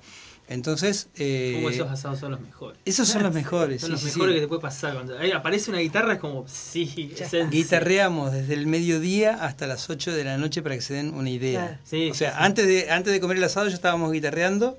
Entonces... 0.49 1.09
eh, 1.17 1.55
Como 1.57 1.71
esos 1.71 1.91
asados 1.91 2.21
son 2.21 2.31
los 2.31 2.41
mejores. 2.41 2.79
esos 2.85 3.09
son 3.09 3.25
los 3.25 3.35
mejores. 3.41 3.81
Son 3.81 3.89
sí, 3.89 3.93
los 3.93 4.01
sí, 4.01 4.07
mejores 4.07 4.29
sí. 4.29 4.35
que 4.37 4.41
te 4.43 4.49
puede 4.49 4.61
pasar. 4.61 4.95
Cuando 4.95 5.19
ahí 5.19 5.33
aparece 5.33 5.71
una 5.73 5.81
guitarra 5.81 6.13
es 6.15 6.19
como, 6.21 6.47
sí, 6.47 7.11
esencia. 7.15 7.47
Guitarreamos 7.51 8.31
desde 8.33 8.55
el 8.55 8.69
mediodía 8.69 9.35
hasta 9.45 9.67
las 9.67 9.91
8 9.91 10.13
de 10.13 10.23
la 10.23 10.39
noche 10.39 10.63
para 10.63 10.77
que 10.77 10.83
se 10.83 10.95
den 10.95 11.13
una 11.13 11.31
idea. 11.31 11.81
Claro. 11.91 12.11
O 12.13 12.15
sea. 12.15 12.39
Antes, 12.45 12.67
de, 12.69 12.91
antes 12.93 13.13
de 13.13 13.19
comer 13.19 13.39
el 13.39 13.45
asado 13.45 13.67
ya 13.67 13.75
estábamos 13.75 14.13
guitarreando 14.13 14.79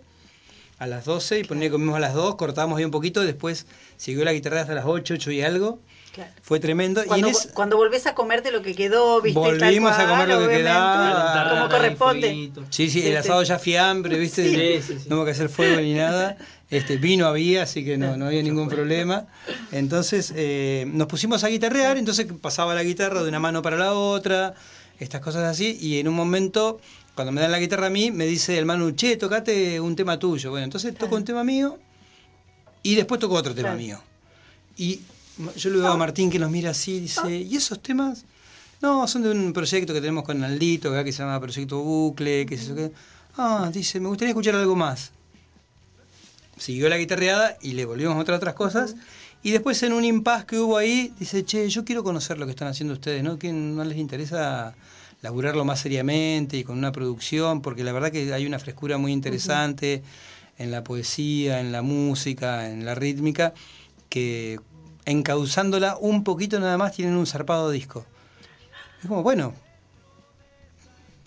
a 0.80 0.88
las 0.88 1.04
12 1.04 1.40
y 1.40 1.44
ponía 1.44 1.68
que 1.68 1.72
comimos 1.72 1.98
a 1.98 2.00
las 2.00 2.14
2, 2.14 2.36
cortábamos 2.36 2.78
ahí 2.78 2.86
un 2.86 2.92
poquito, 2.92 3.22
después 3.24 3.66
siguió 3.98 4.24
la 4.24 4.32
guitarra 4.32 4.62
hasta 4.62 4.74
las 4.74 4.86
8, 4.86 5.16
8 5.16 5.32
y 5.32 5.42
algo. 5.42 5.80
Claro. 6.18 6.32
Fue 6.42 6.60
tremendo. 6.60 7.04
Cuando, 7.06 7.28
y 7.28 7.30
en 7.30 7.36
es- 7.36 7.50
cuando 7.54 7.78
volvés 7.78 8.08
a 8.08 8.16
comerte 8.16 8.52
lo 8.52 8.64
que 8.64 8.74
quedó, 8.74 9.22
viste, 9.22 9.40
Volvimos 9.40 9.96
tal 9.96 10.08
a 10.08 10.10
comer 10.10 10.28
lo 10.30 10.40
que 10.48 10.58
quedaba. 10.58 11.50
Como 11.52 11.70
corresponde. 11.70 12.52
Sí, 12.72 12.90
sí, 12.90 13.02
el 13.06 13.12
sí. 13.12 13.16
asado 13.18 13.44
ya 13.44 13.60
fiambre, 13.60 14.18
¿viste? 14.18 14.44
Sí, 14.82 14.82
sí, 14.94 15.00
sí. 15.04 15.10
No 15.10 15.18
hubo 15.18 15.26
que 15.26 15.32
hacer 15.32 15.48
fuego 15.50 15.80
ni 15.80 15.94
nada. 15.94 16.36
Este, 16.70 16.98
vino 16.98 17.28
había, 17.28 17.64
así 17.64 17.86
que 17.86 17.98
no, 17.98 18.18
no 18.18 18.26
había 18.26 18.44
ningún 18.44 18.68
problema. 18.68 19.26
Entonces 19.72 20.34
eh, 20.36 20.84
nos 20.88 21.08
pusimos 21.08 21.46
a 21.46 21.48
guitarrear, 21.48 21.98
entonces 21.98 22.28
pasaba 22.42 22.76
la 22.76 22.84
guitarra 22.84 23.24
de 23.24 23.30
una 23.30 23.40
mano 23.40 23.62
para 23.62 23.78
la 23.78 23.94
otra, 23.94 24.54
estas 25.00 25.22
cosas 25.22 25.44
así, 25.46 25.78
y 25.80 26.00
en 26.00 26.10
un 26.10 26.16
momento, 26.16 26.82
cuando 27.16 27.32
me 27.32 27.40
dan 27.40 27.52
la 27.54 27.60
guitarra 27.60 27.88
a 27.88 27.90
mí, 27.90 28.12
me 28.12 28.26
dice 28.26 28.58
el 28.58 28.66
Manu, 28.66 28.92
che, 28.92 29.16
tocate 29.16 29.80
un 29.80 29.96
tema 29.96 30.20
tuyo. 30.20 30.50
Bueno, 30.50 30.66
entonces 30.66 30.94
toco 30.94 31.16
un 31.16 31.24
tema 31.24 31.46
mío 31.46 31.78
y 32.84 32.96
después 32.96 33.22
toco 33.22 33.36
otro 33.36 33.54
tema 33.56 33.70
Claro. 33.70 33.78
mío. 33.82 34.02
Y 34.76 35.00
yo 35.56 35.70
le 35.70 35.78
veo 35.78 35.88
a 35.88 35.98
Martín 35.98 36.30
que 36.30 36.40
nos 36.40 36.52
mira 36.52 36.72
así 36.72 36.96
y 36.96 37.00
dice, 37.02 37.38
¿y 37.38 37.56
esos 37.56 37.82
temas? 37.82 38.26
No, 38.82 39.08
son 39.08 39.24
de 39.24 39.32
un 39.32 39.54
proyecto 39.54 39.94
que 39.94 40.02
tenemos 40.02 40.24
con 40.24 40.44
Aldito, 40.44 40.90
acá 40.90 41.04
que 41.04 41.12
se 41.12 41.20
llama 41.20 41.40
Proyecto 41.40 41.80
Bucle, 41.80 42.46
que 42.46 42.58
se 42.58 42.76
que 42.76 42.92
Ah, 43.40 43.70
dice, 43.72 44.00
me 44.00 44.08
gustaría 44.08 44.32
escuchar 44.32 44.56
algo 44.56 44.76
más. 44.76 45.12
Siguió 46.58 46.90
la 46.90 46.98
guitarreada 46.98 47.56
y 47.62 47.74
le 47.74 47.86
volvimos 47.86 48.14
a 48.14 48.16
mostrar 48.16 48.38
otras 48.38 48.56
cosas. 48.56 48.96
Y 49.44 49.52
después 49.52 49.82
en 49.84 49.94
un 49.94 50.04
impas 50.04 50.46
que 50.46 50.58
hubo 50.58 50.76
ahí, 50.76 51.14
dice, 51.20 51.46
che, 51.46 51.70
yo 51.70 51.86
quiero 51.86 52.04
conocer 52.04 52.40
lo 52.40 52.46
que 52.46 52.52
están 52.52 52.68
haciendo 52.68 52.96
ustedes, 52.96 53.24
¿no? 53.24 53.38
¿Que 53.38 53.54
no 53.54 53.84
les 53.84 54.00
interesa 54.00 54.74
laburarlo 55.22 55.66
más 55.66 55.80
seriamente 55.80 56.58
y 56.58 56.64
con 56.64 56.80
una 56.80 56.92
producción? 56.92 57.62
Porque 57.62 57.84
la 57.84 57.92
verdad 57.92 58.12
que 58.12 58.34
hay 58.34 58.48
una 58.48 58.58
frescura 58.58 58.98
muy 58.98 59.12
interesante 59.12 60.02
en 60.58 60.72
la 60.72 60.84
poesía, 60.84 61.60
en 61.60 61.72
la 61.72 61.84
música, 61.84 62.72
en 62.72 62.86
la 62.86 62.96
rítmica, 62.96 63.54
que 64.10 64.60
encauzándola 65.08 65.98
un 66.00 66.24
poquito 66.24 66.60
nada 66.60 66.78
más 66.78 66.92
tienen 66.94 67.16
un 67.16 67.26
zarpado 67.26 67.72
disco. 67.72 68.06
Es 69.02 69.08
como, 69.08 69.24
bueno, 69.24 69.54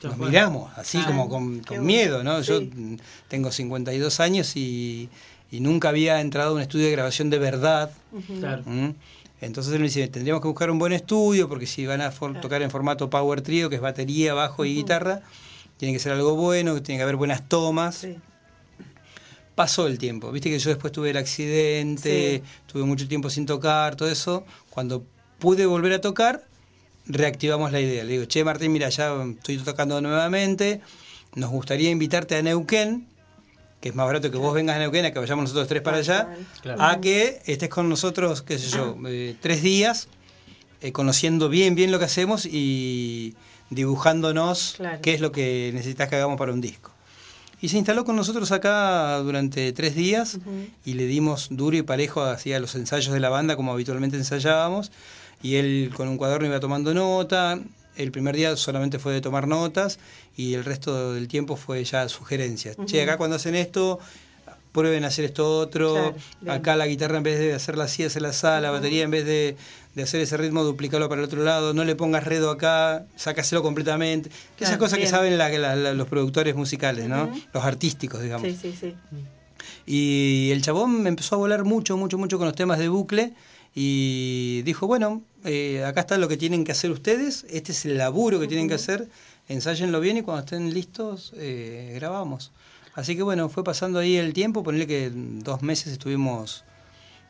nos 0.02 0.16
miramos 0.18 0.70
así 0.76 0.98
Ah, 1.00 1.06
como 1.06 1.28
con, 1.28 1.62
miedo, 1.84 2.22
¿no? 2.22 2.40
Yo 2.42 2.60
Sí. 2.60 2.98
tengo 3.28 3.50
52 3.50 4.20
años 4.20 4.56
y, 4.56 5.08
y 5.50 5.60
nunca 5.60 5.88
había 5.90 6.20
entrado 6.20 6.50
a 6.52 6.54
un 6.54 6.60
estudio 6.60 6.86
de 6.86 6.92
grabación 6.92 7.30
de 7.30 7.38
verdad. 7.38 7.90
Claro. 8.38 8.62
¿Mm? 8.66 8.90
Entonces 9.42 9.72
él 9.72 9.78
me 9.80 9.86
dice, 9.86 10.06
tendríamos 10.08 10.42
que 10.42 10.48
buscar 10.48 10.70
un 10.70 10.78
buen 10.78 10.92
estudio 10.92 11.48
porque 11.48 11.66
si 11.66 11.86
van 11.86 12.02
a 12.02 12.10
for- 12.10 12.38
tocar 12.40 12.60
en 12.62 12.70
formato 12.70 13.08
Power 13.08 13.40
Trio, 13.40 13.70
que 13.70 13.76
es 13.76 13.80
batería, 13.82 14.34
bajo 14.34 14.64
y 14.66 14.74
guitarra, 14.74 15.22
tiene 15.78 15.94
que 15.94 15.98
ser 16.00 16.12
algo 16.12 16.34
bueno, 16.34 16.82
tiene 16.82 16.98
que 16.98 17.02
haber 17.02 17.16
buenas 17.16 17.48
tomas. 17.48 17.94
Sí. 17.96 18.16
Pasó 19.54 19.86
el 19.86 19.98
tiempo, 19.98 20.30
viste 20.32 20.48
que 20.48 20.58
yo 20.58 20.70
después 20.70 20.92
tuve 20.92 21.10
el 21.10 21.16
accidente, 21.16 22.42
Sí. 22.44 22.50
tuve 22.66 22.84
mucho 22.84 23.06
tiempo 23.08 23.28
sin 23.30 23.46
tocar, 23.46 23.96
todo 23.96 24.08
eso. 24.10 24.44
Cuando 24.70 25.04
pude 25.38 25.66
volver 25.66 25.92
a 25.94 26.00
tocar, 26.00 26.44
reactivamos 27.06 27.72
la 27.72 27.80
idea. 27.80 28.04
Le 28.04 28.12
digo, 28.12 28.24
che 28.26 28.44
Martín, 28.44 28.72
mira, 28.72 28.88
ya 28.88 29.12
estoy 29.22 29.58
tocando 29.58 30.00
nuevamente, 30.00 30.80
nos 31.34 31.50
gustaría 31.50 31.90
invitarte 31.90 32.36
a 32.36 32.42
Neuquén, 32.42 33.06
que 33.80 33.88
es 33.90 33.94
más 33.94 34.06
barato 34.06 34.30
que 34.30 34.36
vos 34.38 34.54
vengas 34.54 34.76
a 34.76 34.78
Neuquén, 34.78 35.04
a 35.06 35.10
que 35.12 35.18
vayamos 35.18 35.44
nosotros 35.44 35.66
tres 35.68 35.82
para 35.82 35.98
allá, 35.98 36.28
Claro. 36.62 36.82
a 36.82 37.00
que 37.00 37.42
estés 37.46 37.68
con 37.68 37.88
nosotros, 37.88 38.42
qué 38.42 38.58
sé 38.58 38.68
yo, 38.70 38.96
eh, 39.08 39.34
tres 39.40 39.62
días, 39.62 40.08
eh, 40.80 40.92
conociendo 40.92 41.48
bien, 41.48 41.74
bien 41.74 41.90
lo 41.90 41.98
que 41.98 42.04
hacemos 42.06 42.46
y 42.46 43.34
dibujándonos 43.70 44.74
Claro. 44.76 45.00
qué 45.02 45.14
es 45.14 45.20
lo 45.20 45.32
que 45.32 45.70
necesitas 45.74 46.08
que 46.08 46.16
hagamos 46.16 46.38
para 46.38 46.52
un 46.52 46.60
disco. 46.60 46.89
Y 47.62 47.68
se 47.68 47.76
instaló 47.76 48.04
con 48.04 48.16
nosotros 48.16 48.52
acá 48.52 49.18
durante 49.18 49.72
tres 49.72 49.94
días 49.94 50.38
y 50.84 50.94
le 50.94 51.06
dimos 51.06 51.48
duro 51.50 51.76
y 51.76 51.82
parejo 51.82 52.22
hacia 52.22 52.58
los 52.58 52.74
ensayos 52.74 53.12
de 53.12 53.20
la 53.20 53.28
banda 53.28 53.56
como 53.56 53.72
habitualmente 53.72 54.16
ensayábamos. 54.16 54.90
Y 55.42 55.56
él 55.56 55.90
con 55.94 56.08
un 56.08 56.16
cuaderno 56.16 56.46
iba 56.46 56.60
tomando 56.60 56.94
nota. 56.94 57.60
El 57.96 58.12
primer 58.12 58.34
día 58.36 58.56
solamente 58.56 58.98
fue 58.98 59.12
de 59.12 59.20
tomar 59.20 59.46
notas 59.46 59.98
y 60.36 60.54
el 60.54 60.64
resto 60.64 61.12
del 61.12 61.28
tiempo 61.28 61.56
fue 61.56 61.84
ya 61.84 62.08
sugerencias. 62.08 62.76
Che, 62.86 63.02
acá 63.02 63.18
cuando 63.18 63.36
hacen 63.36 63.54
esto, 63.54 63.98
prueben 64.72 65.04
a 65.04 65.08
hacer 65.08 65.24
esto 65.24 65.58
otro. 65.58 65.92
Claro, 65.92 66.16
acá 66.52 66.76
la 66.76 66.86
guitarra 66.86 67.16
en 67.18 67.22
vez 67.22 67.38
de 67.38 67.52
hacerla 67.54 67.84
así, 67.84 68.04
hacerla 68.04 68.28
así. 68.30 68.46
La 68.46 68.70
batería 68.70 69.02
en 69.02 69.10
vez 69.10 69.24
de, 69.26 69.56
de 69.94 70.02
hacer 70.02 70.20
ese 70.20 70.36
ritmo, 70.36 70.62
duplicarlo 70.64 71.08
para 71.08 71.20
el 71.20 71.24
otro 71.26 71.42
lado. 71.42 71.74
No 71.74 71.84
le 71.84 71.96
pongas 71.96 72.24
redo 72.24 72.50
acá, 72.50 73.06
sácaselo 73.16 73.62
completamente. 73.62 74.30
Esas 74.58 74.78
cosas 74.78 74.98
que 74.98 75.04
saben 75.10 75.38
la- 75.38 75.48
la- 75.50 75.76
la- 75.76 75.94
los 75.94 76.08
productores 76.08 76.54
musicales, 76.54 77.08
¿no? 77.08 77.30
Los 77.52 77.64
artísticos, 77.64 78.22
digamos. 78.22 78.48
Sí, 78.48 78.56
sí, 78.60 78.74
sí. 78.78 78.94
Y 79.86 80.50
el 80.52 80.62
chabón 80.62 81.02
me 81.02 81.08
empezó 81.08 81.34
a 81.34 81.38
volar 81.38 81.64
mucho, 81.64 81.96
mucho, 81.96 82.18
mucho 82.18 82.38
con 82.38 82.46
los 82.46 82.54
temas 82.56 82.78
de 82.78 82.88
bucle 82.88 83.34
y 83.74 84.62
dijo, 84.62 84.86
bueno, 84.86 85.22
eh, 85.44 85.84
acá 85.84 86.00
está 86.00 86.18
lo 86.18 86.28
que 86.28 86.36
tienen 86.36 86.64
que 86.64 86.72
hacer 86.72 86.90
ustedes, 86.90 87.44
este 87.50 87.72
es 87.72 87.84
el 87.84 87.98
laburo 87.98 88.40
que 88.40 88.46
tienen 88.46 88.68
que 88.68 88.74
hacer, 88.74 89.08
ensáyenlo 89.48 90.00
bien 90.00 90.16
y 90.18 90.22
cuando 90.22 90.40
estén 90.44 90.72
listos 90.74 91.32
eh, 91.36 91.92
grabamos. 91.94 92.52
Así 93.00 93.16
que 93.16 93.22
bueno, 93.22 93.48
fue 93.48 93.64
pasando 93.64 93.98
ahí 93.98 94.16
el 94.16 94.32
tiempo, 94.32 94.62
ponerle 94.62 94.86
que 94.86 95.10
dos 95.14 95.62
meses 95.62 95.92
estuvimos 95.92 96.64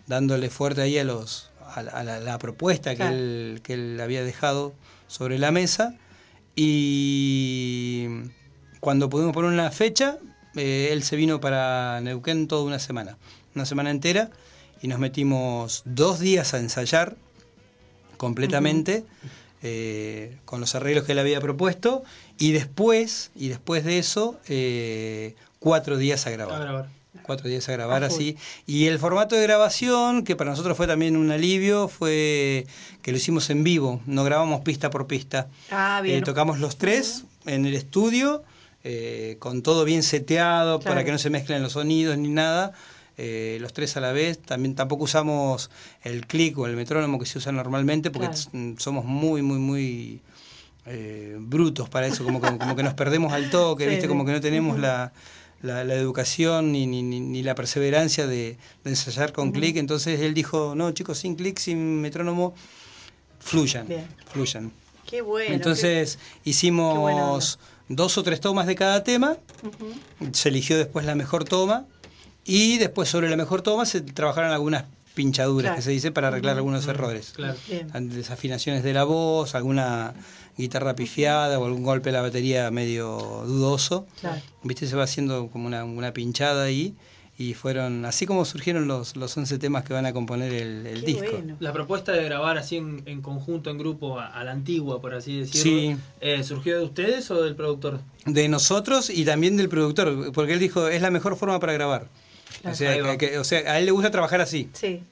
dándole 0.07 0.51
fuerte 0.51 0.83
ahí 0.83 0.99
a 0.99 1.05
los 1.05 1.51
a 1.75 1.83
la, 1.83 1.91
a 1.93 2.03
la- 2.05 2.19
la 2.19 2.39
propuesta 2.39 2.97
que, 2.97 3.03
él, 3.09 3.61
que 3.63 3.75
él 3.75 4.01
había 4.01 4.25
dejado 4.25 4.75
sobre 5.07 5.39
la 5.39 5.53
mesa. 5.53 5.95
Y 6.57 8.07
cuando 8.81 9.09
pudimos 9.09 9.33
poner 9.33 9.51
una 9.53 9.71
fecha, 9.71 10.19
eh, 10.57 10.89
él 10.93 11.03
se 11.05 11.17
vino 11.17 11.41
para 11.41 12.01
Neuquén 12.01 12.49
toda 12.49 12.65
una 12.65 12.79
semana, 12.79 13.17
una 13.55 13.67
semana 13.67 13.91
entera 13.91 14.31
y 14.83 14.89
nos 14.89 14.99
metimos 14.99 15.83
dos 15.85 16.19
días 16.19 16.55
a 16.55 16.59
ensayar 16.59 17.17
completamente 18.17 19.05
eh, 19.63 20.39
con 20.45 20.61
los 20.61 20.75
arreglos 20.75 21.05
que 21.05 21.13
él 21.13 21.19
había 21.19 21.41
propuesto 21.41 22.03
y 22.39 22.53
después 22.53 23.31
y 23.35 23.49
después 23.49 23.85
de 23.85 23.99
eso 23.99 24.41
eh, 24.49 25.35
cuatro 25.61 25.97
días 25.99 26.27
a 26.27 26.31
grabar 26.31 26.57
A 26.57 26.65
grabar. 26.65 26.89
cuatro 27.23 27.49
días 27.49 27.69
a 27.69 27.73
grabar 27.73 28.03
A 28.03 28.07
así. 28.09 28.37
Y 28.67 28.87
el 28.87 28.99
formato 28.99 29.37
de 29.37 29.43
grabación, 29.43 30.25
que 30.25 30.35
para 30.35 30.51
nosotros 30.51 30.77
fue 30.77 30.87
también 30.89 31.17
un 31.17 31.31
alivio, 31.31 31.87
fue 31.87 32.67
que 33.03 33.13
lo 33.13 33.19
hicimos 33.19 33.49
en 33.51 33.63
vivo, 33.63 34.01
no 34.07 34.25
grabamos 34.25 34.63
pista 34.63 34.91
por 34.91 35.07
pista. 35.07 35.47
Ah, 35.71 36.01
bien. 36.03 36.19
Eh, 36.19 36.23
tocamos 36.23 36.59
los 36.59 36.77
tres 36.79 37.25
en 37.47 37.67
el 37.67 37.75
estudio, 37.75 38.43
eh, 38.85 39.37
con 39.39 39.63
todo 39.63 39.85
bien 39.85 40.03
seteado, 40.03 40.81
Claro. 40.81 40.95
para 40.95 41.05
que 41.05 41.13
no 41.13 41.19
se 41.19 41.31
mezclen 41.31 41.63
los 41.63 41.73
sonidos 41.75 42.17
ni 42.19 42.29
nada. 42.29 42.73
eh, 43.23 43.59
los 43.61 43.75
tres 43.75 43.99
a 43.99 44.01
la 44.01 44.13
vez. 44.13 44.39
También 44.39 44.75
tampoco 44.75 45.05
usamos 45.05 45.71
el 46.05 46.27
clic 46.27 46.57
o 46.57 46.67
el 46.67 46.75
metrónomo 46.75 47.19
que 47.19 47.27
se 47.27 47.37
usa 47.37 47.53
normalmente, 47.53 48.11
porque 48.11 48.29
Claro. 48.29 48.43
mm, 48.53 48.79
somos 48.79 49.05
muy, 49.05 49.43
muy, 49.43 49.59
muy 49.59 50.21
eh, 50.87 51.37
brutos 51.39 51.91
para 51.91 52.07
eso, 52.07 52.25
como 52.25 52.41
que, 52.41 52.57
como 52.57 52.75
que 52.75 52.83
nos 52.83 52.95
perdemos 52.95 53.35
al 53.35 53.51
toque, 53.51 53.85
Sí, 53.85 53.91
¿viste? 53.91 54.09
Como 54.09 54.25
que 54.25 54.33
no 54.33 54.41
tenemos 54.41 54.79
la, 54.79 55.13
la, 55.63 55.85
la 55.85 55.95
educación 55.95 56.73
ni, 56.73 56.87
ni, 56.87 57.03
ni- 57.03 57.43
la 57.43 57.55
perseverancia 57.55 58.27
de, 58.27 58.57
de 58.85 58.91
ensayar 58.91 59.33
con 59.33 59.53
clic. 59.53 59.77
Entonces 59.77 60.21
él 60.21 60.35
dijo, 60.35 60.75
no, 60.75 60.91
chicos, 60.93 61.19
sin 61.19 61.35
clic, 61.35 61.59
sin 61.59 62.01
metrónomo, 62.01 62.55
fluyan, 63.41 63.87
Bien. 63.89 64.07
fluyan. 64.33 64.73
Qué 65.07 65.23
bueno. 65.23 65.55
Entonces 65.55 66.19
qué 66.45 66.51
hicimos 66.51 67.59
dos 67.89 68.17
o 68.19 68.23
tres 68.23 68.41
tomas 68.41 68.67
de 68.67 68.75
cada 68.77 69.03
tema, 69.05 69.37
se 70.33 70.49
eligió 70.51 70.79
después 70.79 71.05
la 71.07 71.15
mejor 71.15 71.45
toma 71.45 71.87
y 72.45 72.79
después 72.79 73.09
sobre 73.09 73.29
la 73.29 73.37
mejor 73.37 73.63
toma 73.63 73.87
se 73.87 74.01
trabajaron 74.01 74.53
algunas 74.53 74.85
pinchaduras 75.15 75.63
Claro. 75.71 75.77
que 75.77 75.83
se 75.83 75.91
dice 75.91 76.13
para 76.13 76.29
arreglar 76.29 76.57
algunos 76.57 76.87
errores. 76.87 77.33
Claro. 77.35 77.57
Desafinaciones 78.01 78.83
de 78.83 78.93
la 78.93 79.05
voz, 79.05 79.55
alguna 79.55 80.15
guitarra 80.57 80.95
pifiada 80.95 81.59
o 81.59 81.65
algún 81.67 81.83
golpe 81.83 82.11
de 82.11 82.17
la 82.17 82.23
batería 82.23 82.71
medio 82.71 83.19
dudoso. 83.47 84.07
Claro. 84.21 84.41
Viste, 84.63 84.87
se 84.87 84.97
va 84.97 85.05
haciendo 85.05 85.49
como 85.49 85.67
una, 85.67 85.85
una 85.85 86.13
pinchada 86.13 86.65
ahí 86.65 86.95
y 87.39 87.55
fueron 87.55 88.05
así 88.05 88.27
como 88.27 88.45
surgieron 88.45 88.87
los, 88.87 89.17
los 89.17 89.35
11 89.35 89.59
temas 89.59 89.85
que 89.85 89.95
van 89.95 90.05
a 90.05 90.13
componer 90.13 90.53
el, 90.53 91.03
disco. 91.05 91.25
bueno. 91.33 91.57
La 91.59 91.73
propuesta 91.73 92.13
de 92.13 92.23
grabar 92.25 92.59
así 92.59 92.77
en, 92.77 93.03
en 93.07 93.23
conjunto, 93.23 93.71
en 93.71 93.79
grupo, 93.79 94.19
a, 94.21 94.27
a 94.27 94.45
la 94.45 94.51
antigua, 94.53 95.01
por 95.01 95.15
así 95.15 95.39
decirlo, 95.41 95.63
Sí. 95.63 95.97
eh, 96.21 96.43
¿surgió 96.45 96.79
de 96.79 96.85
ustedes 96.85 97.31
o 97.31 97.43
del 97.43 97.57
productor? 97.57 98.01
de 98.27 98.49
nosotros 98.51 99.09
y 99.09 99.25
también 99.25 99.57
del 99.57 99.71
productor, 99.71 100.31
porque 100.33 100.53
él 100.53 100.59
dijo, 100.61 100.89
es 100.89 101.01
la 101.01 101.11
mejor 101.11 101.37
forma 101.37 101.59
para 101.59 101.73
grabar. 101.73 102.09
O 102.65 102.75
sea, 102.75 102.91
Ahí 102.93 103.01
va. 103.01 103.17
que- 103.17 103.31
que- 103.31 103.39
o 103.39 103.45
sea, 103.45 103.61
a 103.73 103.79
él 103.79 103.87
le 103.87 103.93
gusta 103.93 104.11
trabajar 104.11 104.41
así. 104.41 104.69
Sí. 104.73 105.03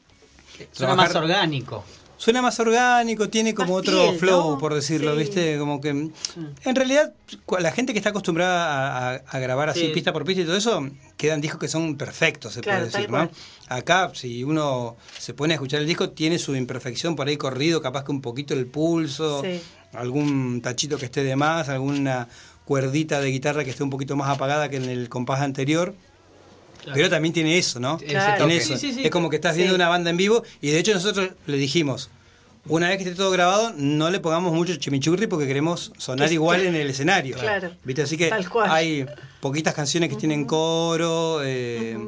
Suena 0.72 0.94
Trabajar- 0.94 0.96
más 1.08 1.14
orgánico. 1.16 1.84
Suena 2.16 2.42
más 2.42 2.58
orgánico, 2.58 3.28
tiene 3.28 3.54
como 3.54 3.74
Más 3.74 3.82
otro 3.88 4.12
flow, 4.14 4.50
¿no? 4.52 4.58
por 4.58 4.74
decirlo, 4.74 5.12
Sí. 5.12 5.18
¿viste? 5.20 5.56
Como 5.56 5.80
que. 5.80 5.90
En 5.90 6.74
realidad, 6.74 7.12
la 7.60 7.70
gente 7.70 7.92
que 7.92 8.00
está 8.00 8.10
acostumbrada 8.10 8.66
a, 8.66 9.10
a- 9.14 9.22
a 9.24 9.38
grabar 9.38 9.68
así 9.68 9.82
Sí. 9.86 9.88
pista 9.94 10.12
por 10.12 10.24
pista 10.24 10.42
y 10.42 10.44
todo 10.44 10.56
eso, 10.56 10.84
quedan 11.16 11.40
discos 11.40 11.60
que 11.60 11.68
son 11.68 11.96
perfectos, 11.96 12.54
se 12.54 12.60
Claro, 12.60 12.86
puede 12.86 12.90
decir, 12.92 13.08
¿no? 13.08 13.30
Acá, 13.68 14.10
si 14.14 14.42
uno 14.42 14.96
se 15.16 15.32
pone 15.32 15.54
a 15.54 15.56
escuchar 15.56 15.78
el 15.80 15.86
disco, 15.86 16.10
tiene 16.10 16.40
su 16.40 16.56
imperfección 16.56 17.14
por 17.14 17.28
ahí 17.28 17.36
corrido, 17.36 17.80
capaz 17.80 18.02
que 18.04 18.10
un 18.10 18.20
poquito 18.20 18.52
el 18.52 18.66
pulso, 18.66 19.42
Sí. 19.44 19.60
algún 19.92 20.60
tachito 20.60 20.98
que 20.98 21.04
esté 21.04 21.22
de 21.22 21.36
más, 21.36 21.68
alguna 21.68 22.26
cuerdita 22.64 23.20
de 23.20 23.30
guitarra 23.30 23.62
que 23.62 23.70
esté 23.70 23.84
un 23.84 23.90
poquito 23.90 24.16
más 24.16 24.28
apagada 24.28 24.68
que 24.68 24.76
en 24.76 24.88
el 24.88 25.08
compás 25.08 25.40
anterior. 25.40 25.94
Claro. 26.82 26.94
Pero 26.94 27.10
también 27.10 27.32
tiene 27.34 27.58
eso, 27.58 27.80
¿no? 27.80 27.98
Claro. 27.98 28.36
Tiene 28.46 28.56
eso. 28.56 28.76
Sí, 28.76 28.88
sí, 28.88 28.94
sí. 28.94 29.04
Es 29.04 29.10
como 29.10 29.28
que 29.30 29.36
estás 29.36 29.54
Sí. 29.54 29.58
viendo 29.58 29.74
una 29.74 29.88
banda 29.88 30.10
en 30.10 30.16
vivo 30.16 30.42
y 30.60 30.70
de 30.70 30.78
hecho 30.78 30.94
nosotros 30.94 31.30
le 31.46 31.56
dijimos, 31.56 32.10
una 32.66 32.88
vez 32.88 32.98
que 32.98 33.04
esté 33.04 33.14
todo 33.16 33.30
grabado, 33.30 33.72
no 33.76 34.10
le 34.10 34.20
pongamos 34.20 34.52
mucho 34.52 34.74
chimichurri 34.76 35.26
porque 35.26 35.46
queremos 35.46 35.92
sonar 35.98 36.28
Que- 36.28 36.34
igual 36.34 36.60
en 36.66 36.74
el 36.74 36.90
escenario. 36.90 37.36
Claro. 37.36 37.70
¿Viste? 37.84 38.02
Así 38.02 38.16
que 38.16 38.28
Tal 38.28 38.48
cual. 38.48 38.70
hay 38.70 39.06
poquitas 39.40 39.74
canciones 39.74 40.08
que 40.10 40.16
tienen 40.16 40.44
coro. 40.44 41.40
eh, 41.44 41.98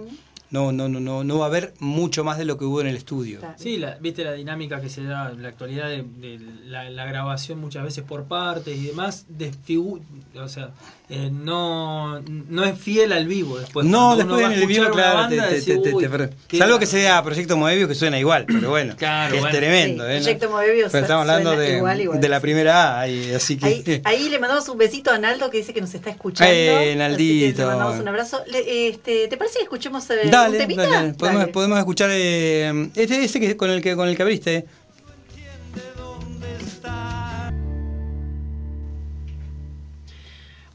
no, 0.51 0.72
no, 0.72 0.88
no, 0.88 0.98
no, 0.98 1.22
no 1.22 1.38
va 1.38 1.44
a 1.44 1.48
haber 1.48 1.74
mucho 1.78 2.24
más 2.24 2.36
de 2.36 2.44
lo 2.44 2.59
que 2.59 2.64
hubo 2.64 2.80
en 2.80 2.88
el 2.88 2.97
estudio. 2.97 3.38
Sí, 3.56 3.76
la, 3.76 3.97
viste 4.01 4.24
la 4.24 4.32
dinámica 4.32 4.80
que 4.80 4.88
se 4.88 5.05
da 5.05 5.30
en 5.30 5.42
la 5.42 5.48
actualidad 5.48 5.88
de, 5.88 6.02
de 6.02 6.40
la, 6.64 6.90
la 6.90 7.05
grabación 7.06 7.60
muchas 7.60 7.84
veces 7.84 8.02
por 8.02 8.24
partes 8.24 8.76
y 8.76 8.86
demás, 8.86 9.26
desfigu 9.28 10.01
o 10.34 10.48
sea, 10.48 10.70
eh, 11.12 11.28
no, 11.32 12.20
no 12.20 12.65
es 12.65 12.78
fiel 12.78 13.12
al 13.12 13.27
vivo 13.27 13.59
después. 13.59 13.85
no, 13.85 14.15
después 14.16 14.47
en 14.47 14.53
el 14.53 14.66
vivo, 14.66 14.91
claro, 14.91 15.28
te- 15.28 15.37
banda, 15.37 15.49
te- 15.49 15.55
decís, 15.57 15.66
te- 15.74 15.78
te- 15.91 15.95
"Uy, 15.95 16.05
te 16.05 16.09
per- 16.09 16.31
qué 16.47 16.59
salvo 16.59 16.78
que 16.78 16.85
bárbaro". 16.87 17.03
sea 17.03 17.23
Proyecto 17.24 17.57
Moebius 17.57 17.89
que 17.89 17.95
suena 17.97 18.19
igual, 18.19 18.45
pero 18.47 18.70
bueno, 18.70 18.95
Claro, 18.97 19.31
que 19.32 19.37
es 19.39 19.43
bueno. 19.43 19.57
tremendo. 19.59 20.05
Sí, 20.07 20.11
¿eh? 20.12 20.16
Proyecto 20.20 20.51
Moebius 20.51 20.93
Pero 20.93 21.03
estamos 21.05 21.23
hablando 21.23 21.51
suena 21.51 21.62
de, 21.69 21.77
igual, 21.78 22.01
igual. 22.01 22.20
de 22.20 22.28
la 22.28 22.41
primera 22.41 23.01
A, 23.01 23.09
y 23.09 23.32
así 23.32 23.57
que... 23.57 23.66
Ahí, 23.66 24.03
ahí 24.05 24.28
le 24.28 24.39
mandamos 24.39 24.69
un 24.69 24.78
besito 24.78 25.11
a 25.11 25.19
Naldo 25.19 25.51
que 25.51 25.59
dice 25.59 25.74
que 25.74 25.81
nos 25.81 25.93
está 25.95 26.11
escuchando. 26.11 26.53
Eh, 26.55 26.95
Naldito. 26.97 27.62
le 27.62 27.66
mandamos 27.66 27.99
un 28.01 28.09
abrazo. 28.09 28.41
Le- 28.47 28.89
este, 28.89 29.27
¿Te 29.28 29.37
parece 29.37 29.59
que 29.59 29.65
escuchemos 29.65 30.09
eh, 30.11 30.20
un 30.24 30.31
Dale, 30.31 30.59
temita? 30.59 30.82
dale, 30.87 31.15
podemos, 31.15 31.41
Dale. 31.41 31.53
podemos 31.53 31.78
escuchar 31.78 32.11
eh, 32.12 32.89
este, 32.95 33.24
este 33.24 33.41
que 33.41 33.57
con 33.57 33.70
el 33.70 33.82
que 33.82 33.97
con 33.97 34.09
el 34.09 34.16
que 34.16 34.23
abriste. 34.23 34.65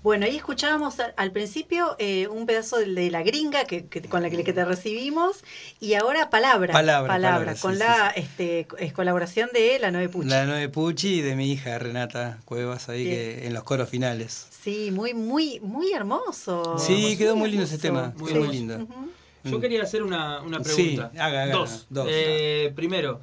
Bueno, 0.06 0.28
ahí 0.28 0.36
escuchábamos 0.38 0.98
al 1.18 1.32
principio 1.32 1.96
eh, 1.98 2.28
un 2.28 2.46
pedazo 2.46 2.78
de 2.78 3.10
la 3.10 3.24
gringa 3.24 3.64
que, 3.66 3.88
que- 3.88 4.04
con 4.04 4.22
la 4.22 4.30
que, 4.30 4.44
que 4.44 4.54
te 4.54 4.64
recibimos 4.64 5.44
y 5.80 5.96
ahora 5.96 6.30
palabra. 6.30 6.74
Palabra, 6.74 7.12
palabra, 7.12 7.56
con 7.56 7.74
sí, 7.74 7.80
la 7.80 8.12
este, 8.16 8.68
es 8.78 8.94
colaboración 8.94 9.50
de 9.52 9.80
la 9.80 9.90
Nueve 9.90 10.10
Puchi. 10.10 10.30
La 10.30 10.46
Nueve 10.46 10.70
Pucci 10.70 11.16
y 11.16 11.22
de 11.22 11.36
mi 11.36 11.52
hija 11.52 11.80
Renata 11.80 12.38
Cuevas 12.46 12.88
ahí 12.88 13.04
que 13.06 13.48
en 13.48 13.56
los 13.56 13.64
coros 13.64 13.90
finales. 13.90 14.48
Sí, 14.62 14.92
muy, 14.92 15.16
muy, 15.16 15.60
muy 15.62 15.92
hermoso. 15.92 16.78
Sí, 16.78 17.18
quedó 17.18 17.36
muy 17.36 17.50
lindo 17.50 17.66
ese 17.66 17.80
tema, 17.80 18.14
muy 18.16 18.32
muy 18.36 18.48
lindo. 18.50 18.88
Yo 19.44 19.58
Mm. 19.58 19.62
quería 19.62 19.82
hacer 19.82 20.04
una, 20.04 20.40
una 20.44 20.64
Sí, 20.64 20.76
pregunta. 20.98 21.12
haga, 21.20 21.42
haga, 21.46 21.54
dos. 21.56 21.88
dos. 21.90 22.08
Eh, 22.12 22.72
primero, 22.76 23.22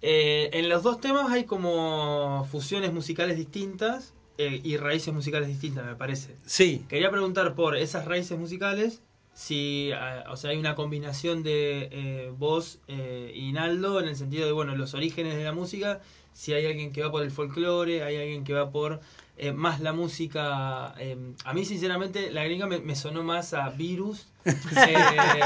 eh, 0.00 0.48
en 0.52 0.68
los 0.68 0.84
dos 0.84 1.00
temas 1.00 1.32
hay 1.32 1.42
como 1.42 2.46
fusiones 2.52 2.92
musicales 2.92 3.36
distintas 3.36 4.13
eh, 4.36 4.60
y 4.64 4.76
raíces 4.76 5.14
musicales 5.14 5.48
distintas, 5.48 5.84
me 5.86 5.94
parece. 5.94 6.36
Sí, 6.44 6.84
Quería 6.88 7.10
preguntar 7.10 7.54
por 7.54 7.76
esas 7.76 8.04
raíces 8.04 8.38
musicales, 8.38 9.00
si 9.32 9.90
ah, 9.92 10.24
o 10.30 10.36
sea, 10.36 10.50
hay 10.50 10.58
una 10.58 10.74
combinación 10.74 11.42
de 11.42 11.88
eh, 11.92 12.32
voz 12.36 12.80
eh, 12.88 13.32
y 13.34 13.52
Naldo 13.52 14.00
en 14.00 14.08
el 14.08 14.16
sentido 14.16 14.46
de 14.46 14.52
bueno 14.52 14.74
los 14.76 14.94
orígenes 14.94 15.36
de 15.36 15.44
la 15.44 15.52
música, 15.52 16.00
si 16.32 16.52
hay 16.52 16.66
alguien 16.66 16.92
que 16.92 17.02
va 17.02 17.10
por 17.10 17.22
el 17.22 17.30
folclore, 17.30 18.02
hay 18.02 18.16
alguien 18.16 18.44
que 18.44 18.54
va 18.54 18.70
por 18.70 19.00
eh, 19.36 19.52
más 19.52 19.80
la 19.80 19.92
música. 19.92 20.94
eh, 20.98 21.16
a 21.44 21.52
mí 21.54 21.64
sinceramente 21.64 22.30
la 22.30 22.44
gringa 22.44 22.66
me, 22.66 22.78
me 22.80 22.94
sonó 22.96 23.22
más 23.24 23.52
a 23.54 23.70
Virus, 23.70 24.26
eh, 24.44 25.40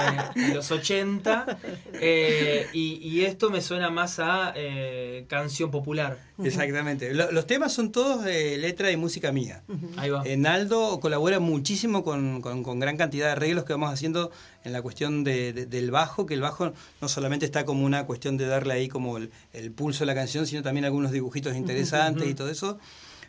los 0.52 0.70
80, 0.70 1.59
eh, 1.94 2.66
y, 2.73 2.94
y 2.97 3.24
esto 3.24 3.48
me 3.51 3.60
suena 3.60 3.90
más 3.90 4.19
a 4.19 4.52
eh, 4.56 5.24
canción 5.28 5.70
popular. 5.70 6.19
exactamente. 6.43 7.15
Lo- 7.15 7.31
los 7.32 7.47
temas 7.47 7.73
son 7.73 7.93
todos 7.93 8.24
de 8.24 8.59
letra 8.59 8.90
y 8.90 8.97
música 8.97 9.32
mía. 9.32 9.62
Ahí 9.97 10.10
va. 10.10 10.23
Eh, 10.27 10.36
Naldo 10.36 10.98
colabora 11.01 11.39
muchísimo 11.40 12.02
con, 12.05 12.40
con- 12.40 12.62
con 12.62 12.81
gran 12.81 12.97
cantidad 12.97 13.27
de 13.27 13.32
arreglos 13.32 13.65
que 13.65 13.73
vamos 13.73 13.93
haciendo 13.93 14.31
en 14.65 14.73
la 14.73 14.82
cuestión 14.82 15.24
de- 15.24 15.52
de- 15.52 15.66
del 15.66 15.90
bajo, 15.90 16.27
que 16.27 16.35
el 16.35 16.40
bajo 16.40 16.73
no 17.01 17.09
solamente 17.09 17.47
está 17.47 17.65
como 17.65 17.85
una 17.85 18.05
cuestión 18.05 18.36
de 18.36 18.47
darle 18.47 18.74
ahí 18.74 18.89
como 18.89 19.16
el, 19.16 19.31
el 19.52 19.70
pulso 19.73 20.05
a 20.05 20.06
la 20.06 20.15
canción, 20.15 20.47
sino 20.47 20.62
también 20.62 20.85
algunos 20.85 21.12
dibujitos 21.12 21.56
interesantes 21.56 22.28
y 22.28 22.35
todo 22.35 22.51
eso. 22.51 22.78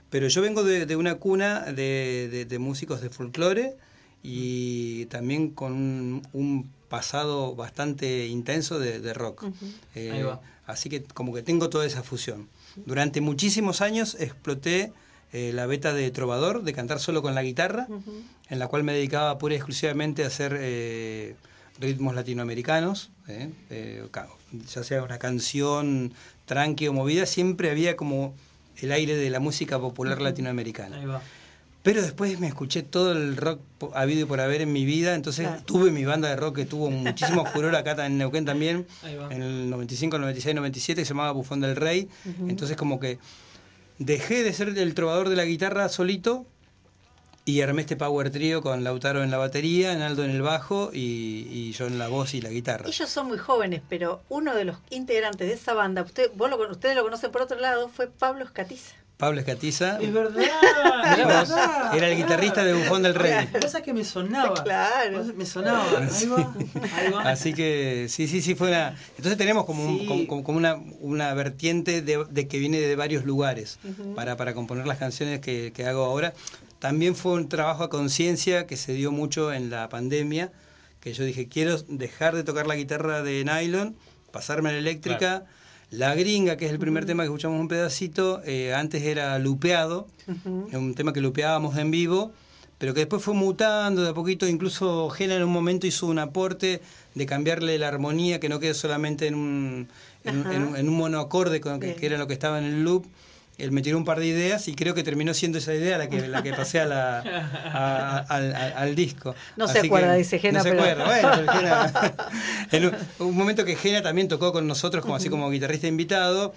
Pero 0.09 0.27
yo 0.27 0.41
vengo 0.41 0.63
de, 0.63 0.85
de 0.85 0.95
una 0.95 1.15
cuna 1.15 1.61
de, 1.65 2.27
de- 2.31 2.45
de 2.45 2.59
músicos 2.59 3.01
de 3.01 3.09
folclore 3.09 3.75
y 4.23 5.05
también 5.05 5.49
con 5.51 5.73
un, 5.73 6.21
un 6.33 6.69
pasado 6.89 7.55
bastante 7.55 8.27
intenso 8.27 8.79
de, 8.79 8.99
de 8.99 9.13
rock. 9.13 9.45
Eh, 9.95 10.11
Ahí 10.11 10.23
va. 10.23 10.41
Así 10.65 10.89
que 10.89 11.03
como 11.03 11.33
que 11.33 11.41
tengo 11.41 11.69
toda 11.69 11.85
esa 11.85 12.03
fusión. 12.03 12.47
Durante 12.85 13.21
muchísimos 13.21 13.81
años 13.81 14.15
exploté 14.19 14.93
eh, 15.33 15.51
la 15.53 15.65
beta 15.65 15.93
de 15.93 16.09
trovador, 16.11 16.63
de 16.63 16.73
cantar 16.73 16.99
solo 16.99 17.21
con 17.21 17.33
la 17.35 17.43
guitarra, 17.43 17.87
en 18.49 18.59
la 18.59 18.67
cual 18.67 18.83
me 18.83 18.93
dedicaba 18.93 19.37
pura 19.37 19.53
y 19.53 19.57
exclusivamente 19.57 20.23
a 20.23 20.27
hacer 20.27 20.57
eh, 20.59 21.35
ritmos 21.79 22.13
latinoamericanos, 22.15 23.09
eh, 23.27 23.49
eh, 23.69 24.07
ca- 24.11 24.27
ya 24.73 24.83
sea 24.83 25.03
una 25.03 25.17
canción 25.19 26.13
tranqui 26.45 26.87
o 26.87 26.93
movida, 26.93 27.25
siempre 27.25 27.69
había 27.71 27.95
como 27.95 28.33
el 28.81 28.91
aire 28.91 29.15
de 29.15 29.29
la 29.29 29.39
música 29.39 29.79
popular 29.79 30.21
latinoamericana. 30.21 30.97
Ahí 30.97 31.05
va. 31.05 31.21
Pero 31.81 32.01
después 32.01 32.37
me 32.41 32.47
escuché 32.47 32.83
todo 32.83 33.13
el 33.13 33.37
rock 33.37 33.61
habido 33.93 34.21
y 34.21 34.25
por 34.25 34.41
haber 34.41 34.59
en 34.61 34.73
mi 34.73 34.83
vida, 34.83 35.15
entonces 35.15 35.47
Claro. 35.47 35.63
tuve 35.65 35.91
mi 35.91 36.03
banda 36.03 36.27
de 36.29 36.35
rock 36.35 36.57
que 36.57 36.65
tuvo 36.65 36.89
muchísimo 36.91 37.45
furor 37.45 37.73
acá 37.75 38.05
en 38.05 38.17
Neuquén 38.17 38.43
también, 38.43 38.85
Ahí 39.01 39.15
va. 39.15 39.33
en 39.33 39.41
el 39.41 39.69
95, 39.69 40.19
96, 40.19 40.55
97, 40.55 41.01
que 41.01 41.05
se 41.05 41.09
llamaba 41.13 41.31
Bufón 41.31 41.61
del 41.61 41.77
Rey. 41.77 42.09
Entonces 42.47 42.75
como 42.75 42.99
que 42.99 43.17
dejé 43.97 44.43
de 44.43 44.51
ser 44.53 44.69
el 44.77 44.93
trovador 44.93 45.29
de 45.29 45.37
la 45.37 45.45
guitarra 45.45 45.87
solito 45.89 46.45
y 47.49 47.61
armé 47.61 47.81
este 47.81 47.95
power 47.95 48.29
trio 48.29 48.61
con 48.61 48.83
Lautaro 48.83 49.23
en 49.23 49.31
la 49.31 49.37
batería, 49.37 49.95
Naldo 49.95 50.23
en 50.23 50.31
el 50.31 50.41
bajo 50.41 50.91
y, 50.93 51.47
y 51.49 51.71
yo 51.73 51.87
en 51.87 51.97
la 51.97 52.07
voz 52.07 52.33
y 52.33 52.41
la 52.41 52.49
guitarra. 52.49 52.87
Ellos 52.87 53.09
son 53.09 53.27
muy 53.27 53.37
jóvenes, 53.37 53.81
pero 53.89 54.21
uno 54.29 54.53
de 54.55 54.65
los 54.65 54.77
integrantes 54.89 55.47
de 55.47 55.53
esa 55.53 55.73
banda, 55.73 56.01
usted, 56.03 56.31
vos 56.35 56.49
lo, 56.49 56.57
con- 56.57 56.71
ustedes 56.71 56.95
lo 56.95 57.03
conocen 57.03 57.31
por 57.31 57.41
otro 57.41 57.59
lado, 57.59 57.89
fue 57.89 58.07
Pablo 58.07 58.43
Escatiza. 58.45 58.95
Pablo 59.17 59.41
Escatiza 59.41 59.99
Es 59.99 60.13
verdad, 60.13 60.33
Mirá 60.37 61.13
es 61.41 61.49
vos, 61.49 61.49
verdad. 61.57 61.95
era 61.97 62.07
el 62.07 62.15
guitarrista 62.15 62.63
de 62.63 62.73
Bufón 62.73 63.03
del 63.03 63.15
Rey. 63.15 63.47
Cosa 63.61 63.81
que 63.81 63.93
me 63.93 64.05
sonaba. 64.05 64.53
Claro. 64.63 65.25
Me 65.35 65.45
sonaba. 65.45 65.83
Ahí 66.13 66.25
va. 66.27 66.53
Ahí 66.95 67.11
va. 67.11 67.21
Así 67.29 67.53
que 67.53 68.05
sí, 68.07 68.29
sí, 68.29 68.41
sí, 68.41 68.55
fue 68.55 68.69
una... 68.69 68.95
Entonces 69.17 69.37
tenemos 69.37 69.65
como, 69.65 69.85
Sí. 69.99 70.05
como, 70.07 70.25
como- 70.27 70.43
como 70.45 70.57
una, 70.57 70.75
una 71.01 71.33
vertiente 71.33 72.01
de, 72.01 72.23
de 72.29 72.47
que 72.47 72.59
viene 72.59 72.79
de 72.79 72.95
varios 72.95 73.25
lugares 73.25 73.79
para, 74.15 74.37
para 74.37 74.53
componer 74.53 74.87
las 74.87 74.97
canciones 74.99 75.41
que, 75.41 75.73
que 75.73 75.85
hago 75.85 76.05
ahora. 76.05 76.33
También 76.79 77.15
fue 77.15 77.33
un 77.33 77.49
trabajo 77.49 77.83
a 77.83 77.89
conciencia 77.89 78.65
que 78.65 78.77
se 78.77 78.93
dio 78.93 79.11
mucho 79.11 79.51
en 79.53 79.69
la 79.69 79.89
pandemia, 79.89 80.51
que 81.01 81.13
yo 81.13 81.23
dije, 81.25 81.47
quiero 81.47 81.77
dejar 81.87 82.35
de 82.35 82.43
tocar 82.43 82.67
la 82.67 82.75
guitarra 82.75 83.21
de 83.21 83.43
nylon, 83.43 83.95
pasarme 84.31 84.69
a 84.69 84.71
la 84.73 84.77
eléctrica. 84.79 85.45
La 85.91 86.13
gringa, 86.13 86.55
que 86.55 86.67
es 86.67 86.71
el 86.71 86.77
primer 86.79 87.05
tema 87.05 87.23
que 87.23 87.27
escuchamos 87.27 87.59
un 87.59 87.67
pedacito, 87.67 88.41
eh, 88.45 88.73
antes 88.75 89.01
era 89.03 89.37
lupeado, 89.39 90.07
un 90.71 90.93
tema 90.93 91.13
que 91.13 91.19
lupeábamos 91.19 91.75
en 91.77 91.89
vivo, 91.89 92.31
pero 92.77 92.93
que 92.93 93.01
después 93.01 93.23
fue 93.23 93.33
mutando 93.33 94.03
de 94.03 94.09
a 94.09 94.13
poquito, 94.13 94.47
incluso 94.47 95.09
Gena 95.09 95.35
en 95.35 95.43
un 95.43 95.51
momento 95.51 95.87
hizo 95.87 96.05
un 96.05 96.19
aporte 96.19 96.81
de 97.15 97.25
cambiarle 97.25 97.77
la 97.79 97.87
armonía, 97.87 98.39
que 98.39 98.49
no 98.49 98.59
quede 98.59 98.73
solamente 98.75 99.25
en 99.27 99.33
un, 99.35 99.87
en, 100.23 100.37
un- 100.37 100.45
Ajá. 100.45 100.55
en 100.55 100.63
un- 100.63 100.77
en 100.77 100.87
un 100.89 100.95
monoacorde, 100.95 101.59
con- 101.59 101.79
que 101.79 101.97
era 102.05 102.17
lo 102.19 102.27
que 102.27 102.33
estaba 102.33 102.59
en 102.59 102.65
el 102.65 102.83
loop. 102.83 103.05
Él 103.59 103.71
me 103.71 103.81
tiró 103.81 103.97
un 103.97 104.05
par 104.05 104.19
de 104.19 104.25
ideas 104.27 104.67
y 104.67 104.73
creo 104.73 104.93
que 104.95 105.03
terminó 105.03 105.33
siendo 105.33 105.57
esa 105.57 105.73
idea 105.73 105.97
la 105.97 106.07
que, 106.09 106.27
la 106.27 106.41
que 106.41 106.53
pasé 106.53 106.79
a 106.79 106.85
la, 106.85 107.19
a- 107.19 108.17
al, 108.29 108.55
al- 108.55 108.73
al 108.75 108.95
disco. 108.95 109.35
No 109.57 109.67
se 109.67 109.79
Así 109.79 109.87
acuerda, 109.87 110.13
que- 110.13 110.17
dice 110.19 110.39
Gena, 110.39 110.59
No 110.59 110.63
se 110.63 110.69
pero- 110.71 110.81
acuerda, 110.83 111.05
bueno, 111.05 111.51
Gena- 111.51 112.15
en 112.71 112.85
un, 112.85 112.95
un 113.19 113.35
momento 113.37 113.65
que 113.65 113.75
Gena 113.75 114.01
también 114.01 114.27
tocó 114.27 114.51
con 114.53 114.65
nosotros 114.67 115.03
como 115.03 115.15
así 115.15 115.29
como 115.29 115.49
guitarrista 115.49 115.87
invitado, 115.87 116.53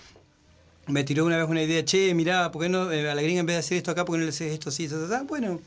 me 0.86 1.04
tiró 1.04 1.24
una 1.24 1.36
vez 1.38 1.48
una 1.48 1.62
idea, 1.62 1.84
che, 1.84 2.12
mirá, 2.14 2.50
¿por 2.50 2.62
qué 2.62 2.68
no 2.68 2.90
eh, 2.90 3.08
a 3.10 3.14
la 3.14 3.22
gringa 3.22 3.40
en 3.40 3.46
vez 3.46 3.54
de 3.56 3.60
hacer 3.60 3.76
esto 3.78 3.90
acá, 3.90 4.04
por 4.04 4.14
qué 4.14 4.18
no 4.20 4.24
le 4.24 4.30
haces 4.30 4.52
esto 4.52 4.68
así? 4.70 4.88
Bueno, 5.28 5.60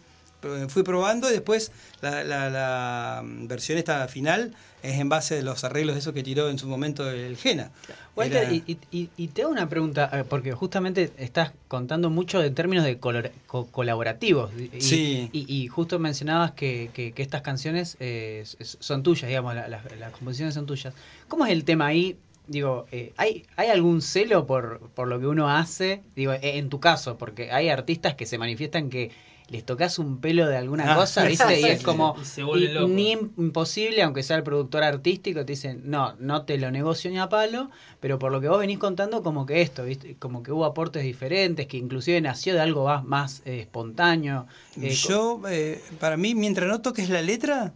fui 0.69 0.83
probando 0.83 1.29
y 1.29 1.33
después 1.33 1.71
la, 2.01 2.23
la- 2.23 2.49
la 2.49 3.21
versión 3.25 3.77
esta 3.77 4.07
final 4.07 4.53
es 4.83 4.99
en 4.99 5.09
base 5.09 5.35
de 5.35 5.41
los 5.43 5.63
arreglos 5.63 5.95
de 5.95 5.99
eso 5.99 6.13
que 6.13 6.21
tiró 6.23 6.49
en 6.49 6.59
su 6.59 6.67
momento 6.67 7.09
el 7.09 7.37
Gena. 7.37 7.71
Walter, 8.15 8.43
Era- 8.43 8.53
y, 8.53 8.79
y- 9.17 9.27
te 9.29 9.41
hago 9.41 9.51
una 9.51 9.67
pregunta, 9.67 10.09
eh, 10.13 10.23
porque 10.29 10.53
justamente 10.53 11.11
estás 11.17 11.51
contando 11.67 12.09
mucho 12.09 12.43
en 12.43 12.53
términos 12.53 12.85
de 12.85 12.99
color- 12.99 13.31
co- 13.47 13.67
colaborativos. 13.71 14.51
Y, 14.73 14.81
Sí. 14.81 15.29
Y, 15.33 15.67
justo 15.67 15.97
mencionabas 15.99 16.51
que, 16.51 16.91
que- 16.93 17.13
que 17.13 17.21
estas 17.23 17.41
canciones 17.41 17.97
eh, 17.99 18.43
son 18.61 19.01
tuyas, 19.03 19.27
digamos, 19.27 19.55
la- 19.55 19.67
la- 19.67 19.83
las 19.99 20.11
composiciones 20.11 20.53
son 20.53 20.65
tuyas. 20.65 20.93
¿Cómo 21.27 21.45
es 21.45 21.51
el 21.51 21.63
tema 21.65 21.87
ahí? 21.87 22.17
Digo, 22.47 22.85
eh, 22.91 23.13
¿hay, 23.17 23.45
¿hay 23.55 23.69
algún 23.69 24.01
celo 24.01 24.45
por, 24.45 24.79
por 24.93 25.07
lo 25.07 25.19
que 25.19 25.27
uno 25.27 25.49
hace? 25.49 26.03
Digo, 26.15 26.33
eh, 26.33 26.57
en 26.57 26.69
tu 26.69 26.79
caso, 26.79 27.17
porque 27.17 27.51
hay 27.51 27.69
artistas 27.69 28.15
que 28.15 28.25
se 28.25 28.37
manifiestan 28.37 28.89
que 28.89 29.11
les 29.47 29.63
tocas 29.63 29.99
un 29.99 30.21
pelo 30.21 30.47
de 30.47 30.57
alguna 30.57 30.85
Ah, 30.91 30.95
cosa, 30.95 31.25
¿viste? 31.25 31.61
Y 31.61 31.65
es 31.65 31.83
como 31.83 32.15
Y 32.19 32.25
se 32.25 32.43
vuelven 32.43 32.71
y 32.71 32.73
locos. 32.73 32.91
ni 32.91 33.11
im- 33.13 33.31
imposible, 33.37 34.01
aunque 34.03 34.23
sea 34.23 34.37
el 34.37 34.43
productor 34.43 34.83
artístico, 34.83 35.45
te 35.45 35.53
dicen, 35.53 35.81
no, 35.85 36.15
no 36.19 36.45
te 36.45 36.57
lo 36.57 36.71
negocio 36.71 37.11
ni 37.11 37.19
a 37.19 37.29
palo, 37.29 37.69
pero 37.99 38.17
por 38.17 38.31
lo 38.31 38.41
que 38.41 38.47
vos 38.47 38.59
venís 38.59 38.79
contando, 38.79 39.21
como 39.23 39.45
que 39.45 39.61
esto, 39.61 39.83
¿viste? 39.85 40.15
Como 40.17 40.41
que 40.43 40.51
hubo 40.51 40.65
aportes 40.65 41.03
diferentes, 41.03 41.67
que 41.67 41.77
inclusive 41.77 42.19
nació 42.21 42.53
de 42.55 42.61
algo 42.61 42.85
más, 42.85 43.03
más 43.05 43.41
eh, 43.45 43.59
espontáneo. 43.59 44.47
eh, 44.81 44.93
Yo, 44.93 45.41
eh, 45.49 45.83
para 45.99 46.17
mí, 46.17 46.33
mientras 46.35 46.67
no 46.67 46.81
toques 46.81 47.09
la 47.09 47.21
letra, 47.21 47.73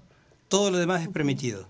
todo 0.47 0.71
lo 0.71 0.77
demás 0.77 1.01
es 1.03 1.07
permitido. 1.09 1.67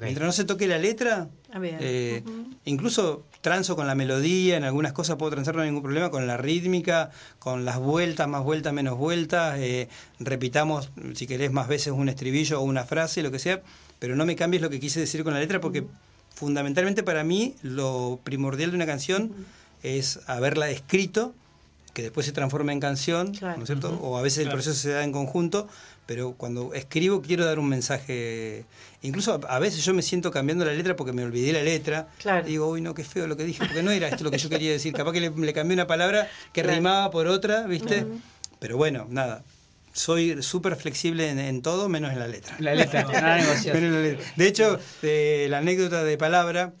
Mientras 0.00 0.26
no 0.26 0.32
se 0.32 0.44
toque 0.44 0.66
la 0.66 0.78
letra, 0.78 1.28
Ah, 1.52 1.60
bien. 1.60 1.76
eh, 1.78 2.22
incluso 2.64 3.24
transo 3.40 3.76
con 3.76 3.86
la 3.86 3.94
melodía, 3.94 4.56
en 4.56 4.64
algunas 4.64 4.92
cosas 4.92 5.14
puedo 5.16 5.30
transar 5.30 5.54
no 5.54 5.62
hay 5.62 5.68
ningún 5.68 5.84
problema, 5.84 6.10
con 6.10 6.26
la 6.26 6.36
rítmica, 6.36 7.10
con 7.38 7.64
las 7.64 7.78
vueltas, 7.78 8.26
más 8.26 8.42
vueltas, 8.42 8.72
menos 8.72 8.98
vueltas, 8.98 9.56
eh, 9.60 9.88
repitamos, 10.18 10.90
si 11.14 11.28
querés, 11.28 11.52
más 11.52 11.68
veces 11.68 11.92
un 11.92 12.08
estribillo 12.08 12.60
o 12.60 12.64
una 12.64 12.82
frase, 12.84 13.22
lo 13.22 13.30
que 13.30 13.38
sea, 13.38 13.62
pero 14.00 14.16
no 14.16 14.26
me 14.26 14.34
cambies 14.34 14.60
lo 14.60 14.70
que 14.70 14.80
quise 14.80 14.98
decir 14.98 15.22
con 15.22 15.32
la 15.34 15.38
letra, 15.40 15.60
porque 15.60 15.84
fundamentalmente 16.34 17.04
para 17.04 17.22
mí 17.22 17.54
lo 17.62 18.18
primordial 18.24 18.70
de 18.70 18.76
una 18.76 18.86
canción 18.86 19.32
es 19.84 20.18
haberla 20.26 20.68
escrito, 20.68 21.32
que 21.94 22.02
después 22.02 22.26
se 22.26 22.32
transforma 22.32 22.72
en 22.72 22.80
canción, 22.80 23.32
Claro. 23.32 23.56
¿no 23.58 23.62
es 23.62 23.68
cierto? 23.68 23.96
O 24.02 24.18
a 24.18 24.22
veces 24.22 24.44
el 24.44 24.50
proceso 24.52 24.74
se 24.76 24.90
da 24.90 25.04
en 25.04 25.12
conjunto, 25.12 25.66
pero 26.06 26.34
cuando 26.36 26.72
escribo 26.72 27.20
quiero 27.20 27.44
dar 27.44 27.58
un 27.58 27.68
mensaje. 27.68 28.64
Incluso 29.02 29.40
a, 29.48 29.56
a 29.56 29.58
veces 29.58 29.84
yo 29.84 29.92
me 29.92 30.02
siento 30.02 30.30
cambiando 30.30 30.64
la 30.64 30.72
letra 30.72 30.96
porque 30.96 31.12
me 31.12 31.24
olvidé 31.24 31.52
la 31.52 31.62
letra. 31.62 32.08
Claro. 32.18 32.46
Y 32.46 32.52
digo, 32.52 32.68
uy, 32.68 32.80
no, 32.80 32.94
qué 32.94 33.04
feo 33.04 33.26
lo 33.26 33.36
que 33.36 33.44
dije, 33.44 33.64
porque 33.64 33.82
no 33.82 33.90
era 33.90 34.08
esto 34.08 34.24
lo 34.24 34.30
que 34.30 34.38
yo 34.38 34.48
quería 34.48 34.70
decir. 34.70 34.92
Capaz 34.92 35.12
que 35.12 35.20
le, 35.20 35.30
le 35.30 35.52
cambié 35.52 35.74
una 35.74 35.86
palabra 35.86 36.28
que 36.52 36.62
Claro. 36.62 36.76
rimaba 36.76 37.10
por 37.10 37.26
otra, 37.26 37.66
¿viste? 37.66 38.06
Pero 38.58 38.76
bueno, 38.76 39.06
nada. 39.10 39.42
Soy 39.92 40.42
súper 40.42 40.76
flexible 40.76 41.30
en, 41.30 41.38
en 41.38 41.62
todo, 41.62 41.88
menos 41.88 42.12
en 42.12 42.18
la 42.18 42.28
letra. 42.28 42.54
La 42.58 42.74
letra, 42.74 43.02
no. 43.04 43.10
Menos 43.74 43.92
la 43.94 44.00
letra. 44.00 44.26
De 44.36 44.46
hecho, 44.46 44.78
eh, 45.02 45.46
la 45.48 45.58
anécdota 45.58 46.04
de 46.04 46.18
palabra, 46.18 46.72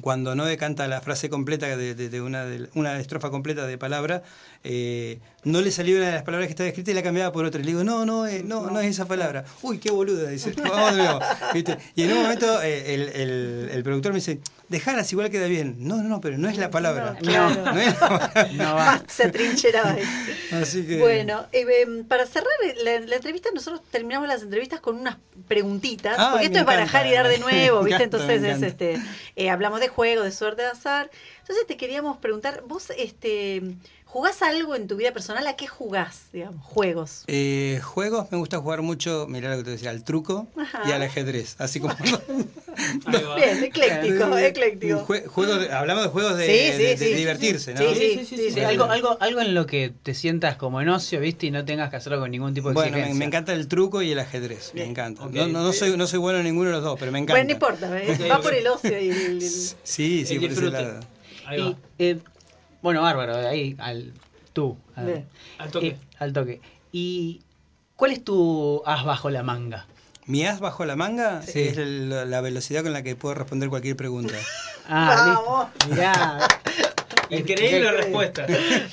cuando 0.00 0.34
Noé 0.34 0.56
canta 0.56 0.88
la 0.88 1.00
frase 1.02 1.28
completa 1.28 1.76
de, 1.76 2.20
una, 2.22 2.44
de- 2.46 2.68
una 2.74 2.98
estrofa 2.98 3.30
completa 3.30 3.66
de 3.66 3.76
palabra, 3.76 4.22
eh, 4.64 5.18
no 5.44 5.60
le 5.60 5.70
salió 5.70 5.96
una 5.98 6.06
de 6.06 6.12
las 6.12 6.22
palabras 6.22 6.46
que 6.48 6.52
estaba 6.52 6.68
escrita 6.68 6.90
y 6.92 6.94
la 6.94 7.02
cambiaba 7.02 7.30
por 7.32 7.44
otra. 7.44 7.60
Y 7.60 7.64
le 7.64 7.70
digo, 7.72 7.84
no, 7.84 8.06
no, 8.06 8.26
eh, 8.26 8.42
no, 8.42 8.70
no 8.70 8.80
es 8.80 8.86
esa 8.86 9.06
palabra. 9.06 9.44
Uy, 9.60 9.78
qué 9.78 9.90
boluda, 9.90 10.30
dice. 10.30 10.54
Vamos 10.62 10.96
de 10.96 11.02
nuevo. 11.02 11.20
¿Viste? 11.52 11.76
Y 11.94 12.04
en 12.04 12.12
un 12.12 12.22
momento 12.22 12.62
eh, 12.62 12.94
el- 12.94 13.68
el 13.70 13.82
productor 13.82 14.12
me 14.12 14.18
dice, 14.18 14.40
dejaras 14.72 15.12
igual 15.12 15.30
queda 15.30 15.46
bien. 15.46 15.76
No, 15.78 15.98
no, 15.98 16.08
no, 16.08 16.20
pero 16.20 16.36
no 16.38 16.48
es 16.48 16.58
la 16.58 16.70
palabra. 16.70 17.12
No, 17.12 17.18
claro. 17.18 17.64
No 17.72 17.80
es 17.80 18.00
la 18.00 18.08
palabra. 18.08 18.48
No 18.52 18.74
va. 18.74 18.84
Más 18.86 19.02
se 19.06 19.24
atrincheraba. 19.24 19.96
Así 20.52 20.84
que... 20.84 20.98
Bueno, 20.98 21.46
eh, 21.52 21.64
em, 21.82 22.04
para 22.04 22.26
cerrar 22.26 22.50
la, 22.82 22.98
la 23.00 23.16
entrevista, 23.16 23.50
nosotros 23.54 23.82
terminamos 23.90 24.26
las 24.26 24.42
entrevistas 24.42 24.80
con 24.80 24.98
unas 24.98 25.16
preguntitas, 25.46 26.16
porque 26.30 26.46
esto 26.46 26.58
es 26.58 26.64
barajar 26.64 27.06
y 27.06 27.12
dar 27.12 27.28
de 27.28 27.38
nuevo, 27.38 27.80
¿viste? 27.84 28.04
encanta, 28.04 28.24
Entonces 28.24 28.56
es, 28.56 28.62
este, 28.62 29.00
eh, 29.36 29.50
hablamos 29.50 29.80
de 29.80 29.88
juego, 29.88 30.22
de 30.22 30.32
suerte 30.32 30.62
de 30.62 30.68
azar. 30.68 31.10
Entonces 31.40 31.66
te 31.66 31.76
queríamos 31.76 32.16
preguntar, 32.18 32.64
vos 32.66 32.90
este, 32.96 33.62
jugás 34.12 34.42
algo 34.42 34.76
en 34.76 34.86
tu 34.88 34.96
vida 34.96 35.12
personal, 35.12 35.46
¿a 35.46 35.56
qué 35.56 35.66
jugás, 35.66 36.24
digamos, 36.34 36.62
juegos? 36.64 37.24
Eh, 37.28 37.80
juegos, 37.82 38.30
me 38.30 38.36
gusta 38.36 38.58
jugar 38.58 38.82
mucho, 38.82 39.26
mirá 39.26 39.50
lo 39.52 39.56
que 39.56 39.64
te 39.64 39.70
decía, 39.70 39.88
al 39.88 40.04
truco 40.04 40.46
Ajá. 40.56 40.82
y 40.86 40.92
al 40.92 41.00
ajedrez. 41.02 41.56
Así 41.58 41.80
como. 41.80 41.94
Bien, 43.36 43.62
ecléctico, 43.64 44.36
ecléctico. 44.36 45.06
Jue- 45.06 45.26
juegos 45.26 45.60
de- 45.60 45.72
hablamos 45.72 46.04
de 46.04 46.10
juegos 46.10 46.36
de, 46.36 46.46
Sí, 46.46 46.72
sí, 46.76 46.82
de- 46.82 46.88
de 46.96 46.96
sí. 46.96 47.14
divertirse, 47.14 47.74
¿no? 47.74 47.80
Sí, 47.80 47.86
sí, 47.88 47.94
Sí, 47.94 48.08
sí, 48.10 48.24
sí, 48.24 48.36
sí, 48.36 48.42
sí. 48.48 48.50
sí. 48.52 48.60
Algo, 48.60 48.84
algo, 48.84 49.16
algo 49.20 49.40
en 49.40 49.54
lo 49.54 49.66
que 49.66 49.92
te 50.02 50.12
sientas 50.14 50.56
como 50.56 50.80
en 50.80 50.88
ocio, 50.88 51.20
¿viste? 51.20 51.46
Y 51.46 51.50
no 51.50 51.64
tengas 51.64 51.90
que 51.90 51.96
hacerlo 51.96 52.20
con 52.20 52.30
ningún 52.30 52.52
tipo 52.54 52.68
de 52.68 52.74
Bueno, 52.74 52.90
me, 52.92 52.98
exigencia. 52.98 53.18
me 53.18 53.24
encanta 53.26 53.52
el 53.54 53.68
truco 53.68 54.02
y 54.02 54.12
el 54.12 54.18
ajedrez, 54.18 54.72
me 54.74 54.84
encanta. 54.84 55.26
No, 55.26 55.46
no, 55.48 55.62
no 55.62 55.72
soy, 55.72 55.96
no 55.96 56.06
soy 56.06 56.18
bueno 56.18 56.38
en 56.38 56.44
ninguno 56.44 56.68
de 56.68 56.76
los 56.76 56.84
dos, 56.84 56.98
pero 56.98 57.12
me 57.12 57.18
encanta. 57.18 57.34
Bueno, 57.34 57.46
no 57.48 57.52
importa, 57.52 57.98
¿eh? 58.02 58.28
va 58.30 58.40
por 58.40 58.54
el 58.54 58.66
ocio 58.66 58.98
y 58.98 59.08
el- 59.10 59.42
el- 59.42 59.50
Sí, 59.82 60.24
sí, 60.26 60.34
El 60.34 60.40
por 60.40 60.50
ese 60.52 60.70
lado. 60.70 61.00
Ahí 61.46 61.60
Y, 61.60 61.62
va. 61.64 61.78
eh, 61.98 62.18
bueno, 62.82 63.02
bárbaro, 63.02 63.36
ahí 63.36 63.74
al 63.78 64.12
tú. 64.52 64.76
al- 64.96 65.24
toque. 65.70 65.86
eh, 65.88 65.96
al 66.18 66.32
toque. 66.32 66.60
¿Y 66.92 67.40
cuál 67.96 68.12
es 68.12 68.22
tu 68.24 68.82
as 68.84 69.04
bajo 69.04 69.30
la 69.30 69.42
manga? 69.42 69.86
Mi 70.26 70.44
as 70.46 70.60
bajo 70.60 70.84
la 70.84 70.94
manga 70.96 71.42
Sí. 71.42 71.60
es 71.62 71.78
el- 71.78 72.30
la 72.30 72.40
velocidad 72.40 72.82
con 72.82 72.92
la 72.92 73.02
que 73.02 73.16
puedo 73.16 73.34
responder 73.34 73.68
cualquier 73.68 73.96
pregunta. 73.96 74.34
Ah, 74.88 75.14
Vamos. 75.46 75.68
listo. 75.78 75.94
Mirá. 75.94 76.38
Increíble 77.30 77.92
respuesta. 77.92 78.46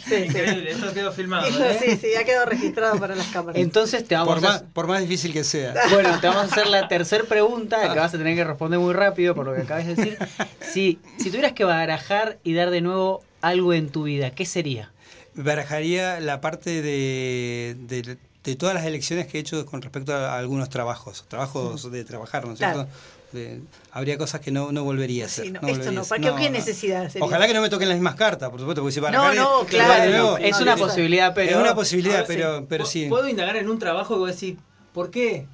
sí. 0.07 0.15
Increíble. 0.25 0.71
Esto 0.71 0.93
quedó 0.93 1.11
filmado. 1.11 1.47
¿eh? 1.47 1.77
Sí, 1.83 1.97
sí, 1.97 2.15
ha 2.15 2.23
quedado 2.23 2.45
registrado 2.45 2.97
para 2.99 3.15
las 3.15 3.25
cámaras. 3.27 3.59
Entonces 3.61 4.07
te 4.07 4.13
vamos 4.15 4.35
Por 4.35 4.45
a 4.45 4.49
más, 4.51 4.61
por 4.71 4.87
más 4.87 5.01
difícil 5.01 5.33
que 5.33 5.43
sea. 5.43 5.73
Bueno, 5.91 6.17
te 6.21 6.27
vamos 6.27 6.43
a 6.43 6.45
hacer 6.45 6.67
la 6.67 6.87
tercera 6.87 7.23
pregunta 7.25 7.81
que 7.91 7.99
vas 7.99 8.13
a 8.13 8.17
tener 8.19 8.35
que 8.35 8.43
responder 8.43 8.79
muy 8.79 8.93
rápido 8.93 9.33
por 9.35 9.45
lo 9.45 9.53
que 9.55 9.61
acabas 9.63 9.87
de 9.87 9.95
decir. 9.95 10.17
Si, 10.61 10.99
si 11.17 11.29
tuvieras 11.31 11.53
que 11.53 11.63
barajar 11.65 12.37
y 12.43 12.53
dar 12.53 12.69
de 12.69 12.81
nuevo 12.81 13.23
algo 13.41 13.73
en 13.73 13.89
tu 13.91 14.03
vida, 14.03 14.31
¿qué 14.31 14.45
sería? 14.45 14.93
Barajaría 15.35 16.19
la 16.19 16.41
parte 16.41 16.81
de, 16.81 17.75
de, 17.79 18.17
de 18.43 18.55
todas 18.55 18.75
las 18.75 18.85
elecciones 18.85 19.27
que 19.27 19.37
he 19.37 19.41
hecho 19.41 19.65
con 19.65 19.81
respecto 19.81 20.13
a 20.13 20.37
algunos 20.37 20.69
trabajos, 20.69 21.25
trabajos 21.27 21.91
de 21.91 22.03
trabajar, 22.03 22.45
¿no 22.45 22.53
es 22.53 22.59
Claro. 22.59 22.83
cierto? 22.85 22.93
De- 23.31 23.61
habría 23.91 24.17
cosas 24.17 24.41
que 24.41 24.51
no, 24.51 24.71
no 24.71 24.83
volvería 24.83 25.25
a 25.25 25.27
hacer. 25.27 25.45
Sí, 25.45 25.51
no, 25.51 25.61
no 25.61 25.67
esto 25.67 25.91
no, 25.91 26.01
a. 26.01 26.05
¿para 26.05 26.21
qué, 26.21 26.43
qué 26.43 26.49
necesidad 26.49 27.09
sería? 27.09 27.27
Ojalá 27.27 27.47
que 27.47 27.53
no 27.53 27.61
me 27.61 27.69
toquen 27.69 27.89
las 27.89 27.97
mismas 27.97 28.15
cartas, 28.15 28.49
por 28.49 28.59
supuesto, 28.59 28.81
porque 28.81 28.93
si 28.93 28.99
No, 28.99 29.05
barajar 29.11 29.35
no, 29.35 29.59
es- 29.61 29.67
claro, 29.67 30.11
nuevo, 30.11 30.37
es 30.37 30.51
no, 30.51 30.61
una 30.61 30.75
no, 30.75 30.81
posibilidad, 30.81 31.33
pero... 31.35 31.51
es 31.51 31.55
una 31.57 31.71
A 31.71 31.75
posibilidad, 31.75 32.25
pero, 32.27 32.59
sí. 32.59 32.65
pero 32.69 32.83
¿Pu- 32.85 32.89
sí. 32.89 33.05
¿Puedo 33.07 33.27
indagar 33.29 33.55
en 33.57 33.69
un 33.69 33.77
trabajo 33.79 34.15
que 34.15 34.19
vos 34.19 34.31
decís, 34.39 34.57
¿por 34.93 35.11
qué? 35.11 35.47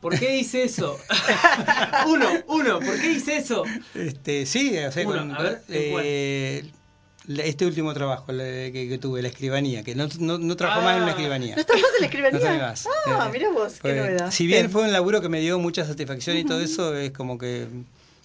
¿Por 0.00 0.14
qué 0.18 0.36
hice 0.36 0.62
eso? 0.64 1.04
uno, 2.08 2.28
uno, 2.48 2.80
¿por 2.80 2.98
qué 3.00 3.12
hice 3.12 3.36
eso? 3.38 3.64
Este, 3.94 4.44
sí, 4.46 4.76
o 4.78 4.92
sea, 4.92 5.04
Uno, 5.06 5.20
con- 5.20 5.32
a 5.32 5.42
ver, 5.42 5.64
eh, 5.68 6.64
este 7.28 7.66
último 7.66 7.92
trabajo 7.94 8.26
que, 8.28 8.86
que 8.88 8.98
tuve, 8.98 9.20
la 9.22 9.28
escribanía, 9.28 9.82
que 9.82 9.94
no, 9.94 10.08
no, 10.20 10.38
no 10.38 10.56
trabajo 10.56 10.82
más 10.82 10.96
en 10.96 11.02
una 11.02 11.12
Ah. 11.12 11.14
escribanía. 11.16 11.54
¿No 11.56 11.60
estás 11.60 11.76
más 11.80 11.90
en 11.96 12.00
la 12.00 12.06
escribanía? 12.06 12.74
Ah, 13.06 13.26
Eh, 13.26 13.30
mira 13.32 13.50
vos, 13.50 13.74
qué 13.82 13.94
novedad. 13.94 14.30
Si 14.30 14.46
bien 14.46 14.70
fue 14.70 14.82
un 14.82 14.92
laburo 14.92 15.20
que 15.20 15.28
me 15.28 15.40
dio 15.40 15.58
mucha 15.58 15.84
satisfacción 15.84 16.36
y 16.36 16.44
todo 16.44 16.60
eso, 16.60 16.96
es 16.96 17.10
como 17.10 17.38
que 17.38 17.66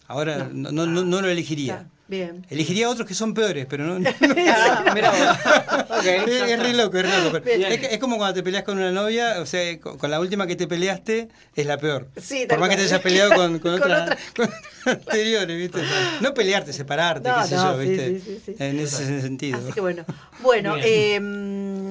ahora 0.07 0.49
no, 0.53 0.71
no, 0.71 0.85
no- 0.85 1.03
no 1.03 1.21
lo 1.21 1.27
elegiría. 1.29 1.87
Bien. 2.11 2.45
Elegiría 2.49 2.89
otros 2.89 3.07
que 3.07 3.13
son 3.13 3.33
peores, 3.33 3.65
pero 3.69 3.85
no. 3.85 3.97
no- 3.99 4.09
Ah, 4.49 4.91
mira 4.93 5.11
vos. 5.11 5.87
Ok. 6.01 6.05
es, 6.05 6.27
es 6.41 6.59
re 6.59 6.73
loco, 6.73 6.97
es 6.97 7.09
re 7.09 7.23
loco. 7.23 7.37
Es, 7.47 7.99
como 7.99 8.17
cuando 8.17 8.33
te 8.33 8.43
peleas 8.43 8.63
con 8.63 8.77
una 8.77 8.91
novia, 8.91 9.35
o 9.39 9.45
sea, 9.45 9.79
con, 9.79 9.97
con 9.97 10.11
la 10.11 10.19
última 10.19 10.45
que 10.45 10.57
te 10.57 10.67
peleaste 10.67 11.29
es 11.55 11.65
la 11.65 11.77
peor. 11.77 12.09
Sí, 12.21 12.45
Por 12.49 12.59
más 12.59 12.67
que 12.69 12.75
te 12.75 12.81
hayas 12.81 12.99
peleado 12.99 13.33
con, 13.33 13.59
con, 13.59 13.71
Con 13.79 13.91
otra- 13.91 14.17
otra. 14.33 14.49
anteriores, 14.85 15.57
¿viste? 15.57 15.79
No 16.19 16.33
pelearte, 16.33 16.73
separarte, 16.73 17.29
No, 17.29 17.41
qué 17.43 17.47
sé 17.47 17.55
yo, 17.55 17.77
¿viste? 17.77 18.19
sí, 18.19 18.23
sí, 18.25 18.41
sí. 18.45 18.55
En 18.59 18.79
ese 18.79 19.21
sentido. 19.21 19.59
Así 19.59 19.71
que 19.71 19.79
bueno. 19.79 20.03
Bueno, 20.41 20.75
eh, 20.83 21.17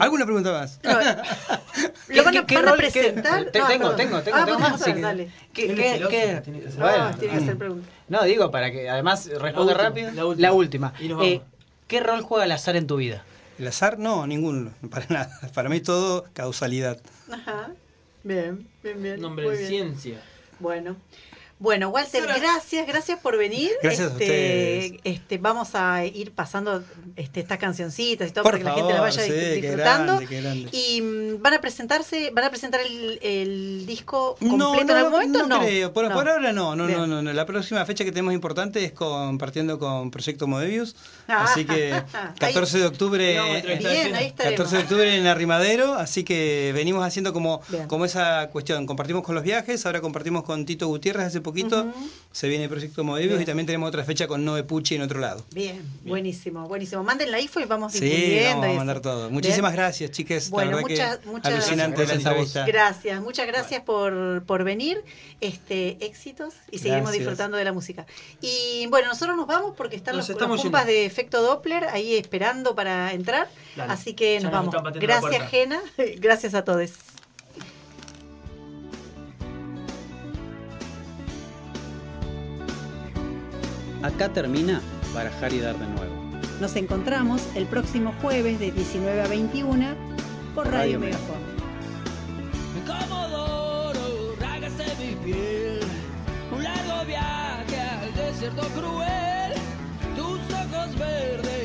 ¿Alguna 0.00 0.24
pregunta 0.24 0.52
más? 0.52 0.80
no, 0.82 0.98
¿Qué- 0.98 2.14
¿Lo 2.16 2.24
van 2.24 2.36
a, 2.36 2.40
qué- 2.40 2.46
qué 2.46 2.54
van 2.56 2.68
a 2.68 2.72
presentar? 2.74 3.44
te- 3.50 3.58
No, 3.58 3.66
tengo, 3.68 3.90
tengo, 3.94 4.20
tengo, 4.22 4.38
Ah, 4.38 4.44
tengo 4.44 4.58
más. 4.58 4.80
dale. 4.80 5.30
¿Qué- 5.52 5.68
qué- 5.68 5.74
qué- 6.08 6.40
tiene 6.44 6.60
que. 6.60 6.68
Ah, 6.68 6.72
bueno, 6.78 7.16
tiene 7.18 7.34
que 7.34 7.42
hacer 7.42 7.56
preguntas. 7.58 7.90
No, 8.08 8.22
digo, 8.24 8.50
para 8.50 8.70
que 8.72 8.88
además 8.90 9.26
responda 9.26 9.60
última, 9.72 9.74
rápido. 9.88 10.10
la 10.12 10.24
última. 10.26 10.48
La 10.48 10.52
última. 10.54 10.92
Y 11.00 11.08
nos 11.08 11.18
vamos. 11.18 11.32
Eh, 11.32 11.40
¿Qué 11.86 12.00
rol 12.00 12.22
juega 12.22 12.44
el 12.44 12.52
azar 12.52 12.76
en 12.76 12.86
tu 12.86 12.96
vida? 12.96 13.24
¿El 13.58 13.66
azar? 13.68 13.98
No, 13.98 14.26
ninguno, 14.26 14.72
para 14.90 15.06
nada. 15.08 15.38
Para 15.54 15.68
mí 15.68 15.80
todo 15.80 16.24
causalidad. 16.32 16.98
Ajá. 17.30 17.68
Bien, 18.22 18.66
bien, 18.82 19.02
bien. 19.02 19.20
Nombre 19.20 19.46
muy 19.46 19.54
de 19.56 19.68
bien. 19.68 19.70
ciencia. 19.98 20.20
Bueno. 20.60 20.96
Bueno, 21.62 21.90
Walter, 21.90 22.24
gracias, 22.26 22.86
gracias 22.86 23.20
por 23.20 23.36
venir. 23.36 23.70
Gracias 23.82 24.08
a 24.08 24.12
este, 24.12 24.24
ustedes. 24.24 24.92
Este, 25.04 25.36
vamos 25.36 25.74
a 25.74 26.06
ir 26.06 26.32
pasando 26.32 26.82
este, 27.16 27.40
estas 27.40 27.58
cancioncitas 27.58 28.30
y 28.30 28.32
todo 28.32 28.44
Por 28.44 28.52
para 28.52 28.58
que 28.64 28.64
la 28.70 28.74
gente 28.76 28.92
las 28.94 29.02
vaya 29.02 29.22
sí, 29.22 29.30
dis- 29.30 29.34
qué 29.34 29.60
disfrutando. 29.60 30.12
grande, 30.14 30.26
qué 30.26 30.40
grande. 30.40 30.70
Y 30.72 31.02
mm, 31.02 31.42
van 31.42 31.52
a 31.52 31.60
presentarse, 31.60 32.30
van 32.34 32.44
a 32.46 32.48
presentar 32.48 32.80
el, 32.80 33.18
el 33.20 33.84
disco 33.86 34.36
completo 34.40 34.56
no, 34.56 34.80
en 34.80 34.90
algún 34.90 35.12
momento, 35.12 35.38
no, 35.40 35.48
no. 35.48 35.60
creo. 35.60 35.92
Por, 35.92 36.08
No. 36.08 36.14
por 36.14 36.28
ahora 36.30 36.50
no, 36.50 36.74
no, 36.74 36.88
no, 36.88 37.06
no, 37.06 37.20
no. 37.20 37.32
La 37.34 37.44
próxima 37.44 37.84
fecha 37.84 38.04
que 38.06 38.10
tenemos 38.12 38.32
importante 38.32 38.82
es 38.82 38.92
compartiendo 38.92 39.78
con 39.78 40.10
Proyecto 40.10 40.46
Modebius. 40.46 40.96
Ah, 41.28 41.44
así 41.50 41.66
que 41.66 41.92
ahí- 41.92 42.02
14 42.38 42.78
de 42.78 42.86
octubre. 42.86 43.28
Ahí 43.28 43.36
vamos 43.36 43.54
a 43.54 43.58
entrevistar. 43.58 43.92
Bien, 43.92 44.14
ahí 44.14 44.26
estaremos. 44.28 44.56
14 44.56 44.76
de 44.78 44.82
octubre 44.84 45.14
en 45.14 45.26
Arrimadero, 45.26 45.92
así 45.92 46.24
que 46.24 46.72
venimos 46.74 47.04
haciendo 47.04 47.34
como, 47.34 47.60
Bien. 47.68 47.86
como 47.86 48.06
esa 48.06 48.48
cuestión. 48.50 48.86
Compartimos 48.86 49.24
con 49.24 49.34
los 49.34 49.44
viajes, 49.44 49.84
ahora 49.84 50.00
compartimos 50.00 50.42
con 50.44 50.64
Tito 50.64 50.86
Gutiérrez 50.86 51.26
hace 51.26 51.42
poquito. 51.50 51.92
Se 52.32 52.48
viene 52.48 52.64
el 52.64 52.70
proyecto 52.70 53.02
Modebius 53.02 53.30
Bien. 53.32 53.42
y 53.42 53.44
también 53.44 53.66
tenemos 53.66 53.88
otra 53.88 54.04
fecha 54.04 54.28
con 54.28 54.44
Noe 54.44 54.62
Pucci 54.62 54.94
en 54.94 55.02
otro 55.02 55.18
lado. 55.18 55.44
Bien, 55.52 55.82
buenísimo, 56.04 56.68
buenísimo. 56.68 57.02
Manden 57.02 57.32
la 57.32 57.40
info 57.40 57.58
y 57.58 57.64
vamos 57.64 57.92
Sí, 57.92 58.00
difundiendo. 58.00 58.60
vamos 58.60 58.74
a 58.74 58.78
mandar 58.78 59.00
todo. 59.00 59.22
Bien. 59.22 59.34
Muchísimas 59.34 59.72
gracias, 59.72 60.12
chiques. 60.12 60.48
Bueno, 60.48 60.70
la 60.70 60.76
verdad 60.76 60.90
muchas- 60.90 61.18
que 61.18 61.26
muchas 61.28 61.52
alucinante 61.54 61.96
gracias. 62.04 62.18
entrevista. 62.24 62.66
Gracias, 62.66 63.20
muchas 63.20 63.46
gracias 63.48 63.82
por, 63.82 64.44
por 64.44 64.62
venir. 64.62 65.02
Este, 65.40 65.96
éxitos 66.04 66.54
y 66.70 66.78
seguimos 66.78 67.02
Gracias. 67.02 67.18
disfrutando 67.20 67.56
de 67.56 67.64
la 67.64 67.72
música. 67.72 68.06
Y 68.40 68.86
bueno, 68.90 69.08
nosotros 69.08 69.36
nos 69.36 69.48
vamos 69.48 69.74
porque 69.76 69.96
están 69.96 70.14
Nos 70.16 70.28
los, 70.28 70.36
estamos 70.36 70.56
los 70.58 70.62
compas 70.64 70.82
yendo. 70.86 70.92
de 71.00 71.06
efecto 71.06 71.42
Doppler 71.42 71.84
ahí 71.84 72.14
esperando 72.14 72.76
para 72.76 73.12
entrar. 73.12 73.48
Dale. 73.74 73.92
Así 73.92 74.14
que 74.14 74.34
Ya 74.34 74.48
nos 74.48 74.52
nos 74.64 74.72
vamos. 74.72 74.94
Gracias. 75.00 75.50
Jena. 75.50 75.80
Gracias 76.18 76.54
a 76.54 76.62
todos. 76.62 76.90
Acá 84.02 84.32
termina 84.32 84.80
Barajar 85.14 85.52
y 85.52 85.60
Dar 85.60 85.78
de 85.78 85.86
Nuevo. 85.86 86.14
Nos 86.60 86.74
encontramos 86.76 87.42
el 87.54 87.66
próximo 87.66 88.14
jueves 88.22 88.58
de 88.58 88.70
19 88.70 89.22
a 89.22 89.28
21 89.28 89.94
por 90.54 90.66
Radio, 90.66 90.78
Radio 90.78 91.00
Megafon. 91.00 91.50
Un 96.52 96.62
largo 96.62 97.04
viaje 97.06 97.80
al 97.80 98.14
desierto 98.14 98.62
cruel, 98.68 99.52
tus 100.16 100.40
ojos 100.54 100.98
verdes. 100.98 101.59